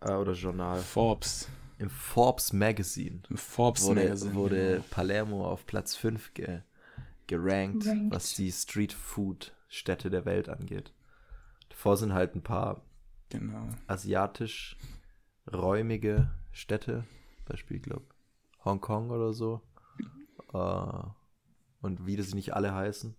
Äh, 0.00 0.12
oder 0.12 0.34
Journal? 0.34 0.78
Forbes. 0.78 1.48
Im 1.78 1.90
Forbes 1.90 2.52
Magazine 2.52 3.22
Im 3.28 3.38
Forbes 3.38 3.82
wurde, 3.82 4.04
Magazine. 4.04 4.34
wurde 4.34 4.70
genau. 4.74 4.84
Palermo 4.88 5.44
auf 5.44 5.66
Platz 5.66 5.96
5 5.96 6.32
ge, 6.32 6.60
gerankt, 7.26 7.88
Ranked. 7.88 8.12
was 8.12 8.34
die 8.34 8.52
Streetfood-Städte 8.52 10.10
der 10.10 10.26
Welt 10.26 10.48
angeht. 10.48 10.92
Davor 11.70 11.96
sind 11.96 12.12
halt 12.12 12.36
ein 12.36 12.42
paar 12.42 12.82
genau. 13.30 13.66
asiatisch 13.88 14.76
räumige 15.52 16.30
Städte, 16.52 17.02
Beispiel, 17.46 17.80
glaube 17.80 18.06
Hongkong 18.64 19.10
oder 19.10 19.32
so. 19.32 19.60
Äh, 20.52 21.02
und 21.82 22.06
wie 22.06 22.16
das 22.16 22.34
nicht 22.34 22.54
alle 22.54 22.74
heißen. 22.74 23.16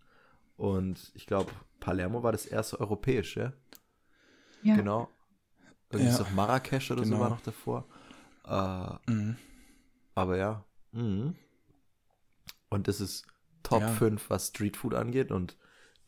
Und 0.58 1.12
ich 1.16 1.26
glaube, 1.26 1.52
Palermo 1.80 2.22
war 2.24 2.32
das 2.32 2.46
erste 2.46 2.80
europäische, 2.80 3.54
Ja. 4.62 4.76
genau. 4.76 5.10
Irgendwie 5.90 6.10
Ja. 6.10 6.16
ist 6.16 6.22
auch 6.22 6.32
Marrakesch 6.32 6.92
oder 6.92 7.04
so 7.04 7.10
Genau. 7.12 7.22
war 7.24 7.30
noch 7.30 7.42
davor. 7.42 7.86
Äh, 8.46 9.12
Mhm. 9.12 9.38
aber 10.16 10.38
ja. 10.38 10.64
Mhm. 10.92 11.36
Und 12.70 12.88
das 12.88 13.02
ist 13.02 13.26
Top 13.64 13.82
Ja. 13.82 13.88
5, 13.90 14.30
was 14.30 14.48
Streetfood 14.50 14.94
angeht 14.94 15.32
und 15.32 15.58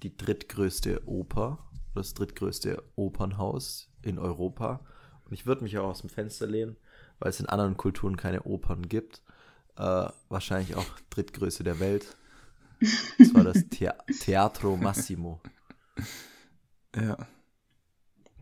die 0.02 0.16
drittgrößte 0.16 1.08
Oper, 1.08 1.70
das 1.96 2.14
drittgrößte 2.14 2.84
Opernhaus 2.96 3.92
in 4.02 4.18
Europa. 4.20 4.86
Und 5.26 5.34
ich 5.34 5.46
würde 5.46 5.64
mich 5.64 5.78
auch 5.78 5.90
aus 5.90 6.02
dem 6.02 6.10
Fenster 6.10 6.48
lehnen, 6.48 6.78
weil 7.24 7.30
es 7.30 7.40
in 7.40 7.46
anderen 7.48 7.78
Kulturen 7.78 8.18
keine 8.18 8.44
Opern 8.44 8.90
gibt. 8.90 9.22
Äh, 9.78 10.08
wahrscheinlich 10.28 10.76
auch 10.76 10.86
drittgrößte 11.10 11.64
der 11.64 11.80
Welt. 11.80 12.18
Das 13.18 13.34
war 13.34 13.46
das 13.46 13.66
Thea 13.70 13.96
Teatro 14.20 14.76
Massimo. 14.76 15.40
Ja, 16.96 17.18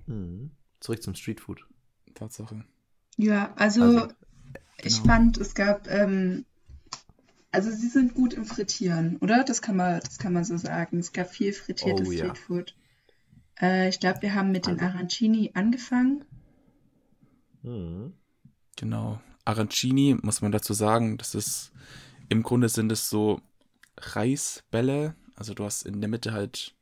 Mhm. 0.08 0.50
Zurück 0.80 1.04
zum 1.04 1.14
Streetfood. 1.14 1.68
Tatsache. 2.16 2.66
Ja, 3.18 3.54
also, 3.56 3.84
Also, 3.84 4.08
ich 4.80 5.02
genau. 5.04 5.14
fand, 5.14 5.38
es 5.38 5.54
gab, 5.54 5.88
ähm, 5.88 6.46
also 7.52 7.70
sie 7.70 7.88
sind 7.88 8.16
gut 8.16 8.34
im 8.34 8.46
Frittieren, 8.46 9.18
oder? 9.18 9.44
Das 9.44 9.62
kann 9.62 9.76
man, 9.76 10.00
das 10.00 10.18
kann 10.18 10.34
man 10.34 10.44
so 10.44 10.58
sagen. 10.58 10.98
Es 10.98 11.14
gab 11.14 11.30
viel 11.30 11.54
frittiertes 11.54 12.08
Oh, 12.08 12.12
ja. 12.12 12.26
Streetfood. 12.26 12.76
Äh, 13.62 13.90
ich 13.90 14.00
glaube, 14.00 14.24
wir 14.24 14.34
haben 14.34 14.52
mit 14.52 14.66
den 14.66 14.80
Also- 14.80 14.86
Arancini 14.98 15.52
angefangen. 15.54 16.26
Mhm. 17.62 18.14
Genau. 18.76 19.22
Arancini, 19.46 20.18
muss 20.22 20.42
man 20.42 20.52
dazu 20.52 20.74
sagen, 20.74 21.18
das 21.18 21.36
ist, 21.36 21.72
im 22.30 22.44
Grunde 22.44 22.70
sind 22.70 22.92
es 22.92 23.10
so 23.10 23.42
Reisbälle. 23.98 25.16
Also 25.36 25.54
du 25.54 25.64
hast 25.66 25.84
in 25.84 26.02
der 26.02 26.10
Mitte 26.10 26.32
halt 26.34 26.76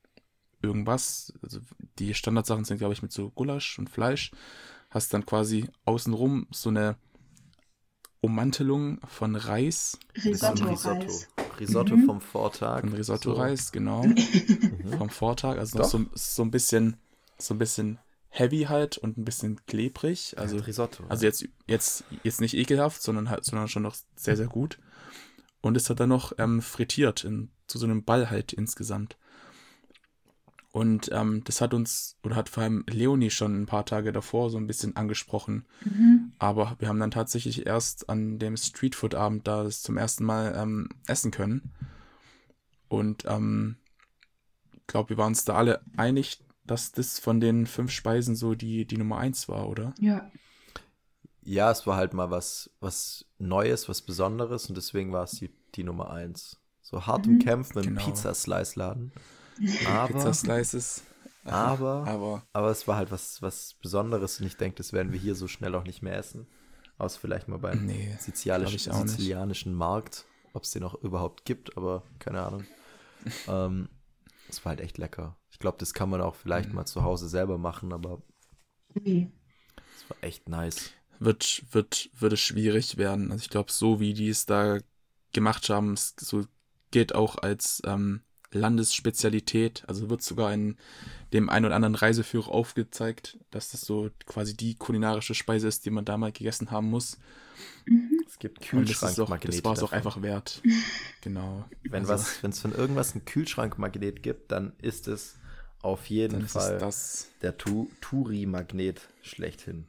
irgendwas. 0.62 1.34
Also 1.42 1.60
die 1.98 2.14
Standardsachen 2.14 2.66
sind, 2.66 2.78
glaube 2.80 2.94
ich, 2.94 3.02
mit 3.02 3.12
so 3.12 3.32
Gulasch 3.32 3.80
und 3.80 3.90
Fleisch. 3.90 4.32
Hast 4.90 5.14
dann 5.14 5.26
quasi 5.26 5.68
außenrum 5.86 6.48
so 6.52 6.70
eine 6.70 6.98
Ummantelung 8.22 9.00
von 9.08 9.36
Reis, 9.36 9.98
Risotto-Reis. 10.26 11.28
Risotto 11.60 11.96
Mhm. 11.96 12.06
vom 12.06 12.22
Vortag. 12.22 12.82
von 12.82 12.94
Risotto-Reis, 12.94 13.72
genau. 13.72 14.04
Mhm. 14.04 14.18
vom 14.98 15.10
Vortag. 15.10 15.58
Also 15.58 15.82
so, 15.84 16.06
so 16.14 16.44
ein 16.44 16.52
bisschen, 16.52 16.98
so 17.38 17.54
ein 17.54 17.60
bisschen 17.60 17.98
heavy 18.30 18.64
halt 18.70 18.98
und 18.98 19.18
ein 19.18 19.26
bisschen 19.26 19.66
klebrig. 19.66 20.36
Also 20.38 20.56
Also 20.56 20.66
Risotto. 20.66 21.04
Also 21.10 21.26
jetzt, 21.26 21.48
jetzt, 21.68 22.04
jetzt 22.24 22.42
nicht 22.42 22.56
ekelhaft, 22.56 23.02
sondern 23.02 23.30
halt, 23.30 23.44
sondern 23.44 23.68
schon 23.68 23.84
noch 23.84 23.96
sehr, 24.16 24.38
sehr 24.38 24.48
gut. 24.48 24.80
Und 25.62 25.76
es 25.76 25.90
hat 25.90 26.00
dann 26.00 26.10
noch 26.10 26.34
ähm, 26.38 26.62
frittiert 26.62 27.24
in, 27.24 27.50
zu 27.68 27.78
so 27.78 27.86
einem 27.86 28.04
Ball 28.04 28.30
halt 28.30 28.54
insgesamt. 28.54 29.18
Und 30.72 31.10
ähm, 31.12 31.44
das 31.46 31.62
hat 31.62 31.74
uns, 31.74 32.18
oder 32.24 32.36
hat 32.36 32.48
vor 32.48 32.62
allem 32.62 32.86
Leonie 32.88 33.32
schon 33.32 33.60
ein 33.60 33.66
paar 33.66 33.86
Tage 33.86 34.12
davor 34.12 34.52
so 34.52 34.58
ein 34.58 34.68
bisschen 34.68 34.96
angesprochen. 34.96 35.66
Mhm. 35.84 36.34
Aber 36.38 36.76
wir 36.78 36.88
haben 36.88 37.00
dann 37.00 37.12
tatsächlich 37.12 37.66
erst 37.66 38.08
an 38.10 38.38
dem 38.38 38.56
Streetfood-Abend 38.56 39.48
da 39.48 39.64
das 39.64 39.82
zum 39.82 39.98
ersten 39.98 40.24
Mal 40.24 40.54
ähm, 40.56 40.90
essen 41.08 41.32
können. 41.32 41.74
Und 42.88 43.26
ähm, 43.26 43.78
ich 44.74 44.88
glaube, 44.88 45.10
wir 45.10 45.18
waren 45.18 45.30
uns 45.30 45.44
da 45.44 45.56
alle 45.56 45.82
einig, 45.98 46.40
dass 46.70 46.92
das 46.92 47.20
von 47.20 47.40
den 47.40 47.68
fünf 47.68 47.92
Speisen 47.92 48.36
so 48.36 48.56
die, 48.56 48.86
die 48.86 48.98
Nummer 48.98 49.18
eins 49.18 49.48
war, 49.50 49.68
oder? 49.70 49.94
Ja, 50.00 50.32
Ja, 51.42 51.72
es 51.72 51.88
war 51.88 51.96
halt 51.96 52.14
mal 52.14 52.30
was, 52.32 52.70
was 52.80 53.26
Neues, 53.38 53.90
was 53.90 54.02
Besonderes 54.02 54.68
und 54.70 54.76
deswegen 54.76 55.12
war 55.12 55.24
es 55.24 55.32
die, 55.32 55.50
die 55.76 55.84
Nummer 55.84 56.12
eins. 56.12 56.58
So 56.82 57.06
hart 57.08 57.26
Mhm. 57.26 57.34
im 57.34 57.40
Kämpfen 57.40 57.78
mit 57.80 57.88
einem 57.88 57.96
Genau. 57.96 58.06
Pizza-Slice-Laden. 58.06 59.12
Aber, 59.86 60.08
Pizza 60.14 60.34
Slices. 60.34 61.04
aber, 61.46 62.04
Aber 62.08 62.44
aber 62.54 62.70
es 62.72 62.88
war 62.88 62.98
halt 62.98 63.12
was, 63.12 63.42
was 63.42 63.74
Besonderes 63.82 64.40
und 64.40 64.46
ich 64.48 64.58
denke, 64.58 64.78
das 64.78 64.94
werden 64.94 65.12
wir 65.12 65.20
hier 65.20 65.36
so 65.36 65.48
schnell 65.48 65.76
auch 65.76 65.84
nicht 65.84 66.02
mehr 66.02 66.18
essen. 66.18 66.48
Außer 66.98 67.20
vielleicht 67.20 67.48
mal 67.48 67.60
beim 67.60 67.86
nee, 67.86 68.16
sizilianischen, 68.20 68.92
sizilianischen 68.94 69.74
Markt, 69.74 70.26
ob 70.54 70.64
es 70.64 70.72
den 70.72 70.84
auch 70.84 70.96
überhaupt 70.96 71.46
gibt, 71.46 71.78
aber 71.78 72.04
keine 72.20 72.42
Ahnung. 72.42 72.66
ähm, 73.48 73.90
es 74.48 74.64
war 74.66 74.72
halt 74.72 74.82
echt 74.82 74.98
lecker. 74.98 75.38
Ich 75.60 75.62
glaube, 75.62 75.78
das 75.78 75.94
kann 75.94 76.10
man 76.10 76.22
auch 76.22 76.36
vielleicht 76.36 76.70
Mhm. 76.70 76.76
mal 76.76 76.86
zu 76.86 77.04
Hause 77.04 77.28
selber 77.28 77.58
machen, 77.58 77.92
aber 77.92 78.22
nee. 79.04 79.30
es 79.98 80.10
war 80.10 80.18
echt 80.22 80.48
nice. 80.50 80.92
wird, 81.20 81.64
wird, 81.72 82.10
würde 82.18 82.38
schwierig 82.38 82.98
werden. 82.98 83.32
Also 83.32 83.44
ich 83.44 83.50
glaube, 83.50 83.72
so 83.72 84.00
wie 84.00 84.14
die 84.14 84.30
es 84.30 84.46
da 84.46 84.80
gemacht 85.34 85.70
haben, 85.70 85.94
es 85.94 86.16
so 86.20 86.46
geht 86.92 87.14
auch 87.14 87.38
als 87.38 87.82
ähm, 87.86 88.22
Landesspezialität. 88.52 89.84
Also 89.88 90.10
wird 90.10 90.22
sogar 90.22 90.54
in 90.54 90.78
dem 91.34 91.50
einen 91.50 91.66
oder 91.66 91.76
anderen 91.76 91.96
Reiseführer 91.96 92.50
aufgezeigt, 92.50 93.38
dass 93.52 93.72
das 93.72 93.82
so 93.82 94.10
quasi 94.26 94.56
die 94.56 94.76
kulinarische 94.76 95.36
Speise 95.36 95.68
ist, 95.68 95.86
die 95.86 95.92
man 95.92 96.06
da 96.06 96.18
mal 96.18 96.32
gegessen 96.32 96.72
haben 96.72 96.90
muss. 96.90 97.18
Mhm. 97.86 98.24
Es 98.28 98.40
gibt 98.40 98.60
Und 98.74 98.90
das, 98.90 99.18
Kühlschrankmagnete. 99.18 99.48
das 99.48 99.64
war 99.64 99.74
es 99.74 99.84
auch 99.84 99.92
einfach 99.92 100.22
wert. 100.22 100.62
Genau. 101.22 101.66
Wenn 101.90 102.06
Also, 102.06 102.14
was, 102.14 102.42
wenn 102.44 102.52
es 102.52 102.60
von 102.60 102.74
irgendwas 102.74 103.16
ein 103.16 103.26
Kühlschrankmagnet 103.26 104.24
gibt, 104.24 104.52
dann 104.52 104.74
ist 104.82 105.08
es 105.08 105.40
auf 105.82 106.08
jeden 106.08 106.40
dann 106.40 106.48
Fall 106.48 106.78
das 106.78 107.28
der 107.42 107.58
tu 107.58 107.90
Turi-Magnet 108.02 109.02
schlechthin. 109.22 109.86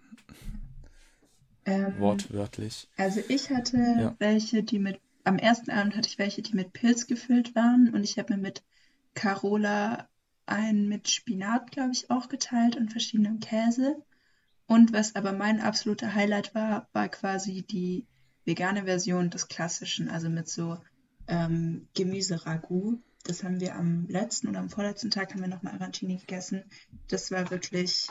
Ähm, 1.65 1.95
wortwörtlich. 1.99 2.89
Also 2.97 3.21
ich 3.29 3.51
hatte 3.51 3.77
Ja. 3.77 4.15
welche, 4.19 4.63
die 4.63 4.79
mit, 4.79 5.01
am 5.25 5.39
ersten 5.39 5.71
Abend 5.71 5.97
hatte 5.97 6.09
ich 6.09 6.19
welche, 6.19 6.43
die 6.43 6.55
mit 6.55 6.73
Pilz 6.73 7.07
gefüllt 7.07 7.55
waren 7.55 7.93
und 7.95 8.05
ich 8.05 8.19
habe 8.19 8.35
mir 8.35 8.41
mit 8.41 8.63
Carola 9.15 10.09
einen 10.47 10.89
mit 10.89 11.09
Spinat, 11.09 11.71
glaube 11.71 11.93
ich, 11.93 12.11
auch 12.11 12.29
geteilt 12.29 12.77
und 12.77 12.91
verschiedenem 12.91 13.41
Käse. 13.41 13.97
Und 14.67 14.93
was 14.93 15.15
aber 15.15 15.33
mein 15.33 15.61
absoluter 15.61 16.15
Highlight 16.15 16.55
war, 16.55 16.89
war 16.93 17.09
quasi 17.09 17.63
die 17.63 18.07
vegane 18.45 18.85
Version 18.85 19.31
des 19.31 19.49
klassischen, 19.49 20.09
also 20.09 20.29
mit 20.29 20.49
so 20.49 20.79
ähm, 21.29 21.89
Gemüse-Ragout. 21.95 22.99
Das 23.25 23.45
haben 23.45 23.61
wir 23.61 23.75
am 23.77 24.07
letzten 24.09 24.49
oder 24.49 24.61
am 24.61 24.71
vorletzten 24.71 25.11
Tag 25.11 25.33
haben 25.33 25.41
wir 25.41 25.49
nochmal 25.49 25.75
Arancini 25.75 26.17
gegessen. 26.17 26.65
Das 27.09 27.31
war 27.31 27.51
wirklich 27.51 28.09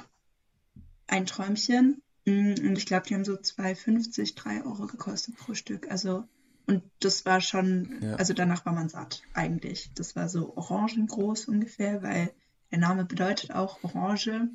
ein 1.07 1.25
Träumchen. 1.25 2.01
Mm, 2.25 2.53
Und 2.61 2.77
ich 2.77 2.85
glaube, 2.85 3.07
die 3.07 3.15
haben 3.15 3.25
so 3.25 3.33
2,50, 3.33 4.35
3 4.35 4.63
Euro 4.63 4.85
gekostet 4.87 5.35
pro 5.37 5.53
Stück. 5.55 5.89
Also, 5.89 6.25
und 6.67 6.83
das 6.99 7.25
war 7.25 7.41
schon, 7.41 7.99
Ja. 8.01 8.15
also 8.17 8.33
danach 8.33 8.65
war 8.65 8.73
man 8.73 8.89
satt 8.89 9.23
eigentlich. 9.33 9.91
Das 9.95 10.15
war 10.15 10.29
so 10.29 10.55
orangengroß 10.55 11.47
ungefähr, 11.47 12.03
weil 12.03 12.31
der 12.71 12.77
Name 12.77 13.03
bedeutet 13.05 13.51
auch 13.51 13.83
Orange, 13.83 14.47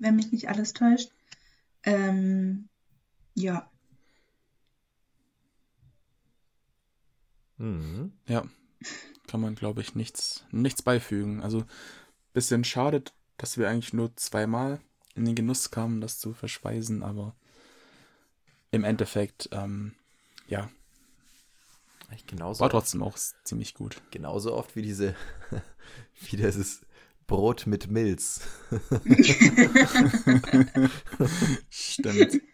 wenn 0.00 0.16
mich 0.16 0.32
nicht 0.32 0.48
alles 0.48 0.72
täuscht. 0.72 1.10
Ähm, 1.84 2.68
ja, 3.34 3.68
Mhm. 7.58 8.12
Ja, 8.26 8.44
kann 9.32 9.40
man, 9.40 9.54
glaube 9.54 9.80
ich, 9.80 9.94
nichts, 9.94 10.44
nichts 10.50 10.82
beifügen. 10.82 11.40
Also, 11.40 11.64
bisschen 12.34 12.64
schade, 12.64 13.02
dass 13.38 13.56
wir 13.56 13.66
eigentlich 13.70 13.94
nur 13.94 14.14
zweimal 14.14 14.78
in 15.14 15.24
den 15.24 15.34
Genuss 15.34 15.70
kamen, 15.70 16.02
das 16.02 16.18
zu 16.18 16.34
verspeisen, 16.34 17.02
aber 17.02 17.34
im 18.72 18.84
Endeffekt, 18.84 19.48
ähm, 19.52 19.94
ja, 20.48 20.68
war 22.36 22.68
trotzdem 22.68 23.02
auch 23.02 23.16
ziemlich 23.44 23.72
gut. 23.72 24.02
genauso 24.10 24.52
oft 24.52 24.76
wie 24.76 24.82
diese, 24.82 25.14
wie 26.30 26.36
dieses 26.36 26.82
Brot 27.26 27.66
mit 27.66 27.90
Milz. 27.90 28.42
Stimmt. 31.70 32.42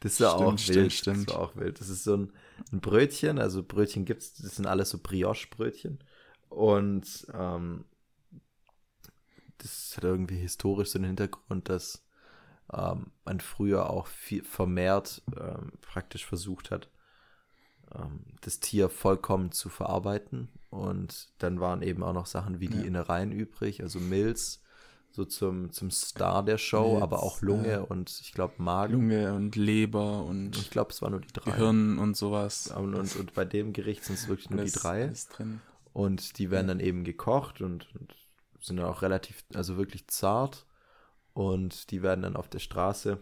Das 0.00 0.20
war 0.20 0.34
auch 0.34 0.58
Stimmt, 0.58 0.76
wild. 0.76 0.92
stimmt, 0.92 0.92
stimmt. 0.92 1.28
Das 1.30 1.34
war 1.36 1.42
auch 1.42 1.56
wild. 1.56 1.80
Das 1.80 1.88
ist 1.88 2.04
so 2.04 2.14
ein, 2.14 2.32
ein 2.70 2.80
Brötchen, 2.80 3.38
also 3.38 3.62
Brötchen 3.62 4.04
gibt's, 4.04 4.34
das 4.34 4.56
sind 4.56 4.66
alles 4.66 4.90
so 4.90 4.98
Brioche-Brötchen. 5.02 5.98
Und 6.56 7.26
ähm, 7.34 7.84
das 9.58 9.92
hat 9.96 10.04
irgendwie 10.04 10.36
historisch 10.38 10.88
so 10.90 10.98
den 10.98 11.04
Hintergrund, 11.06 11.68
dass 11.68 12.02
ähm, 12.72 13.12
man 13.26 13.40
früher 13.40 13.90
auch 13.90 14.06
viel 14.06 14.42
vermehrt 14.42 15.22
ähm, 15.38 15.72
praktisch 15.82 16.24
versucht 16.24 16.70
hat, 16.70 16.88
ähm, 17.94 18.24
das 18.40 18.58
Tier 18.60 18.88
vollkommen 18.88 19.52
zu 19.52 19.68
verarbeiten. 19.68 20.48
Und 20.70 21.28
dann 21.38 21.60
waren 21.60 21.82
eben 21.82 22.02
auch 22.02 22.14
noch 22.14 22.24
Sachen 22.26 22.58
wie 22.58 22.68
die 22.68 22.78
Ja. 22.78 22.84
Innereien 22.84 23.32
übrig, 23.32 23.82
also 23.82 23.98
Milz, 24.00 24.62
so 25.10 25.26
zum, 25.26 25.72
zum 25.72 25.90
Star 25.90 26.42
der 26.42 26.56
Show, 26.56 26.92
Milz, 26.92 27.02
aber 27.02 27.22
auch 27.22 27.42
Lunge 27.42 27.72
äh, 27.74 27.78
und 27.78 28.18
ich 28.22 28.32
glaube 28.32 28.54
Magen. 28.56 28.94
Lunge 28.94 29.34
und 29.34 29.56
Leber 29.56 30.22
Ich 30.24 30.28
und 30.30 30.70
glaube, 30.70 30.90
es 30.90 31.02
waren 31.02 31.12
nur 31.12 31.20
die 31.20 31.32
drei. 31.34 31.50
Gehirn 31.50 31.98
und 31.98 32.16
sowas. 32.16 32.68
Und, 32.68 32.94
und, 32.94 33.14
und 33.16 33.34
bei 33.34 33.44
dem 33.44 33.74
Gericht 33.74 34.04
sind 34.04 34.14
es 34.18 34.26
wirklich 34.28 34.48
nur 34.48 34.60
Alles- 34.60 34.72
die 34.72 34.78
drei. 34.78 35.02
alles 35.04 35.28
drin. 35.28 35.60
Und 35.96 36.38
die 36.38 36.50
werden 36.50 36.68
dann 36.68 36.80
eben 36.80 37.04
gekocht 37.04 37.62
und, 37.62 37.88
und 37.94 38.14
sind 38.60 38.76
dann 38.76 38.84
auch 38.84 39.00
relativ, 39.00 39.46
also 39.54 39.78
wirklich 39.78 40.08
zart. 40.08 40.66
Und 41.32 41.90
die 41.90 42.02
werden 42.02 42.20
dann 42.20 42.36
auf 42.36 42.48
der 42.48 42.58
Straße 42.58 43.16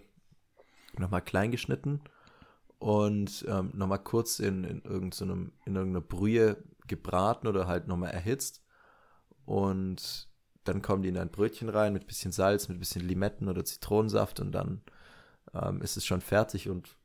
nochmal 0.99 1.23
klein 1.23 1.53
geschnitten 1.53 2.01
und 2.81 3.45
ähm, 3.49 3.71
nochmal 3.75 4.03
kurz 4.03 4.41
in, 4.41 4.65
in, 4.65 4.83
irgendeinem, 4.83 5.53
in 5.65 5.77
irgendeiner 5.77 6.05
Brühe 6.05 6.65
gebraten 6.89 7.47
oder 7.47 7.69
halt 7.69 7.87
nochmal 7.87 8.11
erhitzt. 8.11 8.61
Und 9.45 10.29
dann 10.65 10.83
kommen 10.83 11.05
die 11.05 11.11
in 11.11 11.17
ein 11.17 11.31
Brötchen 11.31 11.69
rein 11.69 11.93
mit 11.93 12.09
bisschen 12.09 12.33
Salz, 12.33 12.69
mit 12.69 12.81
bisschen 12.81 13.07
Limetten 13.07 13.49
oder 13.49 13.65
Zitronensaft 13.65 14.41
und 14.41 14.51
dann 14.51 14.83
ähm, 15.55 15.81
ist 15.81 15.97
es 15.97 16.05
schon 16.05 16.21
fertig. 16.21 16.69
Und 16.69 16.97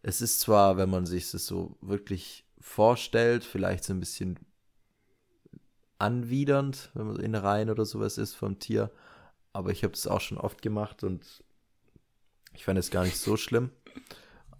es 0.00 0.20
ist 0.20 0.38
zwar, 0.38 0.76
wenn 0.76 0.90
man 0.90 1.06
sich 1.06 1.28
das 1.32 1.44
so 1.44 1.76
wirklich 1.80 2.46
vorstellt, 2.60 3.42
vielleicht 3.42 3.82
so 3.82 3.92
ein 3.92 3.98
bisschen 3.98 4.38
anwidernd, 5.98 6.90
wenn 6.94 7.06
man 7.06 7.16
so 7.16 7.22
Innereien 7.22 7.70
oder 7.70 7.84
sowas 7.84 8.18
ist 8.18 8.34
vom 8.34 8.58
Tier. 8.58 8.90
Aber 9.52 9.70
ich 9.70 9.82
habe 9.82 9.92
das 9.92 10.06
auch 10.06 10.20
schon 10.20 10.38
oft 10.38 10.62
gemacht 10.62 11.02
und 11.04 11.42
ich 12.54 12.64
fand 12.64 12.78
es 12.78 12.90
gar 12.90 13.04
nicht 13.04 13.18
so 13.18 13.36
schlimm. 13.36 13.70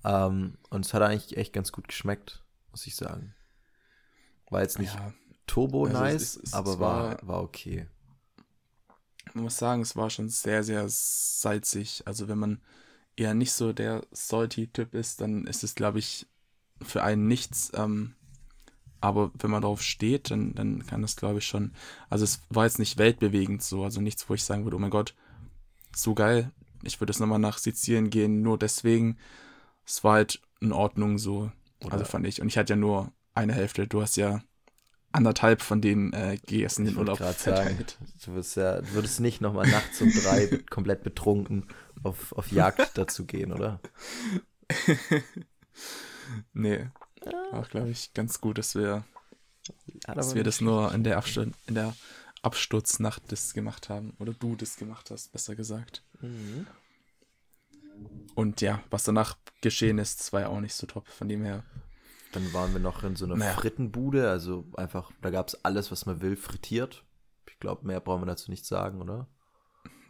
Ähm, 0.04 0.58
und 0.70 0.84
es 0.86 0.94
hat 0.94 1.02
eigentlich 1.02 1.36
echt 1.36 1.52
ganz 1.52 1.72
gut 1.72 1.88
geschmeckt, 1.88 2.42
muss 2.70 2.86
ich 2.86 2.96
sagen. 2.96 3.34
War 4.50 4.62
jetzt 4.62 4.78
nicht 4.78 4.94
Ja, 4.94 5.12
turbo 5.46 5.84
Also 5.86 5.96
es 5.96 6.00
nice, 6.00 6.36
es- 6.42 6.52
aber 6.54 6.72
es 6.74 6.78
war, 6.78 7.02
war- 7.18 7.28
war 7.28 7.42
okay. 7.42 7.86
man 9.34 9.44
muss 9.44 9.56
sagen, 9.58 9.82
es 9.82 9.94
war 9.96 10.08
schon 10.10 10.28
sehr, 10.28 10.64
sehr 10.64 10.86
salzig. 10.88 12.02
Also 12.06 12.28
wenn 12.28 12.38
man 12.38 12.60
eher 13.16 13.34
nicht 13.34 13.52
so 13.52 13.72
der 13.72 14.06
salty-Typ 14.10 14.94
ist, 14.94 15.20
dann 15.20 15.46
ist 15.46 15.64
es, 15.64 15.74
glaube 15.74 15.98
ich, 15.98 16.26
für 16.82 17.02
einen 17.02 17.26
nichts. 17.26 17.70
Ähm, 17.74 18.14
aber 19.00 19.30
wenn 19.38 19.50
man 19.50 19.62
darauf 19.62 19.82
steht, 19.82 20.30
dann, 20.30 20.54
dann 20.54 20.86
kann 20.86 21.04
es, 21.04 21.16
glaube 21.16 21.38
ich, 21.38 21.46
schon. 21.46 21.72
Also 22.10 22.24
es 22.24 22.42
war 22.50 22.64
jetzt 22.64 22.78
nicht 22.78 22.98
weltbewegend 22.98 23.62
so, 23.62 23.84
also 23.84 24.00
nichts, 24.00 24.28
wo 24.28 24.34
ich 24.34 24.42
sagen 24.44 24.64
würde, 24.64 24.76
oh 24.76 24.80
mein 24.80 24.90
Gott, 24.90 25.14
so 25.94 26.14
geil. 26.14 26.50
Ich 26.82 27.00
würde 27.00 27.12
jetzt 27.12 27.20
nochmal 27.20 27.38
nach 27.38 27.58
Sizilien 27.58 28.10
gehen, 28.10 28.42
nur 28.42 28.58
deswegen. 28.58 29.16
Es 29.86 30.04
war 30.04 30.14
halt 30.14 30.40
in 30.60 30.72
Ordnung 30.72 31.18
so. 31.18 31.50
Oder- 31.84 31.92
Also 31.94 32.04
fand 32.04 32.26
ich. 32.26 32.40
Und 32.40 32.48
ich 32.48 32.58
hatte 32.58 32.74
ja 32.74 32.76
nur 32.76 33.12
eine 33.34 33.52
Hälfte. 33.54 33.86
Du 33.86 34.00
hast 34.02 34.16
ja 34.16 34.42
anderthalb 35.10 35.62
von 35.62 35.80
denen 35.80 36.12
äh, 36.12 36.36
gegessen 36.46 36.84
wollte 36.86 36.98
Urlaub 36.98 37.18
gerade 37.18 37.38
sagen, 37.38 37.76
verteilt. 37.76 37.98
du 38.24 38.32
würdest 38.32 38.56
ja, 38.56 38.80
du 38.80 38.92
würdest 38.92 39.20
nicht 39.20 39.40
nochmal 39.40 39.66
nachts 39.68 40.00
um 40.02 40.12
drei 40.12 40.46
komplett 40.70 41.02
betrunken 41.02 41.66
auf, 42.02 42.32
auf 42.32 42.52
Jagd 42.52 42.96
dazu 42.98 43.24
gehen, 43.24 43.52
oder? 43.52 43.80
Nee. 46.52 46.88
War, 47.50 47.62
glaube 47.62 47.90
ich, 47.90 48.12
ganz 48.14 48.40
gut, 48.40 48.58
dass 48.58 48.74
wir, 48.74 49.04
Hat 50.06 50.16
dass 50.16 50.34
wir 50.34 50.44
das 50.44 50.60
nur 50.60 50.92
in 50.94 51.04
der, 51.04 51.18
Abstur 51.18 51.48
in 51.66 51.74
der 51.74 51.94
Absturznacht 52.42 53.22
das 53.32 53.54
gemacht 53.54 53.88
haben. 53.88 54.14
Oder 54.18 54.32
du 54.32 54.56
das 54.56 54.76
gemacht 54.76 55.10
hast, 55.10 55.32
besser 55.32 55.54
gesagt. 55.56 56.02
Mhm. 56.20 56.66
Und 58.34 58.60
ja, 58.60 58.82
was 58.90 59.04
danach 59.04 59.36
geschehen 59.60 59.98
ist, 59.98 60.32
war 60.32 60.42
ja 60.42 60.48
auch 60.48 60.60
nicht 60.60 60.74
so 60.74 60.86
top. 60.86 61.08
Von 61.08 61.28
dem 61.28 61.42
her. 61.42 61.64
Dann 62.32 62.52
waren 62.52 62.72
wir 62.72 62.80
noch 62.80 63.02
in 63.02 63.16
so 63.16 63.24
einer 63.24 63.36
Naja. 63.36 63.54
Frittenbude, 63.54 64.30
also 64.30 64.64
einfach, 64.76 65.10
da 65.22 65.30
gab 65.30 65.48
es 65.48 65.64
alles, 65.64 65.90
was 65.90 66.06
man 66.06 66.20
will, 66.20 66.36
frittiert. 66.36 67.04
Ich 67.48 67.58
glaube, 67.58 67.86
mehr 67.86 68.00
brauchen 68.00 68.22
wir 68.22 68.26
dazu 68.26 68.50
nicht 68.50 68.66
sagen, 68.66 69.00
oder? 69.00 69.26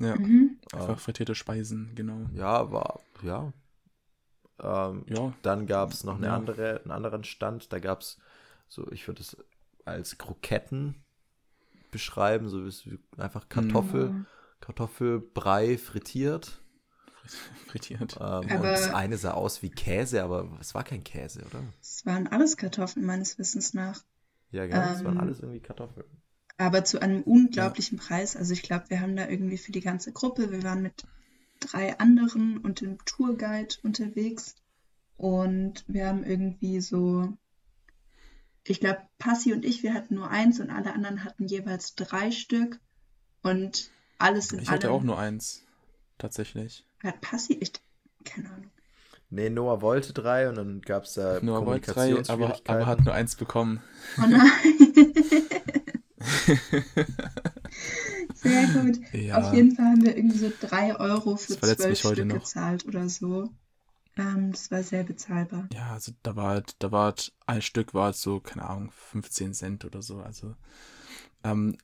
Ja, 0.01 0.17
Mhm. 0.17 0.59
einfach 0.73 0.99
frittierte 0.99 1.35
Speisen, 1.35 1.93
genau. 1.95 2.27
Ja, 2.35 2.71
war, 2.71 3.01
ja. 3.23 3.53
Ähm, 4.61 5.05
Ja, 5.09 5.33
Dann 5.43 5.67
gab 5.67 5.93
es 5.93 6.05
noch 6.05 6.17
eine 6.17 6.27
Ja. 6.27 6.35
andere, 6.37 6.81
einen 6.83 6.91
anderen 6.93 7.25
Stand. 7.25 7.73
Da 7.73 7.79
gab 7.79 8.01
es 8.03 8.19
so, 8.69 8.91
ich 8.93 9.07
würde 9.09 9.23
es 9.23 9.37
als 9.85 10.19
Kroketten 10.19 10.95
beschreiben, 11.91 12.49
so 12.49 12.65
wie 12.65 12.69
es 12.69 12.87
wie 12.87 12.99
einfach 13.17 13.49
Kartoffel, 13.49 14.11
Mhm. 14.11 14.27
Kartoffelbrei 14.61 15.79
frittiert. 15.79 16.61
frittiert. 17.67 18.17
Ähm, 18.21 18.53
und 18.53 18.73
das 18.73 18.91
eine 18.91 19.17
sah 19.19 19.33
aus 19.33 19.63
wie 19.63 19.71
Käse, 19.71 20.23
aber 20.23 20.51
es 20.61 20.75
war 20.75 20.85
kein 20.85 21.05
Käse, 21.05 21.45
oder? 21.45 21.63
Es 21.83 22.07
waren 22.07 22.29
alles 22.29 22.57
Kartoffeln 22.57 23.05
meines 23.05 23.37
Wissens 23.37 23.75
nach. 23.75 24.05
Ja, 24.51 24.67
genau, 24.67 24.91
es 24.91 25.05
waren 25.05 25.17
Ähm, 25.17 25.19
alles 25.19 25.41
irgendwie 25.41 25.61
Kartoffeln. 25.61 26.05
Aber 26.59 26.85
zu 26.85 27.01
einem 27.01 27.23
unglaublichen 27.23 27.99
Preis. 27.99 28.37
Also 28.37 28.53
ich 28.53 28.63
glaube, 28.63 28.91
wir 28.91 29.01
haben 29.01 29.17
da 29.17 29.27
irgendwie 29.29 29.57
für 29.59 29.73
die 29.73 29.81
ganze 29.81 30.13
Gruppe, 30.13 30.51
wir 30.51 30.63
waren 30.63 30.83
mit 30.83 31.05
drei 31.61 31.99
anderen 31.99 32.59
und 32.59 32.81
dem 32.81 32.99
Tourguide 33.05 33.77
unterwegs. 33.83 34.57
Und 35.17 35.85
wir 35.89 36.07
haben 36.07 36.25
irgendwie 36.25 36.81
so, 36.81 37.37
ich 38.65 38.81
glaube, 38.81 39.03
Passi 39.19 39.53
und 39.53 39.65
ich, 39.65 39.83
wir 39.83 39.95
hatten 39.95 40.15
nur 40.15 40.31
eins 40.31 40.61
und 40.61 40.71
alle 40.71 40.93
anderen 40.93 41.25
hatten 41.25 41.47
jeweils 41.47 41.95
drei 41.95 42.31
Stück. 42.31 42.81
Und 43.43 43.91
alles 44.19 44.53
in 44.53 44.61
Ich 44.61 44.71
hatte 44.71 44.91
auch 44.91 45.03
nur 45.03 45.19
eins. 45.19 45.65
Tatsächlich. 46.19 46.85
hat 47.03 47.21
Passi, 47.21 47.55
ich, 47.55 47.73
keine 48.25 48.51
Ahnung. 48.51 48.71
Nee, 49.31 49.51
Noah 49.51 49.83
wollte 49.83 50.13
drei 50.13 50.49
und 50.49 50.57
dann 50.57 50.81
gab 50.81 51.05
es 51.05 51.15
da 51.15 51.41
Nur 51.41 51.67
wollte 51.67 51.93
drei, 51.93 52.17
aber, 52.29 52.59
aber 52.67 52.87
hat 52.87 53.05
nur 53.05 53.15
eins 53.15 53.37
bekommen. 53.37 53.83
Oh 54.17 54.27
nein. 54.27 54.49
Sehr 58.41 58.67
gut. 58.69 59.01
Ja. 59.13 59.39
Auf 59.39 59.53
jeden 59.53 59.75
Fall 59.75 59.87
haben 59.87 60.05
wir 60.05 60.17
irgendwie 60.17 60.39
so 60.39 60.51
drei 60.61 60.97
Euro 60.97 61.37
für 61.37 61.59
zwölf 61.59 61.99
Stück 61.99 62.25
noch. 62.27 62.37
gezahlt 62.37 62.87
oder 62.87 63.09
so. 63.09 63.51
Ähm, 64.17 64.53
das 64.53 64.71
war 64.71 64.83
sehr 64.83 65.05
bezahlbar. 65.05 65.69
Ja, 65.73 65.93
also 65.93 66.13
da 66.23 66.37
war 66.37 66.49
halt, 66.49 66.77
da 66.81 66.93
war 66.93 67.05
halt, 67.07 67.33
ein 67.47 67.63
Stück 67.63 67.95
war 67.95 68.07
halt 68.07 68.17
so, 68.17 68.41
keine 68.41 68.69
Ahnung, 68.69 68.91
15 68.93 69.55
Cent 69.55 69.85
oder 69.85 70.03
so. 70.03 70.19
Also 70.21 70.55
ähm, 71.45 71.77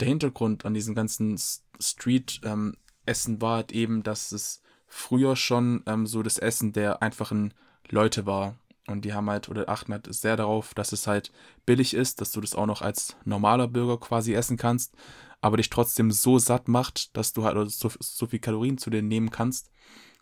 der 0.00 0.08
Hintergrund 0.08 0.64
an 0.64 0.74
diesem 0.74 0.94
ganzen 0.94 1.38
Street-Essen 1.80 3.40
war 3.40 3.56
halt 3.56 3.72
eben, 3.72 4.02
dass 4.02 4.32
es 4.32 4.62
früher 4.86 5.36
schon 5.36 5.82
ähm, 5.86 6.06
so 6.06 6.22
das 6.22 6.38
Essen 6.38 6.72
der 6.72 7.02
einfachen 7.02 7.54
Leute 7.88 8.26
war. 8.26 8.56
Und 8.86 9.04
die 9.04 9.12
haben 9.12 9.28
halt, 9.28 9.48
oder 9.48 9.68
achten 9.68 9.92
halt 9.92 10.12
sehr 10.12 10.36
darauf, 10.36 10.72
dass 10.72 10.92
es 10.92 11.06
halt 11.06 11.30
billig 11.66 11.92
ist, 11.94 12.20
dass 12.20 12.32
du 12.32 12.40
das 12.40 12.54
auch 12.54 12.66
noch 12.66 12.80
als 12.80 13.16
normaler 13.24 13.68
Bürger 13.68 13.98
quasi 13.98 14.32
essen 14.32 14.56
kannst, 14.56 14.94
aber 15.40 15.56
dich 15.56 15.70
trotzdem 15.70 16.10
so 16.10 16.38
satt 16.38 16.68
macht, 16.68 17.16
dass 17.16 17.32
du 17.32 17.44
halt 17.44 17.70
so, 17.70 17.90
so 18.00 18.26
viel 18.26 18.38
Kalorien 18.38 18.78
zu 18.78 18.90
dir 18.90 19.02
nehmen 19.02 19.30
kannst, 19.30 19.70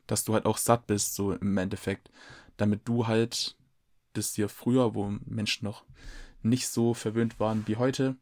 dass 0.07 0.25
du 0.25 0.35
halt 0.35 0.47
auch 0.47 0.59
satt 0.59 0.87
bist, 0.87 1.15
so 1.15 1.33
im 1.33 1.57
Endeffekt. 1.57 2.11
Damit 2.57 2.87
du 2.89 3.07
halt 3.07 3.57
das 4.13 4.35
hier 4.35 4.49
früher, 4.49 4.95
wo 4.95 5.15
Menschen 5.25 5.65
noch 5.65 5.85
nicht 6.43 6.69
so 6.69 6.95
verwöhnt 6.95 7.41
waren 7.41 7.67
wie 7.67 7.77
heute, 7.77 8.17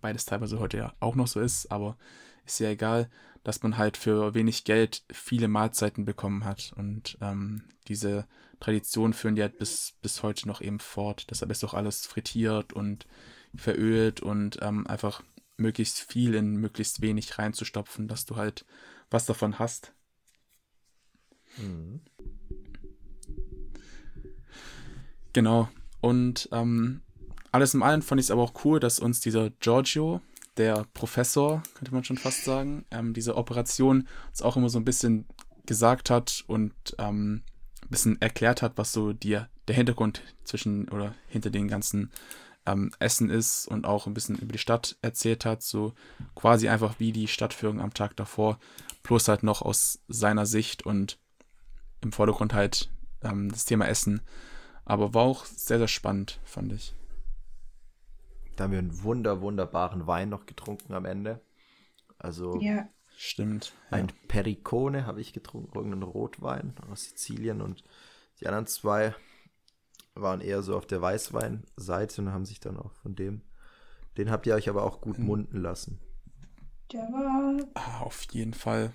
beides 0.00 0.24
teilweise 0.24 0.58
heute 0.58 0.78
ja 0.78 0.94
auch 1.00 1.14
noch 1.14 1.26
so 1.26 1.40
ist, 1.40 1.70
aber 1.70 1.96
ist 2.44 2.60
ja 2.60 2.70
egal, 2.70 3.10
dass 3.44 3.62
man 3.62 3.76
halt 3.76 3.96
für 3.96 4.34
wenig 4.34 4.64
Geld 4.64 5.04
viele 5.10 5.48
Mahlzeiten 5.48 6.04
bekommen 6.04 6.44
hat. 6.44 6.72
Und 6.76 7.18
ähm, 7.20 7.64
diese 7.86 8.26
Tradition 8.60 9.12
führen 9.12 9.36
die 9.36 9.42
halt 9.42 9.58
bis, 9.58 9.94
bis 10.02 10.22
heute 10.22 10.48
noch 10.48 10.60
eben 10.60 10.80
fort. 10.80 11.30
Deshalb 11.30 11.50
ist 11.50 11.64
auch 11.64 11.74
alles 11.74 12.06
frittiert 12.06 12.72
und 12.72 13.06
verölt 13.54 14.20
und 14.20 14.58
ähm, 14.62 14.86
einfach 14.86 15.22
möglichst 15.58 16.00
viel 16.00 16.34
in 16.34 16.56
möglichst 16.56 17.02
wenig 17.02 17.38
reinzustopfen, 17.38 18.08
dass 18.08 18.24
du 18.24 18.36
halt 18.36 18.64
was 19.10 19.26
davon 19.26 19.58
hast. 19.58 19.92
Mhm. 21.58 22.00
Genau. 25.32 25.68
Und 26.00 26.48
ähm, 26.52 27.02
alles 27.52 27.74
in 27.74 27.82
allem 27.82 28.02
fand 28.02 28.20
ich 28.20 28.26
es 28.26 28.30
aber 28.30 28.42
auch 28.42 28.64
cool, 28.64 28.80
dass 28.80 28.98
uns 28.98 29.20
dieser 29.20 29.50
Giorgio, 29.50 30.20
der 30.56 30.86
Professor, 30.94 31.62
könnte 31.74 31.92
man 31.92 32.04
schon 32.04 32.18
fast 32.18 32.44
sagen, 32.44 32.84
ähm, 32.90 33.14
diese 33.14 33.36
Operation 33.36 34.08
uns 34.28 34.42
auch 34.42 34.56
immer 34.56 34.68
so 34.68 34.78
ein 34.78 34.84
bisschen 34.84 35.26
gesagt 35.66 36.10
hat 36.10 36.44
und 36.46 36.74
ähm, 36.98 37.42
ein 37.82 37.88
bisschen 37.88 38.20
erklärt 38.20 38.62
hat, 38.62 38.76
was 38.76 38.92
so 38.92 39.12
die, 39.12 39.38
der 39.66 39.74
Hintergrund 39.74 40.22
zwischen 40.44 40.88
oder 40.88 41.14
hinter 41.28 41.50
den 41.50 41.68
ganzen 41.68 42.10
ähm, 42.68 42.92
Essen 42.98 43.30
ist 43.30 43.66
und 43.66 43.86
auch 43.86 44.06
ein 44.06 44.14
bisschen 44.14 44.36
über 44.36 44.52
die 44.52 44.58
Stadt 44.58 44.96
erzählt 45.02 45.44
hat, 45.44 45.62
so 45.62 45.94
quasi 46.34 46.68
einfach 46.68 46.98
wie 46.98 47.12
die 47.12 47.28
Stadtführung 47.28 47.80
am 47.80 47.94
Tag 47.94 48.16
davor, 48.16 48.58
plus 49.02 49.28
halt 49.28 49.42
noch 49.42 49.62
aus 49.62 50.00
seiner 50.08 50.46
Sicht 50.46 50.84
und 50.84 51.18
im 52.02 52.12
Vordergrund 52.12 52.54
halt 52.54 52.90
ähm, 53.22 53.50
das 53.50 53.64
Thema 53.64 53.86
Essen. 53.88 54.20
Aber 54.84 55.14
war 55.14 55.24
auch 55.24 55.44
sehr, 55.44 55.78
sehr 55.78 55.88
spannend, 55.88 56.40
fand 56.44 56.72
ich. 56.72 56.94
Da 58.56 58.64
haben 58.64 58.72
wir 58.72 58.78
einen 58.78 59.02
wunder, 59.02 59.40
wunderbaren 59.40 60.06
Wein 60.06 60.28
noch 60.28 60.46
getrunken 60.46 60.94
am 60.94 61.04
Ende. 61.04 61.40
Also 62.18 62.60
ja. 62.60 62.88
Stimmt. 63.16 63.72
Ein 63.90 64.08
ja. 64.08 64.14
Pericone 64.28 65.06
habe 65.06 65.20
ich 65.20 65.32
getrunken, 65.32 65.76
irgendeinen 65.76 66.04
Rotwein 66.04 66.74
aus 66.90 67.04
Sizilien 67.04 67.60
und 67.60 67.82
die 68.40 68.46
anderen 68.46 68.66
zwei 68.66 69.14
waren 70.20 70.40
eher 70.40 70.62
so 70.62 70.76
auf 70.76 70.86
der 70.86 71.00
Weißweinseite 71.00 72.22
und 72.22 72.32
haben 72.32 72.44
sich 72.44 72.60
dann 72.60 72.76
auch 72.76 72.92
von 72.92 73.14
dem, 73.14 73.42
den 74.16 74.30
habt 74.30 74.46
ihr 74.46 74.54
euch 74.54 74.68
aber 74.68 74.82
auch 74.82 75.00
gut 75.00 75.18
mhm. 75.18 75.26
munden 75.26 75.60
lassen. 75.60 76.00
Der 76.92 77.00
war. 77.02 77.66
Ah, 77.74 78.00
auf 78.00 78.26
jeden 78.32 78.54
Fall. 78.54 78.92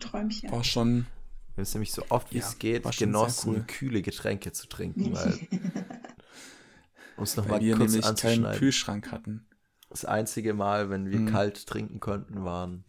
Träumchen. 0.00 0.50
War 0.50 0.64
schon. 0.64 1.06
Wir 1.54 1.62
haben 1.62 1.62
es 1.62 1.74
nämlich 1.74 1.92
so 1.92 2.02
oft 2.08 2.32
wie 2.32 2.38
ja, 2.38 2.46
es 2.46 2.58
geht 2.58 2.98
genossen, 2.98 3.54
cool. 3.54 3.64
kühle 3.66 4.02
Getränke 4.02 4.52
zu 4.52 4.68
trinken, 4.68 5.14
weil. 5.14 5.32
um 7.16 7.24
es 7.24 7.36
nochmal 7.36 7.60
kurz 7.60 7.92
nämlich 7.92 8.16
keinen 8.16 8.52
Kühlschrank 8.56 9.10
hatten. 9.10 9.46
Das 9.90 10.04
einzige 10.04 10.54
Mal, 10.54 10.90
wenn 10.90 11.10
wir 11.10 11.18
mhm. 11.18 11.26
kalt 11.26 11.66
trinken 11.66 12.00
konnten, 12.00 12.44
waren 12.44 12.84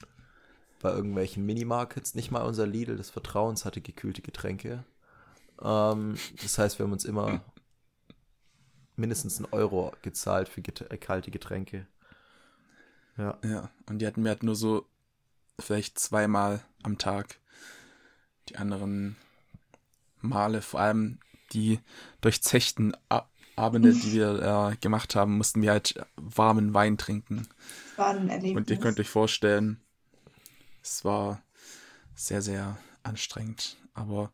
bei 0.82 0.92
irgendwelchen 0.92 1.46
Minimarkets. 1.46 2.16
Nicht 2.16 2.32
mal 2.32 2.42
unser 2.42 2.68
Lidl 2.68 2.96
des 2.96 3.10
Vertrauens 3.10 3.66
hatte 3.66 3.82
gekühlte 3.82 4.22
Getränke. 4.22 4.84
Ähm, 5.62 6.16
das 6.42 6.58
heißt, 6.58 6.80
wir 6.80 6.86
haben 6.86 6.94
uns 6.94 7.06
immer 7.06 7.42
mindestens 9.00 9.38
einen 9.38 9.52
Euro 9.52 9.94
gezahlt 10.02 10.50
für 10.50 10.62
get 10.62 10.82
äh, 10.90 10.98
kalte 10.98 11.32
Getränke. 11.32 11.88
Ja. 13.18 13.38
Ja, 13.44 13.70
und 13.88 14.00
die 14.00 14.08
hatten 14.08 14.24
wir 14.24 14.30
halt 14.30 14.44
nur 14.44 14.56
so 14.56 14.86
vielleicht 15.60 16.00
zweimal 16.00 16.62
am 16.84 16.98
Tag. 16.98 17.40
Die 18.50 18.58
anderen 18.58 19.18
Male, 20.22 20.62
vor 20.62 20.80
allem 20.80 21.20
die 21.54 21.80
durchzechten 22.22 22.96
Abende, 23.56 23.94
die 23.94 24.14
wir 24.14 24.72
äh, 24.72 24.78
gemacht 24.78 25.16
haben, 25.16 25.38
mussten 25.38 25.62
wir 25.62 25.72
halt 25.72 26.02
warmen 26.16 26.74
Wein 26.74 26.98
trinken. 26.98 27.48
War 27.98 28.12
ein 28.12 28.30
Erlebnis. 28.30 28.56
Und 28.56 28.70
ihr 28.70 28.78
könnt 28.78 29.00
euch 29.00 29.10
vorstellen, 29.10 29.82
es 30.82 31.04
war 31.04 31.42
sehr, 32.16 32.42
sehr 32.42 32.78
anstrengend. 33.04 33.78
Aber 33.94 34.32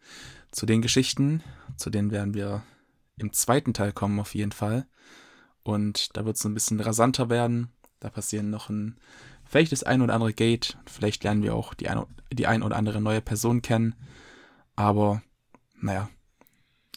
zu 0.52 0.66
den 0.66 0.82
Geschichten, 0.82 1.44
zu 1.76 1.90
denen 1.90 2.12
werden 2.12 2.34
wir 2.34 2.64
im 3.18 3.34
zweiten 3.34 3.74
Teil 3.74 3.92
kommen 3.92 4.20
auf 4.20 4.36
jeden 4.36 4.52
Fall. 4.52 4.88
Und 5.64 6.16
da 6.16 6.26
wird 6.26 6.38
es 6.38 6.46
ein 6.46 6.54
bisschen 6.54 6.80
rasanter 6.80 7.30
werden. 7.30 7.70
Da 8.00 8.10
passieren 8.10 8.50
noch 8.50 8.70
ein, 8.70 8.98
vielleicht 9.46 9.72
das 9.72 9.84
ein 9.84 10.02
oder 10.02 10.14
andere 10.14 10.34
Gate. 10.34 10.78
Vielleicht 10.86 11.24
lernen 11.24 11.44
wir 11.44 11.56
auch 11.56 11.74
die 11.74 11.90
ein, 11.90 12.04
die 12.32 12.48
ein 12.48 12.62
oder 12.62 12.76
andere 12.76 13.02
neue 13.02 13.22
Person 13.22 13.62
kennen. 13.62 13.96
Aber, 14.76 15.22
naja, 15.80 16.10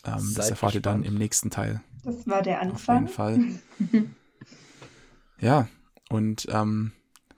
ähm, 0.05 0.33
das 0.35 0.51
erfahrt 0.51 0.75
ihr 0.75 0.83
dann 0.83 1.03
im 1.05 1.15
nächsten 1.15 1.51
Teil. 1.51 1.81
Das 2.05 2.27
war 2.27 2.43
der 2.43 2.61
Anfang. 2.61 3.05
Auf 3.05 3.19
jeden 3.19 3.61
Fall. 3.91 4.05
ja, 5.41 5.69
und 6.11 6.47
ähm, 6.51 6.93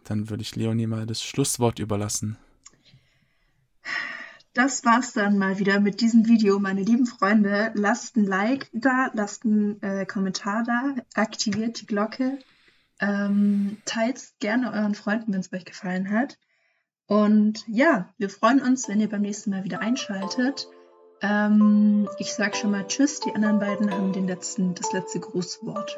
dann 0.04 0.30
würde 0.30 0.42
ich 0.42 0.56
Leonie 0.56 0.86
mal 0.86 1.06
das 1.06 1.22
Schlusswort 1.22 1.78
überlassen. 1.78 2.36
Das 4.52 4.84
war's 4.84 5.12
dann 5.12 5.38
mal 5.38 5.60
wieder 5.60 5.78
mit 5.78 6.00
diesem 6.00 6.26
Video, 6.26 6.58
meine 6.58 6.82
lieben 6.82 7.06
Freunde. 7.06 7.70
Lasst 7.74 8.16
ein 8.16 8.26
Like 8.26 8.68
da, 8.72 9.10
lasst 9.12 9.44
einen 9.44 9.80
äh, 9.80 10.04
Kommentar 10.06 10.64
da, 10.64 10.96
aktiviert 11.14 11.80
die 11.80 11.86
Glocke, 11.86 12.38
ähm, 13.00 13.78
teilt 13.84 14.20
gerne 14.40 14.72
euren 14.72 14.96
Freunden, 14.96 15.32
wenn 15.32 15.40
es 15.40 15.52
euch 15.52 15.64
gefallen 15.64 16.10
hat. 16.10 16.36
Und 17.06 17.64
ja, 17.68 18.08
wir 18.18 18.28
freuen 18.28 18.60
uns, 18.60 18.88
wenn 18.88 19.00
ihr 19.00 19.08
beim 19.08 19.22
nächsten 19.22 19.50
Mal 19.50 19.62
wieder 19.62 19.80
einschaltet. 19.80 20.66
Ähm, 21.22 22.08
ich 22.18 22.32
sag 22.32 22.56
schon 22.56 22.72
mal 22.72 22.86
Tschüss, 22.88 23.20
die 23.20 23.34
anderen 23.34 23.60
beiden 23.60 23.90
haben 23.92 24.12
den 24.12 24.26
letzten, 24.26 24.74
das 24.74 24.92
letzte 24.92 25.20
Grußwort. 25.20 25.96